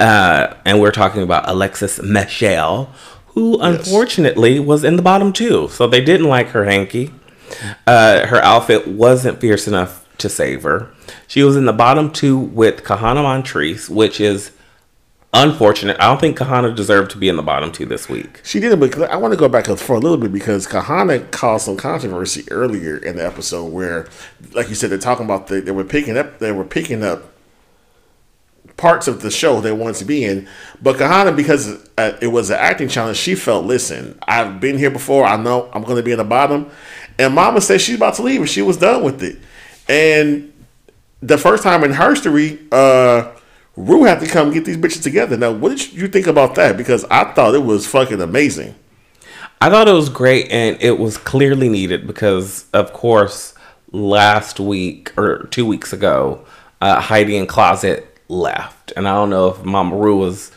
Uh, 0.00 0.54
and 0.64 0.80
we're 0.80 0.90
talking 0.90 1.22
about 1.22 1.48
Alexis 1.48 2.02
Michelle, 2.02 2.86
who 3.28 3.60
unfortunately 3.60 4.58
was 4.58 4.82
in 4.82 4.96
the 4.96 5.02
bottom 5.02 5.32
two. 5.32 5.68
So 5.68 5.86
they 5.86 6.00
didn't 6.00 6.26
like 6.26 6.48
her 6.48 6.64
hanky. 6.64 7.12
Uh, 7.86 8.26
her 8.26 8.42
outfit 8.42 8.88
wasn't 8.88 9.40
fierce 9.40 9.68
enough 9.68 10.08
to 10.18 10.28
save 10.28 10.62
her. 10.62 10.90
She 11.26 11.42
was 11.42 11.56
in 11.56 11.66
the 11.66 11.72
bottom 11.72 12.10
two 12.10 12.38
with 12.38 12.82
Kahanna 12.82 13.22
Montrese, 13.22 13.90
which 13.90 14.20
is 14.20 14.52
unfortunate. 15.32 15.96
I 16.00 16.06
don't 16.06 16.20
think 16.20 16.38
Kahanna 16.38 16.74
deserved 16.74 17.10
to 17.12 17.18
be 17.18 17.28
in 17.28 17.36
the 17.36 17.42
bottom 17.42 17.70
two 17.70 17.86
this 17.86 18.08
week. 18.08 18.40
She 18.44 18.58
didn't, 18.58 18.80
but 18.80 19.10
I 19.10 19.16
want 19.16 19.32
to 19.32 19.38
go 19.38 19.48
back 19.48 19.66
for 19.66 19.94
a 19.94 19.98
little 19.98 20.16
bit 20.16 20.32
because 20.32 20.66
Kahanna 20.66 21.30
caused 21.30 21.66
some 21.66 21.76
controversy 21.76 22.44
earlier 22.50 22.96
in 22.96 23.16
the 23.16 23.26
episode 23.26 23.66
where, 23.66 24.08
like 24.52 24.68
you 24.68 24.74
said, 24.74 24.90
they're 24.90 24.98
talking 24.98 25.24
about 25.24 25.46
the, 25.48 25.60
they 25.60 25.72
were 25.72 25.84
picking 25.84 26.16
up 26.16 26.38
they 26.38 26.52
were 26.52 26.64
picking 26.64 27.04
up 27.04 27.32
parts 28.80 29.06
of 29.06 29.22
the 29.22 29.30
show 29.30 29.60
they 29.60 29.72
wanted 29.72 29.96
to 29.96 30.04
be 30.04 30.24
in, 30.24 30.48
but 30.82 30.96
Kahanna 30.96 31.36
because 31.36 31.88
uh, 31.98 32.16
it 32.20 32.28
was 32.28 32.50
an 32.50 32.56
acting 32.58 32.88
challenge, 32.88 33.18
she 33.18 33.34
felt, 33.34 33.66
listen, 33.66 34.18
I've 34.26 34.60
been 34.60 34.78
here 34.78 34.90
before, 34.90 35.24
I 35.24 35.36
know 35.36 35.70
I'm 35.72 35.84
going 35.84 35.96
to 35.96 36.02
be 36.02 36.12
in 36.12 36.18
the 36.18 36.24
bottom, 36.24 36.70
and 37.18 37.34
Mama 37.34 37.60
said 37.60 37.80
she's 37.80 37.96
about 37.96 38.14
to 38.14 38.22
leave 38.22 38.40
and 38.40 38.50
she 38.50 38.62
was 38.62 38.76
done 38.76 39.04
with 39.04 39.22
it, 39.22 39.38
and 39.88 40.52
the 41.20 41.38
first 41.38 41.62
time 41.62 41.84
in 41.84 41.92
history, 41.92 42.58
uh. 42.72 43.32
Ru 43.76 44.02
had 44.04 44.20
to 44.20 44.26
come 44.26 44.52
get 44.52 44.64
these 44.66 44.76
bitches 44.76 45.02
together. 45.02 45.36
Now, 45.38 45.52
what 45.52 45.70
did 45.70 45.92
you 45.92 46.08
think 46.08 46.26
about 46.26 46.54
that? 46.56 46.76
Because 46.76 47.04
I 47.04 47.32
thought 47.32 47.54
it 47.54 47.62
was 47.62 47.86
fucking 47.86 48.20
amazing. 48.20 48.74
I 49.60 49.70
thought 49.70 49.88
it 49.88 49.92
was 49.92 50.08
great 50.08 50.50
and 50.50 50.76
it 50.82 50.98
was 50.98 51.16
clearly 51.16 51.68
needed 51.68 52.06
because, 52.06 52.66
of 52.74 52.92
course, 52.92 53.54
last 53.92 54.60
week 54.60 55.16
or 55.16 55.44
two 55.50 55.64
weeks 55.64 55.92
ago, 55.92 56.44
uh, 56.80 57.00
Heidi 57.00 57.38
N 57.38 57.46
Closet 57.46 58.09
left. 58.30 58.92
And 58.96 59.08
I 59.08 59.14
don't 59.14 59.30
know 59.30 59.48
if 59.48 59.64
Mama 59.64 59.96
Ru 59.96 60.16
was 60.16 60.52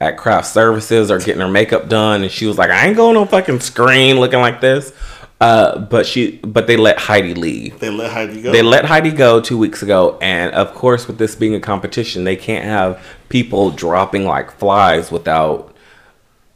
at 0.00 0.16
craft 0.16 0.48
services 0.48 1.10
or 1.10 1.18
getting 1.18 1.40
her 1.40 1.48
makeup 1.48 1.88
done 1.88 2.22
and 2.22 2.30
she 2.30 2.46
was 2.46 2.56
like, 2.56 2.70
I 2.70 2.86
ain't 2.86 2.96
going 2.96 3.16
on 3.16 3.28
fucking 3.28 3.60
screen 3.60 4.18
looking 4.18 4.40
like 4.40 4.60
this. 4.60 4.92
Uh, 5.40 5.78
but 5.78 6.04
she, 6.04 6.38
but 6.38 6.66
they 6.66 6.76
let 6.76 6.98
Heidi 6.98 7.34
leave. 7.34 7.78
They 7.78 7.90
let 7.90 8.10
Heidi 8.10 8.42
go. 8.42 8.50
They 8.50 8.62
let 8.62 8.84
Heidi 8.84 9.12
go 9.12 9.40
two 9.40 9.56
weeks 9.56 9.84
ago, 9.84 10.18
and 10.20 10.52
of 10.52 10.74
course, 10.74 11.06
with 11.06 11.18
this 11.18 11.36
being 11.36 11.54
a 11.54 11.60
competition, 11.60 12.24
they 12.24 12.34
can't 12.34 12.64
have 12.64 13.00
people 13.28 13.70
dropping 13.70 14.24
like 14.24 14.50
flies 14.50 15.12
without 15.12 15.72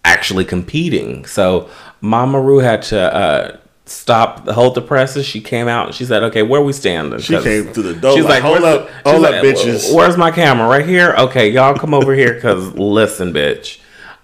actually 0.04 0.44
competing. 0.44 1.24
So 1.26 1.70
Mama 2.00 2.40
Ru 2.40 2.58
had 2.58 2.82
to 2.82 3.14
uh, 3.14 3.56
stop, 3.92 4.48
hold 4.48 4.74
the 4.74 4.82
presses. 4.82 5.24
She 5.26 5.40
came 5.40 5.68
out 5.68 5.86
and 5.86 5.94
she 5.94 6.04
said, 6.04 6.22
"Okay, 6.24 6.42
where 6.42 6.60
we 6.60 6.72
standing?" 6.72 7.18
She 7.20 7.38
came 7.40 7.72
through 7.72 7.82
the 7.84 7.94
door 7.94 8.14
She's 8.14 8.24
like, 8.24 8.42
like, 8.42 8.42
"Hold 8.42 8.64
up, 8.64 8.88
the- 9.04 9.10
hold 9.10 9.24
up, 9.24 9.32
like, 9.32 9.42
bitches." 9.42 9.94
Where's 9.94 10.16
my 10.16 10.30
camera? 10.30 10.66
Right 10.68 10.86
here. 10.86 11.14
Okay, 11.18 11.48
y'all 11.50 11.74
come 11.74 11.94
over 11.94 12.14
here 12.14 12.34
because 12.34 12.72
listen, 12.74 13.32
bitch. 13.32 13.78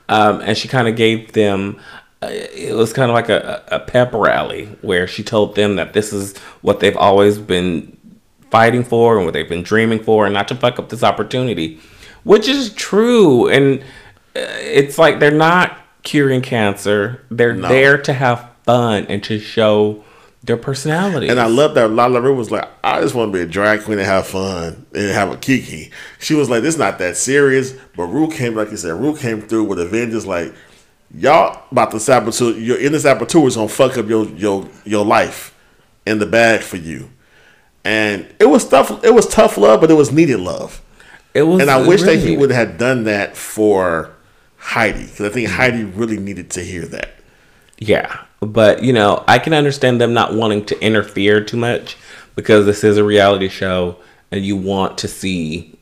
Um, 0.08 0.40
and 0.40 0.56
she 0.56 0.68
kind 0.68 0.88
of 0.88 0.96
gave 0.96 1.32
them. 1.32 1.78
Uh, 2.20 2.28
it 2.30 2.74
was 2.74 2.92
kind 2.92 3.10
of 3.10 3.14
like 3.14 3.28
a, 3.28 3.62
a 3.68 3.78
pep 3.78 4.12
rally 4.12 4.66
where 4.82 5.06
she 5.06 5.22
told 5.22 5.54
them 5.54 5.76
that 5.76 5.92
this 5.92 6.12
is 6.12 6.36
what 6.62 6.80
they've 6.80 6.96
always 6.96 7.38
been 7.38 7.96
fighting 8.50 8.82
for 8.82 9.16
and 9.16 9.24
what 9.24 9.34
they've 9.34 9.48
been 9.48 9.62
dreaming 9.62 10.02
for, 10.02 10.24
and 10.24 10.34
not 10.34 10.48
to 10.48 10.54
fuck 10.56 10.78
up 10.80 10.88
this 10.88 11.04
opportunity, 11.04 11.78
which 12.24 12.48
is 12.48 12.72
true. 12.74 13.48
And 13.48 13.80
uh, 14.34 14.40
it's 14.60 14.98
like 14.98 15.20
they're 15.20 15.30
not 15.30 15.78
curing 16.02 16.40
cancer; 16.42 17.22
they're 17.30 17.54
No. 17.54 17.68
there 17.68 17.98
to 17.98 18.12
have 18.12 18.47
fun 18.68 19.06
and 19.06 19.24
to 19.24 19.38
show 19.38 20.04
their 20.42 20.58
personality. 20.58 21.28
and 21.28 21.40
I 21.40 21.46
love 21.46 21.74
that 21.74 21.88
LaLa 21.90 22.22
Ri 22.22 22.32
was 22.32 22.50
like, 22.50 22.68
I 22.84 23.00
just 23.00 23.14
want 23.14 23.32
to 23.32 23.38
be 23.38 23.42
a 23.42 23.46
drag 23.46 23.82
queen 23.82 23.98
and 23.98 24.06
have 24.06 24.26
fun 24.26 24.86
and 24.94 25.10
have 25.10 25.32
a 25.32 25.36
kiki. 25.38 25.90
She 26.18 26.34
was 26.34 26.50
like, 26.50 26.62
this 26.62 26.74
is 26.74 26.78
not 26.78 26.98
that 26.98 27.16
serious. 27.16 27.72
But 27.96 28.04
Ru 28.04 28.28
came, 28.30 28.54
like 28.54 28.70
you 28.70 28.76
said, 28.76 28.92
Ru 28.92 29.16
came 29.16 29.40
through 29.40 29.64
with 29.64 29.80
a 29.80 29.86
vengeance. 29.86 30.26
Like, 30.26 30.54
y'all 31.14 31.62
about 31.70 31.90
to 31.92 32.00
saboteur, 32.00 32.52
your 32.52 32.78
in 32.78 32.92
this 32.92 33.04
saboteur 33.04 33.46
is 33.46 33.56
gonna 33.56 33.68
fuck 33.68 33.96
up 33.96 34.06
your 34.06 34.26
your 34.30 34.68
your 34.84 35.04
life 35.04 35.56
in 36.06 36.18
the 36.18 36.26
bag 36.26 36.60
for 36.60 36.76
you. 36.76 37.10
And 37.84 38.26
it 38.38 38.46
was 38.46 38.68
tough. 38.68 39.02
It 39.02 39.14
was 39.14 39.26
tough 39.26 39.56
love, 39.56 39.80
but 39.80 39.90
it 39.90 39.94
was 39.94 40.12
needed 40.12 40.40
love. 40.40 40.82
it 41.32 41.42
was, 41.42 41.62
And 41.62 41.70
I 41.70 41.86
wish 41.86 42.02
really 42.02 42.16
that 42.16 42.26
he 42.26 42.36
would 42.36 42.50
have 42.50 42.76
done 42.76 43.04
that 43.04 43.34
for 43.34 44.10
Heidi 44.58 45.06
because 45.06 45.22
I 45.22 45.30
think 45.30 45.48
mm-hmm. 45.48 45.56
Heidi 45.56 45.84
really 45.84 46.18
needed 46.18 46.50
to 46.50 46.62
hear 46.62 46.84
that. 46.86 47.14
Yeah, 47.78 48.24
but 48.40 48.82
you 48.82 48.92
know, 48.92 49.24
I 49.26 49.38
can 49.38 49.52
understand 49.54 50.00
them 50.00 50.12
not 50.14 50.34
wanting 50.34 50.64
to 50.66 50.80
interfere 50.80 51.42
too 51.44 51.56
much 51.56 51.96
because 52.36 52.66
this 52.66 52.84
is 52.84 52.96
a 52.96 53.04
reality 53.04 53.48
show 53.48 53.96
and 54.30 54.44
you 54.44 54.56
want 54.56 54.98
to 54.98 55.08
see 55.08 55.76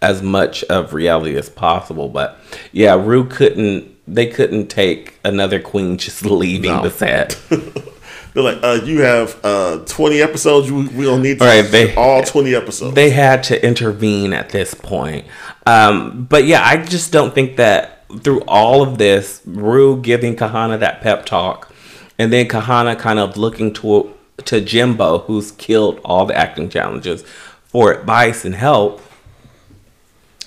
as 0.00 0.20
much 0.22 0.64
of 0.64 0.92
reality 0.92 1.36
as 1.36 1.48
possible. 1.48 2.08
But 2.08 2.38
yeah, 2.72 2.94
Ru 2.94 3.24
couldn't. 3.26 3.90
They 4.08 4.26
couldn't 4.26 4.66
take 4.66 5.18
another 5.24 5.60
queen 5.60 5.96
just 5.96 6.24
leaving 6.26 6.72
No. 6.72 6.82
the 6.82 6.90
set. 6.90 7.40
They're 8.34 8.42
like, 8.42 8.58
uh, 8.62 8.80
you 8.82 9.02
have 9.02 9.38
uh, 9.44 9.78
20 9.86 10.20
episodes. 10.22 10.72
We 10.72 11.04
don't 11.04 11.22
need 11.22 11.38
to 11.38 11.44
All 11.44 11.50
right, 11.62 11.70
they- 11.70 11.94
all 11.94 12.22
20 12.22 12.54
episodes. 12.54 12.94
they 12.94 13.10
had 13.10 13.42
to 13.44 13.64
intervene 13.64 14.32
at 14.32 14.48
this 14.50 14.74
point. 14.74 15.26
Um, 15.66 16.24
but 16.24 16.44
yeah, 16.46 16.62
I 16.64 16.78
just 16.78 17.12
don't 17.12 17.32
think 17.34 17.56
that 17.58 18.04
through 18.22 18.40
all 18.48 18.82
of 18.82 18.98
this, 18.98 19.40
Ru 19.46 20.00
giving 20.00 20.34
Kahanna 20.34 20.80
that 20.80 21.00
pep 21.02 21.24
talk, 21.26 21.71
and 22.18 22.32
then 22.32 22.46
Kahanna 22.46 22.98
kind 22.98 23.18
of 23.18 23.36
looking 23.36 23.72
to 23.74 24.14
to 24.44 24.60
Jimbo, 24.60 25.18
who's 25.20 25.52
killed 25.52 26.00
all 26.04 26.26
the 26.26 26.36
acting 26.36 26.68
challenges, 26.68 27.22
for 27.66 27.92
advice 27.92 28.44
and 28.44 28.54
help. 28.54 29.00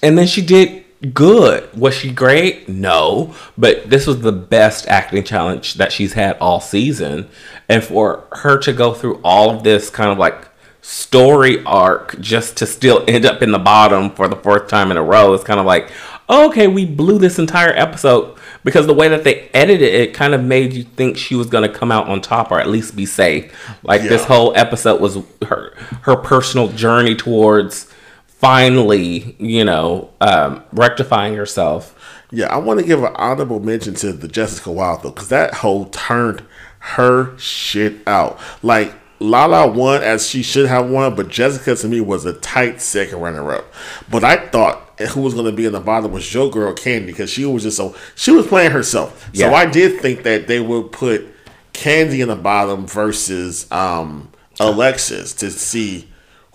And 0.01 0.17
then 0.17 0.27
she 0.27 0.41
did 0.41 0.85
good. 1.13 1.73
Was 1.77 1.95
she 1.95 2.11
great? 2.11 2.67
No. 2.69 3.33
But 3.57 3.89
this 3.89 4.07
was 4.07 4.21
the 4.21 4.31
best 4.31 4.87
acting 4.87 5.23
challenge 5.23 5.75
that 5.75 5.91
she's 5.91 6.13
had 6.13 6.37
all 6.39 6.59
season. 6.59 7.29
And 7.69 7.83
for 7.83 8.25
her 8.31 8.57
to 8.59 8.73
go 8.73 8.93
through 8.93 9.19
all 9.23 9.49
of 9.49 9.63
this 9.63 9.89
kind 9.89 10.11
of 10.11 10.17
like 10.17 10.47
story 10.81 11.63
arc 11.65 12.19
just 12.19 12.57
to 12.57 12.65
still 12.65 13.03
end 13.07 13.25
up 13.25 13.41
in 13.41 13.51
the 13.51 13.59
bottom 13.59 14.11
for 14.11 14.27
the 14.27 14.35
fourth 14.35 14.67
time 14.67 14.91
in 14.91 14.97
a 14.97 15.03
row 15.03 15.33
is 15.33 15.43
kind 15.43 15.59
of 15.59 15.65
like, 15.65 15.89
oh, 16.29 16.49
okay, 16.49 16.67
we 16.67 16.85
blew 16.85 17.17
this 17.17 17.39
entire 17.39 17.73
episode 17.73 18.37
because 18.65 18.87
the 18.87 18.93
way 18.93 19.07
that 19.07 19.23
they 19.23 19.47
edited 19.53 19.93
it, 19.93 20.13
kind 20.15 20.33
of 20.33 20.43
made 20.43 20.73
you 20.73 20.83
think 20.83 21.17
she 21.17 21.35
was 21.35 21.47
going 21.47 21.71
to 21.71 21.73
come 21.73 21.91
out 21.91 22.07
on 22.07 22.19
top 22.19 22.51
or 22.51 22.59
at 22.59 22.67
least 22.67 22.95
be 22.95 23.05
safe. 23.05 23.55
Like 23.83 24.01
this 24.01 24.25
whole 24.25 24.53
episode 24.57 24.99
was 24.99 25.19
her 25.47 25.73
her 26.01 26.17
personal 26.17 26.67
journey 26.69 27.15
towards 27.15 27.89
finally, 28.25 29.35
you 29.39 29.63
know, 29.63 30.09
um, 30.19 30.63
rectifying 30.73 31.35
herself. 31.35 31.95
yeah, 32.31 32.47
I 32.47 32.57
want 32.57 32.79
to 32.79 32.85
give 32.85 33.03
an 33.03 33.13
honorable 33.15 33.59
mention 33.59 33.93
to 33.95 34.11
the 34.11 34.27
Jessica 34.27 34.71
Wild 34.71 35.03
though, 35.03 35.11
because 35.11 35.29
that 35.29 35.53
whole 35.53 35.85
turned 35.85 36.43
her 36.79 37.37
shit 37.37 38.05
out. 38.07 38.39
Like 38.63 38.93
Lala 39.19 39.67
won 39.67 40.01
as 40.01 40.27
she 40.27 40.41
should 40.41 40.65
have 40.65 40.89
won, 40.89 41.15
but 41.15 41.29
Jessica 41.29 41.75
to 41.75 41.87
me 41.87 42.01
was 42.01 42.25
a 42.25 42.33
tight 42.33 42.81
second 42.81 43.21
runner 43.21 43.51
up. 43.51 43.71
But 44.09 44.23
I 44.23 44.47
thought 44.47 44.84
who 44.99 45.21
was 45.21 45.33
going 45.33 45.45
to 45.45 45.51
be 45.51 45.65
in 45.65 45.73
the 45.73 45.79
bottom 45.79 46.11
was 46.11 46.33
your 46.33 46.49
girl 46.49 46.73
Kandy 46.73 47.07
because 47.07 47.29
she 47.29 47.45
was 47.45 47.63
just 47.63 47.77
so 47.77 47.95
she 48.15 48.31
was 48.31 48.47
playing 48.47 48.71
herself. 48.71 49.29
So 49.33 49.53
I 49.53 49.65
did 49.65 50.01
think 50.01 50.23
that 50.23 50.47
they 50.47 50.59
would 50.59 50.91
put 50.91 51.25
Kandy 51.73 52.19
in 52.21 52.29
the 52.29 52.35
bottom 52.35 52.87
versus 52.87 53.69
um, 53.71 54.29
Alexis 54.59 55.33
to 55.33 55.51
see 55.51 56.09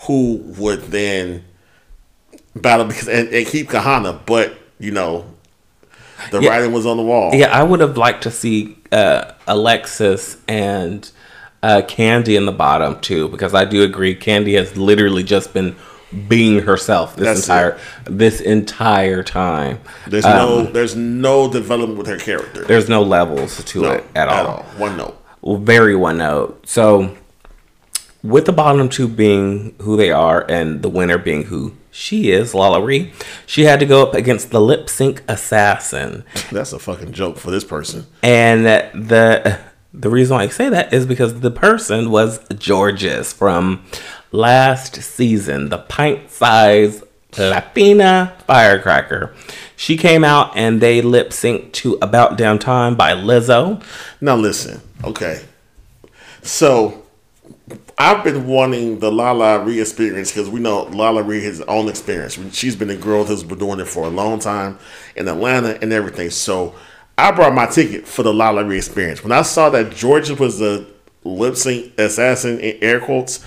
who 0.07 0.37
would 0.59 0.81
then 0.85 1.45
battle 2.57 2.87
because 2.87 3.09
and, 3.09 3.29
and 3.29 3.47
keep 3.47 3.69
Kahanna, 3.69 4.21
but 4.27 4.55
you 4.79 4.91
know, 4.91 5.27
the 6.31 6.41
Yeah. 6.41 6.49
writing 6.51 6.73
was 6.73 6.87
on 6.87 6.97
the 6.97 7.03
wall. 7.03 7.35
Yeah, 7.35 7.49
I 7.57 7.63
would 7.63 7.81
have 7.81 7.97
liked 7.99 8.23
to 8.23 8.31
see 8.31 8.77
uh, 8.91 9.33
Alexis 9.47 10.39
and 10.49 11.09
uh, 11.63 11.83
Kandy 11.87 12.37
in 12.37 12.47
the 12.47 12.53
bottom 12.53 12.99
too, 13.01 13.29
because 13.29 13.55
I 13.55 13.67
do 13.67 13.83
agree 13.83 14.15
Kandy 14.17 14.57
has 14.57 14.77
literally 14.79 15.23
just 15.23 15.53
been 15.53 15.77
being 16.29 16.63
herself 16.63 17.15
this 17.17 17.25
That's 17.27 17.41
entire 17.43 17.79
this 18.05 18.41
entire 18.41 19.23
time. 19.23 19.79
There's 20.07 20.25
Um, 20.25 20.33
no 20.37 20.63
there's 20.65 20.97
no 20.97 21.51
development 21.51 21.99
with 21.99 22.07
her 22.09 22.19
character. 22.19 22.65
There's 22.65 22.89
no 22.89 23.03
levels 23.03 23.63
to 23.65 23.83
No, 23.83 23.91
it 23.93 24.05
at 24.15 24.29
all. 24.29 24.65
One 24.77 24.97
note. 24.97 25.17
Well, 25.41 25.57
very 25.57 25.95
one 25.97 26.19
note. 26.19 26.67
So, 26.69 27.17
with 28.23 28.45
the 28.47 28.53
bottom 28.53 28.89
two 28.89 29.09
being 29.09 29.75
who 29.81 29.97
they 29.97 30.11
are 30.11 30.45
and 30.51 30.83
the 30.83 30.89
winner 30.89 31.17
being 31.17 31.45
who 31.45 31.75
she 31.93 32.31
is, 32.31 32.53
LaLa 32.53 32.85
Ri, 32.85 33.13
she 33.47 33.65
had 33.65 33.81
to 33.81 33.87
go 33.87 34.03
up 34.03 34.15
against 34.15 34.51
the 34.51 34.61
lip 34.61 34.89
sync 34.91 35.23
assassin. 35.29 36.25
That's 36.53 36.73
a 36.73 36.79
fucking 36.79 37.13
joke 37.13 37.39
for 37.39 37.51
this 37.51 37.65
person. 37.65 38.07
And 38.23 38.67
the 38.67 39.59
the 39.93 40.11
reason 40.11 40.37
why 40.37 40.45
I 40.45 40.49
say 40.49 40.69
that 40.69 40.93
is 40.93 41.07
because 41.07 41.41
the 41.41 41.51
person 41.51 42.11
was 42.11 42.41
Jorgeous 42.65 43.33
from 43.33 43.83
last 44.33 44.97
season, 44.97 45.69
the 45.69 45.79
pint 45.79 46.31
sized 46.31 47.05
Latina 47.39 48.37
firecracker. 48.47 49.35
She 49.77 49.97
came 49.97 50.25
out 50.25 50.57
and 50.57 50.81
they 50.81 51.01
lip 51.01 51.31
synced 51.31 51.73
to 51.73 51.99
About 52.03 52.37
Damn 52.37 52.59
Time 52.59 52.97
by 52.97 53.13
Lizzo. 53.13 53.83
Now 54.21 54.37
listen, 54.37 54.81
okay. 55.05 55.43
So 56.43 57.07
I've 57.99 58.25
been 58.25 58.47
wanting 58.47 58.99
the 58.99 59.11
LaLa 59.11 59.65
Ri 59.65 59.81
experience 59.81 60.33
because 60.33 60.49
we 60.49 60.61
know 60.61 60.87
LaLa 60.87 61.27
Ri 61.27 61.45
has 61.45 61.61
own 61.63 61.89
experience. 61.89 62.39
She's 62.55 62.77
been 62.77 62.91
a 62.91 62.97
girl 62.97 63.25
who's 63.25 63.45
been 63.45 63.59
doing 63.59 63.81
it 63.81 63.87
for 63.87 64.07
a 64.07 64.11
long 64.11 64.39
time 64.39 64.79
in 65.17 65.29
Atlanta 65.29 65.79
and 65.81 65.93
everything. 65.93 66.31
So 66.31 66.75
I 67.17 67.31
brought 67.31 67.55
my 67.55 67.67
ticket 67.67 68.09
for 68.09 68.23
the 68.23 68.33
LaLa 68.33 68.67
Ri 68.67 68.77
experience. 68.79 69.23
When 69.23 69.33
I 69.33 69.43
saw 69.43 69.71
that 69.71 69.93
Jorgeous 69.93 70.39
was 70.39 70.59
the 70.59 70.87
lip 71.25 71.57
sync 71.57 71.99
assassin 71.99 72.59
in 72.61 72.83
air 72.83 73.01
quotes, 73.01 73.45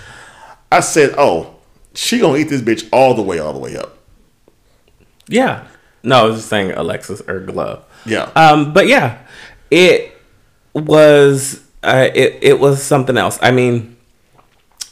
I 0.73 0.79
said, 0.79 1.13
"Oh, 1.17 1.55
she 1.93 2.19
gonna 2.19 2.37
eat 2.37 2.49
this 2.49 2.61
bitch 2.61 2.87
all 2.91 3.13
the 3.13 3.21
way, 3.21 3.39
all 3.39 3.53
the 3.53 3.59
way 3.59 3.77
up." 3.77 3.97
Yeah. 5.27 5.67
No, 6.03 6.17
I 6.17 6.23
was 6.23 6.37
just 6.37 6.49
saying 6.49 6.71
Alexis 6.71 7.21
Erglo. 7.23 7.81
Yeah. 8.05 8.29
Um, 8.35 8.73
but 8.73 8.87
yeah, 8.87 9.19
it 9.71 10.11
was 10.73 11.63
uh, 11.83 12.09
it 12.13 12.39
it 12.41 12.59
was 12.59 12.81
something 12.83 13.17
else. 13.17 13.39
I 13.41 13.51
mean, 13.51 13.95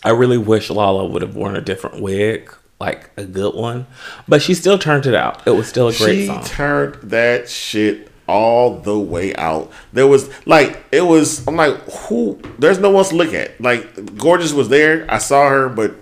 I 0.03 0.11
really 0.11 0.37
wish 0.37 0.69
Lala 0.69 1.05
would 1.05 1.21
have 1.21 1.35
worn 1.35 1.55
a 1.55 1.61
different 1.61 2.01
wig, 2.01 2.53
like 2.79 3.09
a 3.17 3.25
good 3.25 3.55
one, 3.55 3.87
but 4.27 4.41
she 4.41 4.53
still 4.53 4.77
turned 4.77 5.05
it 5.05 5.15
out. 5.15 5.45
It 5.47 5.51
was 5.51 5.67
still 5.67 5.89
a 5.89 5.93
great 5.95 6.15
she 6.15 6.27
song. 6.27 6.43
turned 6.45 6.95
that 7.09 7.49
shit 7.49 8.10
all 8.31 8.79
the 8.79 8.97
way 8.97 9.35
out. 9.35 9.69
There 9.91 10.07
was 10.07 10.29
like 10.47 10.81
it 10.91 11.01
was. 11.01 11.45
I'm 11.47 11.57
like, 11.57 11.75
who? 12.07 12.41
There's 12.57 12.79
no 12.79 12.89
one 12.89 12.99
else 12.99 13.09
to 13.09 13.15
look 13.15 13.33
at. 13.33 13.59
Like, 13.59 14.17
Jorgeous 14.17 14.53
was 14.53 14.69
there. 14.69 15.05
I 15.09 15.17
saw 15.17 15.49
her, 15.49 15.67
but 15.69 15.93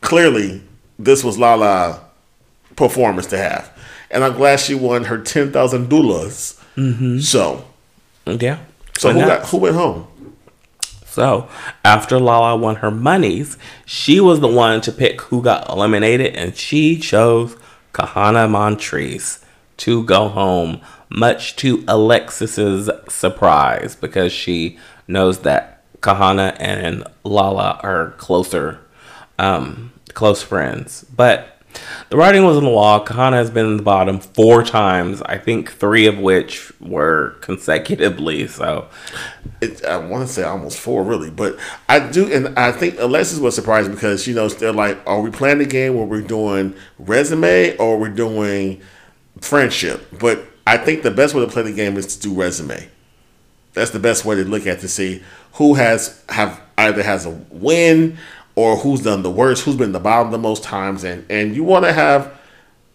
clearly 0.00 0.62
this 0.98 1.24
was 1.24 1.38
Lala 1.38 2.04
performance 2.76 3.26
to 3.28 3.38
have, 3.38 3.70
and 4.10 4.22
I'm 4.22 4.34
glad 4.34 4.60
she 4.60 4.74
won 4.74 5.04
her 5.04 5.18
ten 5.18 5.52
thousand 5.52 5.88
doulas. 5.88 6.62
Mm-hmm. 6.76 7.18
So, 7.18 7.64
yeah. 8.26 8.58
so 8.96 9.12
who 9.12 9.20
got 9.20 9.46
who 9.48 9.58
went 9.58 9.74
home? 9.74 10.06
So 11.04 11.48
after 11.84 12.20
Lala 12.20 12.56
won 12.56 12.76
her 12.76 12.90
monies, 12.90 13.56
she 13.86 14.20
was 14.20 14.40
the 14.40 14.48
one 14.48 14.82
to 14.82 14.92
pick 14.92 15.20
who 15.22 15.42
got 15.42 15.68
eliminated, 15.68 16.36
and 16.36 16.54
she 16.54 16.98
chose 16.98 17.56
Kahanna 17.92 18.48
Montrese 18.50 19.42
to 19.78 20.04
go 20.04 20.28
home, 20.28 20.80
much 21.08 21.56
to 21.56 21.84
Alexis's 21.86 22.90
surprise, 23.08 23.96
because 23.96 24.32
she 24.32 24.78
knows 25.08 25.40
that 25.40 25.82
Kahanna 26.00 26.56
and 26.60 27.04
Lala 27.24 27.80
are 27.82 28.12
closer, 28.12 28.80
um, 29.38 29.92
close 30.14 30.42
friends. 30.42 31.04
But 31.14 31.52
the 32.08 32.16
writing 32.16 32.44
was 32.44 32.56
on 32.56 32.64
the 32.64 32.70
wall. 32.70 33.04
Kahanna 33.04 33.34
has 33.34 33.50
been 33.50 33.66
in 33.66 33.76
the 33.76 33.82
bottom 33.82 34.18
four 34.20 34.62
times, 34.62 35.20
I 35.22 35.38
think 35.38 35.72
three 35.72 36.06
of 36.06 36.18
which 36.18 36.72
were 36.80 37.36
consecutively. 37.40 38.46
So 38.46 38.88
it, 39.60 39.84
I 39.84 39.98
want 39.98 40.26
to 40.26 40.32
say 40.32 40.42
almost 40.42 40.78
four, 40.78 41.02
really, 41.02 41.30
but 41.30 41.58
I 41.88 42.00
do, 42.00 42.32
and 42.32 42.58
I 42.58 42.72
think 42.72 42.98
Alexis 42.98 43.38
was 43.38 43.54
surprised 43.54 43.90
because 43.90 44.26
you 44.26 44.34
know 44.34 44.48
they're 44.48 44.72
like, 44.72 44.98
are 45.06 45.20
we 45.20 45.30
playing 45.30 45.58
the 45.58 45.66
game 45.66 45.94
where 45.94 46.06
we're 46.06 46.20
doing 46.22 46.74
resume 46.98 47.76
or 47.76 47.98
we're 47.98 48.08
doing 48.08 48.80
friendship? 49.40 50.06
But 50.18 50.44
I 50.66 50.76
think 50.76 51.02
the 51.02 51.10
best 51.10 51.34
way 51.34 51.44
to 51.44 51.50
play 51.50 51.62
the 51.62 51.72
game 51.72 51.96
is 51.96 52.16
to 52.16 52.20
do 52.20 52.34
resume. 52.34 52.88
That's 53.74 53.90
the 53.90 53.98
best 53.98 54.24
way 54.24 54.36
to 54.36 54.44
look 54.44 54.66
at 54.66 54.80
to 54.80 54.88
see 54.88 55.22
who 55.54 55.74
has 55.74 56.22
have 56.28 56.60
either 56.78 57.02
has 57.02 57.26
a 57.26 57.30
win 57.30 58.18
or 58.54 58.76
who's 58.76 59.02
done 59.02 59.22
the 59.22 59.30
worst, 59.30 59.64
who's 59.64 59.76
been 59.76 59.92
the 59.92 60.00
bottom 60.00 60.32
the 60.32 60.38
most 60.38 60.62
times, 60.62 61.04
and 61.04 61.24
and 61.30 61.54
you 61.54 61.62
want 61.62 61.84
to 61.84 61.92
have 61.92 62.38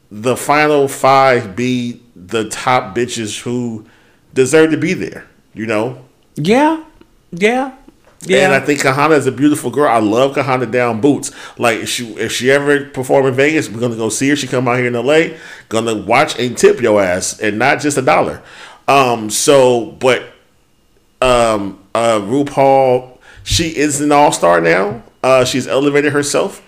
the 0.09 0.35
final 0.35 0.87
five 0.87 1.55
be 1.55 2.01
the 2.15 2.49
top 2.49 2.95
bitches 2.95 3.41
who 3.41 3.85
deserve 4.33 4.71
to 4.71 4.77
be 4.77 4.93
there. 4.93 5.27
You 5.53 5.65
know, 5.65 6.03
Yeah, 6.35 6.83
yeah, 7.31 7.75
yeah. 8.23 8.45
and 8.45 8.53
I 8.53 8.59
think 8.59 8.81
Kahanna 8.81 9.17
is 9.17 9.27
a 9.27 9.31
beautiful 9.31 9.71
girl. 9.71 9.89
I 9.89 9.99
love 9.99 10.35
Kahanna 10.35 10.71
down 10.71 11.01
boots. 11.01 11.31
Like 11.57 11.79
if 11.79 11.89
she 11.89 12.07
if 12.13 12.31
she 12.31 12.51
ever 12.51 12.85
perform 12.85 13.25
in 13.25 13.33
Vegas, 13.33 13.69
we're 13.69 13.79
gonna 13.79 13.95
go 13.95 14.09
see 14.09 14.29
her. 14.29 14.35
She 14.35 14.47
come 14.47 14.67
out 14.67 14.77
here 14.77 14.87
in 14.87 14.93
LA, 14.93 15.37
gonna 15.69 15.95
watch 15.95 16.37
and 16.37 16.57
tip 16.57 16.81
your 16.81 17.01
ass, 17.01 17.39
and 17.39 17.57
not 17.57 17.79
just 17.79 17.97
a 17.97 18.01
dollar. 18.01 18.41
Um. 18.87 19.29
So, 19.29 19.91
but 19.99 20.23
um. 21.21 21.79
Uh. 21.95 22.19
RuPaul, 22.21 23.17
she 23.43 23.75
is 23.75 24.01
an 24.01 24.11
all 24.11 24.31
star 24.31 24.61
now. 24.61 25.03
Uh. 25.23 25.43
She's 25.43 25.67
elevated 25.67 26.13
herself, 26.13 26.63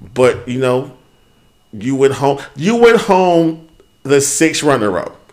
but 0.00 0.48
you 0.48 0.58
know, 0.58 0.96
you 1.72 1.96
went 1.96 2.14
home. 2.14 2.40
You 2.56 2.76
went 2.76 3.02
home 3.02 3.68
the 4.04 4.20
sixth 4.20 4.62
runner 4.62 4.98
up, 4.98 5.32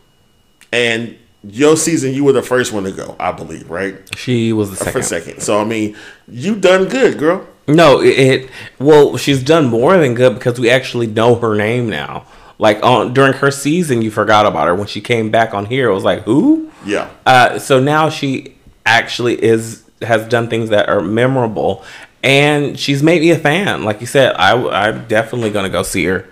and 0.73 1.17
your 1.43 1.75
season 1.75 2.13
you 2.13 2.23
were 2.23 2.33
the 2.33 2.41
first 2.43 2.71
one 2.71 2.83
to 2.83 2.91
go. 2.91 3.15
I 3.19 3.31
believe, 3.31 3.69
right? 3.69 3.97
she 4.15 4.53
was 4.53 4.69
the 4.69 4.75
for 4.77 4.83
second. 4.85 4.99
a 5.01 5.03
second. 5.03 5.41
So 5.41 5.59
I 5.59 5.63
mean, 5.63 5.95
you 6.27 6.55
done 6.55 6.85
good, 6.85 7.17
girl. 7.17 7.47
No, 7.67 8.01
it, 8.01 8.19
it. 8.19 8.49
Well, 8.79 9.17
she's 9.17 9.43
done 9.43 9.67
more 9.67 9.97
than 9.97 10.13
good 10.13 10.33
because 10.35 10.59
we 10.59 10.69
actually 10.69 11.07
know 11.07 11.35
her 11.35 11.55
name 11.55 11.89
now. 11.89 12.25
Like 12.57 12.83
on 12.83 13.13
during 13.13 13.33
her 13.33 13.49
season, 13.49 14.01
you 14.01 14.11
forgot 14.11 14.45
about 14.45 14.67
her 14.67 14.75
when 14.75 14.87
she 14.87 15.01
came 15.01 15.31
back 15.31 15.53
on 15.53 15.65
here. 15.65 15.89
It 15.89 15.93
was 15.93 16.03
like 16.03 16.23
who? 16.23 16.69
Yeah. 16.85 17.09
Uh, 17.25 17.57
so 17.57 17.79
now 17.79 18.09
she 18.09 18.55
actually 18.85 19.41
is 19.41 19.83
has 20.01 20.27
done 20.27 20.47
things 20.47 20.69
that 20.69 20.89
are 20.89 21.01
memorable, 21.01 21.83
and 22.23 22.77
she's 22.79 23.01
made 23.01 23.21
me 23.21 23.31
a 23.31 23.37
fan. 23.37 23.83
Like 23.83 23.99
you 23.99 24.07
said, 24.07 24.35
I 24.35 24.53
I'm 24.69 25.07
definitely 25.07 25.49
gonna 25.49 25.69
go 25.69 25.81
see 25.81 26.05
her. 26.05 26.27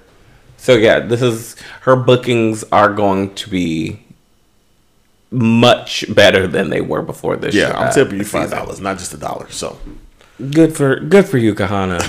So 0.58 0.76
yeah, 0.76 1.00
this 1.00 1.22
is 1.22 1.56
her 1.82 1.96
bookings 1.96 2.64
are 2.72 2.94
going 2.94 3.34
to 3.36 3.50
be 3.50 4.00
much 5.32 6.06
better 6.14 6.48
than 6.48 6.70
they 6.70 6.82
were 6.82 7.02
before 7.02 7.36
this. 7.36 7.54
Yeah, 7.56 7.70
uh, 7.70 7.86
I'm 7.86 7.94
tipping 7.94 8.18
you 8.20 8.26
five 8.26 8.50
dollars, 8.52 8.80
not 8.80 8.98
just 8.98 9.14
a 9.14 9.18
dollar. 9.18 9.50
So 9.52 9.78
Good 10.52 10.74
for 10.78 11.02
good 11.02 11.26
for 11.28 11.38
you, 11.38 11.54
Kahanna. 11.54 12.00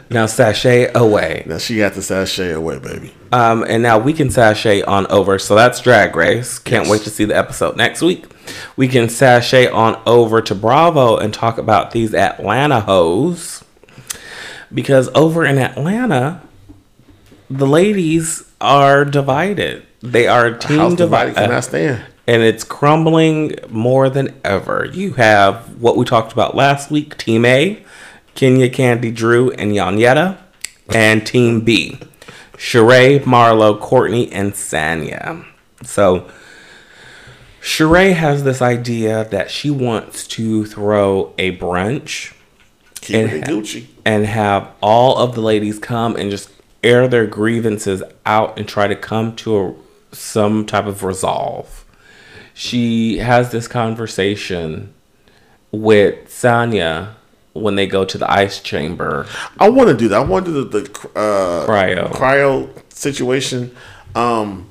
now 0.10 0.26
sashay 0.26 0.90
away. 0.94 1.44
now 1.46 1.58
she 1.58 1.78
got 1.78 1.94
the 1.94 2.02
sashay 2.02 2.50
away, 2.50 2.80
baby. 2.80 3.14
Um, 3.32 3.64
and 3.68 3.84
now 3.84 4.00
we 4.00 4.12
can 4.12 4.30
sashay 4.30 4.82
on 4.82 5.06
over. 5.06 5.38
So 5.38 5.54
that's 5.54 5.80
Drag 5.80 6.16
Race. 6.16 6.58
Can't 6.58 6.86
Yes. 6.86 6.90
wait 6.90 7.02
to 7.02 7.10
see 7.10 7.24
the 7.24 7.36
episode 7.36 7.76
next 7.76 8.02
week. 8.02 8.26
We 8.76 8.88
can 8.88 9.08
sashay 9.08 9.68
on 9.68 10.00
over 10.06 10.42
to 10.42 10.54
Bravo 10.56 11.16
and 11.16 11.32
talk 11.32 11.56
about 11.56 11.92
these 11.92 12.14
Atlanta 12.14 12.80
hoes. 12.80 13.62
Because 14.74 15.08
over 15.14 15.44
in 15.46 15.56
Atlanta, 15.58 16.42
the 17.48 17.66
ladies 17.66 18.42
are 18.60 19.04
divided. 19.04 19.86
They 20.02 20.26
are 20.26 20.46
a 20.46 20.58
team 20.58 20.78
House 20.78 20.94
divided 20.94 21.30
divided. 21.34 21.46
cannot 21.48 21.64
stand. 21.64 22.02
and 22.26 22.42
it's 22.42 22.64
crumbling 22.64 23.54
more 23.68 24.08
than 24.08 24.34
ever. 24.44 24.88
You 24.92 25.12
have 25.14 25.80
what 25.80 25.96
we 25.96 26.04
talked 26.04 26.32
about 26.32 26.54
last 26.56 26.90
week 26.90 27.16
Team 27.18 27.44
A, 27.44 27.84
Kenya 28.34 28.70
Kandi 28.70 29.14
Drew 29.14 29.50
and 29.52 29.72
Monyetta, 29.72 30.38
and 30.88 31.26
Team 31.26 31.60
B, 31.60 31.98
Sheree, 32.54 33.20
Marlo, 33.20 33.78
Courtney, 33.78 34.30
and 34.32 34.52
Sanya. 34.54 35.44
So, 35.84 36.28
Sheree 37.62 38.14
has 38.14 38.44
this 38.44 38.62
idea 38.62 39.24
that 39.30 39.50
she 39.50 39.70
wants 39.70 40.26
to 40.28 40.64
throw 40.64 41.34
a 41.36 41.56
brunch 41.58 42.32
And 43.12 43.30
ha- 43.30 43.36
Gucci. 43.50 43.86
and 44.04 44.24
have 44.26 44.68
all 44.82 45.18
of 45.18 45.34
the 45.34 45.42
ladies 45.42 45.78
come 45.78 46.16
and 46.16 46.30
just 46.30 46.50
air 46.82 47.06
their 47.06 47.26
grievances 47.26 48.02
out 48.24 48.58
and 48.58 48.66
try 48.66 48.86
to 48.86 48.96
come 48.96 49.36
to 49.36 49.56
a, 49.58 49.74
some 50.12 50.66
type 50.66 50.86
of 50.86 51.02
resolve. 51.02 51.84
She 52.54 53.18
has 53.18 53.52
this 53.52 53.68
conversation 53.68 54.92
with 55.72 56.28
Sanya 56.28 57.14
when 57.52 57.74
they 57.74 57.86
go 57.86 58.04
to 58.04 58.18
the 58.18 58.30
ice 58.30 58.60
chamber. 58.60 59.26
I 59.58 59.68
want 59.68 59.88
to 59.88 59.96
do 59.96 60.08
that. 60.08 60.20
I 60.20 60.24
want 60.24 60.46
to 60.46 60.52
do 60.52 60.64
the, 60.64 60.80
the 60.80 61.08
uh, 61.18 61.66
Cryo. 61.66 62.10
cryo 62.12 62.92
situation. 62.92 63.74
Um, 64.14 64.70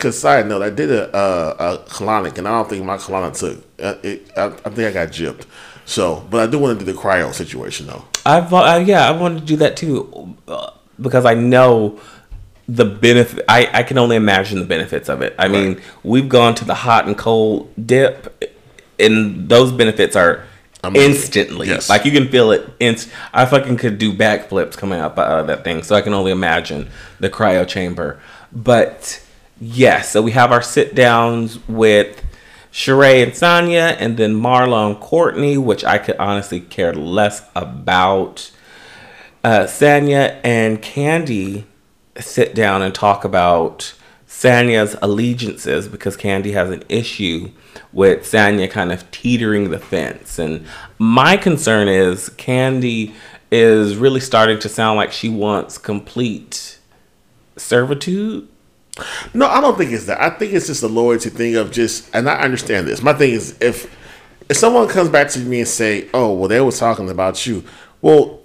Cause 0.00 0.18
side 0.18 0.46
note, 0.46 0.62
I 0.62 0.70
did 0.70 0.90
a, 0.90 1.14
a, 1.14 1.74
a 1.74 1.78
colonic, 1.80 2.38
and 2.38 2.48
I 2.48 2.52
don't 2.52 2.70
think 2.70 2.84
my 2.86 2.96
colonic 2.96 3.38
took. 3.38 3.62
Uh, 3.78 3.96
it, 4.02 4.30
I, 4.34 4.46
I 4.46 4.70
think 4.70 4.78
I 4.78 4.92
got 4.92 5.08
gypped. 5.08 5.44
So, 5.84 6.26
but 6.30 6.48
I 6.48 6.50
do 6.50 6.58
want 6.58 6.78
to 6.78 6.84
do 6.84 6.90
the 6.90 6.98
cryo 6.98 7.34
situation 7.34 7.86
though. 7.86 8.04
I've 8.24 8.50
uh, 8.52 8.82
yeah, 8.86 9.06
I 9.06 9.10
want 9.10 9.40
to 9.40 9.44
do 9.44 9.56
that 9.56 9.76
too 9.76 10.36
uh, 10.48 10.70
because 11.00 11.26
I 11.26 11.34
know 11.34 12.00
the 12.76 12.84
benefit. 12.84 13.44
I 13.48 13.68
I 13.72 13.82
can 13.82 13.98
only 13.98 14.16
imagine 14.16 14.60
the 14.60 14.64
benefits 14.64 15.08
of 15.08 15.22
it. 15.22 15.34
I 15.38 15.48
mean, 15.48 15.80
we've 16.04 16.28
gone 16.28 16.54
to 16.56 16.64
the 16.64 16.74
hot 16.74 17.06
and 17.06 17.18
cold 17.18 17.72
dip, 17.84 18.54
and 18.98 19.48
those 19.48 19.72
benefits 19.72 20.14
are 20.14 20.44
Amazing. 20.84 21.10
instantly. 21.10 21.66
Yes. 21.68 21.90
Like 21.90 22.04
you 22.04 22.12
can 22.12 22.28
feel 22.28 22.52
it. 22.52 22.68
Inst- 22.78 23.08
I 23.34 23.44
fucking 23.44 23.76
could 23.76 23.98
do 23.98 24.12
backflips 24.12 24.76
coming 24.76 25.00
up 25.00 25.18
out 25.18 25.40
of 25.40 25.46
that 25.48 25.64
thing. 25.64 25.82
So 25.82 25.96
I 25.96 26.00
can 26.00 26.14
only 26.14 26.30
imagine 26.30 26.88
the 27.18 27.28
cryo 27.28 27.66
chamber. 27.66 28.20
But 28.52 29.20
yes, 29.60 30.10
so 30.12 30.22
we 30.22 30.30
have 30.32 30.52
our 30.52 30.62
sit 30.62 30.94
downs 30.94 31.58
with 31.68 32.22
Sheree 32.72 33.20
and 33.22 33.32
Sanya, 33.32 33.96
and 33.98 34.16
then 34.16 34.34
Marla 34.34 34.86
and 34.86 35.00
Courtney, 35.00 35.58
which 35.58 35.84
I 35.84 35.98
could 35.98 36.16
honestly 36.18 36.60
care 36.60 36.94
less 36.94 37.42
about. 37.56 38.52
Uh, 39.42 39.60
Sanya 39.64 40.38
and 40.44 40.82
Kandi 40.82 41.64
sit 42.18 42.54
down 42.54 42.82
and 42.82 42.94
talk 42.94 43.24
about 43.24 43.94
Sanya's 44.26 44.96
allegiances 45.02 45.88
because 45.88 46.16
Kandi 46.16 46.52
has 46.52 46.70
an 46.70 46.84
issue 46.88 47.50
with 47.92 48.22
Sanya 48.22 48.70
kind 48.70 48.92
of 48.92 49.08
teetering 49.10 49.70
the 49.70 49.78
fence. 49.78 50.38
And 50.38 50.66
my 50.98 51.36
concern 51.36 51.88
is 51.88 52.30
Kandi 52.30 53.12
is 53.50 53.96
really 53.96 54.20
starting 54.20 54.58
to 54.60 54.68
sound 54.68 54.96
like 54.96 55.12
she 55.12 55.28
wants 55.28 55.78
complete 55.78 56.78
servitude. 57.56 58.48
No, 59.34 59.46
I 59.46 59.60
don't 59.60 59.76
think 59.76 59.92
it's 59.92 60.06
that. 60.06 60.20
I 60.20 60.30
think 60.30 60.52
it's 60.52 60.66
just 60.66 60.82
a 60.82 60.88
loyalty 60.88 61.30
thing 61.30 61.56
of 61.56 61.70
just, 61.70 62.14
and 62.14 62.28
I 62.28 62.40
understand 62.40 62.86
this. 62.86 63.02
My 63.02 63.12
thing 63.12 63.32
is, 63.32 63.56
if 63.60 63.96
if 64.48 64.56
someone 64.56 64.88
comes 64.88 65.08
back 65.08 65.28
to 65.30 65.38
me 65.38 65.60
and 65.60 65.68
say, 65.68 66.08
"Oh, 66.12 66.32
well, 66.34 66.48
they 66.48 66.60
was 66.60 66.78
talking 66.78 67.08
about 67.08 67.46
you," 67.46 67.64
well, 68.02 68.39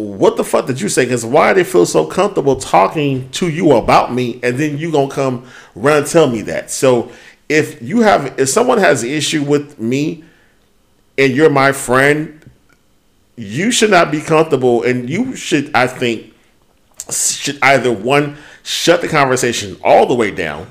what 0.00 0.36
the 0.36 0.44
fuck 0.44 0.66
did 0.66 0.80
you 0.80 0.88
say? 0.88 1.04
Because 1.04 1.24
why 1.24 1.52
they 1.52 1.64
feel 1.64 1.86
so 1.86 2.06
comfortable 2.06 2.56
talking 2.56 3.30
to 3.30 3.48
you 3.48 3.72
about 3.72 4.12
me, 4.12 4.40
and 4.42 4.58
then 4.58 4.78
you 4.78 4.90
gonna 4.92 5.10
come 5.10 5.46
run 5.74 5.98
and 5.98 6.06
tell 6.06 6.28
me 6.28 6.42
that? 6.42 6.70
So 6.70 7.10
if 7.48 7.80
you 7.82 8.00
have, 8.00 8.38
if 8.38 8.48
someone 8.48 8.78
has 8.78 9.02
an 9.02 9.10
issue 9.10 9.42
with 9.42 9.78
me, 9.78 10.24
and 11.18 11.34
you're 11.34 11.50
my 11.50 11.72
friend, 11.72 12.50
you 13.36 13.70
should 13.70 13.90
not 13.90 14.10
be 14.10 14.20
comfortable, 14.20 14.82
and 14.82 15.08
you 15.08 15.36
should, 15.36 15.74
I 15.74 15.86
think, 15.86 16.32
should 17.10 17.58
either 17.62 17.92
one 17.92 18.36
shut 18.62 19.00
the 19.00 19.08
conversation 19.08 19.76
all 19.82 20.06
the 20.06 20.14
way 20.14 20.30
down, 20.30 20.68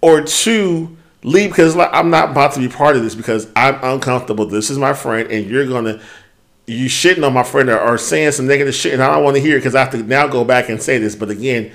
or 0.00 0.22
two 0.22 0.96
leave 1.24 1.50
because 1.50 1.74
like 1.74 1.90
I'm 1.92 2.10
not 2.10 2.30
about 2.30 2.52
to 2.54 2.60
be 2.60 2.68
part 2.68 2.96
of 2.96 3.02
this 3.02 3.14
because 3.14 3.48
I'm 3.56 3.78
uncomfortable. 3.82 4.46
This 4.46 4.70
is 4.70 4.78
my 4.78 4.92
friend, 4.92 5.30
and 5.30 5.46
you're 5.46 5.66
gonna 5.66 6.00
you 6.68 6.86
shitting 6.86 7.26
on 7.26 7.32
my 7.32 7.42
friend 7.42 7.68
or, 7.70 7.80
or 7.80 7.98
saying 7.98 8.32
some 8.32 8.46
negative 8.46 8.74
shit, 8.74 8.92
and 8.92 9.02
I 9.02 9.14
don't 9.14 9.24
want 9.24 9.36
to 9.36 9.42
hear 9.42 9.56
it 9.56 9.60
because 9.60 9.74
I 9.74 9.80
have 9.80 9.90
to 9.92 10.02
now 10.02 10.26
go 10.26 10.44
back 10.44 10.68
and 10.68 10.82
say 10.82 10.98
this. 10.98 11.16
But 11.16 11.30
again, 11.30 11.72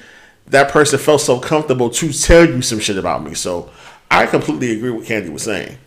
that 0.47 0.71
person 0.71 0.99
felt 0.99 1.21
so 1.21 1.39
comfortable 1.39 1.89
to 1.89 2.13
tell 2.13 2.45
you 2.45 2.61
some 2.61 2.79
shit 2.79 2.97
about 2.97 3.23
me, 3.23 3.33
so 3.33 3.69
I 4.11 4.27
completely 4.27 4.71
agree 4.77 4.91
with 4.91 5.07
Kandi 5.07 5.31
was 5.31 5.43
saying. 5.43 5.77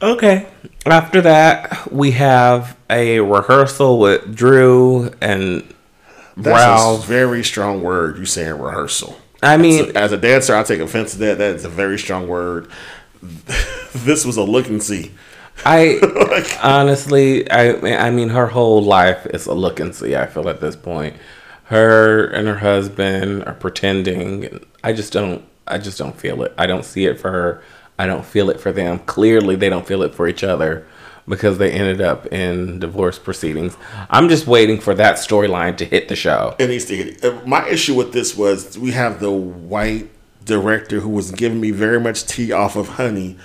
Okay. 0.00 0.46
After 0.86 1.20
that, 1.22 1.92
we 1.92 2.12
have 2.12 2.76
a 2.88 3.18
rehearsal 3.20 3.98
with 3.98 4.34
Drew 4.34 5.10
and 5.20 5.62
That's 6.36 6.54
Ralph. 6.54 7.04
a 7.04 7.06
very 7.06 7.42
strong 7.42 7.82
word. 7.82 8.18
You 8.18 8.24
saying 8.24 8.60
rehearsal. 8.60 9.18
I 9.42 9.56
mean, 9.56 9.96
As 9.96 10.12
a 10.12 10.16
dancer, 10.16 10.54
I 10.54 10.62
take 10.62 10.80
offense 10.80 11.12
to 11.12 11.18
that. 11.18 11.38
That 11.38 11.56
is 11.56 11.64
a 11.64 11.68
very 11.68 11.98
strong 11.98 12.28
word. 12.28 12.70
this 13.92 14.24
was 14.24 14.36
a 14.36 14.42
look 14.44 14.68
and 14.68 14.82
see. 14.82 15.12
I 15.64 15.98
honestly, 16.62 17.50
I 17.50 18.06
I 18.06 18.10
mean, 18.10 18.30
her 18.30 18.46
whole 18.46 18.82
life 18.82 19.26
is 19.26 19.46
a 19.46 19.54
look 19.54 19.80
and 19.80 19.94
see. 19.94 20.16
I 20.16 20.26
feel 20.26 20.48
at 20.48 20.60
this 20.60 20.76
point, 20.76 21.16
her 21.64 22.26
and 22.28 22.46
her 22.48 22.58
husband 22.58 23.44
are 23.44 23.54
pretending. 23.54 24.64
I 24.82 24.92
just 24.92 25.12
don't. 25.12 25.44
I 25.66 25.78
just 25.78 25.98
don't 25.98 26.16
feel 26.18 26.42
it. 26.42 26.54
I 26.56 26.66
don't 26.66 26.84
see 26.84 27.04
it 27.06 27.20
for 27.20 27.30
her. 27.30 27.62
I 27.98 28.06
don't 28.06 28.24
feel 28.24 28.48
it 28.50 28.60
for 28.60 28.72
them. 28.72 29.00
Clearly, 29.00 29.56
they 29.56 29.68
don't 29.68 29.86
feel 29.86 30.02
it 30.02 30.14
for 30.14 30.28
each 30.28 30.44
other 30.44 30.86
because 31.26 31.58
they 31.58 31.70
ended 31.70 32.00
up 32.00 32.26
in 32.32 32.78
divorce 32.78 33.18
proceedings. 33.18 33.76
I'm 34.08 34.28
just 34.30 34.46
waiting 34.46 34.80
for 34.80 34.94
that 34.94 35.16
storyline 35.16 35.76
to 35.76 35.84
hit 35.84 36.08
the 36.08 36.16
show. 36.16 36.54
It 36.58 36.68
needs 36.68 36.86
to 36.86 36.96
hit. 36.96 37.22
uh, 37.24 37.40
My 37.44 37.68
issue 37.68 37.94
with 37.94 38.12
this 38.14 38.34
was 38.36 38.78
we 38.78 38.92
have 38.92 39.20
the 39.20 39.30
white 39.30 40.08
director 40.44 41.00
who 41.00 41.10
was 41.10 41.30
giving 41.32 41.60
me 41.60 41.70
very 41.70 42.00
much 42.00 42.24
tea 42.26 42.50
off 42.52 42.76
of 42.76 42.88
Honey. 42.90 43.36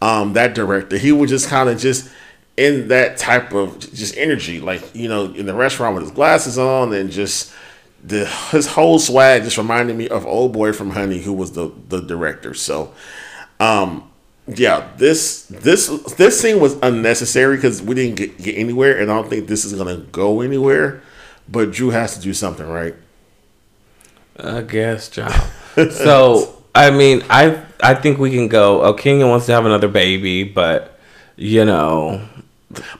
Um, 0.00 0.34
that 0.34 0.54
director, 0.54 0.96
he 0.96 1.10
was 1.10 1.30
just 1.30 1.48
kind 1.48 1.68
of 1.68 1.78
just 1.78 2.08
in 2.56 2.88
that 2.88 3.16
type 3.16 3.52
of 3.52 3.78
just 3.78 4.16
energy, 4.16 4.60
like 4.60 4.94
you 4.94 5.08
know, 5.08 5.26
in 5.32 5.46
the 5.46 5.54
restaurant 5.54 5.94
with 5.94 6.04
his 6.04 6.12
glasses 6.12 6.58
on 6.58 6.92
and 6.92 7.10
just 7.10 7.52
the 8.02 8.26
his 8.50 8.66
whole 8.66 8.98
swag 8.98 9.44
just 9.44 9.58
reminded 9.58 9.96
me 9.96 10.08
of 10.08 10.26
old 10.26 10.52
boy 10.52 10.72
from 10.72 10.90
Honey, 10.90 11.22
who 11.22 11.32
was 11.32 11.52
the 11.52 11.72
the 11.88 12.00
director. 12.00 12.54
So, 12.54 12.92
um, 13.60 14.10
yeah, 14.46 14.88
this 14.96 15.44
this 15.46 15.88
this 16.14 16.40
scene 16.40 16.60
was 16.60 16.76
unnecessary 16.82 17.56
because 17.56 17.82
we 17.82 17.94
didn't 17.94 18.16
get, 18.16 18.38
get 18.38 18.56
anywhere, 18.56 18.98
and 18.98 19.10
I 19.10 19.14
don't 19.14 19.28
think 19.28 19.46
this 19.46 19.64
is 19.64 19.74
gonna 19.74 19.98
go 19.98 20.40
anywhere. 20.40 21.02
But 21.48 21.70
Drew 21.70 21.90
has 21.90 22.14
to 22.14 22.20
do 22.20 22.34
something, 22.34 22.66
right? 22.66 22.94
I 24.38 24.62
guess, 24.62 25.08
John. 25.08 25.32
so 25.90 26.57
I 26.74 26.90
mean, 26.90 27.22
I 27.30 27.62
I 27.82 27.94
think 27.94 28.18
we 28.18 28.30
can 28.30 28.48
go. 28.48 28.82
Oh, 28.82 28.92
Kenya 28.94 29.26
wants 29.26 29.46
to 29.46 29.52
have 29.52 29.66
another 29.66 29.88
baby, 29.88 30.44
but 30.44 30.98
you 31.36 31.64
know, 31.64 32.26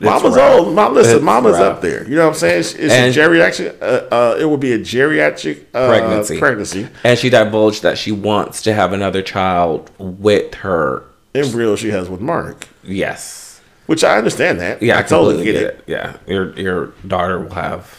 Mama's 0.00 0.36
rough. 0.36 0.58
old. 0.60 0.74
Mom, 0.74 0.94
listen, 0.94 1.16
It's 1.16 1.24
Mama's 1.24 1.52
rough. 1.58 1.76
up 1.76 1.82
there. 1.82 2.08
You 2.08 2.16
know 2.16 2.22
what 2.26 2.34
I'm 2.34 2.38
saying? 2.38 2.60
It's, 2.60 2.74
it's 2.74 2.94
a 2.94 3.20
geriatric. 3.20 3.80
Uh, 3.82 3.84
uh, 4.14 4.36
it 4.40 4.46
would 4.48 4.60
be 4.60 4.72
a 4.72 4.78
geriatric 4.78 5.64
uh, 5.74 5.88
Pregnancy. 5.88 6.38
Pregnancy. 6.38 6.88
And 7.04 7.18
she 7.18 7.30
divulged 7.30 7.82
that 7.82 7.98
she 7.98 8.12
wants 8.12 8.62
to 8.62 8.72
have 8.74 8.92
another 8.92 9.22
child 9.22 9.90
with 9.98 10.54
her. 10.56 11.04
Embryo 11.34 11.76
she 11.76 11.90
has 11.90 12.08
with 12.08 12.20
Marc, 12.20 12.66
Yes. 12.82 13.60
which 13.86 14.02
I 14.02 14.16
understand 14.16 14.58
that. 14.60 14.82
Yeah, 14.82 14.96
I, 14.96 15.00
I, 15.00 15.02
totally 15.02 15.44
get 15.44 15.52
get 15.52 15.62
it. 15.62 15.66
it. 15.74 15.84
Yeah, 15.86 16.16
your 16.26 16.58
your 16.58 16.86
daughter 17.06 17.38
will 17.38 17.54
have. 17.54 17.94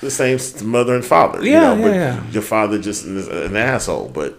The 0.00 0.10
same 0.10 0.38
mother 0.68 0.94
and 0.94 1.04
father. 1.04 1.44
Yeah, 1.44 1.74
you 1.74 1.80
know, 1.80 1.86
yeah, 1.86 2.16
but 2.16 2.24
yeah. 2.24 2.30
Your 2.32 2.42
father 2.42 2.78
just 2.78 3.04
is 3.04 3.28
an 3.28 3.56
asshole. 3.56 4.08
But 4.08 4.38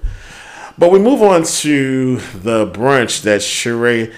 but 0.78 0.92
we 0.92 1.00
move 1.00 1.22
on 1.22 1.44
to 1.44 2.18
the 2.42 2.68
brunch 2.68 3.22
that 3.24 3.42
Sheree 3.42 4.14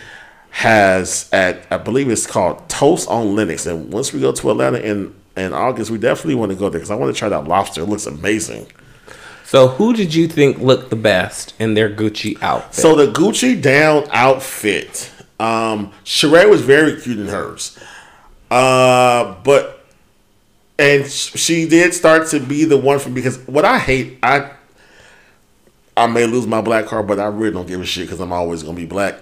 has 0.50 1.30
at 1.32 1.68
I 1.70 1.78
believe 1.78 2.10
it's 2.10 2.26
called 2.26 2.68
Toast 2.68 3.08
on 3.10 3.36
Lenox. 3.36 3.66
And 3.68 3.94
once 3.94 4.12
we 4.12 4.20
go 4.20 4.32
to 4.32 4.50
Atlanta 4.52 4.80
in 4.80 5.14
in 5.36 5.54
August, 5.54 5.92
we 5.92 6.00
definitely 6.00 6.36
want 6.36 6.52
to 6.52 6.58
go 6.58 6.70
there 6.70 6.80
because 6.80 6.90
I 6.90 6.96
want 6.96 7.14
to 7.14 7.18
try 7.18 7.30
that 7.30 7.48
lobster. 7.48 7.82
It 7.82 7.86
looks 7.86 8.08
amazing. 8.08 8.68
So, 9.46 9.70
who 9.70 9.94
did 9.94 10.14
you 10.14 10.28
think 10.28 10.58
looked 10.58 10.90
the 10.90 10.98
best 10.98 11.54
in 11.60 11.74
their 11.74 11.90
Gucci 11.90 12.42
outfit? 12.42 12.74
So 12.74 12.96
the 12.96 13.12
Gucci 13.14 13.62
down 13.62 14.06
outfit, 14.12 15.10
um, 15.40 15.94
Sheree 16.04 16.50
was 16.50 16.62
very 16.62 17.00
cute 17.00 17.20
in 17.20 17.28
hers, 17.28 17.78
uh, 18.52 19.36
but 19.44 19.86
and 20.80 21.06
she 21.10 21.68
did 21.68 21.94
start 21.94 22.28
to 22.30 22.40
be 22.40 22.66
the 22.66 22.78
one 22.78 23.00
from 23.00 23.14
because 23.14 23.38
what 23.48 23.64
I 23.64 23.80
hate, 23.80 24.20
I 24.22 24.52
I 25.98 26.06
may 26.08 26.26
lose 26.26 26.46
my 26.46 26.62
black 26.62 26.86
card, 26.86 27.08
but 27.08 27.20
I 27.20 27.26
really 27.26 27.52
don't 27.52 27.68
give 27.68 27.82
a 27.82 27.86
shit 27.86 28.06
because 28.06 28.20
I'm 28.20 28.32
always 28.32 28.64
gonna 28.64 28.76
be 28.76 28.86
black. 28.86 29.16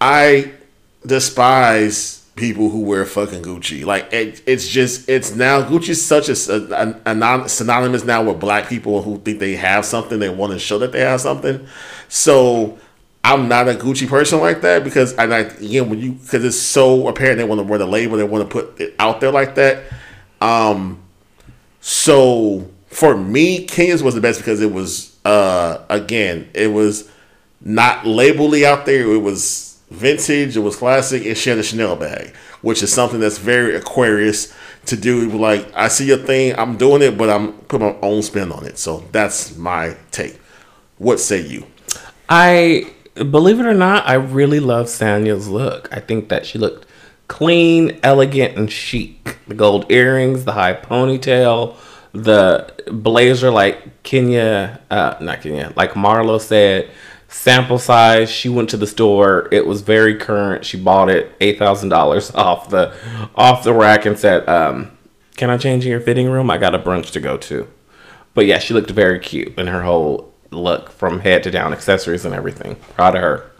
I 0.00 0.52
despise 1.04 2.24
people 2.36 2.68
who 2.68 2.82
wear 2.82 3.04
fucking 3.04 3.42
Gucci. 3.42 3.84
Like 3.84 4.12
it, 4.12 4.42
it's 4.46 4.68
just 4.68 5.08
it's 5.08 5.34
now 5.34 5.62
Gucci's 5.62 6.04
such 6.04 6.28
a, 6.28 6.80
a, 6.80 7.10
a 7.10 7.14
non, 7.14 7.48
synonymous 7.48 8.04
now 8.04 8.22
with 8.22 8.38
black 8.38 8.68
people 8.68 9.02
who 9.02 9.18
think 9.18 9.40
they 9.40 9.56
have 9.56 9.84
something. 9.84 10.18
They 10.20 10.28
want 10.28 10.52
to 10.52 10.58
show 10.58 10.78
that 10.78 10.92
they 10.92 11.00
have 11.00 11.20
something. 11.20 11.66
So 12.08 12.78
I'm 13.24 13.48
not 13.48 13.68
a 13.68 13.72
Gucci 13.72 14.06
person 14.08 14.40
like 14.40 14.60
that 14.60 14.84
because 14.84 15.16
I 15.18 15.24
again 15.24 15.90
when 15.90 15.98
you 15.98 16.12
because 16.12 16.44
it's 16.44 16.58
so 16.58 17.08
apparent 17.08 17.38
they 17.38 17.44
want 17.44 17.58
to 17.58 17.64
wear 17.64 17.78
the 17.78 17.86
label, 17.86 18.16
they 18.16 18.24
want 18.24 18.48
to 18.48 18.52
put 18.52 18.80
it 18.80 18.94
out 19.00 19.20
there 19.20 19.32
like 19.32 19.56
that. 19.56 19.84
Um, 20.40 21.02
so 21.80 22.70
for 22.86 23.16
me, 23.16 23.64
Kenya's 23.64 24.02
was 24.02 24.14
the 24.14 24.20
best 24.20 24.38
because 24.38 24.60
it 24.60 24.72
was 24.72 25.15
uh 25.26 25.84
again 25.88 26.48
it 26.54 26.68
was 26.68 27.10
not 27.60 28.04
labelly 28.04 28.64
out 28.64 28.86
there. 28.86 29.12
It 29.12 29.22
was 29.22 29.80
vintage. 29.90 30.56
It 30.56 30.60
was 30.60 30.76
classic. 30.76 31.36
She 31.36 31.50
had 31.50 31.58
a 31.58 31.62
Chanel 31.62 31.96
bag, 31.96 32.34
which 32.62 32.82
is 32.82 32.92
something 32.92 33.20
that's 33.20 33.38
very 33.38 33.74
Aquarius 33.74 34.54
to 34.86 34.96
do. 34.96 35.28
Like 35.30 35.70
I 35.74 35.88
see 35.88 36.10
a 36.12 36.16
thing, 36.16 36.54
I'm 36.56 36.76
doing 36.76 37.02
it, 37.02 37.18
but 37.18 37.28
I'm 37.28 37.52
putting 37.52 37.88
my 37.88 37.96
own 38.02 38.22
spin 38.22 38.52
on 38.52 38.64
it. 38.64 38.78
So 38.78 39.04
that's 39.12 39.56
my 39.56 39.96
take. 40.10 40.38
What 40.98 41.20
say 41.20 41.40
you? 41.40 41.66
I 42.28 42.92
believe 43.16 43.60
it 43.60 43.66
or 43.66 43.74
not, 43.74 44.06
I 44.08 44.14
really 44.14 44.60
love 44.60 44.86
Sanya's 44.86 45.48
look. 45.48 45.88
I 45.92 46.00
think 46.00 46.28
that 46.28 46.46
she 46.46 46.58
looked 46.58 46.86
clean, 47.28 47.98
elegant, 48.02 48.56
and 48.56 48.70
chic. 48.70 49.38
The 49.48 49.54
gold 49.54 49.90
earrings, 49.90 50.44
the 50.44 50.52
high 50.52 50.74
ponytail, 50.74 51.76
the 52.22 52.72
blazer, 52.90 53.50
like 53.50 54.02
Kenya, 54.02 54.80
uh, 54.90 55.16
not 55.20 55.42
Kenya, 55.42 55.72
like 55.76 55.92
Marlo 55.92 56.40
said, 56.40 56.90
sample 57.28 57.78
size. 57.78 58.30
She 58.30 58.48
went 58.48 58.70
to 58.70 58.76
the 58.76 58.86
store. 58.86 59.48
It 59.52 59.66
was 59.66 59.82
very 59.82 60.16
current. 60.16 60.64
She 60.64 60.76
bought 60.76 61.10
it 61.10 61.32
eight 61.40 61.58
thousand 61.58 61.90
dollars 61.90 62.30
off 62.34 62.68
the 62.70 62.94
off 63.34 63.64
the 63.64 63.72
rack 63.74 64.06
and 64.06 64.18
said, 64.18 64.48
um, 64.48 64.96
"Can 65.36 65.50
I 65.50 65.56
change 65.56 65.84
in 65.84 65.90
your 65.90 66.00
fitting 66.00 66.28
room? 66.28 66.50
I 66.50 66.58
got 66.58 66.74
a 66.74 66.78
brunch 66.78 67.10
to 67.12 67.20
go 67.20 67.36
to." 67.36 67.68
But 68.34 68.46
yeah, 68.46 68.58
she 68.58 68.74
looked 68.74 68.90
very 68.90 69.18
cute 69.18 69.58
in 69.58 69.66
her 69.66 69.82
whole 69.82 70.32
look 70.50 70.90
from 70.90 71.20
head 71.20 71.42
to 71.44 71.50
down, 71.50 71.72
accessories 71.72 72.24
and 72.24 72.34
everything. 72.34 72.76
Proud 72.94 73.14
of 73.14 73.22
her. 73.22 73.50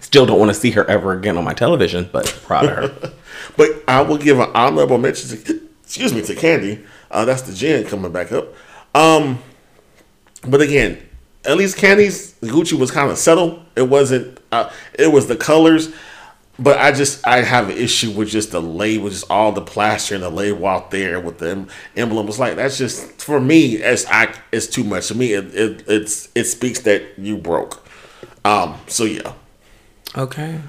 Still 0.00 0.26
don't 0.26 0.38
want 0.38 0.50
to 0.50 0.54
see 0.54 0.70
her 0.72 0.84
ever 0.88 1.12
again 1.12 1.36
on 1.36 1.44
my 1.44 1.54
television, 1.54 2.08
but 2.12 2.26
proud 2.44 2.66
of 2.66 2.76
her. 2.76 3.12
But 3.56 3.84
I 3.86 4.00
will 4.00 4.16
give 4.16 4.38
an 4.38 4.50
honorable 4.54 4.96
mention 4.96 5.38
to, 5.38 5.60
excuse 5.82 6.14
me, 6.14 6.22
to 6.22 6.34
Kandi. 6.34 6.84
Uh, 7.14 7.24
that's 7.24 7.42
the 7.42 7.54
gin 7.54 7.86
coming 7.86 8.10
back 8.10 8.32
up. 8.32 8.48
Um, 8.94 9.38
but 10.46 10.60
again, 10.60 11.00
at 11.44 11.56
least 11.56 11.76
Kandi's 11.76 12.34
Gucci 12.40 12.72
was 12.72 12.90
kind 12.90 13.10
of 13.10 13.16
subtle. 13.16 13.62
It 13.76 13.88
wasn't. 13.88 14.40
Uh, 14.50 14.70
it 14.98 15.12
was 15.12 15.28
the 15.28 15.36
colors, 15.36 15.94
but 16.58 16.78
I 16.78 16.90
just 16.90 17.24
I 17.24 17.42
have 17.42 17.70
an 17.70 17.76
issue 17.76 18.10
with 18.10 18.28
just 18.28 18.50
the 18.50 18.60
label, 18.60 19.08
just 19.08 19.30
all 19.30 19.52
the 19.52 19.62
plaster 19.62 20.14
and 20.14 20.24
the 20.24 20.30
label 20.30 20.66
out 20.66 20.90
there 20.90 21.20
with 21.20 21.38
the 21.38 21.50
em- 21.50 21.68
emblem. 21.96 22.26
It's 22.26 22.40
like 22.40 22.56
that's 22.56 22.76
just 22.76 23.22
for 23.22 23.40
me. 23.40 23.80
As 23.80 24.06
I, 24.06 24.34
it's 24.50 24.66
too 24.66 24.82
much 24.82 25.08
for 25.08 25.14
me. 25.14 25.34
It, 25.34 25.54
it 25.54 25.84
it's 25.86 26.28
it 26.34 26.44
speaks 26.44 26.80
that 26.80 27.16
you 27.16 27.36
broke. 27.36 27.86
Um. 28.44 28.76
So 28.88 29.04
yeah. 29.04 29.34
okay. 30.16 30.60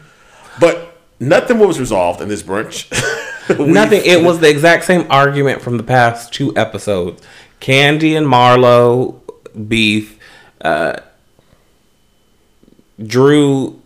But 0.60 1.02
nothing 1.20 1.58
was 1.58 1.80
resolved 1.80 2.22
in 2.22 2.30
this 2.30 2.44
brunch. 2.44 2.92
Nothing. 3.60 4.02
It 4.06 4.24
was 4.26 4.40
the 4.40 4.50
exact 4.50 4.86
same 4.86 5.06
argument 5.10 5.62
from 5.62 5.78
the 5.78 5.84
past 5.84 6.34
two 6.34 6.56
episodes. 6.58 7.22
Kandi 7.62 8.18
and 8.18 8.28
Marlo 8.28 9.20
beef. 9.68 10.18
Uh, 10.62 10.98
Drew 13.04 13.82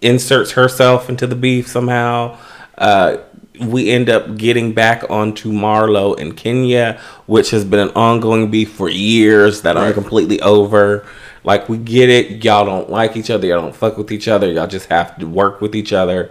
inserts 0.00 0.52
herself 0.52 1.08
into 1.08 1.26
the 1.26 1.36
beef 1.36 1.68
somehow. 1.68 2.36
Uh, 2.76 3.18
we 3.60 3.90
end 3.90 4.08
up 4.10 4.36
getting 4.36 4.72
back 4.72 5.04
onto 5.10 5.52
Marlo 5.52 6.18
and 6.18 6.36
Kenya, 6.36 7.00
which 7.26 7.50
has 7.50 7.64
been 7.64 7.78
an 7.78 7.90
ongoing 7.90 8.50
beef 8.50 8.72
for 8.72 8.88
years 8.88 9.62
that 9.62 9.76
Right. 9.76 9.94
completely 9.94 10.40
over. 10.40 11.04
Like 11.44 11.68
we 11.68 11.76
get 11.76 12.08
it, 12.08 12.44
y'all 12.44 12.64
don't 12.64 12.90
like 12.90 13.16
each 13.16 13.30
other, 13.30 13.46
y'all 13.46 13.60
don't 13.60 13.74
fuck 13.74 13.98
with 13.98 14.10
each 14.10 14.28
other, 14.28 14.50
y'all 14.50 14.66
just 14.66 14.88
have 14.88 15.16
to 15.18 15.26
work 15.26 15.60
with 15.60 15.74
each 15.74 15.92
other. 15.92 16.30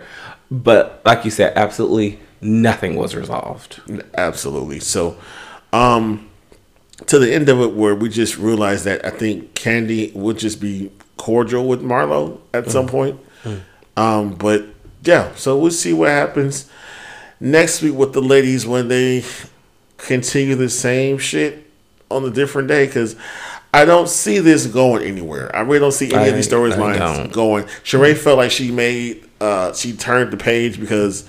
But 0.49 1.01
like 1.05 1.23
you 1.25 1.31
said, 1.31 1.53
absolutely 1.55 2.19
nothing 2.41 2.95
was 2.95 3.15
resolved. 3.15 3.81
Absolutely. 4.15 4.79
So, 4.79 5.17
um, 5.73 6.29
to 7.07 7.17
the 7.19 7.33
end 7.33 7.49
of 7.49 7.59
it, 7.61 7.73
where 7.73 7.95
we 7.95 8.09
just 8.09 8.37
realized 8.37 8.85
that 8.85 9.05
I 9.05 9.09
think 9.09 9.53
Kandi 9.55 10.13
would 10.15 10.37
just 10.37 10.59
be 10.61 10.91
cordial 11.17 11.67
with 11.67 11.81
Marlo 11.81 12.39
at 12.53 12.69
some 12.69 12.87
point. 12.87 13.19
Um, 13.97 14.33
but 14.35 14.65
yeah, 15.03 15.33
so 15.35 15.57
we'll 15.57 15.71
see 15.71 15.93
what 15.93 16.09
happens 16.09 16.69
next 17.39 17.81
week 17.81 17.93
with 17.95 18.13
the 18.13 18.21
ladies 18.21 18.65
when 18.65 18.87
they 18.87 19.23
continue 19.97 20.55
the 20.55 20.69
same 20.69 21.17
shit 21.17 21.69
on 22.09 22.23
a 22.25 22.29
different 22.31 22.67
day 22.67 22.85
because. 22.85 23.15
I 23.73 23.85
don't 23.85 24.09
see 24.09 24.39
this 24.39 24.67
going 24.67 25.05
anywhere. 25.05 25.55
I 25.55 25.61
really 25.61 25.79
don't 25.79 25.93
see 25.93 26.13
any 26.13 26.27
of 26.27 26.35
these 26.35 26.51
I- 26.51 26.57
I 26.57 26.59
storylines 26.59 27.31
going. 27.31 27.63
Sheree 27.85 28.17
felt 28.17 28.37
like 28.37 28.51
she 28.51 28.69
made 28.69 29.23
uh 29.39 29.71
she 29.73 29.93
turned 29.93 30.31
the 30.33 30.35
page 30.35 30.77
because 30.77 31.25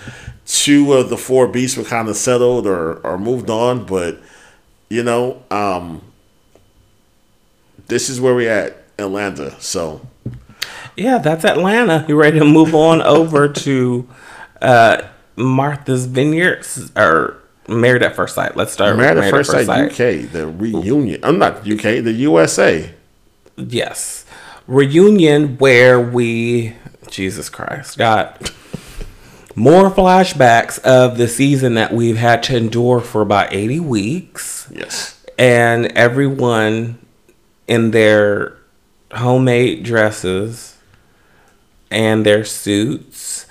two 0.47 0.93
of 0.93 1.09
the 1.09 1.16
four 1.16 1.47
beasts 1.48 1.77
were 1.77 1.85
kind 1.85 2.09
of 2.09 2.16
settled 2.16 2.66
or 2.66 2.94
or 3.06 3.19
moved 3.19 3.51
on, 3.51 3.85
but 3.85 4.20
you 4.89 5.02
know, 5.02 5.43
um 5.51 6.02
this 7.89 8.09
is 8.09 8.20
where 8.20 8.35
we 8.35 8.48
at 8.48 8.85
Atlanta. 8.98 9.60
So 9.60 10.01
Yeah, 10.97 11.19
that's 11.19 11.44
Atlanta. 11.44 12.05
You 12.09 12.16
ready 12.16 12.39
to 12.39 12.44
move 12.44 12.74
on 12.74 13.02
over 13.02 13.48
to 13.48 14.09
uh, 14.60 15.02
Martha's 15.36 16.06
Vineyard 16.06 16.66
or 16.97 17.39
Married 17.69 18.02
at 18.02 18.14
First 18.16 18.35
Sight? 18.35 18.56
Let's 18.56 18.73
start 18.73 18.97
Married 18.97 19.16
with 19.16 19.24
at 19.24 19.31
First 19.31 19.51
Sight 19.51 19.69
UK, 19.69 20.31
the 20.31 20.47
reunion. 20.56 21.20
I'm 21.23 21.39
not 21.39 21.59
UK, 21.59 22.02
the 22.02 22.12
USA. 22.12 22.93
Yes. 23.56 24.24
Reunion 24.66 25.59
where 25.59 26.01
we, 26.01 26.77
Jesus 27.09 27.48
Christ, 27.48 27.98
got 27.98 28.52
more 29.55 29.91
flashbacks 29.91 30.79
of 30.81 31.19
the 31.19 31.29
season 31.29 31.74
that 31.74 31.93
we've 31.93 32.16
had 32.16 32.43
to 32.45 32.57
endure 32.57 33.01
for 33.01 33.23
about 33.23 33.53
80 33.53 33.81
weeks. 33.81 34.69
Yes. 34.74 35.23
And 35.39 35.87
everyone 35.87 36.99
in 37.66 37.91
their 37.91 38.57
homemade 39.12 39.83
dresses 39.85 40.77
and 41.91 42.24
their 42.24 42.45
suits. 42.45 43.47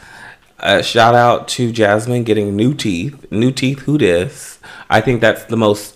Uh, 0.60 0.82
shout 0.82 1.15
out 1.15 1.48
to 1.48 1.72
Jasmine 1.72 2.23
getting 2.23 2.56
new 2.56 2.73
teeth. 2.73 3.26
New 3.32 3.52
teeth, 3.52 3.80
who 3.80 3.98
dis? 3.98 4.60
I 4.90 5.02
think 5.02 5.22
that's 5.22 5.44
the 5.45 5.57
most 5.57 5.95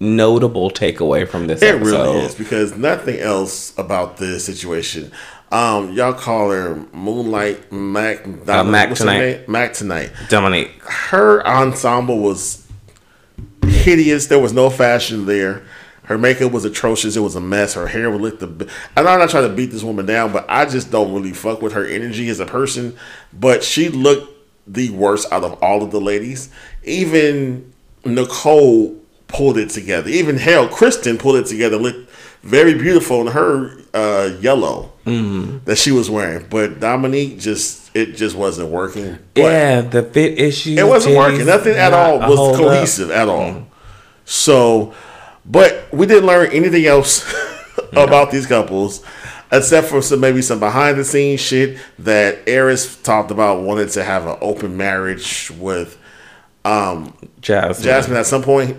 notable 0.00 0.70
takeaway 0.70 1.26
from 1.26 1.46
this 1.46 1.62
It 1.62 1.76
episode. 1.76 2.02
really 2.14 2.24
is 2.26 2.34
because 2.34 2.76
nothing 2.76 3.18
else 3.20 3.76
about 3.78 4.18
this 4.18 4.44
situation. 4.44 5.10
Um, 5.52 5.92
y'all 5.92 6.14
call 6.14 6.50
her 6.50 6.84
Moonlight 6.92 7.70
Mac. 7.70 8.26
Uh, 8.48 8.64
Mac 8.64 8.94
Tonight. 8.94 9.48
Mac 9.48 9.72
tonight. 9.72 10.10
Domynique. 10.28 10.70
her 10.80 11.46
ensemble 11.46 12.18
was 12.18 12.66
hideous. 13.62 14.26
There 14.26 14.38
was 14.38 14.52
no 14.52 14.70
fashion 14.70 15.26
there. 15.26 15.62
Her 16.04 16.18
makeup 16.18 16.52
was 16.52 16.64
atrocious. 16.64 17.16
It 17.16 17.20
was 17.20 17.34
a 17.34 17.40
mess. 17.40 17.74
Her 17.74 17.86
hair 17.86 18.10
would 18.10 18.20
look 18.20 18.38
the. 18.38 18.68
And 18.96 19.08
I'm 19.08 19.18
not 19.18 19.30
trying 19.30 19.48
to 19.48 19.54
beat 19.54 19.70
this 19.70 19.82
woman 19.82 20.04
down, 20.04 20.32
but 20.32 20.44
I 20.48 20.66
just 20.66 20.90
don't 20.90 21.14
really 21.14 21.32
fuck 21.32 21.62
with 21.62 21.72
her 21.72 21.84
energy 21.84 22.28
as 22.28 22.40
a 22.40 22.46
person. 22.46 22.96
But 23.32 23.64
she 23.64 23.88
looked 23.88 24.30
the 24.66 24.90
worst 24.90 25.32
out 25.32 25.44
of 25.44 25.62
all 25.62 25.82
of 25.82 25.92
the 25.92 26.00
ladies. 26.00 26.50
Even 26.82 27.72
Nicole 28.04 28.98
pulled 29.28 29.56
it 29.56 29.70
together. 29.70 30.10
Even 30.10 30.36
hell, 30.36 30.68
Kristen 30.68 31.16
pulled 31.16 31.36
it 31.36 31.46
together. 31.46 31.76
Looked 31.78 32.10
very 32.42 32.74
beautiful 32.74 33.22
in 33.22 33.28
her 33.28 33.78
uh, 33.94 34.36
yellow 34.40 34.92
Mm-hmm. 35.04 35.64
that 35.66 35.76
she 35.76 35.92
was 35.92 36.08
wearing. 36.10 36.46
But 36.48 36.80
Domynique 36.80 37.38
just 37.40 37.90
it 37.94 38.16
just 38.16 38.34
wasn't 38.36 38.70
working. 38.70 39.18
But 39.34 39.40
Yeah, 39.42 39.80
the 39.82 40.02
fit 40.02 40.38
issue. 40.38 40.76
it 40.78 40.86
wasn't 40.86 41.16
working. 41.16 41.46
Nothing 41.46 41.74
at 41.74 41.92
all 41.92 42.18
was 42.18 42.56
cohesive 42.58 43.10
at 43.10 43.28
all. 43.28 43.50
Mm-hmm. 43.50 43.64
So, 44.24 44.94
but 45.44 45.86
we 45.92 46.06
didn't 46.06 46.26
learn 46.26 46.50
anything 46.52 46.86
else 46.86 47.22
about 47.92 48.30
these 48.30 48.46
couples, 48.46 49.04
except 49.52 49.88
for 49.88 50.00
some 50.00 50.20
maybe 50.20 50.40
some 50.42 50.58
behind 50.58 50.96
the 50.98 51.04
scenes 51.04 51.40
shit 51.40 51.78
that 51.98 52.46
Airris 52.46 53.02
talked 53.02 53.30
about 53.30 53.62
wanted 53.62 53.90
to 53.90 54.02
have 54.04 54.26
an 54.26 54.38
open 54.40 54.76
marriage 54.76 55.50
with 55.58 55.98
um, 56.64 57.14
Jasmine. 57.42 57.84
Jasmine 57.84 58.16
at 58.16 58.26
some 58.26 58.42
point. 58.42 58.76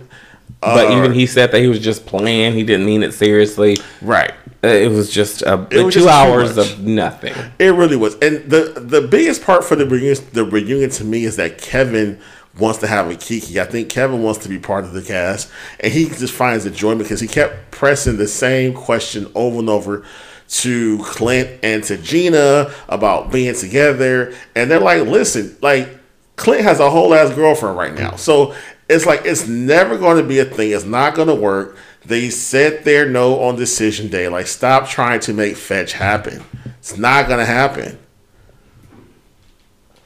But 0.62 0.88
Uh, 0.88 0.98
even 0.98 1.14
he 1.14 1.28
said 1.28 1.52
that 1.52 1.62
he 1.62 1.68
was 1.68 1.80
just 1.80 2.08
playing. 2.08 2.54
He 2.54 2.64
didn't 2.64 2.88
mean 2.88 3.04
it 3.04 3.14
seriously. 3.14 3.78
right. 4.02 4.34
Uh, 4.66 4.70
It 4.70 4.92
was 4.92 5.12
just 5.12 5.42
a, 5.44 5.68
It 5.72 5.84
was 5.84 5.94
two 5.94 6.02
just 6.02 6.14
hours 6.14 6.58
of 6.58 6.80
nothing. 6.80 7.34
It 7.60 7.74
really 7.74 7.96
was. 7.96 8.16
And 8.16 8.50
the 8.50 8.74
the 8.76 9.02
biggest 9.02 9.44
part 9.44 9.64
for 9.64 9.76
the 9.76 9.86
reunion, 9.86 10.18
the 10.34 10.46
reunion 10.46 10.90
to 10.92 11.04
me 11.04 11.26
is 11.26 11.36
that 11.38 11.58
Kevin 11.60 12.20
wants 12.58 12.80
to 12.80 12.88
have 12.88 13.10
a 13.10 13.16
Kiki. 13.16 13.60
I 13.60 13.66
think 13.66 13.90
Kevin 13.90 14.24
wants 14.24 14.40
to 14.44 14.50
be 14.50 14.58
part 14.58 14.86
of 14.86 14.94
the 14.94 15.02
cast, 15.02 15.50
and 15.80 15.92
he 15.92 16.06
just 16.06 16.34
finds 16.34 16.66
enjoyment 16.66 17.02
because 17.02 17.20
he 17.20 17.28
kept 17.28 17.72
pressing 17.72 18.18
the 18.18 18.28
same 18.28 18.74
question 18.74 19.30
over 19.36 19.60
and 19.60 19.70
over 19.70 20.04
to 20.48 21.00
Clint 21.04 21.50
and 21.64 21.84
to 21.86 21.98
Gina 21.98 22.72
about 22.88 23.32
being 23.32 23.56
together, 23.56 24.34
and 24.56 24.70
they're 24.72 24.80
like, 24.80 25.04
"Listen, 25.04 25.56
like 25.62 25.90
Clint 26.38 26.64
has 26.64 26.80
a 26.80 26.90
whole 26.90 27.14
ass 27.14 27.34
girlfriend 27.34 27.78
right 27.78 27.94
now, 27.94 28.16
so." 28.16 28.54
It's 28.88 29.08
like 29.08 29.22
it's 29.26 29.48
never 29.48 29.98
going 29.98 30.18
to 30.18 30.24
be 30.24 30.38
a 30.38 30.46
thing. 30.46 30.70
It's 30.70 30.86
not 30.86 31.16
going 31.16 31.28
to 31.28 31.34
work. 31.34 31.76
They 32.08 32.30
said 32.30 32.84
their 32.86 33.08
no 33.10 33.42
on 33.42 33.56
decision 33.56 34.10
day. 34.10 34.28
Like, 34.28 34.48
stop 34.48 34.88
trying 34.88 35.20
to 35.22 35.34
make 35.34 35.56
fetch 35.58 35.94
happen. 35.94 36.44
It's 36.78 36.98
not 36.98 37.28
going 37.28 37.40
to 37.40 37.46
happen. 37.46 37.98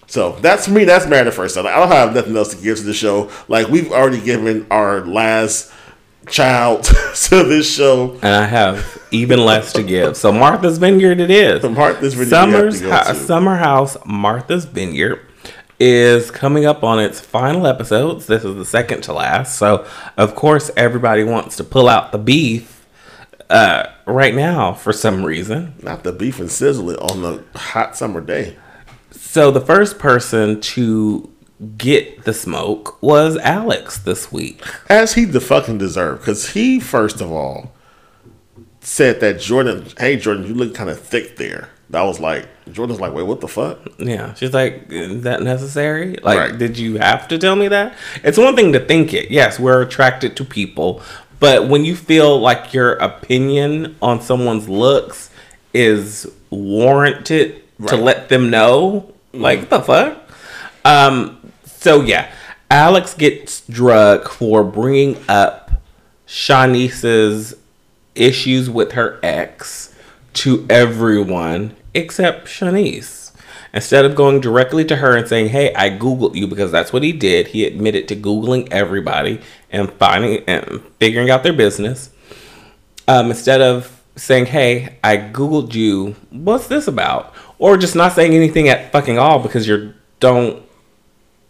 So 0.08 0.32
that's 0.40 0.68
me. 0.68 0.86
That's 0.86 1.06
married 1.06 1.28
at 1.28 1.34
first 1.34 1.54
sight. 1.56 1.66
Like, 1.66 1.76
I 1.76 1.80
don't 1.80 1.90
have 1.90 2.16
nothing 2.16 2.36
else 2.36 2.56
to 2.56 2.62
give 2.62 2.78
to 2.78 2.84
the 2.84 2.94
show. 2.94 3.30
Like 3.48 3.68
we've 3.68 3.92
already 3.92 4.20
given 4.20 4.66
our 4.72 5.02
last 5.06 5.72
child 6.28 6.84
to 7.16 7.44
this 7.44 7.72
show. 7.72 8.14
And 8.24 8.26
I 8.34 8.46
have 8.46 8.98
even 9.12 9.46
less 9.46 9.72
to 9.74 9.84
give. 9.84 10.18
So 10.18 10.32
Martha's 10.32 10.80
Vineyard 10.80 11.20
it 11.20 11.30
is. 11.30 11.64
Martha's 11.64 12.16
Vineyard 12.16 12.30
Summer's 12.30 12.80
to 12.82 12.88
go 12.88 12.92
Hou- 12.92 13.14
to. 13.14 13.20
Summer 13.20 13.56
House 13.58 13.98
Martha's 14.06 14.66
Vineyard 14.66 15.26
is 15.80 16.30
coming 16.30 16.66
up 16.66 16.84
on 16.84 17.00
its 17.00 17.20
final 17.20 17.66
episodes. 17.66 18.28
This 18.28 18.44
is 18.44 18.56
the 18.56 18.66
second 18.66 19.02
to 19.04 19.14
last. 19.14 19.58
So 19.58 19.86
of 20.18 20.36
course 20.36 20.70
everybody 20.76 21.24
wants 21.24 21.56
to 21.58 21.64
pull 21.64 21.88
out 21.88 22.12
the 22.12 22.18
beef 22.18 22.88
uh, 23.50 23.88
right 24.06 24.36
now 24.36 24.74
for 24.74 24.94
some 24.94 25.24
reason. 25.24 25.76
Not 25.82 26.04
the 26.04 26.12
beef 26.12 26.40
and 26.40 26.52
sizzle 26.52 26.90
it 26.90 27.00
on 27.00 27.22
the 27.22 27.44
hot 27.58 27.96
summer 27.96 28.22
day. 28.22 28.58
So 29.12 29.52
the 29.52 29.62
first 29.62 30.00
person 30.00 30.60
to 30.62 31.32
get 31.78 32.24
the 32.24 32.34
smoke 32.34 33.02
was 33.02 33.38
Alex 33.38 33.98
this 33.98 34.32
week. 34.32 34.64
As 34.90 35.14
he 35.14 35.26
the 35.26 35.42
fucking 35.42 35.78
deserved, 35.78 36.22
because 36.22 36.52
he 36.52 36.80
first 36.80 37.22
of 37.22 37.32
all 37.32 37.74
said 38.82 39.20
that 39.20 39.40
Jordan, 39.40 39.88
hey 39.98 40.18
Jordan, 40.18 40.46
you 40.46 40.54
look 40.54 40.74
kind 40.74 40.90
of 40.90 41.00
thick 41.00 41.38
there. 41.38 41.70
That 41.92 42.04
was 42.04 42.20
like 42.20 42.48
Jordan's 42.72 43.00
like, 43.00 43.14
wait, 43.14 43.24
what 43.24 43.42
the 43.42 43.48
fuck? 43.48 43.80
Yeah, 43.98 44.34
she's 44.36 44.54
like, 44.54 44.86
is 44.92 45.24
that 45.24 45.42
necessary? 45.42 46.18
Like, 46.22 46.38
Right. 46.38 46.58
did 46.58 46.78
you 46.78 46.98
have 46.98 47.28
to 47.30 47.38
tell 47.40 47.56
me 47.56 47.68
that? 47.70 47.96
It's 48.24 48.38
one 48.38 48.56
thing 48.56 48.74
to 48.74 48.80
think 48.80 49.14
it. 49.14 49.32
Yes, 49.32 49.60
we're 49.60 49.82
attracted 49.82 50.36
to 50.38 50.46
people, 50.46 51.02
but 51.40 51.68
when 51.68 51.86
you 51.86 51.96
feel 51.96 52.40
like 52.40 52.74
your 52.74 52.94
opinion 52.94 53.96
on 54.02 54.22
someone's 54.22 54.70
looks 54.70 55.30
is 55.74 56.32
warranted 56.50 57.56
to 57.56 57.62
Right. 57.80 57.92
Mm-hmm. 57.94 58.04
let 58.04 58.30
them 58.30 58.50
know, 58.50 59.14
like, 59.34 59.60
what 59.62 59.70
the 59.70 59.82
fuck? 59.82 60.18
Um, 60.86 61.38
so 61.66 62.02
yeah, 62.02 62.30
Alex 62.70 63.14
gets 63.14 63.62
drug 63.68 64.30
for 64.30 64.64
bringing 64.64 65.18
up 65.30 65.72
Shanice's 66.28 67.56
issues 68.16 68.70
with 68.70 68.92
her 68.94 69.20
ex 69.24 69.94
to 70.34 70.66
everyone 70.70 71.76
except 71.94 72.48
Shanice. 72.48 73.32
Instead 73.72 74.04
of 74.04 74.16
going 74.16 74.42
directly 74.42 74.84
to 74.86 74.96
her 74.96 75.16
and 75.16 75.28
saying, 75.28 75.50
"Hey, 75.50 75.74
I 75.76 75.92
googled 75.92 76.36
you," 76.36 76.48
because 76.48 76.72
that's 76.72 76.92
what 76.92 77.04
he 77.04 77.12
did. 77.12 77.48
He 77.48 77.66
admitted 77.66 78.08
to 78.08 78.16
googling 78.16 78.68
everybody 78.72 79.42
and 79.72 79.92
finding 79.94 80.44
and 80.48 80.82
figuring 81.00 81.30
out 81.30 81.44
their 81.44 81.54
business. 81.54 82.10
Um, 83.08 83.30
instead 83.30 83.62
of 83.62 84.02
saying, 84.16 84.48
"Hey, 84.48 84.98
I 85.04 85.18
googled 85.18 85.76
you. 85.76 86.16
What's 86.32 86.68
this 86.68 86.88
about?" 86.88 87.34
or 87.60 87.78
just 87.78 87.96
not 87.96 88.14
saying 88.14 88.34
anything 88.34 88.70
at 88.70 88.92
fucking 88.92 89.20
all 89.20 89.40
because 89.40 89.68
you're 89.68 89.94
don't 90.20 90.64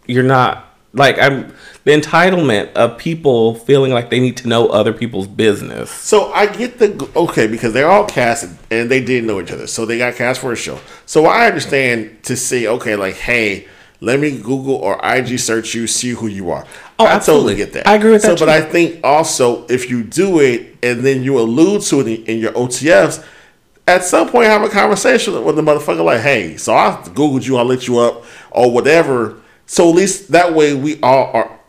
you're 0.06 0.24
not 0.24 0.69
like 0.92 1.18
I'm 1.18 1.54
the 1.84 1.92
entitlement 1.92 2.72
of 2.74 2.98
people 2.98 3.54
feeling 3.54 3.92
like 3.92 4.10
they 4.10 4.20
need 4.20 4.36
to 4.38 4.48
know 4.48 4.68
other 4.68 4.92
people's 4.92 5.28
business. 5.28 5.90
So 5.90 6.32
I 6.32 6.46
get 6.46 6.78
the 6.78 7.10
okay 7.16 7.46
because 7.46 7.72
they're 7.72 7.90
all 7.90 8.06
cast 8.06 8.48
and 8.70 8.90
they 8.90 9.02
didn't 9.02 9.26
know 9.26 9.40
each 9.40 9.52
other, 9.52 9.66
so 9.66 9.86
they 9.86 9.98
got 9.98 10.14
cast 10.16 10.40
for 10.40 10.52
a 10.52 10.56
show. 10.56 10.80
So 11.06 11.26
I 11.26 11.46
understand 11.46 12.24
to 12.24 12.36
say 12.36 12.66
okay, 12.66 12.96
like 12.96 13.14
hey, 13.14 13.68
let 14.00 14.18
me 14.18 14.38
Google 14.38 14.76
or 14.76 15.00
IG 15.04 15.38
search 15.38 15.74
you, 15.74 15.86
see 15.86 16.10
who 16.10 16.26
you 16.26 16.50
are. 16.50 16.66
Oh, 16.98 17.06
I 17.06 17.12
absolutely. 17.12 17.54
totally 17.54 17.66
get 17.66 17.72
that. 17.74 17.86
I 17.86 17.94
agree 17.94 18.12
with 18.12 18.22
so, 18.22 18.34
that, 18.34 18.40
but. 18.40 18.48
I 18.48 18.62
think 18.62 19.00
also 19.04 19.66
if 19.66 19.88
you 19.88 20.02
do 20.02 20.40
it 20.40 20.76
and 20.82 21.04
then 21.04 21.22
you 21.22 21.38
allude 21.38 21.82
to 21.82 22.00
it 22.00 22.06
in, 22.06 22.24
in 22.26 22.38
your 22.38 22.52
OTFs, 22.52 23.24
at 23.86 24.04
some 24.04 24.28
point 24.28 24.46
have 24.46 24.62
a 24.62 24.68
conversation 24.68 25.44
with 25.44 25.56
the 25.56 25.62
motherfucker 25.62 26.04
like, 26.04 26.20
hey, 26.20 26.56
so 26.56 26.74
I 26.74 26.92
googled 27.06 27.46
you, 27.46 27.56
I 27.56 27.62
lit 27.62 27.86
you 27.86 27.98
up 27.98 28.24
or 28.50 28.70
whatever. 28.70 29.36
So 29.70 29.88
at 29.88 29.94
least 29.94 30.32
that 30.32 30.52
way 30.52 30.74
we 30.74 31.00
all 31.00 31.30
are 31.32 31.60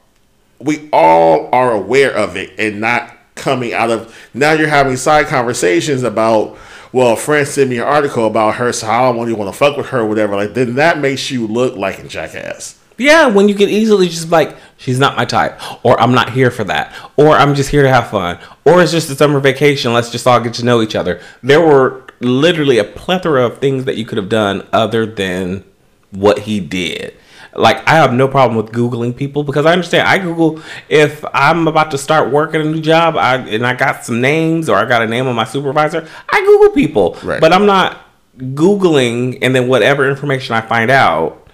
we 0.58 0.90
all 0.92 1.54
are 1.54 1.72
aware 1.72 2.12
of 2.12 2.36
it 2.36 2.52
and 2.58 2.82
not 2.82 3.16
coming 3.36 3.74
out 3.74 3.92
of 3.92 4.18
now 4.34 4.54
you're 4.54 4.68
having 4.68 4.96
side 4.98 5.28
conversations 5.28 6.02
about 6.02 6.58
well 6.92 7.14
a 7.14 7.16
friend 7.16 7.48
sent 7.48 7.70
me 7.70 7.78
an 7.78 7.84
article 7.84 8.26
about 8.26 8.56
her 8.56 8.74
so 8.74 8.88
I 8.88 9.14
don't 9.14 9.38
want 9.38 9.54
to 9.54 9.58
fuck 9.58 9.78
with 9.78 9.90
her 9.90 10.04
whatever 10.04 10.36
like 10.36 10.56
then 10.56 10.74
that 10.76 10.98
makes 10.98 11.30
you 11.30 11.46
look 11.46 11.76
like 11.76 12.00
a 12.00 12.08
jackass 12.08 12.80
Yeah, 12.98 13.28
when 13.28 13.48
you 13.48 13.54
can 13.54 13.70
easily 13.70 14.08
just 14.10 14.32
like, 14.32 14.58
she's 14.78 15.00
not 15.00 15.16
my 15.16 15.26
type, 15.26 15.60
or 15.86 16.00
I'm 16.02 16.14
not 16.14 16.32
here 16.32 16.50
for 16.52 16.64
that, 16.66 16.94
or 17.18 17.30
I'm 17.30 17.56
just 17.56 17.70
here 17.70 17.84
to 17.84 17.90
have 17.90 18.10
fun, 18.10 18.40
or 18.66 18.82
it's 18.82 18.92
just 18.92 19.10
a 19.10 19.16
summer 19.16 19.40
vacation. 19.40 19.94
Let's 19.94 20.12
just 20.12 20.28
all 20.28 20.40
get 20.40 20.56
to 20.56 20.66
know 20.66 20.82
each 20.82 20.96
other. 20.96 21.22
There 21.42 21.62
were 21.62 22.04
literally 22.20 22.78
a 22.78 22.84
plethora 22.84 23.46
of 23.46 23.60
things 23.60 23.86
that 23.86 23.96
you 23.98 24.06
could 24.06 24.18
have 24.18 24.30
done 24.30 24.68
other 24.74 25.06
than 25.06 25.64
what 26.12 26.40
he 26.40 26.60
did. 26.60 27.16
Like 27.56 27.86
I 27.88 27.96
have 27.96 28.14
no 28.14 28.28
problem 28.28 28.56
with 28.56 28.72
googling 28.74 29.16
people 29.16 29.44
because 29.44 29.66
I 29.66 29.74
understand. 29.74 30.08
I 30.08 30.18
Google 30.20 30.62
if 30.90 31.24
I'm 31.34 31.68
about 31.68 31.92
to 31.92 31.98
start 31.98 32.32
working 32.32 32.62
a 32.62 32.64
new 32.64 32.80
job, 32.82 33.18
I 33.18 33.36
and 33.38 33.66
I 33.68 33.74
got 33.74 34.06
some 34.06 34.22
names 34.22 34.70
or 34.70 34.78
I 34.78 34.86
got 34.86 35.02
a 35.02 35.08
name 35.08 35.28
on 35.28 35.36
my 35.36 35.44
supervisor. 35.44 36.08
I 36.30 36.40
Google 36.46 36.72
people, 36.74 37.18
Right. 37.24 37.42
but 37.42 37.52
I'm 37.52 37.66
not 37.66 37.98
googling 38.38 39.38
and 39.42 39.54
then 39.56 39.68
whatever 39.68 40.10
information 40.10 40.56
I 40.56 40.62
find 40.62 40.90
out 40.90 41.48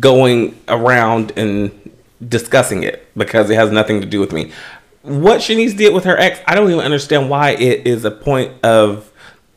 going 0.00 0.58
around 0.68 1.32
and 1.36 1.70
discussing 2.26 2.82
it 2.82 3.06
because 3.16 3.50
it 3.50 3.54
has 3.56 3.70
nothing 3.70 4.00
to 4.00 4.06
do 4.06 4.20
with 4.20 4.32
me. 4.32 4.52
What 5.02 5.40
Shanice 5.40 5.76
did 5.76 5.92
with 5.92 6.04
her 6.04 6.16
ex, 6.16 6.38
I 6.46 6.54
don't 6.54 6.70
even 6.70 6.84
understand 6.84 7.28
why 7.28 7.50
it 7.50 7.86
is 7.86 8.04
a 8.04 8.10
point 8.10 8.52
of 8.64 9.11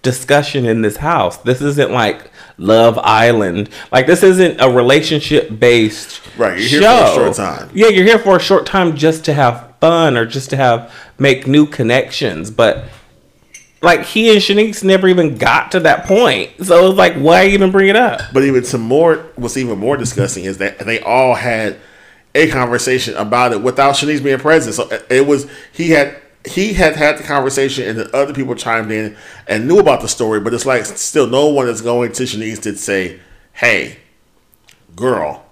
discussion 0.06 0.66
in 0.66 0.82
this 0.82 0.96
house. 0.98 1.36
This 1.38 1.62
isn't 1.62 1.92
like 1.92 2.32
Love 2.58 2.98
Island. 3.00 3.70
Like 3.92 4.08
this 4.08 4.24
isn't 4.24 4.62
a 4.62 4.70
relationship 4.70 5.60
based 5.60 6.22
Right, 6.38 6.58
you're 6.60 6.82
show. 6.82 6.96
here 6.96 7.06
for 7.08 7.12
a 7.12 7.14
short 7.26 7.36
time. 7.36 7.70
Yeah, 7.74 7.88
you're 7.88 8.06
here 8.06 8.20
for 8.20 8.38
a 8.38 8.40
short 8.40 8.66
time 8.66 8.96
just 8.96 9.26
to 9.26 9.34
have 9.34 9.74
fun 9.82 10.16
or 10.16 10.26
just 10.26 10.50
to 10.52 10.56
have 10.56 10.94
make 11.20 11.48
new 11.48 11.66
connections, 11.66 12.50
but 12.52 12.86
like 13.82 14.04
he 14.06 14.32
and 14.32 14.40
Shanice 14.40 14.84
never 14.84 15.08
even 15.08 15.38
got 15.38 15.72
to 15.74 15.80
that 15.82 16.06
point. 16.06 16.52
So 16.66 16.90
it's 16.90 16.98
like 16.98 17.16
why 17.16 17.48
even 17.48 17.72
bring 17.72 17.90
it 17.90 17.96
up? 17.98 18.22
but 18.34 18.44
even 18.44 18.64
some 18.64 18.82
more 18.82 19.18
what's 19.36 19.58
even 19.58 19.78
more 19.80 19.98
disgusting 19.98 20.46
is 20.46 20.60
that 20.60 20.80
they 20.80 21.00
all 21.02 21.36
had 21.36 21.78
a 22.34 22.50
conversation 22.50 23.16
about 23.16 23.54
it 23.54 23.62
without 23.62 23.96
Shanice 23.96 24.22
being 24.24 24.40
present 24.40 24.76
so 24.76 24.90
it 25.10 25.26
was 25.26 25.48
he 25.72 25.92
had 25.92 26.22
he 26.48 26.74
had 26.74 26.96
had 26.96 27.18
the 27.18 27.24
conversation 27.24 27.88
and 27.88 28.00
the 28.00 28.16
other 28.16 28.34
people 28.34 28.56
chimed 28.56 28.92
in 28.92 29.16
and 29.48 29.68
knew 29.68 29.80
about 29.80 30.02
the 30.02 30.08
story 30.08 30.40
but 30.40 30.54
it's 30.54 30.66
like 30.66 30.86
still 30.86 31.28
no 31.28 31.48
one 31.48 31.68
is 31.68 31.82
going 31.82 32.12
to 32.12 32.24
Shanice 32.24 32.62
to 32.62 32.76
say 32.76 33.20
hey 33.54 33.98
girl 34.96 35.46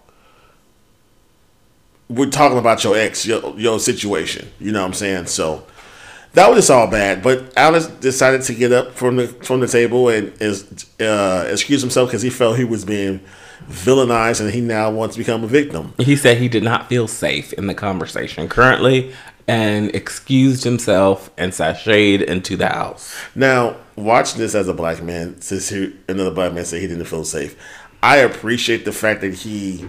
we're 2.14 2.30
talking 2.30 2.58
about 2.58 2.84
your 2.84 2.98
ex, 2.98 3.26
your, 3.26 3.58
your 3.60 3.80
situation. 3.80 4.52
You 4.60 4.72
know 4.72 4.82
what 4.82 4.88
I'm 4.88 4.94
saying? 4.94 5.28
So 5.28 5.66
that 6.34 6.48
was 6.50 6.60
just 6.60 6.72
all 6.72 6.88
bad. 6.88 7.24
But 7.24 7.56
Alice 7.58 7.88
decided 7.88 8.42
to 8.44 8.54
get 8.54 8.72
up 8.72 8.94
from 8.94 9.18
the 9.18 9.28
from 9.28 9.60
the 9.60 9.68
table 9.68 10.10
and 10.10 10.34
is 10.42 10.88
uh, 11.00 11.48
excuse 11.50 11.82
himself 11.82 12.10
because 12.10 12.22
he 12.22 12.30
felt 12.30 12.58
he 12.58 12.64
was 12.64 12.86
being 12.86 13.22
villainized 13.68 14.42
and 14.42 14.52
he 14.52 14.62
now 14.62 14.92
wants 14.92 15.16
to 15.16 15.20
become 15.20 15.44
a 15.44 15.48
victim. 15.48 15.94
He 15.98 16.16
said 16.16 16.38
he 16.38 16.50
did 16.50 16.64
not 16.64 16.90
feel 16.90 17.08
safe 17.08 17.54
in 17.54 17.68
the 17.68 17.74
conversation 17.74 18.50
currently 18.50 19.14
and 19.48 19.94
excused 19.96 20.64
himself 20.64 21.30
and 21.38 21.52
sashayed 21.52 22.22
into 22.24 22.56
the 22.56 22.68
house. 22.68 23.16
Now, 23.36 23.76
watching 23.96 24.40
this 24.40 24.56
as 24.56 24.68
a 24.68 24.74
black 24.74 25.02
man, 25.04 25.42
since 25.42 25.70
he, 25.70 25.94
another 26.08 26.32
black 26.32 26.54
man 26.54 26.66
said 26.66 26.82
he 26.82 26.88
didn't 26.88 27.06
feel 27.06 27.26
safe, 27.26 27.56
I 28.02 28.18
appreciate 28.18 28.86
the 28.86 28.92
fact 28.92 29.22
that 29.22 29.34
he 29.34 29.86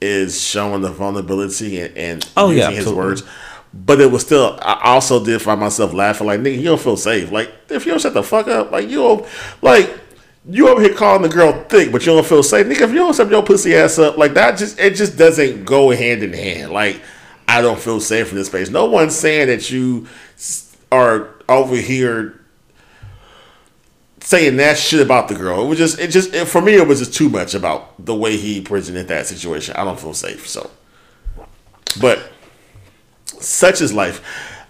is 0.00 0.40
showing 0.42 0.82
the 0.82 0.90
vulnerability 0.90 1.80
and, 1.80 1.96
and 1.96 2.28
Oh, 2.36 2.50
yeah, 2.50 2.56
using 2.56 2.70
his 2.70 2.78
absolutely. 2.80 3.04
words. 3.04 3.22
But 3.72 4.00
it 4.00 4.10
was 4.10 4.22
still, 4.22 4.58
I 4.62 4.80
also 4.84 5.24
did 5.24 5.40
find 5.40 5.60
myself 5.60 5.92
laughing, 5.92 6.26
like, 6.26 6.40
nigga, 6.40 6.56
you 6.56 6.64
don't 6.64 6.80
feel 6.80 6.96
safe. 6.96 7.30
Like, 7.30 7.50
if 7.68 7.86
you 7.86 7.92
don't 7.92 8.00
shut 8.00 8.14
the 8.14 8.22
fuck 8.22 8.48
up, 8.48 8.72
like, 8.72 8.88
you 8.88 8.96
don't, 8.96 9.26
like, 9.62 9.96
you 10.48 10.68
over 10.68 10.80
here 10.80 10.94
calling 10.94 11.22
the 11.22 11.28
girl 11.28 11.52
thick, 11.68 11.92
but 11.92 12.04
you 12.04 12.12
don't 12.12 12.26
feel 12.26 12.42
safe. 12.42 12.66
Nigga, 12.66 12.80
if 12.80 12.90
you 12.90 12.96
don't 12.96 13.14
shut 13.14 13.30
your 13.30 13.42
pussy 13.44 13.76
ass 13.76 13.98
up, 13.98 14.16
like, 14.16 14.34
that 14.34 14.58
just, 14.58 14.80
it 14.80 14.94
just 14.96 15.16
doesn't 15.16 15.64
go 15.66 15.90
hand 15.90 16.22
in 16.22 16.32
hand. 16.32 16.72
Like, 16.72 17.00
I 17.50 17.62
don't 17.62 17.80
feel 17.80 17.98
safe 17.98 18.30
in 18.30 18.36
this 18.36 18.46
space. 18.46 18.70
No 18.70 18.84
one's 18.84 19.16
saying 19.16 19.48
that 19.48 19.72
you 19.72 20.06
are 20.92 21.34
over 21.48 21.74
here 21.74 22.40
saying 24.20 24.56
that 24.58 24.78
shit 24.78 25.00
about 25.00 25.26
the 25.26 25.34
girl. 25.34 25.64
It 25.64 25.66
was 25.66 25.76
just, 25.76 25.98
it 25.98 26.12
just, 26.12 26.32
it, 26.32 26.46
for 26.46 26.62
me, 26.62 26.74
it 26.74 26.86
was 26.86 27.00
just 27.00 27.12
too 27.12 27.28
much 27.28 27.54
about 27.54 28.06
the 28.06 28.14
way 28.14 28.36
he 28.36 28.60
presented 28.60 29.08
that 29.08 29.26
situation. 29.26 29.74
I 29.76 29.82
don't 29.82 29.98
feel 29.98 30.14
safe. 30.14 30.46
So, 30.46 30.70
but 32.00 32.30
such 33.26 33.80
is 33.80 33.92
life. 33.92 34.22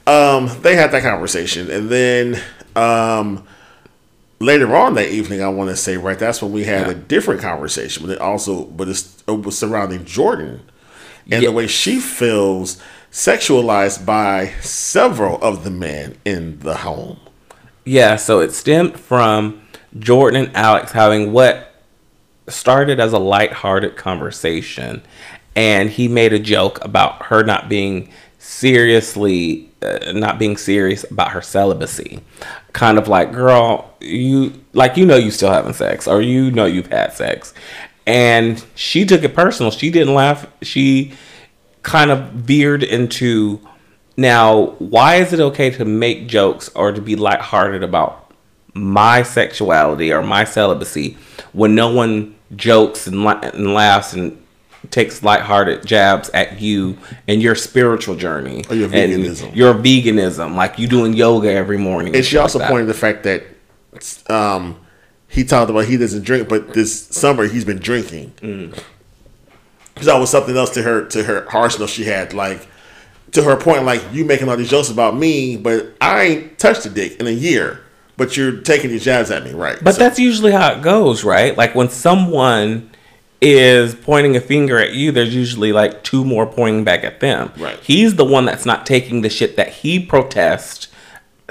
Um, 0.07 0.51
they 0.63 0.75
had 0.75 0.91
that 0.93 1.03
conversation, 1.03 1.71
and 1.71 1.91
then 1.91 2.43
um, 2.75 3.47
later 4.39 4.75
on 4.75 4.95
that 4.95 5.11
evening, 5.11 5.43
I 5.43 5.51
want 5.51 5.69
to 5.69 5.77
say, 5.77 5.99
right, 5.99 6.19
that's 6.19 6.41
when 6.41 6.53
we 6.53 6.65
had 6.65 6.89
a 6.89 6.95
different 6.95 7.43
conversation, 7.43 8.07
but 8.07 8.15
it 8.15 8.21
also, 8.23 8.65
but 8.65 8.89
it's, 8.89 9.23
it 9.29 9.43
was 9.43 9.59
surrounding 9.59 10.07
Jordan 10.07 10.70
and 11.31 11.43
Yeah. 11.43 11.49
the 11.49 11.53
way 11.55 11.67
she 11.67 12.01
feels 12.01 12.79
sexualized 13.13 14.05
by 14.07 14.53
several 14.61 15.37
of 15.43 15.65
the 15.65 15.71
men 15.71 16.17
in 16.25 16.59
the 16.61 16.77
home. 16.79 17.19
Yeah, 17.85 18.17
so 18.17 18.41
it 18.41 18.53
stemmed 18.53 18.99
from 18.99 19.61
Jordan 19.99 20.47
and 20.47 20.57
Alex 20.57 20.93
having 20.93 21.33
what 21.33 21.75
started 22.49 23.01
as 23.01 23.13
a 23.13 23.19
lighthearted 23.19 23.97
conversation, 23.97 25.03
and 25.57 25.91
he 25.91 26.07
made 26.09 26.33
a 26.33 26.39
joke 26.39 26.83
about 26.85 27.25
her 27.27 27.43
not 27.43 27.69
being 27.69 28.09
seriously, 28.39 29.69
uh, 29.83 30.13
not 30.13 30.39
being 30.39 30.57
serious 30.57 31.05
about 31.11 31.31
her 31.33 31.43
celibacy. 31.43 32.21
Kind 32.73 32.99
of 32.99 33.09
like, 33.09 33.33
girl, 33.33 33.93
you 34.01 34.53
like 34.73 34.97
you 34.97 35.05
know 35.05 35.17
you 35.17 35.31
still 35.31 35.51
having 35.51 35.73
sex, 35.73 36.07
or 36.07 36.23
you 36.23 36.51
know 36.51 36.67
you've 36.67 36.87
had 36.93 37.13
sex, 37.13 37.53
and 38.07 38.65
she 38.75 39.05
took 39.05 39.23
it 39.23 39.35
personal. 39.35 39.71
She 39.71 39.91
didn't 39.91 40.15
laugh. 40.15 40.47
She 40.63 41.13
kind 41.83 42.11
of 42.11 42.31
veered 42.33 42.83
into 42.83 43.61
now 44.17 44.67
why 44.79 45.17
is 45.17 45.33
it 45.33 45.41
okay 45.41 45.71
to 45.71 45.85
make 45.85 46.27
jokes 46.29 46.69
or 46.75 46.93
to 46.93 47.01
be 47.01 47.17
lighthearted 47.17 47.83
about 47.83 48.33
my 48.75 49.23
sexuality 49.23 50.13
or 50.13 50.23
my 50.23 50.45
celibacy 50.45 51.17
when 51.53 51.75
no 51.75 51.93
one 51.93 52.35
jokes 52.55 53.07
and, 53.07 53.25
la- 53.25 53.41
and 53.41 53.73
laughs 53.75 54.13
and 54.13 54.37
takes 54.91 55.23
lighthearted 55.23 55.87
jabs 55.87 56.29
at 56.31 56.61
you 56.61 56.97
and 57.29 57.41
your 57.43 57.55
spiritual 57.55 58.15
journey 58.17 58.65
Or 58.69 58.77
your 58.77 58.91
and 58.93 59.13
veganism. 59.13 59.55
your 59.57 59.73
veganism, 59.75 60.55
like 60.57 60.79
you 60.79 60.87
doing 60.87 61.13
yoga 61.15 61.51
every 61.51 61.79
morning. 61.79 62.15
And 62.15 62.25
she 62.25 62.31
shit 62.33 62.39
like 62.39 62.43
also 62.45 62.59
that. 62.61 62.71
pointed 62.71 62.87
the 62.89 62.95
fact 62.95 63.23
that 63.25 63.45
um, 64.33 64.79
he 65.31 65.45
talked 65.45 65.71
about 65.71 65.85
he 65.87 65.97
doesn't 65.97 66.25
drink, 66.25 66.49
but 66.49 66.75
this 66.75 67.07
summer 67.07 67.47
he's 67.47 67.65
been 67.65 67.79
drinking. 67.79 68.33
Mm. 68.43 68.79
Because 69.95 70.07
that 70.07 70.19
was 70.19 70.29
something 70.31 70.57
else 70.57 70.71
to 70.71 70.83
her 70.83 71.05
to 71.07 71.23
her 71.25 71.47
arsenal 71.55 71.87
she 71.87 72.05
had. 72.05 72.35
Like 72.35 72.67
to 73.33 73.43
her 73.45 73.57
point, 73.57 73.85
like 73.85 74.03
you 74.13 74.25
making 74.25 74.49
all 74.49 74.57
these 74.57 74.71
jokes 74.71 74.91
about 74.91 75.17
me, 75.17 75.57
but 75.57 75.95
I 76.01 76.23
ain't 76.23 76.59
touched 76.59 76.85
a 76.87 76.91
dick 76.91 77.21
in 77.21 77.27
a 77.27 77.31
year. 77.31 77.81
But 78.17 78.37
you're 78.37 78.61
taking 78.61 78.91
these 78.91 79.05
jabs 79.05 79.31
at 79.31 79.45
me, 79.45 79.53
right? 79.53 79.79
But 79.83 79.93
So- 79.95 80.01
that's 80.01 80.19
usually 80.19 80.53
how 80.53 80.73
it 80.73 80.83
goes, 80.83 81.25
right? 81.25 81.57
Like 81.57 81.75
when 81.75 81.89
someone 81.89 82.91
is 83.41 83.95
pointing 83.95 84.37
a 84.37 84.41
finger 84.41 84.79
at 84.79 84.93
you, 84.93 85.13
there's 85.13 85.35
usually 85.35 85.73
like 85.73 86.03
two 86.05 86.25
more 86.25 86.45
pointing 86.45 86.85
back 86.85 87.05
at 87.05 87.21
them. 87.21 87.53
Right. 87.57 87.79
He's 87.83 88.17
the 88.17 88.25
one 88.25 88.45
that's 88.45 88.67
not 88.67 88.85
taking 88.85 89.23
the 89.23 89.31
shit 89.31 89.57
that 89.57 89.69
he 89.69 89.99
protests 90.05 90.89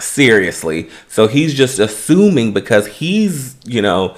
seriously. 0.01 0.89
So 1.07 1.27
he's 1.27 1.53
just 1.53 1.79
assuming 1.79 2.53
because 2.53 2.87
he's, 2.87 3.55
you 3.65 3.81
know, 3.81 4.17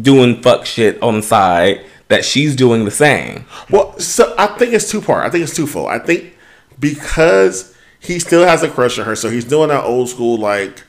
doing 0.00 0.42
fuck 0.42 0.66
shit 0.66 1.02
on 1.02 1.16
the 1.16 1.22
side 1.22 1.84
that 2.08 2.24
she's 2.24 2.54
doing 2.56 2.84
the 2.84 2.90
same. 2.90 3.46
Well, 3.70 3.98
so 3.98 4.34
I 4.36 4.46
think 4.58 4.74
it's 4.74 4.90
two 4.90 5.00
part. 5.00 5.24
I 5.24 5.30
think 5.30 5.44
it's 5.44 5.56
twofold. 5.56 5.88
I 5.88 5.98
think 5.98 6.36
because 6.78 7.74
he 8.00 8.18
still 8.18 8.44
has 8.44 8.62
a 8.62 8.68
crush 8.68 8.98
on 8.98 9.06
her, 9.06 9.16
so 9.16 9.30
he's 9.30 9.44
doing 9.44 9.68
that 9.68 9.84
old 9.84 10.08
school 10.08 10.36
like, 10.36 10.84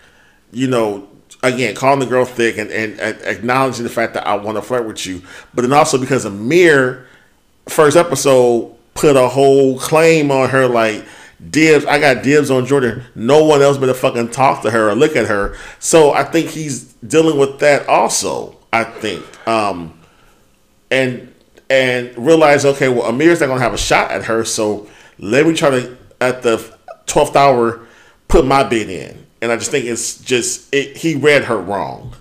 you 0.52 0.68
know, 0.68 1.08
again 1.44 1.76
calling 1.76 2.00
the 2.00 2.06
girl 2.06 2.26
thick 2.26 2.58
and, 2.58 2.72
and, 2.72 3.00
and 3.00 3.22
acknowledging 3.22 3.84
the 3.84 3.90
fact 3.90 4.14
that 4.14 4.26
I 4.26 4.36
want 4.36 4.58
to 4.58 4.62
flirt 4.62 4.88
with 4.88 5.06
you, 5.06 5.22
but 5.54 5.62
then 5.62 5.74
also 5.74 5.98
because 5.98 6.26
Amir 6.26 7.06
first 7.68 7.96
episode 7.96 8.76
put 8.94 9.16
a 9.16 9.28
whole 9.28 9.80
claim 9.80 10.32
on 10.32 10.50
her 10.50 10.68
like 10.68 11.06
dibs. 11.50 11.86
I 11.86 12.00
got 12.00 12.24
dibs 12.24 12.52
on 12.52 12.66
Jordan. 12.66 13.04
No 13.16 13.44
one 13.44 13.62
else 13.62 13.78
better 13.78 13.94
fucking 13.94 14.30
talk 14.32 14.62
to 14.64 14.72
her 14.72 14.90
or 14.90 14.96
look 14.96 15.16
at 15.16 15.28
her. 15.28 15.58
So 15.80 16.12
I 16.14 16.24
think 16.24 16.50
he's 16.50 16.94
dealing 16.94 17.38
with 17.38 17.60
that 17.60 17.88
also. 17.88 18.58
I 18.74 18.84
think. 18.84 19.24
Um, 19.48 20.00
and 20.90 21.34
and 21.70 22.18
realize 22.18 22.66
okay, 22.66 22.90
well, 22.90 23.04
Amir's 23.04 23.40
not 23.40 23.48
gonna 23.48 23.62
have 23.62 23.74
a 23.74 23.78
shot 23.78 24.12
at 24.12 24.26
her, 24.26 24.44
so 24.44 24.90
let 25.20 25.46
me 25.46 25.54
try 25.54 25.70
to 25.70 25.98
at 26.20 26.42
the 26.42 26.76
twelfth 27.06 27.36
hour 27.36 27.86
put 28.28 28.46
my 28.46 28.64
bid 28.64 28.90
in. 28.90 29.26
And 29.42 29.52
I 29.52 29.58
just 29.58 29.72
think 29.72 29.86
it's 29.86 30.20
just 30.20 30.74
it, 30.74 30.98
he 30.98 31.16
read 31.16 31.46
her 31.46 31.58
wrong. 31.58 32.16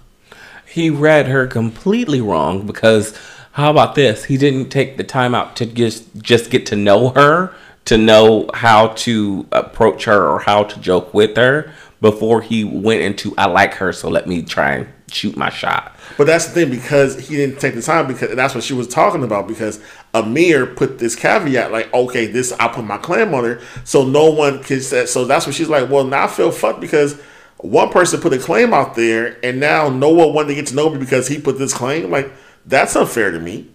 He 0.66 0.90
read 0.90 1.26
her 1.28 1.46
completely 1.46 2.20
wrong 2.20 2.66
because 2.66 3.16
how 3.52 3.70
about 3.70 3.94
this? 3.94 4.24
He 4.24 4.36
didn't 4.36 4.70
take 4.70 4.96
the 4.96 5.04
time 5.04 5.34
out 5.34 5.56
to 5.56 5.66
just 5.66 6.16
just 6.20 6.50
get 6.50 6.66
to 6.66 6.76
know 6.76 7.10
her, 7.10 7.54
to 7.86 7.98
know 7.98 8.48
how 8.54 8.88
to 8.88 9.46
approach 9.52 10.04
her 10.04 10.28
or 10.28 10.38
how 10.38 10.64
to 10.64 10.80
joke 10.80 11.12
with 11.12 11.36
her 11.36 11.72
before 12.00 12.42
he 12.42 12.64
went 12.64 13.00
into 13.00 13.34
I 13.38 13.46
like 13.46 13.74
her, 13.74 13.92
so 13.92 14.08
let 14.08 14.26
me 14.26 14.42
try 14.42 14.72
and 14.74 14.88
shoot 15.10 15.36
my 15.36 15.50
shot. 15.50 15.96
But 16.16 16.26
that's 16.26 16.46
the 16.46 16.52
thing 16.52 16.70
because 16.70 17.28
he 17.28 17.36
didn't 17.36 17.60
take 17.60 17.74
the 17.74 17.82
time 17.82 18.06
because 18.06 18.34
that's 18.34 18.54
what 18.54 18.64
she 18.64 18.74
was 18.74 18.88
talking 18.88 19.22
about 19.22 19.46
because 19.46 19.80
Amir 20.14 20.66
put 20.66 20.98
this 20.98 21.14
caveat 21.14 21.70
like 21.70 21.92
okay 21.94 22.26
this 22.26 22.52
I 22.52 22.68
put 22.68 22.84
my 22.84 22.98
claim 22.98 23.32
on 23.34 23.44
her 23.44 23.60
so 23.84 24.04
no 24.04 24.30
one 24.30 24.62
can 24.62 24.80
say 24.80 25.06
so 25.06 25.24
that's 25.24 25.46
what 25.46 25.54
she's 25.54 25.68
like 25.68 25.90
well 25.90 26.04
now 26.04 26.24
I 26.24 26.26
feel 26.28 26.50
fucked 26.50 26.80
because 26.80 27.20
one 27.58 27.90
person 27.90 28.20
put 28.20 28.32
a 28.32 28.38
claim 28.38 28.74
out 28.74 28.94
there 28.94 29.38
and 29.44 29.60
now 29.60 29.88
no 29.88 30.10
one 30.10 30.34
wanted 30.34 30.48
to 30.48 30.54
get 30.54 30.66
to 30.68 30.74
know 30.74 30.90
me 30.90 30.98
because 30.98 31.28
he 31.28 31.40
put 31.40 31.58
this 31.58 31.72
claim 31.72 32.10
like 32.10 32.32
that's 32.66 32.94
unfair 32.96 33.30
to 33.30 33.40
me. 33.40 33.68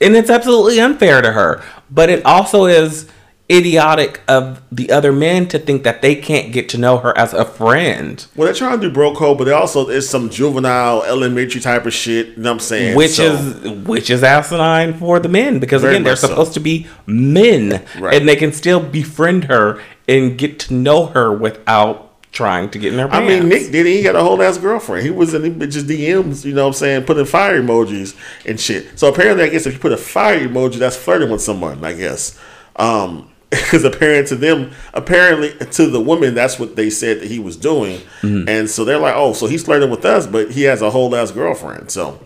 And 0.00 0.14
it's 0.14 0.30
absolutely 0.30 0.80
unfair 0.80 1.22
to 1.22 1.32
her. 1.32 1.62
But 1.90 2.10
it 2.10 2.24
also 2.26 2.66
is 2.66 3.08
idiotic 3.50 4.20
of 4.26 4.60
the 4.72 4.90
other 4.90 5.12
men 5.12 5.46
to 5.48 5.58
think 5.58 5.84
that 5.84 6.02
they 6.02 6.16
can't 6.16 6.52
get 6.52 6.68
to 6.70 6.78
know 6.78 6.98
her 6.98 7.16
as 7.16 7.32
a 7.32 7.44
friend. 7.44 8.26
Well, 8.34 8.46
they're 8.46 8.54
trying 8.54 8.80
to 8.80 8.88
do 8.88 8.92
bro 8.92 9.14
code, 9.14 9.38
but 9.38 9.44
they 9.44 9.52
also 9.52 9.88
is 9.88 10.08
some 10.08 10.30
juvenile 10.30 11.02
elementary 11.04 11.60
type 11.60 11.86
of 11.86 11.94
shit. 11.94 12.28
You 12.28 12.36
know 12.38 12.50
what 12.50 12.54
I'm 12.54 12.60
saying? 12.60 12.96
which 12.96 13.12
So- 13.12 13.32
is 13.34 13.70
which 13.86 14.10
is 14.10 14.22
asinine 14.24 14.94
for 14.94 15.20
the 15.20 15.28
men 15.28 15.58
because 15.60 15.82
Very 15.82 15.94
again 15.94 16.02
they're 16.04 16.12
much 16.12 16.20
so. 16.20 16.28
supposed 16.28 16.54
to 16.54 16.60
be 16.60 16.86
men 17.06 17.82
Right. 18.00 18.14
and 18.14 18.28
they 18.28 18.36
can 18.36 18.52
still 18.52 18.80
befriend 18.80 19.44
her 19.44 19.78
and 20.08 20.36
get 20.36 20.58
to 20.60 20.74
know 20.74 21.06
her 21.06 21.32
without 21.32 22.02
trying 22.32 22.68
to 22.70 22.78
get 22.78 22.92
in 22.92 22.98
her 22.98 23.08
pants. 23.08 23.24
I 23.32 23.38
mean, 23.40 23.48
Nick 23.48 23.70
did. 23.72 23.86
He 23.86 24.02
got 24.02 24.14
a 24.16 24.22
whole 24.22 24.42
ass 24.42 24.58
girlfriend. 24.58 25.04
He 25.04 25.10
was 25.10 25.32
in 25.34 25.42
the 25.42 25.50
bitches 25.50 25.84
DMs. 25.84 26.44
You 26.44 26.52
know 26.52 26.62
what 26.64 26.68
I'm 26.68 26.72
saying? 26.74 27.04
Putting 27.04 27.24
fire 27.24 27.62
emojis 27.62 28.14
and 28.44 28.58
shit. 28.60 28.98
So 28.98 29.08
apparently, 29.08 29.44
I 29.44 29.48
guess 29.48 29.66
if 29.66 29.72
you 29.74 29.78
put 29.78 29.92
a 29.92 29.96
fire 29.96 30.46
emoji, 30.46 30.74
that's 30.74 30.96
flirting 30.96 31.30
with 31.30 31.40
someone. 31.40 31.82
I 31.84 31.92
guess. 31.94 32.36
Um, 32.76 33.28
because 33.50 33.84
apparently 33.84 34.26
to 34.28 34.36
them, 34.36 34.72
apparently 34.92 35.52
to 35.66 35.86
the 35.86 36.00
women, 36.00 36.34
that's 36.34 36.58
what 36.58 36.74
they 36.74 36.90
said 36.90 37.20
that 37.20 37.28
he 37.28 37.38
was 37.38 37.56
doing, 37.56 38.00
and 38.48 38.68
so 38.68 38.84
they're 38.84 38.98
like, 38.98 39.14
"Oh, 39.16 39.32
so 39.32 39.46
he's 39.46 39.64
flirting 39.64 39.90
with 39.90 40.04
us, 40.04 40.26
but 40.26 40.50
he 40.50 40.62
has 40.62 40.82
a 40.82 40.90
whole 40.90 41.14
ass 41.14 41.30
girlfriend." 41.30 41.90
So 41.90 42.20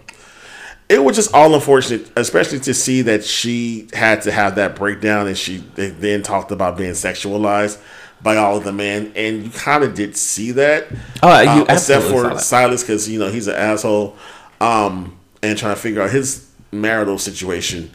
it 0.88 1.04
was 1.04 1.16
just 1.16 1.32
all 1.34 1.54
unfortunate, 1.54 2.10
especially 2.16 2.58
to 2.60 2.74
see 2.74 3.02
that 3.02 3.22
she 3.22 3.88
had 3.92 4.22
to 4.22 4.32
have 4.32 4.56
that 4.56 4.74
breakdown, 4.76 5.26
and 5.26 5.36
she 5.36 5.58
they 5.58 5.90
then 5.90 6.22
talked 6.22 6.52
about 6.52 6.78
being 6.78 6.92
sexualized 6.92 7.80
by 8.22 8.36
all 8.36 8.56
of 8.56 8.64
the 8.64 8.72
men, 8.72 9.12
and 9.14 9.44
you 9.44 9.50
kind 9.50 9.84
of 9.84 9.94
did 9.94 10.16
see 10.16 10.52
that. 10.52 10.88
Oh, 11.22 11.40
you 11.40 11.48
um, 11.48 11.66
except 11.68 12.06
for. 12.06 12.38
Silas, 12.38 12.82
because 12.82 13.08
you 13.08 13.18
know 13.18 13.28
he's 13.28 13.46
an 13.46 13.56
asshole, 13.56 14.16
um, 14.60 15.18
and 15.42 15.56
trying 15.56 15.74
to 15.74 15.80
figure 15.80 16.02
out 16.02 16.10
his 16.10 16.50
marital 16.72 17.18
situation. 17.18 17.90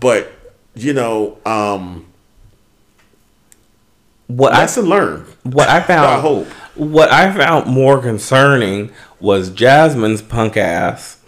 But 0.00 0.32
you 0.74 0.94
know, 0.94 1.38
um, 1.46 2.06
what 4.36 4.52
I 4.52 4.60
lesson 4.60 4.86
learned. 4.86 5.26
what 5.42 5.68
I 5.68 5.80
found 5.92 6.06
I 6.06 6.20
hope. 6.20 6.46
what 6.74 7.10
I 7.10 7.32
found 7.32 7.66
more 7.66 8.00
concerning 8.00 8.90
was 9.20 9.50
Jasmine's 9.50 10.22
punk 10.22 10.56
ass 10.56 11.18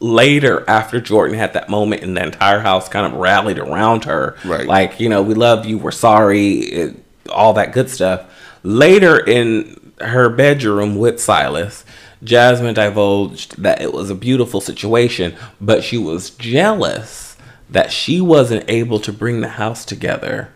later 0.00 0.64
after 0.68 1.00
Jordan 1.00 1.36
had 1.36 1.52
that 1.54 1.68
moment 1.68 2.02
and 2.02 2.16
the 2.16 2.22
entire 2.22 2.60
house 2.60 2.88
kind 2.88 3.06
of 3.12 3.18
rallied 3.18 3.58
around 3.58 4.04
her. 4.04 4.36
Right. 4.44 4.66
Like, 4.66 5.00
you 5.00 5.08
know, 5.08 5.22
we 5.22 5.34
love 5.34 5.66
you, 5.66 5.78
we're 5.78 5.90
sorry, 5.90 6.52
it, 6.58 6.96
all 7.30 7.52
that 7.54 7.72
good 7.72 7.90
stuff. 7.90 8.32
Later 8.62 9.18
in 9.18 9.92
her 10.00 10.28
bedroom 10.28 10.96
with 10.96 11.20
Silas, 11.20 11.84
Jasmine 12.22 12.74
divulged 12.74 13.60
that 13.62 13.80
it 13.80 13.92
was 13.92 14.10
a 14.10 14.14
beautiful 14.14 14.60
situation, 14.60 15.36
but 15.60 15.84
she 15.84 15.98
was 15.98 16.30
jealous 16.30 17.36
that 17.70 17.92
she 17.92 18.20
wasn't 18.20 18.64
able 18.68 18.98
to 19.00 19.12
bring 19.12 19.40
the 19.40 19.48
house 19.48 19.84
together 19.84 20.52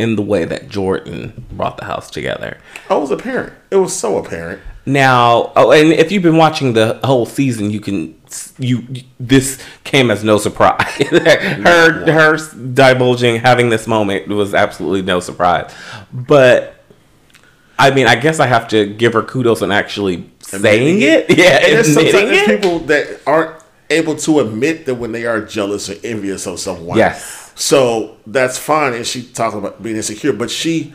in 0.00 0.16
the 0.16 0.22
way 0.22 0.44
that 0.44 0.68
Jordan 0.68 1.46
brought 1.52 1.76
the 1.76 1.84
house 1.84 2.10
together. 2.10 2.58
Oh, 2.88 2.96
I 2.96 2.98
was 3.00 3.10
apparent. 3.10 3.52
It 3.70 3.76
was 3.76 3.96
so 3.96 4.18
apparent. 4.18 4.60
Now, 4.86 5.52
oh, 5.56 5.72
and 5.72 5.92
if 5.92 6.10
you've 6.10 6.22
been 6.22 6.38
watching 6.38 6.72
the 6.72 6.98
whole 7.04 7.26
season, 7.26 7.70
you 7.70 7.80
can 7.80 8.14
you 8.58 8.82
this 9.20 9.62
came 9.84 10.10
as 10.10 10.24
no 10.24 10.38
surprise. 10.38 10.82
her 11.10 12.10
her 12.12 12.36
divulging 12.72 13.36
having 13.36 13.68
this 13.68 13.86
moment 13.86 14.26
was 14.28 14.54
absolutely 14.54 15.02
no 15.02 15.20
surprise. 15.20 15.72
But 16.12 16.82
I 17.78 17.90
mean, 17.90 18.06
I 18.06 18.16
guess 18.16 18.40
I 18.40 18.46
have 18.46 18.68
to 18.68 18.86
give 18.86 19.12
her 19.12 19.22
kudos 19.22 19.62
on 19.62 19.70
actually 19.70 20.30
saying 20.40 21.02
it. 21.02 21.26
Yeah, 21.38 21.58
And 21.62 21.72
there's 21.74 21.94
sometimes 21.94 22.30
it. 22.30 22.46
people 22.46 22.80
that 22.80 23.20
aren't 23.26 23.62
able 23.90 24.16
to 24.16 24.40
admit 24.40 24.86
that 24.86 24.94
when 24.96 25.12
they 25.12 25.26
are 25.26 25.40
jealous 25.40 25.88
or 25.90 25.94
envious 26.04 26.46
of 26.46 26.58
someone. 26.60 26.96
Yes. 26.98 27.49
So 27.60 28.16
that's 28.26 28.58
fine. 28.58 28.94
And 28.94 29.06
she 29.06 29.22
talking 29.22 29.58
about 29.58 29.82
being 29.82 29.96
insecure, 29.96 30.32
but 30.32 30.50
she, 30.50 30.94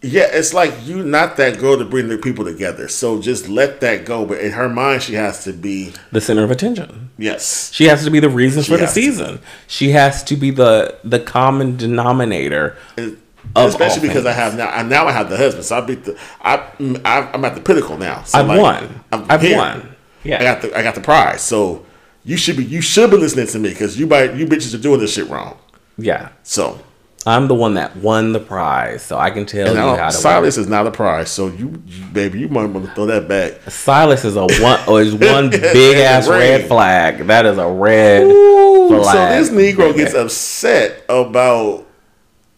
yeah, 0.00 0.26
it's 0.32 0.54
like 0.54 0.72
you 0.86 1.02
not 1.02 1.36
that 1.36 1.58
girl 1.58 1.76
to 1.76 1.84
bring 1.84 2.08
the 2.08 2.16
people 2.16 2.42
together. 2.44 2.88
So 2.88 3.20
just 3.20 3.48
let 3.50 3.80
that 3.82 4.06
go. 4.06 4.24
But 4.24 4.38
in 4.40 4.52
her 4.52 4.68
mind, 4.68 5.02
she 5.02 5.12
has 5.14 5.44
to 5.44 5.52
be 5.52 5.92
The 6.10 6.22
center 6.22 6.42
of 6.42 6.50
attention. 6.50 7.10
yes. 7.18 7.70
She 7.72 7.84
has 7.84 8.02
to 8.04 8.10
be 8.10 8.18
the 8.18 8.30
reason 8.30 8.62
for 8.62 8.78
the 8.78 8.86
season. 8.86 9.40
She 9.66 9.90
has 9.90 10.24
to 10.24 10.36
be 10.36 10.50
the 10.50 10.96
the 11.04 11.20
common 11.20 11.76
denominator. 11.76 12.76
And 12.96 13.18
Of 13.54 13.68
Especially 13.68 14.08
all 14.08 14.14
because 14.14 14.24
I 14.26 14.32
have 14.32 14.56
now. 14.56 14.68
I 14.70 14.82
now 14.82 15.06
I 15.06 15.12
have 15.12 15.28
the 15.28 15.36
husband, 15.36 15.66
so 15.66 15.76
I 15.76 15.80
beat 15.82 16.04
the. 16.04 16.18
I 16.40 16.56
I- 17.04 17.30
I'm 17.34 17.44
at 17.44 17.54
the 17.54 17.60
pinnacle 17.60 17.98
now. 17.98 18.22
So 18.24 18.38
I've 18.38 18.46
like, 18.46 18.58
won. 18.60 19.04
I'm 19.12 19.26
I've 19.30 19.42
here. 19.42 19.58
won. 19.58 19.94
Yeah. 20.22 20.40
I 20.40 20.44
got 20.44 20.62
the 20.62 20.78
I 20.78 20.82
got 20.82 20.94
the 20.94 21.02
prize. 21.02 21.42
So 21.42 21.84
you 22.24 22.38
should 22.38 22.56
be 22.56 22.64
you 22.64 22.80
should 22.80 23.10
be 23.10 23.18
listening 23.18 23.46
to 23.48 23.58
me 23.58 23.68
because 23.68 23.98
you 23.98 24.06
by 24.06 24.24
you 24.32 24.46
bitches 24.46 24.74
are 24.74 24.78
doing 24.82 24.98
this 24.98 25.12
shit 25.12 25.28
wrong. 25.28 25.58
Yeah. 25.96 26.30
So 26.42 26.78
I'm 27.26 27.48
the 27.48 27.54
one 27.54 27.74
that 27.74 27.96
won 27.96 28.32
the 28.32 28.40
prize, 28.40 29.02
so 29.02 29.16
I 29.16 29.30
can 29.30 29.46
tell 29.46 29.68
and 29.68 29.76
you 29.76 29.96
how 29.96 30.06
to 30.10 30.12
Silas 30.12 30.58
is 30.58 30.68
not 30.68 30.86
a 30.86 30.90
prize. 30.90 31.30
So 31.30 31.46
you, 31.48 31.82
you 31.86 32.04
baby, 32.12 32.40
you 32.40 32.48
might 32.48 32.66
want 32.66 32.86
to 32.86 32.92
throw 32.94 33.06
that 33.06 33.28
back. 33.28 33.70
Silas 33.70 34.24
is 34.24 34.36
a 34.36 34.46
one 34.62 34.80
or 34.88 35.00
is 35.00 35.14
one 35.14 35.50
big 35.50 35.96
ass 35.98 36.28
Red. 36.28 36.38
red 36.60 36.68
flag. 36.68 37.18
That 37.26 37.46
is 37.46 37.56
a 37.58 37.68
red 37.68 38.22
So 38.28 39.02
flag. 39.02 39.38
this 39.40 39.50
Negro 39.50 39.94
gets 39.96 40.14
upset 40.14 41.02
about 41.08 41.86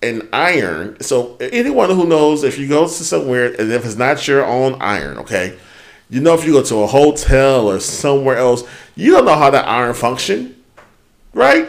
an 0.02 0.28
iron. 0.32 1.00
So 1.00 1.36
anyone 1.40 1.90
who 1.90 2.06
knows 2.06 2.42
if 2.42 2.58
you 2.58 2.68
go 2.68 2.84
to 2.84 2.90
somewhere 2.92 3.46
and 3.58 3.70
if 3.72 3.84
it's 3.84 3.96
not 3.96 4.26
your 4.26 4.44
own 4.44 4.80
iron, 4.80 5.18
okay, 5.18 5.56
you 6.10 6.20
know 6.20 6.34
if 6.34 6.44
you 6.44 6.52
go 6.52 6.62
to 6.64 6.78
a 6.82 6.86
hotel 6.86 7.68
or 7.70 7.78
somewhere 7.80 8.36
else, 8.36 8.64
you 8.96 9.12
don't 9.12 9.24
know 9.24 9.34
how 9.36 9.50
that 9.50 9.66
iron 9.68 9.94
function, 9.94 10.60
right? 11.34 11.68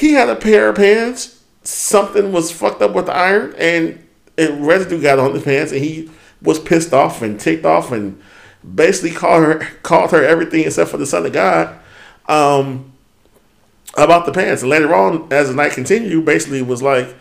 He 0.00 0.12
had 0.12 0.30
a 0.30 0.36
pair 0.36 0.70
of 0.70 0.76
pants. 0.76 1.42
Something 1.62 2.32
was 2.32 2.50
fucked 2.50 2.80
up 2.80 2.94
with 2.94 3.06
the 3.06 3.14
iron, 3.14 3.54
and, 3.58 4.02
and 4.38 4.66
residue 4.66 5.00
got 5.02 5.18
on 5.18 5.34
the 5.34 5.40
pants, 5.40 5.72
and 5.72 5.82
he 5.82 6.10
was 6.40 6.58
pissed 6.58 6.94
off 6.94 7.20
and 7.20 7.38
ticked 7.38 7.66
off, 7.66 7.92
and 7.92 8.20
basically 8.74 9.10
called 9.10 9.44
her 9.44 9.58
called 9.82 10.10
her 10.10 10.24
everything 10.24 10.64
except 10.64 10.90
for 10.90 10.96
the 10.96 11.04
son 11.04 11.26
of 11.26 11.32
God. 11.32 11.78
Um, 12.28 12.92
about 13.96 14.24
the 14.24 14.32
pants. 14.32 14.62
And 14.62 14.70
later 14.70 14.94
on, 14.94 15.30
as 15.32 15.48
the 15.48 15.54
night 15.54 15.72
continued, 15.72 16.24
basically 16.24 16.62
was 16.62 16.80
like, 16.80 17.14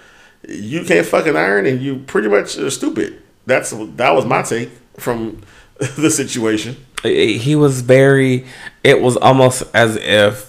"You 0.48 0.86
can't 0.86 1.06
fucking 1.06 1.36
iron, 1.36 1.66
and 1.66 1.82
you 1.82 1.98
pretty 2.08 2.30
much 2.30 2.58
are 2.58 2.70
stupid." 2.70 3.22
That's 3.46 3.72
that 3.72 4.12
was 4.12 4.26
my 4.26 4.42
take 4.42 4.70
from 4.98 5.42
the 5.98 6.10
situation. 6.10 6.78
He 7.04 7.56
was 7.56 7.82
very. 7.82 8.46
It 8.86 9.02
was 9.02 9.18
almost 9.18 9.64
as 9.74 9.98
if 9.98 10.49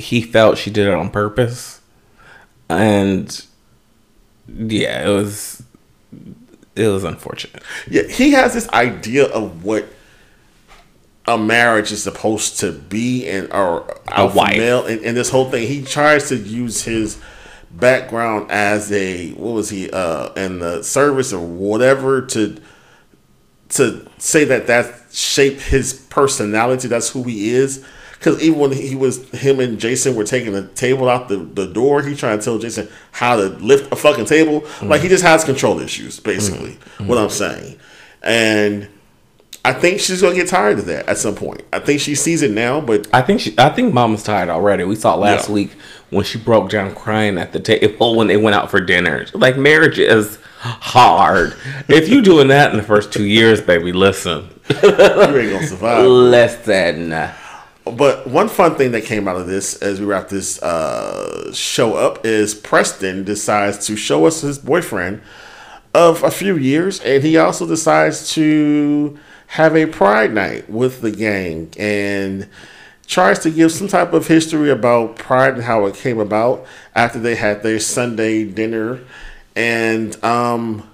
he 0.00 0.22
felt 0.22 0.58
she 0.58 0.70
did 0.70 0.88
it 0.88 0.94
on 0.94 1.10
purpose, 1.10 1.80
and 2.68 3.44
yeah, 4.48 5.08
it 5.08 5.12
was. 5.12 5.62
It 6.76 6.86
was 6.86 7.04
unfortunate. 7.04 7.62
Yeah, 7.90 8.04
he 8.04 8.30
has 8.32 8.54
this 8.54 8.68
idea 8.70 9.26
of 9.26 9.64
what 9.64 9.86
a 11.26 11.38
marriage 11.38 11.92
is 11.92 12.02
supposed 12.02 12.58
to 12.60 12.72
be 12.72 13.28
and 13.28 13.52
or 13.52 14.00
a 14.08 14.26
wife. 14.26 14.56
male 14.56 14.84
and, 14.86 15.00
and 15.04 15.16
this 15.16 15.30
whole 15.30 15.50
thing 15.50 15.66
he 15.66 15.82
tries 15.82 16.28
to 16.28 16.36
use 16.36 16.82
his 16.82 17.20
background 17.70 18.50
as 18.50 18.90
a 18.90 19.30
what 19.32 19.52
was 19.52 19.70
he 19.70 19.88
uh 19.90 20.32
in 20.32 20.58
the 20.58 20.82
service 20.82 21.32
or 21.32 21.46
whatever 21.46 22.22
to 22.22 22.60
to 23.68 24.04
say 24.18 24.44
that 24.44 24.66
that 24.66 24.92
shaped 25.12 25.60
his 25.62 25.92
personality 25.92 26.88
that's 26.88 27.10
who 27.10 27.22
he 27.22 27.50
is 27.50 27.84
because 28.20 28.40
even 28.42 28.58
when 28.60 28.70
he 28.70 28.94
was 28.94 29.28
him 29.30 29.58
and 29.58 29.80
jason 29.80 30.14
were 30.14 30.24
taking 30.24 30.52
the 30.52 30.66
table 30.68 31.08
out 31.08 31.28
the, 31.28 31.36
the 31.36 31.66
door 31.66 32.02
he 32.02 32.14
trying 32.14 32.38
to 32.38 32.44
tell 32.44 32.58
jason 32.58 32.88
how 33.10 33.34
to 33.34 33.48
lift 33.48 33.90
a 33.92 33.96
fucking 33.96 34.26
table 34.26 34.64
like 34.82 35.00
he 35.00 35.08
just 35.08 35.24
has 35.24 35.44
control 35.44 35.80
issues 35.80 36.20
basically 36.20 36.72
mm-hmm. 36.72 37.06
what 37.08 37.18
i'm 37.18 37.30
saying 37.30 37.78
and 38.22 38.88
I 39.64 39.74
think 39.74 40.00
she's 40.00 40.22
gonna 40.22 40.34
get 40.34 40.48
tired 40.48 40.78
of 40.78 40.86
that 40.86 41.06
at 41.08 41.18
some 41.18 41.34
point. 41.34 41.62
I 41.72 41.80
think 41.80 42.00
she 42.00 42.14
sees 42.14 42.40
it 42.40 42.50
now, 42.50 42.80
but 42.80 43.06
I 43.12 43.20
think 43.20 43.40
she. 43.40 43.54
I 43.58 43.68
think 43.68 43.92
Mama's 43.92 44.22
tired 44.22 44.48
already. 44.48 44.84
We 44.84 44.96
saw 44.96 45.14
last 45.16 45.48
Yeah. 45.48 45.54
week 45.54 45.72
when 46.08 46.24
she 46.24 46.38
broke 46.38 46.70
down 46.70 46.94
crying 46.94 47.36
at 47.36 47.52
the 47.52 47.60
table 47.60 48.16
when 48.16 48.26
they 48.26 48.38
went 48.38 48.56
out 48.56 48.70
for 48.70 48.80
dinner. 48.80 49.26
Like 49.34 49.58
marriage 49.58 49.98
is 49.98 50.38
hard. 50.60 51.54
if 51.88 52.08
you 52.08 52.22
doing 52.22 52.48
that 52.48 52.70
in 52.70 52.78
the 52.78 52.82
first 52.82 53.12
two 53.12 53.26
years, 53.26 53.60
baby, 53.60 53.92
listen, 53.92 54.48
you 54.70 54.78
ain't 54.78 55.52
gonna 55.52 55.66
survive. 55.66 56.06
listen. 56.06 57.30
But 57.90 58.26
one 58.26 58.48
fun 58.48 58.76
thing 58.76 58.92
that 58.92 59.04
came 59.04 59.28
out 59.28 59.36
of 59.36 59.46
this 59.46 59.76
as 59.82 60.00
we 60.00 60.06
wrap 60.06 60.28
this 60.28 60.62
uh, 60.62 61.52
show 61.52 61.94
up 61.94 62.24
is 62.24 62.54
Preston 62.54 63.24
decides 63.24 63.86
to 63.86 63.96
show 63.96 64.26
us 64.26 64.40
his 64.40 64.58
boyfriend 64.58 65.22
of 65.94 66.22
a 66.22 66.30
few 66.30 66.56
years, 66.56 67.00
and 67.00 67.22
he 67.22 67.36
also 67.36 67.66
decides 67.66 68.32
to 68.34 69.18
have 69.48 69.74
a 69.74 69.86
pride 69.86 70.32
night 70.32 70.70
with 70.70 71.00
the 71.00 71.10
gang 71.10 71.72
and 71.76 72.48
tries 73.06 73.40
to 73.40 73.50
give 73.50 73.72
some 73.72 73.88
type 73.88 74.12
of 74.12 74.28
history 74.28 74.70
about 74.70 75.16
pride 75.16 75.54
and 75.54 75.64
how 75.64 75.84
it 75.86 75.96
came 75.96 76.20
about 76.20 76.64
after 76.94 77.18
they 77.18 77.34
had 77.34 77.62
their 77.62 77.80
Sunday 77.80 78.44
dinner. 78.44 79.00
And 79.56 80.22
um, 80.22 80.88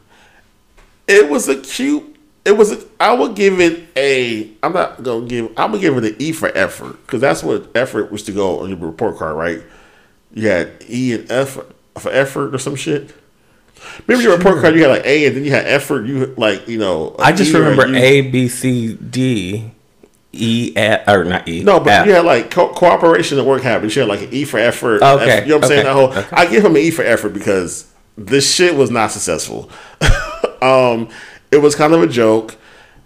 it 1.07 1.29
was 1.29 1.49
a 1.49 1.61
cute. 1.61 2.16
It 2.47 2.57
was. 2.57 2.87
I 3.01 3.13
would 3.13 3.35
give 3.35 3.59
it 3.61 3.89
a. 3.97 4.49
I'm 4.63 4.73
not 4.73 5.03
gonna 5.03 5.27
give. 5.27 5.47
I'm 5.57 5.73
gonna 5.73 5.79
give 5.81 5.97
it 5.97 6.05
an 6.05 6.17
E 6.21 6.31
for 6.33 6.49
effort 6.57 6.93
because 7.05 7.21
that's 7.21 7.43
what 7.43 7.69
effort 7.75 8.13
was 8.13 8.23
to 8.25 8.33
go 8.33 8.61
on 8.61 8.69
your 8.71 8.79
report 8.79 9.19
card, 9.19 9.37
right? 9.37 9.63
You 10.33 10.49
had 10.49 10.73
E 10.89 11.13
and 11.15 11.31
F 11.31 11.59
for 11.99 12.11
effort 12.13 12.55
or 12.55 12.59
some 12.59 12.77
shit. 12.77 13.13
Remember 14.07 14.23
your 14.29 14.37
report 14.39 14.61
card? 14.61 14.75
You 14.77 14.83
had 14.83 14.91
like 14.91 15.07
A 15.07 15.27
and 15.27 15.37
then 15.37 15.45
you 15.45 15.51
had 15.51 15.67
effort. 15.67 16.07
You 16.07 16.35
like 16.37 16.69
you 16.69 16.79
know. 16.79 17.17
I 17.19 17.33
just 17.33 17.53
E 17.53 17.57
remember 17.59 17.89
U. 17.89 17.97
A, 17.97 18.21
B, 18.23 18.49
C, 18.49 18.95
D, 18.95 19.71
E, 20.33 20.73
F, 20.77 21.09
or 21.09 21.25
not 21.25 21.49
E. 21.49 21.65
No, 21.65 21.81
but 21.81 21.93
F. 21.93 22.07
you 22.07 22.13
had 22.13 22.25
like 22.25 22.51
co- 22.51 22.73
cooperation 22.73 23.39
and 23.39 23.47
work 23.47 23.63
habits. 23.63 23.97
You 23.97 24.03
had 24.03 24.09
like 24.09 24.23
an 24.23 24.33
E 24.33 24.45
for 24.45 24.59
effort. 24.59 25.03
Okay, 25.03 25.31
F- 25.31 25.43
you 25.45 25.51
know 25.51 25.57
what 25.57 25.65
I'm 25.65 25.69
saying? 25.69 25.81
okay, 25.81 25.89
That 25.89 25.95
whole. 25.95 26.13
okay. 26.13 26.29
I 26.33 26.47
give 26.47 26.65
him 26.65 26.77
an 26.77 26.83
E 26.83 26.91
for 26.91 27.03
effort 27.03 27.31
because 27.31 27.91
this 28.17 28.55
shit 28.55 28.77
was 28.77 28.91
not 28.91 29.11
successful. 29.11 29.69
um, 30.63 31.09
it 31.51 31.59
was 31.59 31.75
kind 31.75 31.93
of 31.95 32.03
a 32.03 32.07
joke, 32.07 32.57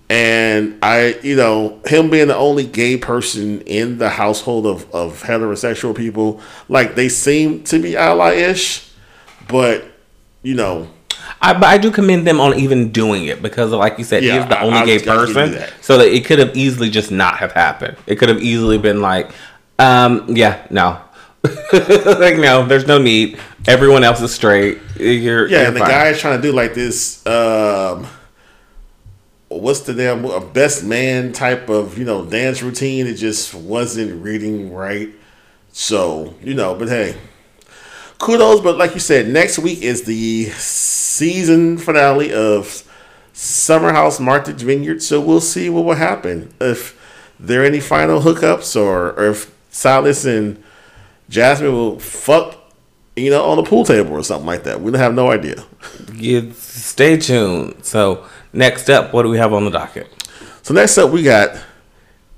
and 0.08 0.78
I, 0.82 1.18
you 1.22 1.36
know, 1.36 1.80
him 1.86 2.10
being 2.10 2.28
the 2.28 2.36
only 2.36 2.66
gay 2.66 2.96
person 2.96 3.60
in 3.62 3.98
the 3.98 4.08
household 4.10 4.66
of 4.66 4.90
of 4.94 5.22
heterosexual 5.22 5.96
people, 5.96 6.40
like 6.68 6.94
they 6.94 7.08
seem 7.08 7.62
to 7.64 7.78
be 7.78 7.96
ally-ish, 7.96 8.90
but 9.48 9.84
you 10.42 10.54
know, 10.54 10.88
I, 11.42 11.52
but 11.52 11.64
I 11.64 11.78
do 11.78 11.90
commend 11.90 12.26
them 12.26 12.40
on 12.40 12.58
even 12.58 12.90
doing 12.90 13.26
it 13.26 13.42
because, 13.42 13.70
like 13.72 13.98
you 13.98 14.04
said, 14.04 14.24
Yeah, 14.24 14.40
he's 14.40 14.48
the 14.48 14.60
only 14.60 14.78
I 14.78 14.84
gay 14.86 14.96
give 14.98 15.06
you 15.06 15.12
person, 15.12 15.52
that. 15.52 15.72
so 15.82 15.98
that 15.98 16.08
it 16.08 16.24
could 16.24 16.38
have 16.38 16.56
easily 16.56 16.90
just 16.90 17.10
not 17.10 17.36
have 17.38 17.52
happened. 17.52 17.96
It 18.06 18.16
could 18.16 18.28
have 18.30 18.42
easily 18.42 18.78
been 18.78 19.00
like, 19.02 19.30
um, 19.78 20.24
yeah, 20.34 20.66
no, 20.70 20.98
like 21.72 22.36
no, 22.36 22.66
there's 22.66 22.86
no 22.86 22.98
need. 22.98 23.38
Everyone 23.68 24.02
else 24.04 24.20
is 24.22 24.32
straight. 24.34 24.78
You're 24.98 25.46
Yeah, 25.46 25.58
you're 25.58 25.66
and 25.68 25.76
the 25.76 25.80
fine. 25.80 25.88
guy 25.90 26.08
is 26.08 26.18
trying 26.20 26.40
to 26.40 26.42
do 26.42 26.52
like 26.52 26.74
this. 26.74 27.24
Um, 27.26 28.06
what's 29.50 29.80
the 29.80 29.92
damn 29.92 30.24
a 30.24 30.40
best 30.40 30.84
man 30.84 31.32
type 31.32 31.68
of 31.68 31.98
you 31.98 32.04
know 32.04 32.24
dance 32.24 32.62
routine? 32.62 33.06
It 33.06 33.14
just 33.14 33.52
wasn't 33.52 34.22
reading 34.22 34.72
right. 34.72 35.10
So 35.72 36.34
you 36.42 36.54
know, 36.54 36.74
but 36.74 36.88
hey, 36.88 37.16
kudos. 38.18 38.60
But 38.60 38.78
like 38.78 38.94
you 38.94 39.00
said, 39.00 39.28
next 39.28 39.58
week 39.58 39.82
is 39.82 40.04
the 40.04 40.46
season 40.50 41.76
finale 41.76 42.32
of 42.32 42.88
Summer 43.32 43.92
House 43.92 44.20
Martha 44.20 44.52
Vineyard. 44.52 45.02
So 45.02 45.20
we'll 45.20 45.40
see 45.40 45.68
what 45.68 45.84
will 45.84 45.94
happen 45.94 46.54
if 46.60 46.98
there 47.38 47.62
are 47.62 47.66
any 47.66 47.80
final 47.80 48.20
hookups 48.20 48.80
or, 48.80 49.12
or 49.12 49.30
if 49.30 49.52
Silas 49.70 50.24
and 50.24 50.62
Jasmine 51.28 51.72
will 51.72 51.98
fuck. 51.98 52.56
You 53.16 53.28
know, 53.28 53.44
on 53.44 53.56
the 53.56 53.64
pool 53.64 53.84
table 53.84 54.12
or 54.12 54.22
something 54.22 54.46
like 54.46 54.62
that. 54.62 54.80
We 54.80 54.92
don't 54.92 55.00
have 55.00 55.12
no 55.12 55.30
idea. 55.30 55.62
You 56.14 56.52
stay 56.52 57.18
tuned. 57.18 57.84
So 57.84 58.24
next 58.52 58.88
up, 58.90 59.12
what 59.12 59.22
do 59.22 59.28
we 59.28 59.38
have 59.38 59.52
on 59.52 59.64
the 59.64 59.70
docket? 59.70 60.08
So 60.62 60.74
next 60.74 60.98
up, 60.98 61.10
we 61.10 61.22
got 61.22 61.56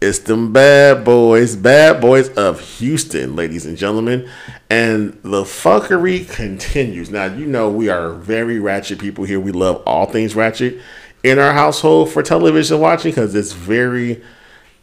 it's 0.03 0.19
them 0.19 0.53
bad 0.53 1.05
boys, 1.05 1.55
bad 1.55 2.01
boys 2.01 2.29
of 2.31 2.61
Houston, 2.79 3.37
ladies 3.37 3.67
and 3.67 3.77
gentlemen, 3.77 4.29
and 4.69 5.13
the 5.23 5.45
fuckery 5.45 6.29
continues. 6.29 7.09
Now 7.09 7.27
you 7.27 7.47
know 7.47 7.71
we 7.71 7.89
are 7.89 8.13
very 8.13 8.59
ratchet 8.59 8.99
people 8.99 9.25
here. 9.25 9.39
We 9.39 9.53
love 9.53 9.81
all 9.87 10.07
things 10.07 10.35
ratchet 10.35 10.81
in 11.23 11.39
our 11.39 11.53
household 11.53 12.11
for 12.11 12.23
television 12.23 12.81
watching 12.81 13.13
because 13.13 13.33
it's 13.37 13.53
very 13.53 14.21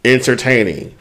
entertaining. 0.05 0.95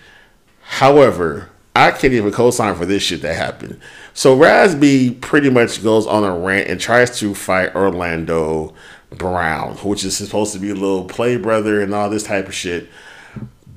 However, 0.62 1.50
I 1.76 1.92
can't 1.92 2.12
even 2.12 2.32
co-sign 2.32 2.74
for 2.74 2.86
this 2.86 3.04
shit 3.04 3.22
that 3.22 3.36
happened. 3.36 3.80
So 4.14 4.34
Raz-B 4.34 5.18
pretty 5.20 5.48
much 5.48 5.80
goes 5.84 6.08
on 6.08 6.24
a 6.24 6.36
rant 6.36 6.66
and 6.68 6.80
tries 6.80 7.16
to 7.20 7.36
fight 7.36 7.72
Orlando 7.76 8.74
Brown, 9.10 9.76
which 9.76 10.04
is 10.04 10.16
supposed 10.16 10.52
to 10.52 10.58
be 10.58 10.70
a 10.70 10.74
little 10.74 11.04
play 11.04 11.36
brother 11.36 11.80
and 11.80 11.94
all 11.94 12.10
this 12.10 12.24
type 12.24 12.46
of 12.46 12.54
shit. 12.54 12.88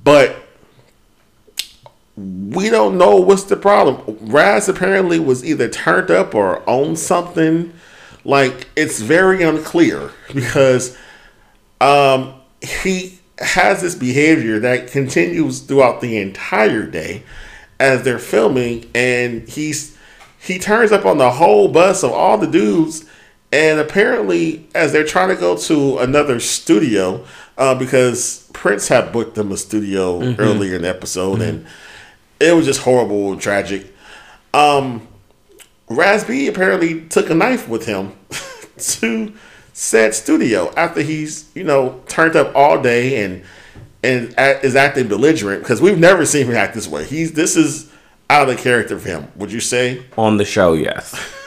But 0.04 0.36
we 2.18 2.70
don't 2.70 2.98
know 2.98 3.16
what's 3.16 3.44
the 3.44 3.56
problem. 3.56 4.18
Raz 4.22 4.68
apparently 4.68 5.20
was 5.20 5.44
either 5.46 5.70
turned 5.70 6.12
up 6.12 6.36
or 6.36 6.68
on 6.70 6.96
something. 6.96 7.74
Like 8.24 8.68
it's 8.76 9.02
very 9.02 9.42
unclear 9.44 10.12
because 10.34 10.98
um, 11.80 12.36
he 12.62 13.20
has 13.40 13.82
this 13.82 13.96
behavior 13.96 14.60
that 14.60 14.88
continues 14.88 15.62
throughout 15.62 16.02
the 16.02 16.18
entire 16.18 16.86
day 16.86 17.24
as 17.80 18.04
they're 18.04 18.20
filming, 18.20 18.90
and 18.94 19.48
he's 19.50 19.98
he 20.40 20.60
turns 20.60 20.92
up 20.92 21.06
on 21.06 21.18
the 21.18 21.32
whole 21.32 21.68
bus 21.68 22.04
of 22.04 22.12
all 22.12 22.38
the 22.38 22.48
dudes, 22.48 23.06
and 23.52 23.80
apparently 23.80 24.68
as 24.74 24.92
they're 24.92 25.06
trying 25.06 25.30
to 25.30 25.36
go 25.36 25.58
to 25.58 25.98
another 26.00 26.40
studio 26.40 27.26
uh, 27.58 27.76
because 27.76 28.50
Prince 28.54 28.88
had 28.88 29.12
booked 29.12 29.36
them 29.36 29.52
a 29.52 29.58
studio 29.58 30.22
earlier 30.40 30.76
in 30.76 30.84
the 30.84 30.90
episode, 30.90 31.42
and 31.42 31.66
it 32.40 32.56
was 32.56 32.66
just 32.66 32.82
horrible, 32.82 33.32
and 33.32 33.42
tragic. 33.42 33.94
Um, 34.54 35.08
Raz-B 35.90 36.48
apparently 36.48 37.02
took 37.02 37.30
a 37.30 37.36
knife 37.36 37.68
with 37.68 37.86
him 37.86 38.14
to 38.78 39.34
said 39.74 40.14
studio 40.14 40.72
after 40.76 41.02
he's 41.02 41.50
you 41.56 41.64
know 41.64 42.02
turned 42.08 42.36
up 42.36 42.54
all 42.56 42.82
day 42.82 43.24
and 43.24 43.44
and 44.04 44.38
act, 44.38 44.66
is 44.66 44.76
acting 44.76 45.08
belligerent 45.08 45.62
because 45.62 45.82
we've 45.82 46.00
never 46.00 46.26
seen 46.26 46.48
him 46.48 46.56
act 46.56 46.74
this 46.74 46.88
way. 46.88 47.06
He's 47.06 47.34
this 47.34 47.56
is 47.56 47.92
out 48.30 48.50
of 48.50 48.56
the 48.56 48.62
character 48.62 48.98
for 48.98 49.08
him. 49.08 49.28
Would 49.36 49.52
you 49.52 49.60
say? 49.60 50.04
On 50.18 50.38
the 50.38 50.46
show, 50.46 50.74
yes. 50.74 51.14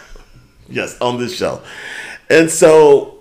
Yes, 0.68 1.00
on 1.00 1.18
this 1.18 1.36
show. 1.36 1.62
And 2.30 2.50
so 2.50 3.18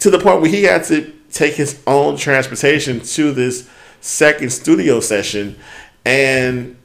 to 0.00 0.10
the 0.10 0.18
point 0.18 0.40
where 0.40 0.50
he 0.50 0.64
had 0.64 0.84
to 0.84 1.12
take 1.30 1.54
his 1.54 1.80
own 1.86 2.16
transportation 2.16 3.00
to 3.00 3.32
this 3.32 3.68
second 4.00 4.50
studio 4.50 5.00
session 5.00 5.58
and 6.04 6.76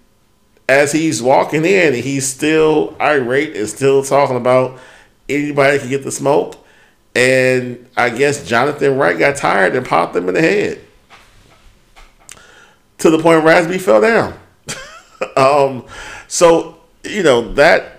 as 0.69 0.91
he's 0.91 1.21
walking 1.21 1.65
in, 1.65 1.93
he's 1.93 2.27
still 2.27 2.95
irate 2.99 3.55
and 3.55 3.69
still 3.69 4.03
talking 4.03 4.35
about 4.35 4.79
anybody 5.29 5.79
can 5.79 5.89
get 5.89 6.03
the 6.03 6.11
smoke. 6.11 6.57
And 7.15 7.87
I 7.95 8.09
guess 8.09 8.45
Jonathan 8.45 8.97
Wright 8.97 9.17
got 9.17 9.37
tired 9.37 9.75
and 9.75 9.85
popped 9.85 10.15
him 10.15 10.27
in 10.27 10.35
the 10.35 10.41
head 10.41 10.81
to 12.99 13.09
the 13.09 13.19
point 13.19 13.43
Raz-B 13.43 13.77
fell 13.77 14.01
down. 14.01 14.37
um, 15.37 15.85
so 16.27 16.77
you 17.03 17.23
know 17.23 17.53
that 17.53 17.96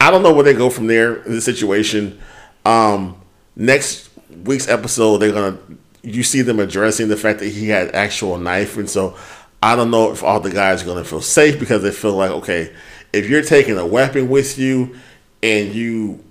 I 0.00 0.10
don't 0.10 0.22
know 0.22 0.32
where 0.32 0.44
they 0.44 0.54
go 0.54 0.70
from 0.70 0.86
there 0.86 1.22
in 1.22 1.32
the 1.32 1.40
situation. 1.40 2.18
Um, 2.64 3.20
next 3.54 4.10
week's 4.44 4.68
episode, 4.68 5.18
they're 5.18 5.32
gonna 5.32 5.58
you 6.02 6.22
see 6.22 6.42
them 6.42 6.58
addressing 6.58 7.08
the 7.08 7.16
fact 7.16 7.40
that 7.40 7.48
he 7.48 7.68
had 7.68 7.94
actual 7.94 8.38
knife, 8.38 8.76
and 8.76 8.88
so 8.88 9.16
I 9.62 9.76
don't 9.76 9.90
know 9.90 10.10
if 10.12 10.22
all 10.22 10.40
the 10.40 10.50
guys 10.50 10.82
are 10.82 10.86
gonna 10.86 11.04
feel 11.04 11.20
safe 11.20 11.60
because 11.60 11.82
they 11.82 11.90
feel 11.90 12.14
like 12.14 12.30
okay, 12.30 12.72
if 13.12 13.28
you're 13.28 13.42
taking 13.42 13.76
a 13.76 13.86
weapon 13.86 14.28
with 14.28 14.58
you 14.58 14.96
and 15.42 15.74
you 15.74 16.24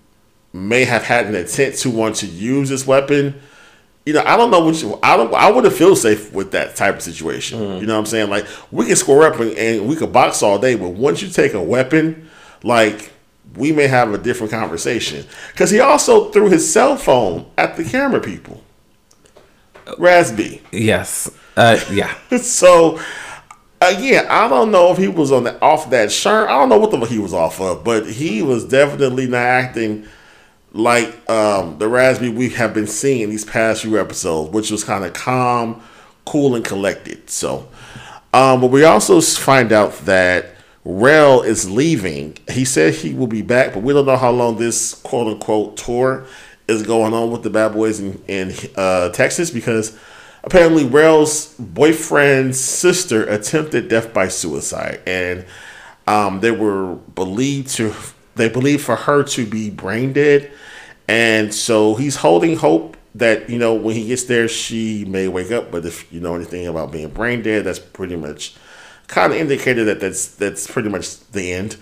may 0.52 0.84
have 0.84 1.04
had 1.04 1.28
an 1.28 1.36
intent 1.36 1.76
to 1.76 1.90
want 1.91 2.16
to 2.18 2.26
use 2.26 2.70
this 2.70 2.88
weapon 2.88 3.40
you 4.10 4.14
know, 4.14 4.24
I 4.26 4.38
don't 4.38 4.50
know 4.50 4.66
which 4.66 4.84
I 5.04 5.16
don't 5.18 5.32
I 5.36 5.52
wouldn't 5.52 5.74
feel 5.76 5.96
safe 5.96 6.34
with 6.34 6.52
that 6.54 6.76
type 6.76 6.96
of 6.96 7.02
situation. 7.04 7.60
Mm. 7.60 7.82
You 7.82 7.86
know 7.86 7.94
what 7.94 8.00
I'm 8.00 8.06
saying? 8.08 8.32
Like 8.32 8.48
we 8.72 8.88
can 8.88 8.96
score 8.96 9.24
up 9.24 9.40
and, 9.40 9.52
and, 9.52 9.88
we 9.88 9.96
could 9.96 10.12
box 10.12 10.41
all 10.41 10.58
day, 10.58 10.74
but 10.74 10.90
once 10.90 11.22
you 11.22 11.30
take 11.30 11.54
a 11.54 11.62
weapon, 11.62 12.28
like 12.64 13.12
we 13.55 13.71
may 13.71 13.88
have 13.88 14.13
a 14.13 14.17
different 14.17 14.51
conversation. 14.51 15.26
Because 15.51 15.69
he 15.69 15.80
also 15.80 16.31
threw 16.31 16.49
his 16.49 16.71
cell 16.71 16.97
phone 16.97 17.49
at 17.57 17.77
the 17.77 17.84
camera 17.84 18.19
people. 18.19 18.63
Raz-B. 19.97 20.61
Yes. 20.71 21.31
Uh, 21.57 21.80
yeah. 21.91 22.15
so 22.38 22.99
again, 23.81 24.27
I 24.30 24.47
don't 24.47 24.71
know 24.71 24.91
if 24.91 24.97
he 24.97 25.07
was 25.07 25.31
on 25.31 25.43
the 25.43 25.59
off 25.61 25.89
that 25.89 26.11
shirt. 26.11 26.49
I 26.49 26.53
don't 26.53 26.69
know 26.69 26.77
what 26.77 26.91
the 26.91 26.99
he 27.05 27.19
was 27.19 27.34
off 27.34 27.59
of, 27.59 27.84
but 27.84 28.07
he 28.07 28.41
was 28.41 28.65
definitely 28.65 29.27
not 29.27 29.38
acting 29.39 30.07
like 30.71 31.30
um, 31.30 31.77
the 31.80 31.88
Raz-B 31.88 32.30
we 32.30 32.49
have 32.49 32.73
been 32.73 32.88
seeing 32.88 33.30
these 33.30 33.45
past 33.45 33.81
few 33.81 33.99
episodes, 33.99 34.51
which 34.51 34.69
was 34.69 34.84
kind 34.84 35.03
of 35.03 35.13
calm, 35.13 35.81
cool, 36.26 36.55
and 36.55 36.63
collected. 36.63 37.30
So, 37.30 37.67
um, 38.34 38.61
but 38.61 38.67
we 38.67 38.84
also 38.84 39.19
find 39.21 39.71
out 39.71 39.93
that 40.05 40.55
Rel 40.85 41.41
is 41.41 41.69
leaving. 41.69 42.38
He 42.49 42.65
said 42.65 42.93
he 42.95 43.14
will 43.14 43.27
be 43.27 43.41
back, 43.41 43.73
but 43.73 43.84
we 43.84 43.93
don't 43.93 44.06
know 44.06 44.18
how 44.18 44.31
long 44.31 44.57
this 44.57 44.93
quote 44.93 45.27
unquote 45.27 45.77
tour 45.77 46.26
is 46.68 46.84
going 46.84 47.14
on 47.14 47.31
with 47.31 47.43
the 47.43 47.49
Bad 47.49 47.73
Boys 47.73 47.99
in, 47.99 48.22
in 48.27 48.53
uh, 48.76 49.10
Texas 49.10 49.51
because 49.51 49.97
apparently 50.43 50.85
Rel's 50.85 51.53
boyfriend's 51.56 52.60
sister 52.60 53.23
attempted 53.26 53.89
death 53.89 54.14
by 54.14 54.27
suicide, 54.27 55.01
and 55.06 55.45
um, 56.07 56.39
they 56.39 56.51
were 56.51 56.95
believed 56.95 57.69
to 57.72 57.93
they 58.35 58.49
believed 58.49 58.84
for 58.84 58.95
her 58.95 59.23
to 59.23 59.45
be 59.45 59.69
brain 59.69 60.14
dead. 60.14 60.51
And 61.07 61.53
so 61.53 61.95
he's 61.95 62.15
holding 62.15 62.56
hope 62.56 62.95
that, 63.15 63.49
you 63.49 63.57
know, 63.57 63.73
when 63.73 63.95
he 63.95 64.07
gets 64.07 64.23
there, 64.23 64.47
she 64.47 65.06
may 65.06 65.27
wake 65.27 65.51
up. 65.51 65.72
But 65.72 65.85
if 65.85 66.11
you 66.14 66.19
know 66.19 66.35
anything 66.35 66.68
about 66.68 66.91
being 66.91 67.10
brain 67.10 67.41
dead, 67.41 67.65
that's 67.65 67.80
pretty 67.80 68.15
much 68.15 68.56
kind 69.10 69.34
of 69.34 69.40
indicated 69.40 69.86
that 69.86 69.99
that's 69.99 70.27
that's 70.36 70.68
pretty 70.68 70.88
much 70.88 71.19
the 71.31 71.52
end. 71.52 71.76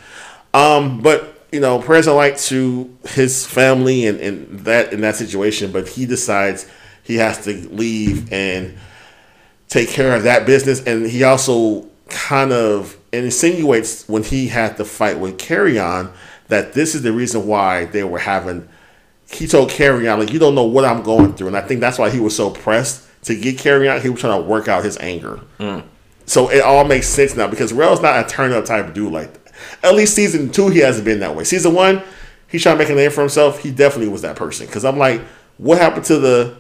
Um, 0.54 1.02
but 1.02 1.46
you 1.52 1.60
know, 1.60 1.80
prayers 1.80 2.08
are 2.08 2.16
light 2.16 2.38
to 2.38 2.98
his 3.10 3.46
family 3.46 4.08
and, 4.08 4.20
and 4.20 4.60
that 4.62 4.92
in 4.92 5.02
that 5.02 5.16
situation, 5.16 5.72
but 5.72 5.88
he 5.88 6.06
decides 6.06 6.68
he 7.04 7.16
has 7.16 7.44
to 7.46 7.54
leave 7.70 8.32
and 8.34 8.78
take 9.70 9.90
care 9.90 10.16
of 10.16 10.24
that 10.24 10.46
business. 10.46 10.84
And 10.86 11.06
he 11.06 11.24
also 11.24 11.88
kind 12.10 12.52
of 12.52 12.98
insinuates 13.12 14.08
when 14.08 14.24
he 14.24 14.48
had 14.48 14.78
the 14.78 14.86
fight 14.86 15.20
with 15.20 15.38
Carry 15.38 15.78
On 15.80 16.12
that 16.48 16.74
this 16.74 16.96
is 16.96 17.04
the 17.04 17.12
reason 17.12 17.46
why 17.46 17.86
they 17.86 18.04
were 18.04 18.20
having. 18.20 18.68
He 19.30 19.48
told 19.48 19.70
Carry 19.70 20.08
On 20.08 20.20
like, 20.20 20.32
"You 20.32 20.40
don't 20.40 20.56
know 20.56 20.64
what 20.64 20.86
I'm 20.86 21.04
going 21.04 21.34
through," 21.34 21.48
and 21.48 21.58
I 21.58 21.62
think 21.62 21.82
that's 21.82 22.00
why 22.00 22.10
he 22.10 22.20
was 22.20 22.36
so 22.36 22.50
pressed 22.50 23.06
to 23.24 23.36
get 23.36 23.58
Carry 23.58 23.90
On. 23.90 24.02
He 24.02 24.10
was 24.10 24.22
trying 24.22 24.42
to 24.42 24.48
work 24.48 24.70
out 24.70 24.86
his 24.86 24.98
anger. 25.00 25.42
Mm. 25.60 25.84
So 26.28 26.50
it 26.50 26.62
all 26.62 26.84
makes 26.84 27.08
sense 27.08 27.36
now 27.36 27.48
because 27.48 27.74
Rel's 27.74 28.02
not 28.02 28.24
a 28.24 28.30
turn 28.30 28.52
up 28.52 28.66
type 28.66 28.86
of 28.86 28.94
dude 28.94 29.12
like 29.12 29.34
that. 29.34 29.54
At 29.84 29.96
least 29.96 30.14
season 30.14 30.52
two, 30.52 30.68
he 30.68 30.80
hasn't 30.80 31.06
been 31.06 31.22
that 31.22 31.36
way. 31.36 31.46
Season 31.46 31.74
one, 31.74 32.04
he's 32.48 32.62
trying 32.62 32.78
to 32.78 32.84
make 32.84 32.92
a 32.92 32.96
name 32.96 33.12
for 33.12 33.22
himself. 33.22 33.64
He 33.64 33.72
definitely 33.72 34.10
was 34.10 34.22
that 34.22 34.36
person. 34.36 34.68
Because 34.68 34.86
I'm 34.86 34.98
like, 34.98 35.22
what 35.58 35.80
happened 35.80 36.06
to 36.06 36.20
the 36.20 36.58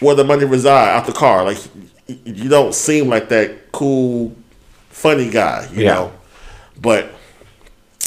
where 0.00 0.14
the 0.14 0.24
money 0.24 0.44
reside 0.44 0.90
out 0.90 1.06
the 1.06 1.12
car? 1.12 1.44
Like, 1.44 1.58
you 2.06 2.48
don't 2.48 2.74
seem 2.74 3.08
like 3.08 3.28
that 3.30 3.72
cool, 3.72 4.34
funny 4.90 5.30
guy, 5.30 5.68
you 5.72 5.84
yeah. 5.84 5.94
know. 5.94 6.12
But 6.80 7.10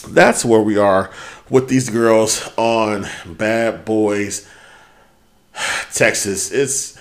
that's 0.09 0.43
where 0.43 0.61
we 0.61 0.77
are 0.77 1.09
with 1.49 1.69
these 1.69 1.89
girls 1.89 2.51
on 2.57 3.07
Bad 3.25 3.85
Boys 3.85 4.47
Texas. 5.93 6.51
It's 6.51 6.98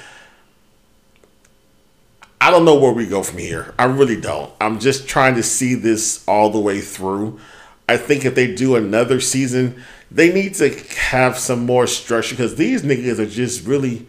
I 2.41 2.51
don't 2.51 2.65
know 2.65 2.79
where 2.79 2.93
we 2.93 3.07
go 3.07 3.23
from 3.23 3.39
here. 3.39 3.75
I 3.79 3.85
really 3.85 4.21
don't. 4.21 4.53
I'm 4.61 4.79
just 4.79 5.09
trying 5.09 5.35
to 5.35 5.43
see 5.43 5.75
this 5.75 6.25
all 6.29 6.51
the 6.51 6.61
way 6.61 6.81
through. 6.81 7.41
I 7.89 7.97
think 7.97 8.25
if 8.25 8.35
they 8.35 8.55
do 8.55 8.77
another 8.77 9.21
season, 9.21 9.83
they 10.11 10.33
need 10.33 10.55
to 10.55 10.71
have 11.11 11.39
some 11.39 11.67
more 11.67 11.87
structure 11.87 12.35
because 12.35 12.57
these 12.57 12.83
niggas 12.83 13.19
are 13.19 13.27
just 13.27 13.67
really 13.67 14.07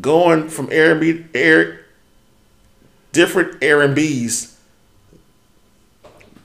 going 0.00 0.48
from 0.48 0.68
Airbnb, 0.68 1.28
air, 1.34 1.86
different 3.12 3.60
Airbnbs 3.60 4.58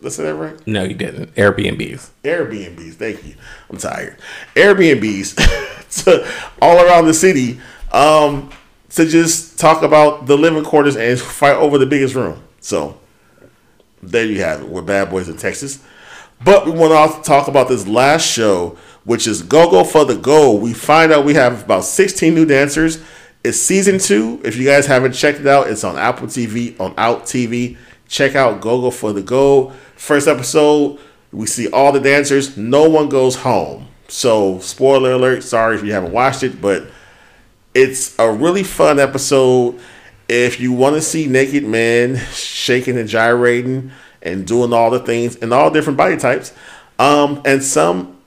did 0.04 0.08
I 0.08 0.16
say 0.16 0.24
that 0.24 0.36
right? 0.36 0.68
No, 0.68 0.84
you 0.84 0.96
didn't. 0.96 1.34
Airbnbs. 1.36 2.10
Airbnbs. 2.26 2.96
Thank 2.96 3.26
you. 3.26 3.36
I'm 3.70 3.78
tired. 3.78 4.18
Airbnbs 4.54 6.04
to 6.04 6.30
all 6.62 6.86
around 6.86 7.06
the 7.06 7.14
city 7.14 7.62
um, 7.94 8.50
to 8.96 9.06
just 9.08 9.60
talk 9.60 9.82
about 9.82 10.28
the 10.28 10.38
living 10.38 10.64
quarters 10.64 10.96
and 10.96 11.20
fight 11.20 11.56
over 11.56 11.78
the 11.78 11.86
biggest 11.86 12.16
room. 12.16 12.44
So 12.60 13.00
there 14.02 14.26
you 14.26 14.42
have 14.42 14.62
it. 14.62 14.70
We're 14.70 14.82
bad 14.82 15.10
boys 15.10 15.30
in 15.30 15.38
Texas. 15.38 15.84
But 16.44 16.66
we 16.66 16.72
want 16.72 17.16
to 17.16 17.28
talk 17.28 17.48
about 17.48 17.70
this 17.70 17.88
last 17.88 18.26
show, 18.26 18.78
which 19.06 19.28
is 19.28 19.42
Go 19.42 19.70
Go 19.70 19.84
for 19.84 20.04
the 20.04 20.16
Gold. 20.16 20.62
We 20.62 20.74
find 20.74 21.12
out 21.12 21.26
we 21.26 21.36
have 21.36 21.64
about 21.64 21.86
16 21.86 22.34
new 22.34 22.46
dancers. 22.46 23.02
It's 23.44 23.58
season 23.58 23.98
two. 23.98 24.42
If 24.44 24.58
you 24.58 24.66
guys 24.66 24.86
haven't 24.86 25.14
checked 25.14 25.40
it 25.40 25.48
out, 25.48 25.70
it's 25.70 25.84
on 25.84 25.98
Apple 25.98 26.28
TV, 26.28 26.80
on 26.80 26.94
Out 26.98 27.24
TV. 27.24 27.78
Check 28.08 28.36
out 28.36 28.62
Go 28.62 28.82
Go 28.82 28.92
for 28.92 29.14
the 29.14 29.22
Gold. 29.22 29.74
First 29.96 30.28
episode, 30.28 31.00
we 31.32 31.46
see 31.48 31.70
all 31.70 31.92
the 31.92 32.00
dancers. 32.00 32.58
No 32.58 32.90
one 32.90 33.10
goes 33.10 33.38
home. 33.38 33.88
So, 34.08 34.60
spoiler 34.60 35.14
alert. 35.14 35.44
Sorry 35.44 35.76
if 35.76 35.84
you 35.84 35.94
haven't 35.94 36.12
watched 36.12 36.44
it, 36.44 36.62
but 36.62 36.88
it's 37.74 38.18
a 38.20 38.32
really 38.32 38.64
fun 38.64 39.00
episode. 39.00 39.80
If 40.30 40.60
you 40.60 40.72
want 40.72 40.96
to 40.96 41.02
see 41.02 41.28
naked 41.28 41.64
men 41.64 42.18
shaking 42.32 42.98
and 42.98 43.10
gyrating 43.10 43.92
and 44.22 44.48
doing 44.48 44.74
all 44.74 44.90
the 44.90 45.00
things 45.00 45.36
and 45.38 45.54
all 45.54 45.70
different 45.70 45.98
body 45.98 46.18
types, 46.18 46.54
um, 47.00 47.42
and 47.46 47.64
some 47.64 48.18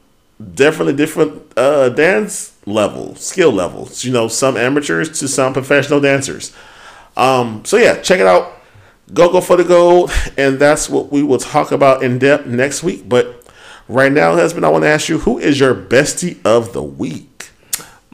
definitely 0.54 0.94
different 0.94 1.42
uh, 1.56 1.88
dance 1.90 2.56
level, 2.66 3.14
skill 3.16 3.52
levels. 3.52 4.04
You 4.04 4.12
know, 4.12 4.28
some 4.28 4.56
amateurs 4.56 5.18
to 5.20 5.28
some 5.28 5.52
professional 5.52 6.00
dancers. 6.00 6.54
Um, 7.16 7.64
so 7.64 7.76
yeah, 7.76 8.00
check 8.02 8.20
it 8.20 8.26
out. 8.26 8.52
Go 9.14 9.30
go 9.30 9.40
for 9.40 9.56
the 9.56 9.64
gold, 9.64 10.10
and 10.36 10.58
that's 10.58 10.90
what 10.90 11.12
we 11.12 11.22
will 11.22 11.38
talk 11.38 11.72
about 11.72 12.02
in 12.02 12.18
depth 12.18 12.46
next 12.46 12.82
week. 12.82 13.08
But 13.08 13.48
right 13.88 14.12
now, 14.12 14.34
husband, 14.34 14.66
I 14.66 14.68
want 14.68 14.82
to 14.82 14.88
ask 14.88 15.08
you, 15.08 15.18
who 15.18 15.38
is 15.38 15.60
your 15.60 15.74
bestie 15.74 16.44
of 16.44 16.72
the 16.72 16.82
week? 16.82 17.35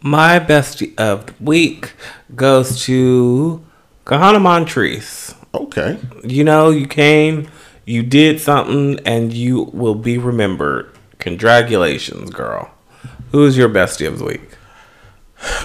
My 0.02 0.40
bestie 0.40 0.98
of 0.98 1.26
the 1.26 1.34
week 1.40 1.92
goes 2.34 2.84
to 2.86 3.64
Kahanna 4.04 4.40
Montrese. 4.40 5.34
Okay. 5.54 5.96
You 6.24 6.42
know, 6.42 6.70
you 6.70 6.88
came, 6.88 7.48
you 7.84 8.02
did 8.02 8.40
something, 8.40 8.98
and 9.06 9.32
you 9.32 9.70
will 9.72 9.94
be 9.94 10.18
remembered. 10.18 10.92
Congratulations, 11.20 12.30
girl. 12.30 12.72
Who 13.30 13.44
is 13.44 13.56
your 13.56 13.68
bestie 13.68 14.08
of 14.08 14.18
the 14.18 14.24
week? 14.24 14.56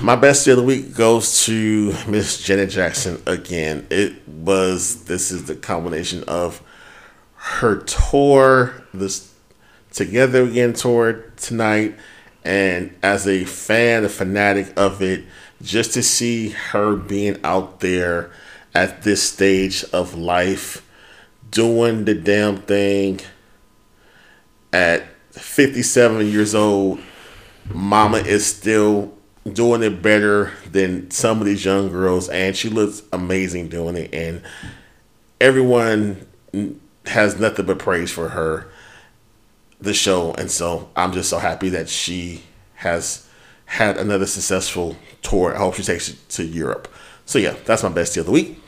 My 0.02 0.16
best 0.16 0.48
of 0.48 0.58
the 0.58 0.64
week 0.64 0.96
goes 0.96 1.44
to 1.46 1.96
Miss 2.08 2.42
Janet 2.44 2.70
Jackson 2.70 3.22
again. 3.26 3.88
It 3.90 4.28
was 4.28 5.06
this 5.06 5.32
is 5.32 5.46
the 5.46 5.56
combination 5.56 6.24
of 6.26 6.62
her 7.36 7.78
tour, 7.78 8.84
this 8.94 9.34
Together 9.92 10.44
Again 10.44 10.74
tour 10.74 11.24
tonight, 11.38 11.96
and 12.48 12.96
as 13.04 13.28
a 13.28 13.44
fan, 13.44 14.06
a 14.06 14.10
fanatic 14.10 14.72
of 14.78 15.02
it, 15.02 15.26
just 15.62 15.94
to 15.94 16.02
see 16.02 16.50
her 16.50 16.96
being 16.96 17.38
out 17.44 17.82
there 17.82 18.32
at 18.74 19.04
this 19.04 19.22
stage 19.22 19.84
of 19.92 20.16
life, 20.16 20.88
doing 21.52 22.06
the 22.06 22.14
damn 22.16 22.58
thing 22.58 23.20
at 24.72 25.04
57 25.32 26.26
years 26.28 26.56
old, 26.56 27.00
mama 27.70 28.20
is 28.20 28.46
still 28.46 29.14
doing 29.52 29.84
it 29.84 30.02
better 30.02 30.54
than 30.72 31.12
some 31.12 31.40
of 31.40 31.46
these 31.46 31.66
young 31.66 31.90
girls, 31.90 32.30
and 32.30 32.56
she 32.56 32.70
looks 32.70 33.04
amazing 33.12 33.68
doing 33.68 33.98
it. 33.98 34.14
And 34.14 34.42
everyone 35.42 36.26
has 37.06 37.40
nothing 37.40 37.66
but 37.66 37.80
praise 37.80 38.12
for 38.12 38.30
her, 38.30 38.70
the 39.80 39.94
show, 39.94 40.34
and 40.34 40.50
so 40.50 40.90
I'm 40.96 41.14
just 41.14 41.30
so 41.30 41.38
happy 41.38 41.70
that 41.70 41.90
she 41.90 42.44
has 42.76 43.28
had 43.66 43.98
another 43.98 44.26
successful 44.26 44.96
tour. 45.22 45.54
I 45.54 45.60
hope 45.60 45.76
she 45.76 45.84
takes 45.84 46.10
it 46.10 46.30
to 46.30 46.44
Europe. 46.44 46.88
So 47.26 47.40
yeah, 47.40 47.56
that's 47.66 47.84
my 47.84 47.90
bestie 47.90 48.18
of 48.18 48.26
the 48.26 48.32
week. 48.32 48.62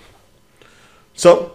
So, 1.14 1.54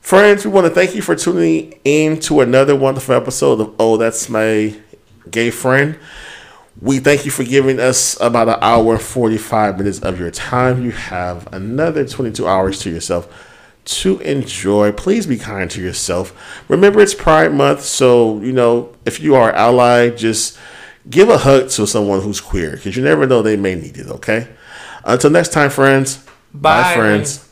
friends, 0.00 0.44
we 0.44 0.50
want 0.50 0.66
to 0.66 0.72
thank 0.72 0.94
you 0.94 1.02
for 1.02 1.14
tuning 1.14 1.78
in 1.84 2.18
to 2.20 2.40
another 2.40 2.74
wonderful 2.74 3.14
episode 3.14 3.60
of 3.60 3.74
Oh, 3.78 3.96
That's 3.96 4.28
My 4.28 4.74
Gay 5.30 5.50
Friend. 5.50 5.98
We 6.80 6.98
thank 6.98 7.24
you 7.24 7.30
for 7.30 7.44
giving 7.44 7.80
us 7.80 8.20
about 8.20 8.48
an 8.48 8.58
hour, 8.60 8.98
45 8.98 9.78
minutes 9.78 10.00
of 10.00 10.18
your 10.20 10.30
time. 10.30 10.84
You 10.84 10.90
have 10.90 11.50
another 11.52 12.06
22 12.06 12.46
hours 12.46 12.80
to 12.80 12.90
yourself 12.90 13.45
to 13.86 14.18
enjoy. 14.20 14.92
Please 14.92 15.26
be 15.26 15.38
kind 15.38 15.70
to 15.70 15.80
yourself. 15.80 16.64
Remember, 16.68 17.00
it's 17.00 17.14
Pride 17.14 17.54
Month, 17.54 17.82
so, 17.82 18.40
you 18.40 18.52
know, 18.52 18.94
if 19.04 19.20
you 19.20 19.34
are 19.34 19.52
ally, 19.52 20.10
just 20.10 20.58
give 21.08 21.28
a 21.28 21.38
hug 21.38 21.70
to 21.70 21.86
someone 21.86 22.20
who's 22.20 22.40
queer 22.40 22.72
because 22.72 22.96
you 22.96 23.02
never 23.02 23.26
know 23.26 23.42
they 23.42 23.56
may 23.56 23.74
need 23.74 23.96
it, 23.96 24.08
okay? 24.08 24.48
Until 25.04 25.30
next 25.30 25.52
time, 25.52 25.70
friends. 25.70 26.24
Bye. 26.52 26.82
Bye 26.82 26.94
friends. 26.94 27.48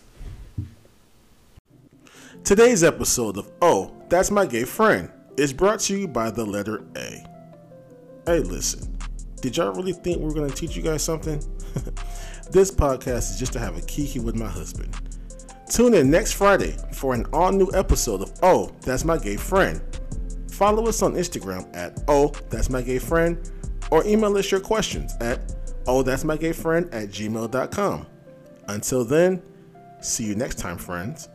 Today's 2.43 2.85
episode 2.85 3.39
of 3.39 3.51
Oh, 3.62 3.94
That's 4.09 4.31
My 4.31 4.44
Gay 4.44 4.65
Friend 4.65 5.11
is 5.36 5.52
brought 5.52 5.81
to 5.81 5.97
you 5.97 6.09
by 6.09 6.31
the 6.31 6.44
letter 6.44 6.85
A. 6.97 7.24
Hey, 8.27 8.40
listen, 8.40 8.98
did 9.40 9.56
y'all 9.56 9.73
really 9.73 9.93
think 9.93 10.20
we 10.20 10.28
are 10.31 10.35
going 10.35 10.51
to 10.51 10.55
teach 10.55 10.77
you 10.77 10.82
guys 10.82 11.02
something? 11.02 11.39
this 12.51 12.70
podcast 12.70 13.31
is 13.32 13.39
just 13.39 13.52
to 13.52 13.59
have 13.59 13.78
a 13.78 13.82
kiki 13.82 14.19
with 14.19 14.35
my 14.35 14.48
husband. 14.48 14.94
Tune 15.75 15.95
in 15.95 16.09
next 16.09 16.35
Friday 16.35 16.77
for 16.93 17.15
an 17.15 17.27
all 17.33 17.51
new 17.51 17.69
episode 17.75 18.23
of 18.23 18.33
Oh, 18.45 18.71
That's 18.83 19.05
My 19.05 19.19
Gay 19.19 19.35
Friend. 19.35 19.83
Follow 20.49 20.87
us 20.87 21.03
on 21.03 21.15
Instagram 21.15 21.69
at 21.77 22.01
Oh, 22.07 22.29
That's 22.49 22.71
My 22.71 22.81
Gay 22.81 23.01
Friend 23.01 23.37
or 23.91 24.07
email 24.07 24.37
us 24.39 24.53
your 24.53 24.61
questions 24.61 25.17
at 25.21 25.53
Oh, 25.89 26.05
That's 26.05 26.23
My 26.23 26.37
Gay 26.37 26.53
Friend 26.53 26.89
at 26.95 27.09
gmail.com. 27.09 28.07
Until 28.69 29.05
then, 29.05 29.43
see 30.01 30.23
you 30.23 30.37
next 30.37 30.61
time, 30.61 30.79
friends. 30.79 31.29